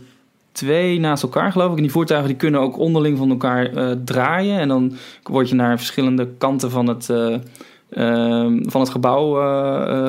twee 0.53 1.01
naast 1.01 1.23
elkaar, 1.23 1.53
geloof 1.53 1.71
ik. 1.71 1.77
En 1.77 1.83
die 1.83 1.93
voertuigen 1.93 2.29
die 2.29 2.39
kunnen 2.39 2.61
ook 2.61 2.79
onderling 2.79 3.19
van 3.19 3.31
elkaar 3.31 3.73
eh, 3.73 3.91
draaien. 4.05 4.59
En 4.59 4.69
dan 4.69 4.93
word 5.23 5.49
je 5.49 5.55
naar 5.55 5.77
verschillende 5.77 6.29
kanten 6.39 6.71
van 6.71 6.89
het, 6.89 7.11
eh, 7.11 7.35
ehm, 7.91 8.63
van 8.63 8.81
het 8.81 8.91
gebouw 8.91 9.33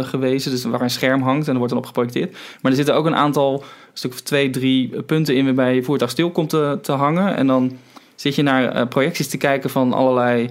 gewezen. 0.03 0.51
Dus 0.51 0.63
waar 0.63 0.81
een 0.81 0.89
scherm 0.89 1.21
hangt 1.21 1.45
en 1.45 1.51
er 1.51 1.57
wordt 1.57 1.73
dan 1.73 1.81
op 1.81 1.87
geprojecteerd. 1.87 2.31
Maar 2.61 2.71
er 2.71 2.77
zitten 2.77 2.95
ook 2.95 3.05
een 3.05 3.15
aantal, 3.15 3.53
een 3.53 3.63
stuk 3.93 4.11
of 4.11 4.21
twee, 4.21 4.49
drie 4.49 5.01
punten 5.03 5.35
in 5.35 5.45
waarbij 5.45 5.75
je 5.75 5.83
voertuig 5.83 6.11
stil 6.11 6.31
komt 6.31 6.49
te, 6.49 6.79
te 6.81 6.91
hangen. 6.91 7.35
En 7.35 7.47
dan 7.47 7.77
zit 8.15 8.35
je 8.35 8.43
naar 8.43 8.87
projecties 8.87 9.27
te 9.27 9.37
kijken 9.37 9.69
van 9.69 9.93
allerlei... 9.93 10.49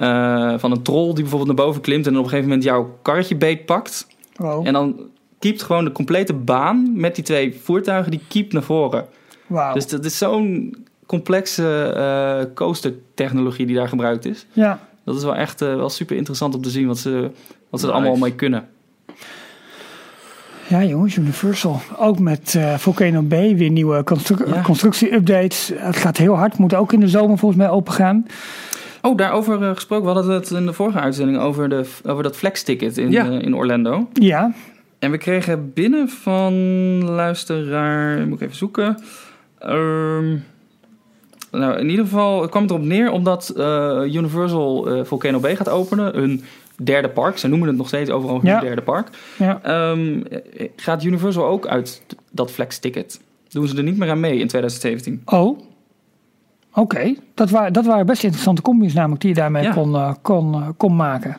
eh, 0.00 0.54
van 0.58 0.70
een 0.72 0.82
troll 0.82 1.06
die 1.06 1.22
bijvoorbeeld 1.22 1.56
naar 1.56 1.66
boven 1.66 1.80
klimt 1.82 2.06
en 2.06 2.10
dan 2.12 2.18
op 2.20 2.24
een 2.24 2.30
gegeven 2.30 2.48
moment 2.50 2.68
jouw 2.68 2.98
karretje 3.02 3.36
beetpakt. 3.36 4.06
Wow. 4.36 4.66
En 4.66 4.72
dan 4.72 5.00
kiept 5.38 5.62
gewoon 5.62 5.84
de 5.84 5.92
complete 5.92 6.32
baan 6.32 6.92
met 6.94 7.14
die 7.14 7.24
twee 7.24 7.60
voertuigen, 7.62 8.10
die 8.10 8.20
kiept 8.28 8.52
naar 8.52 8.62
voren. 8.62 9.06
Wauw. 9.46 9.74
Dus 9.74 9.86
dat 9.88 10.04
is 10.04 10.18
zo'n 10.18 10.76
complexe 11.06 11.82
eh 11.96 12.54
coaster 12.54 12.94
technologie 13.14 13.66
die 13.66 13.76
daar 13.76 13.88
gebruikt 13.88 14.24
is. 14.24 14.46
ja. 14.52 14.78
Dat 15.04 15.16
is 15.16 15.22
wel 15.24 15.34
echt 15.36 15.60
eh, 15.62 15.74
wel 15.74 15.88
super 15.90 16.16
interessant 16.16 16.54
om 16.54 16.62
te 16.62 16.70
zien 16.70 16.86
wat 16.86 16.98
ze, 16.98 17.30
wat 17.70 17.80
ze 17.80 17.86
er 17.86 17.92
allemaal 17.92 18.16
mee 18.16 18.34
kunnen. 18.34 18.68
ja, 20.68 20.84
jongens, 20.84 21.16
Universal. 21.16 21.80
Ook 21.98 22.18
met 22.18 22.54
eh, 22.54 22.74
Volcano 22.74 23.22
B 23.22 23.30
weer 23.30 23.70
nieuwe 23.70 24.04
constru- 24.04 24.46
Ja. 24.46 24.62
constructie-updates. 24.62 25.72
Het 25.74 25.96
gaat 25.96 26.16
heel 26.16 26.34
hard. 26.36 26.58
Moet 26.58 26.74
ook 26.74 26.92
in 26.92 27.00
de 27.00 27.08
zomer 27.08 27.38
volgens 27.38 27.60
mij 27.60 27.70
open 27.70 27.92
gaan. 27.92 28.26
Oh, 29.06 29.16
daarover 29.16 29.62
eh, 29.62 29.70
gesproken. 29.74 30.06
We 30.08 30.12
hadden 30.12 30.34
het 30.34 30.50
in 30.50 30.66
de 30.66 30.72
vorige 30.72 30.98
uitzending 30.98 31.38
over, 31.38 31.68
de, 31.68 31.84
over 32.06 32.22
dat 32.22 32.36
flex-ticket 32.36 32.98
in, 32.98 33.10
Ja. 33.10 33.26
eh, 33.26 33.40
in 33.42 33.56
Orlando. 33.56 34.08
Ja, 34.12 34.52
En 34.98 35.10
we 35.10 35.18
kregen 35.18 35.72
binnen 35.74 36.08
van 36.08 36.52
luisteraar, 37.04 38.26
moet 38.26 38.40
ik 38.40 38.44
even 38.44 38.56
zoeken. 38.56 38.96
Ehm, 39.58 40.36
nou, 41.50 41.78
in 41.78 41.88
ieder 41.90 42.04
geval 42.04 42.40
het 42.40 42.50
kwam 42.50 42.62
het 42.62 42.70
erop 42.70 42.84
neer 42.84 43.10
omdat 43.10 43.48
eh, 43.48 44.00
Universal 44.04 44.86
eh, 44.90 45.04
Volcano 45.04 45.38
Bay 45.40 45.56
gaat 45.56 45.68
openen. 45.68 46.14
Hun 46.14 46.42
derde 46.82 47.08
park. 47.08 47.38
Ze 47.38 47.48
noemen 47.48 47.68
het 47.68 47.76
nog 47.76 47.86
steeds 47.88 48.10
overal 48.10 48.36
hun 48.40 48.50
Ja. 48.50 48.60
derde 48.60 48.82
park. 48.82 49.08
ja. 49.38 49.60
Ehm, 49.62 50.20
eh, 50.56 50.68
gaat 50.76 51.04
Universal 51.04 51.46
ook 51.46 51.66
uit 51.66 52.02
dat 52.30 52.50
flex 52.50 52.78
ticket? 52.78 53.20
Doen 53.48 53.68
ze 53.68 53.76
er 53.76 53.82
niet 53.82 53.98
meer 53.98 54.10
aan 54.10 54.20
mee 54.20 54.38
in 54.38 54.46
2017? 54.48 55.22
Oh. 55.24 55.58
Oké, 56.78 57.14
dat, 57.34 57.50
waren, 57.50 57.72
dat 57.72 57.84
waren 57.84 58.06
best 58.06 58.22
interessante 58.22 58.62
combis 58.62 58.94
namelijk 58.94 59.20
die 59.20 59.30
je 59.30 59.36
daarmee 59.36 59.62
Ja. 59.62 59.72
kon, 59.72 59.94
eh, 59.94 60.12
kon, 60.22 60.54
eh, 60.54 60.68
kon 60.76 60.96
maken. 60.96 61.36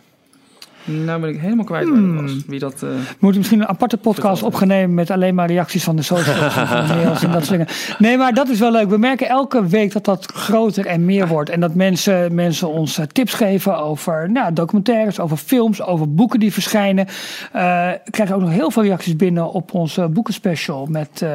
Nou 0.88 1.21
ben 1.21 1.29
ik 1.29 1.39
helemaal 1.39 1.65
kwijt 1.65 1.89
waar 1.89 2.01
dat 2.01 2.21
was. 2.21 2.35
Wie 2.47 2.59
dat... 2.59 2.73
eh, 2.73 2.79
We 2.79 2.95
moeten 3.19 3.39
misschien 3.39 3.59
een 3.61 3.67
aparte 3.67 3.97
podcast 3.97 4.43
opgenomen 4.43 4.93
met 4.93 5.09
alleen 5.11 5.35
maar 5.35 5.47
reacties 5.47 5.83
van 5.83 5.95
de 5.95 6.01
socials 6.01 6.55
en 7.23 7.31
dat 7.31 7.45
soort 7.45 7.49
dingen. 7.49 7.67
Nee, 7.97 8.17
maar 8.17 8.33
dat 8.33 8.49
is 8.49 8.59
wel 8.59 8.71
leuk. 8.71 8.89
We 8.89 8.97
merken 8.97 9.27
elke 9.29 9.67
week 9.67 9.91
dat 9.91 10.05
dat 10.05 10.25
groter 10.25 10.85
en 10.85 11.05
meer 11.05 11.27
wordt. 11.27 11.49
En 11.49 11.59
dat 11.59 11.73
mensen, 11.75 12.35
mensen 12.35 12.67
ons 12.69 12.97
eh, 12.97 13.05
tips 13.05 13.33
geven 13.33 13.77
over 13.77 14.31
nou, 14.31 14.53
documentaires, 14.53 15.19
over 15.19 15.38
films, 15.38 15.81
over 15.81 16.13
boeken 16.13 16.39
die 16.39 16.53
verschijnen. 16.53 17.05
Eh, 17.51 17.89
ik 18.05 18.11
krijg 18.11 18.31
ook 18.31 18.41
nog 18.41 18.51
heel 18.51 18.71
veel 18.71 18.83
reacties 18.83 19.15
binnen 19.15 19.51
op 19.51 19.73
onze 19.73 20.07
boekenspecial. 20.07 20.85
Met, 20.85 21.25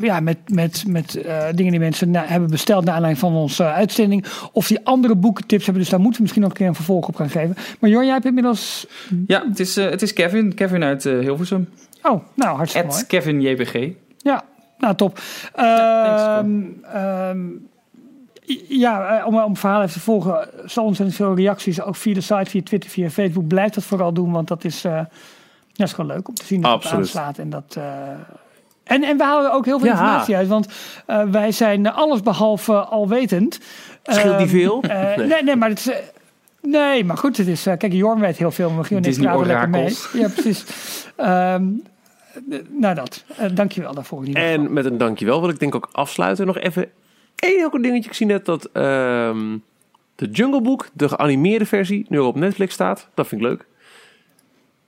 ja, 0.00 0.20
met, 0.20 0.36
met, 0.46 0.84
met 0.86 1.18
dingen 1.54 1.70
die 1.70 1.80
mensen 1.80 2.10
na- 2.10 2.24
hebben 2.26 2.50
besteld 2.50 2.84
naar 2.84 2.94
aanleiding 2.94 3.24
van 3.24 3.34
onze 3.34 3.64
uitzending. 3.64 4.24
Of 4.52 4.66
die 4.66 4.80
andere 4.84 5.14
boekentips 5.16 5.64
hebben. 5.64 5.82
Dus 5.82 5.90
daar 5.90 6.00
moeten 6.00 6.16
we 6.16 6.22
misschien 6.22 6.42
nog 6.42 6.50
een 6.52 6.56
keer 6.58 6.66
een 6.68 6.74
vervolg 6.74 7.08
op 7.08 7.16
gaan 7.16 7.30
geven. 7.30 7.56
Maar 7.80 7.90
Jor, 7.90 8.02
jij 8.04 8.12
hebt 8.12 8.24
inmiddels... 8.46 8.86
ja, 9.26 9.44
het 9.48 9.60
is, 9.60 9.76
eh, 9.76 9.90
het 9.90 10.02
is 10.02 10.12
Kevin. 10.12 10.54
Kevin 10.54 10.82
uit 10.84 11.06
eh, 11.06 11.18
Hilversum. 11.18 11.68
Oh, 12.02 12.22
nou 12.34 12.56
hartstikke 12.56 12.86
mooi. 12.88 13.00
At 13.00 13.06
Kevin 13.06 13.40
JPG. 13.40 13.88
Ja, 14.18 14.44
nou 14.78 14.94
top. 14.94 15.18
thanks, 15.52 16.22
Ehm, 16.22 16.60
ehm, 16.94 17.38
ja, 18.68 19.18
eh, 19.18 19.26
om, 19.26 19.36
om 19.40 19.50
het 19.50 19.58
verhaal 19.58 19.80
even 19.80 19.92
te 19.92 20.00
volgen, 20.00 20.48
zo 20.66 20.80
ontzettend 20.82 21.16
veel 21.18 21.34
reacties, 21.36 21.82
ook 21.82 21.96
via 21.96 22.14
de 22.14 22.20
site, 22.20 22.50
via 22.50 22.62
Twitter, 22.62 22.90
via 22.90 23.10
Facebook. 23.10 23.46
Blijf 23.46 23.70
dat 23.72 23.84
vooral 23.84 24.12
doen, 24.12 24.32
want 24.32 24.48
dat 24.48 24.64
is, 24.64 24.84
eh, 24.84 25.00
ja, 25.72 25.84
is 25.84 25.92
gewoon 25.92 26.10
leuk 26.10 26.28
om 26.28 26.34
te 26.34 26.44
zien 26.44 26.60
dat 26.60 26.72
het 26.72 26.82
Absoluut. 26.82 27.04
aanslaat. 27.04 27.38
En, 27.38 27.50
dat, 27.50 27.74
eh, 27.78 27.84
en, 28.84 29.02
en 29.02 29.16
we 29.16 29.22
halen 29.24 29.52
ook 29.52 29.64
heel 29.64 29.78
veel 29.78 29.86
Ja. 29.88 29.92
informatie 29.92 30.36
uit, 30.36 30.48
want 30.48 30.66
eh, 31.06 31.22
wij 31.24 31.52
zijn 31.52 31.92
allesbehalve 31.92 32.74
alwetend. 32.74 33.58
Scheelt 34.02 34.38
die 34.38 34.46
Ehm, 34.46 34.56
veel? 34.56 34.82
eh, 34.82 35.16
nee. 35.30 35.42
nee, 35.42 35.56
maar 35.56 35.68
het 35.68 35.78
is... 35.78 35.90
Nee, 36.62 37.04
maar 37.04 37.16
goed, 37.16 37.36
het 37.36 37.46
is. 37.46 37.66
eh, 37.66 37.76
kijk, 37.76 37.92
Jorn 37.92 38.20
weet 38.20 38.36
heel 38.36 38.50
veel, 38.50 38.68
maar 38.68 38.78
Michiel 38.78 38.96
en 38.96 39.04
ik 39.04 39.18
praten 39.18 39.46
lekker 39.46 39.68
mee. 39.68 39.96
Ja, 40.12 40.28
precies. 40.28 40.64
Ehm, 41.16 41.64
eh, 42.50 42.58
nou, 42.68 42.94
dat. 42.94 43.24
Uh, 43.40 43.46
dankjewel 43.54 43.94
daarvoor. 43.94 44.20
In 44.20 44.26
ieder 44.26 44.42
geval. 44.42 44.64
En 44.66 44.72
met 44.72 44.84
een 44.84 44.98
dankjewel 44.98 45.40
wil 45.40 45.48
ik 45.50 45.58
denk 45.58 45.74
ik 45.74 45.84
ook 45.84 45.92
afsluiten. 45.92 46.46
Nog 46.46 46.58
even 46.58 46.90
één 47.36 47.58
heel 47.58 47.70
kort 47.70 47.82
dingetje. 47.82 48.08
Ik 48.10 48.16
zie 48.16 48.26
net 48.26 48.44
dat 48.44 48.64
ehm, 48.72 49.56
de 50.14 50.26
Jungle 50.30 50.60
Book, 50.62 50.88
de 50.92 51.08
geanimeerde 51.08 51.66
versie, 51.66 52.06
nu 52.08 52.18
op 52.18 52.36
Netflix 52.36 52.74
staat. 52.74 53.08
Dat 53.14 53.26
vind 53.28 53.40
ik 53.40 53.46
leuk. 53.46 53.66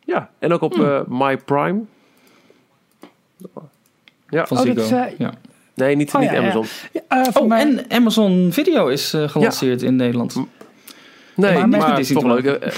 Ja, 0.05 0.31
en 0.39 0.53
ook 0.53 0.61
op 0.61 0.79
eh, 0.81 1.01
My 1.09 1.37
Prime. 1.37 1.81
Ja, 4.29 4.47
Van 4.47 4.57
Oh, 4.57 4.63
Ziggo. 4.63 4.81
is, 4.83 4.91
eh, 4.91 5.03
ja. 5.19 5.33
nee, 5.75 5.97
niet, 5.97 6.15
Oh, 6.15 6.21
niet 6.21 6.31
ja. 6.31 6.37
Amazon. 6.37 6.65
Ja, 6.93 7.27
Oh, 7.35 7.47
mij- 7.49 7.61
en 7.61 7.85
Amazon 7.91 8.49
Video 8.53 8.87
is 8.89 9.15
gelanceerd 9.27 9.83
in 9.83 9.97
Nederland. 9.97 10.37
Nee, 11.37 11.53
Maar 11.59 11.69
maar, 11.69 11.99
is 12.01 12.09
toch 12.13 12.25
leuk. 12.25 12.45
eh, 12.47 12.73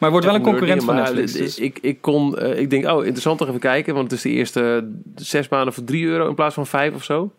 Maar 0.00 0.10
wordt 0.10 0.26
wel 0.26 0.34
een 0.34 0.42
concurrent 0.42 0.84
van 0.84 0.94
Netflix. 0.94 1.32
eh, 1.34 1.40
dus- 1.40 1.58
Ik, 1.58 1.78
ik, 1.82 2.00
kon, 2.00 2.38
eh, 2.38 2.58
ik 2.58 2.70
denk, 2.70 2.86
oh, 2.86 2.98
interessant 3.02 3.38
toch 3.38 3.48
even 3.48 3.60
kijken. 3.60 3.94
Want 3.94 4.10
het 4.10 4.16
is 4.18 4.22
de 4.22 4.30
eerste 4.30 4.90
zes 5.16 5.48
maanden 5.48 5.74
voor 5.74 5.84
3 5.84 6.06
euro 6.06 6.28
in 6.28 6.34
plaats 6.34 6.54
van 6.54 6.66
5 6.66 6.94
of 6.94 7.04
zo. 7.04 7.32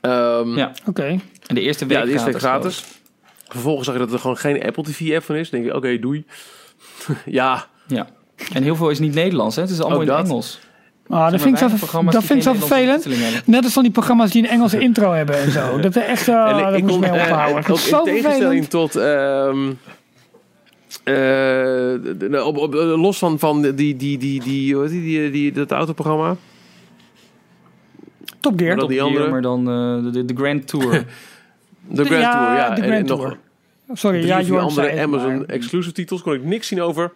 Ehm, 0.00 0.56
Ja. 0.56 0.72
Oké. 0.86 1.04
En 1.46 1.54
de 1.54 1.60
eerste 1.60 1.86
week 1.86 1.96
ja, 1.98 2.04
de 2.04 2.10
eerste 2.10 2.30
week 2.30 2.38
gratis. 2.38 2.76
gratis. 2.78 2.98
Vervolgens 3.48 3.86
zag 3.86 3.94
je 3.96 4.00
dat 4.00 4.12
er 4.12 4.18
gewoon 4.18 4.36
geen 4.36 4.62
Apple 4.62 4.82
TV 4.82 5.14
app 5.14 5.24
van 5.24 5.34
is. 5.36 5.50
Dan 5.50 5.60
denk 5.60 5.72
je, 5.72 5.78
oké, 5.78 5.98
doei. 5.98 6.24
ja, 7.24 7.66
Ja. 7.86 8.08
En 8.52 8.62
heel 8.62 8.76
veel 8.76 8.90
is 8.90 8.98
niet 8.98 9.14
Nederlands, 9.14 9.56
hè? 9.56 9.62
Het 9.62 9.70
is 9.70 9.80
allemaal 9.80 10.00
in. 10.00 10.08
Engels. 10.24 10.60
Ah, 11.08 11.30
dat 11.30 11.40
vind 11.40 11.60
ik 11.62 11.70
zo, 11.70 12.02
dat 12.10 12.24
vind 12.24 12.38
ik 12.38 12.42
zo 12.42 12.52
vervelend. 12.54 13.06
Net 13.46 13.64
als 13.64 13.72
van 13.72 13.82
die 13.82 13.92
programma's 13.92 14.30
die 14.30 14.42
een 14.42 14.48
Engelse 14.48 14.78
intro 14.88 15.12
hebben 15.12 15.38
en 15.38 15.50
zo. 15.50 15.80
Dat 15.80 15.96
is 15.96 16.02
echt, 16.02 16.28
uh, 16.28 16.74
en 16.74 16.80
moet 16.84 16.92
je 16.92 16.98
mee 16.98 17.10
eh, 17.10 17.22
ophouden. 17.22 17.56
ook 17.58 17.66
Dat 17.66 17.76
is 17.76 17.82
in 17.84 17.88
zo 17.90 18.02
tegenstelling 18.02 18.66
vervelend. 18.70 18.70
tot... 18.70 18.96
ehm, 18.96 19.72
eh, 21.04 22.46
op, 22.46 22.56
op, 22.58 22.74
los 22.74 23.18
van, 23.18 23.38
van 23.38 23.62
die, 23.62 23.96
die, 23.96 24.18
die, 24.18 24.42
die, 24.42 24.74
hoe 24.74 24.82
heet 24.82 24.90
die, 24.92 25.02
die, 25.02 25.30
die, 25.30 25.52
dat 25.52 25.70
autoprogramma. 25.70 26.36
Top 28.40 28.52
Gear. 28.58 28.68
Maar 28.70 28.76
dat- 28.78 28.88
die 28.88 29.02
andere- 29.02 29.30
Maar 29.30 29.42
dan 29.42 29.58
eh, 29.68 30.12
de, 30.12 30.24
de 30.24 30.34
Grand 30.36 30.66
Tour. 30.66 30.90
De 31.88 32.04
Grand 32.04 32.22
ja, 32.22 32.30
Tour, 32.46 32.56
ja. 32.56 32.74
de 32.74 32.80
en 32.82 32.88
Grand 32.88 33.06
nog 33.06 33.18
Tour. 33.20 33.38
Sorry, 33.92 34.16
drie 34.18 34.30
ja, 34.32 34.40
Jorn 34.40 34.70
zei 34.70 34.86
andere 34.88 34.88
het, 34.88 34.98
Amazon 35.08 35.36
maar- 35.36 35.46
exclusive 35.46 35.94
titels 35.94 36.22
kon 36.22 36.34
ik 36.34 36.44
niks 36.44 36.66
zien 36.68 36.82
over 36.82 37.12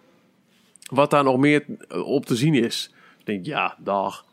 wat 0.91 1.09
daar 1.11 1.23
nog 1.23 1.37
meer 1.37 1.63
op 2.05 2.25
te 2.25 2.35
zien 2.35 2.53
is. 2.53 2.91
Denk, 3.29 3.45
ja, 3.45 3.75
dag. 3.77 4.25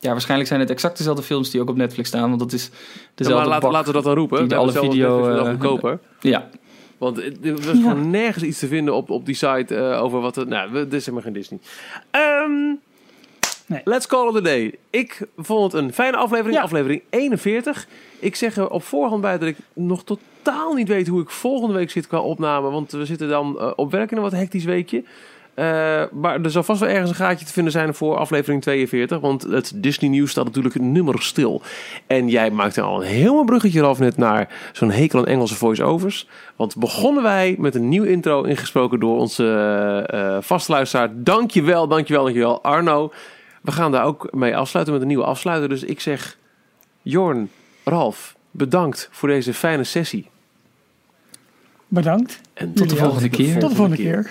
Ja, 0.00 0.10
waarschijnlijk 0.10 0.48
zijn 0.48 0.60
het 0.60 0.70
exact 0.70 0.96
dezelfde 0.96 1.22
films 1.22 1.50
die 1.50 1.60
ook 1.60 1.68
op 1.70 1.76
Netflix 1.76 2.08
staan. 2.08 2.28
Want 2.28 2.38
dat 2.40 2.52
is 2.52 2.64
Ja, 2.64 2.70
dezelfde 3.14 3.48
maar 3.48 3.60
laten, 3.70 3.86
we 3.86 3.92
dat 3.92 4.04
dan 4.04 4.14
roepen. 4.14 4.48
die 4.48 4.56
alle 4.56 4.72
video, 4.72 5.44
goedkoper. 5.44 5.98
Ja, 6.20 6.48
Want 6.98 7.18
er 7.18 7.54
was 7.54 7.64
gewoon 7.64 8.10
nergens 8.10 8.44
iets 8.44 8.58
te 8.58 8.66
vinden 8.66 8.94
op, 8.94 9.10
op 9.10 9.26
die 9.26 9.34
site 9.34 9.74
eh, 9.76 10.02
over 10.02 10.20
wat... 10.20 10.34
Het, 10.34 10.48
nou, 10.48 10.72
we- 10.72 10.84
dit 10.84 10.92
is 10.92 11.00
helemaal 11.06 11.22
geen 11.24 11.32
Disney. 11.32 11.58
Ehm, 12.10 12.74
Nee. 13.66 13.80
Let's 13.84 14.06
call 14.06 14.28
it 14.28 14.36
a 14.36 14.40
day. 14.40 14.74
Ik 14.90 15.20
vond 15.36 15.72
het 15.72 15.82
een 15.82 15.92
fijne 15.92 16.16
aflevering. 16.16 16.56
Ja. 16.56 16.62
Aflevering 16.62 17.02
41. 17.10 17.86
Ik 18.18 18.36
zeg 18.36 18.56
er 18.56 18.68
op 18.70 18.82
voorhand 18.82 19.20
bij 19.20 19.38
dat 19.38 19.48
ik 19.48 19.56
nog 19.72 20.04
totaal 20.04 20.74
niet 20.74 20.88
weet 20.88 21.06
hoe 21.08 21.20
ik 21.22 21.30
volgende 21.30 21.74
week 21.74 21.90
zit 21.90 22.06
qua 22.06 22.18
opname. 22.20 22.70
Want 22.70 22.92
we 22.92 23.04
zitten 23.04 23.28
dan 23.28 23.58
eh, 23.60 23.70
op 23.76 23.90
werk 23.90 24.10
in 24.10 24.16
een 24.16 24.22
wat 24.22 24.32
hectisch 24.32 24.64
weekje. 24.64 25.04
Eh, 25.58 26.02
maar 26.12 26.40
er 26.40 26.50
zal 26.50 26.62
vast 26.62 26.80
wel 26.80 26.88
ergens 26.88 27.10
een 27.10 27.16
gaatje 27.16 27.46
te 27.46 27.52
vinden 27.52 27.72
zijn 27.72 27.94
voor 27.94 28.16
aflevering 28.16 28.62
42. 28.62 29.20
Want 29.20 29.42
het 29.42 29.72
Disney 29.74 30.10
nieuws 30.10 30.30
staat 30.30 30.44
natuurlijk 30.44 30.80
nummer 30.80 31.22
stil. 31.22 31.62
En 32.06 32.28
jij 32.28 32.50
maakte 32.50 32.80
al 32.80 33.02
een 33.02 33.08
heel 33.08 33.32
mooi 33.32 33.44
bruggetje 33.44 33.82
af 33.82 33.98
net 33.98 34.16
naar 34.16 34.48
zo'n 34.72 34.90
hekel 34.90 35.18
aan 35.18 35.26
Engelse 35.26 35.54
voice-overs. 35.54 36.28
Want 36.56 36.76
begonnen 36.76 37.22
wij 37.22 37.56
met 37.58 37.74
een 37.74 37.88
nieuw 37.88 38.02
intro 38.04 38.42
ingesproken 38.42 39.00
door 39.00 39.18
onze 39.18 39.44
eh 40.08 40.36
eh 40.36 40.42
vaste 40.42 40.72
luisteraar. 40.72 41.10
Dankjewel, 41.14 41.88
dankjewel, 41.88 42.22
dankjewel 42.22 42.62
Arno. 42.62 43.12
We 43.62 43.72
gaan 43.72 43.92
daar 43.92 44.04
ook 44.04 44.32
mee 44.32 44.56
afsluiten 44.56 44.94
met 44.94 45.02
een 45.02 45.08
nieuwe 45.08 45.24
afsluiter. 45.24 45.68
Dus 45.68 45.82
ik 45.84 46.00
zeg, 46.00 46.38
Jorn, 47.02 47.50
Ralf, 47.84 48.36
bedankt 48.50 49.08
voor 49.12 49.28
deze 49.28 49.54
fijne 49.54 49.84
sessie. 49.84 50.28
Bedankt. 51.88 52.40
En 52.54 52.72
Tot 52.72 52.88
de 52.88 52.96
volgende 52.96 53.28
keer. 53.28 53.58
Tot 53.58 53.70
de 53.70 53.76
volgende 53.76 54.02
keer. 54.02 54.30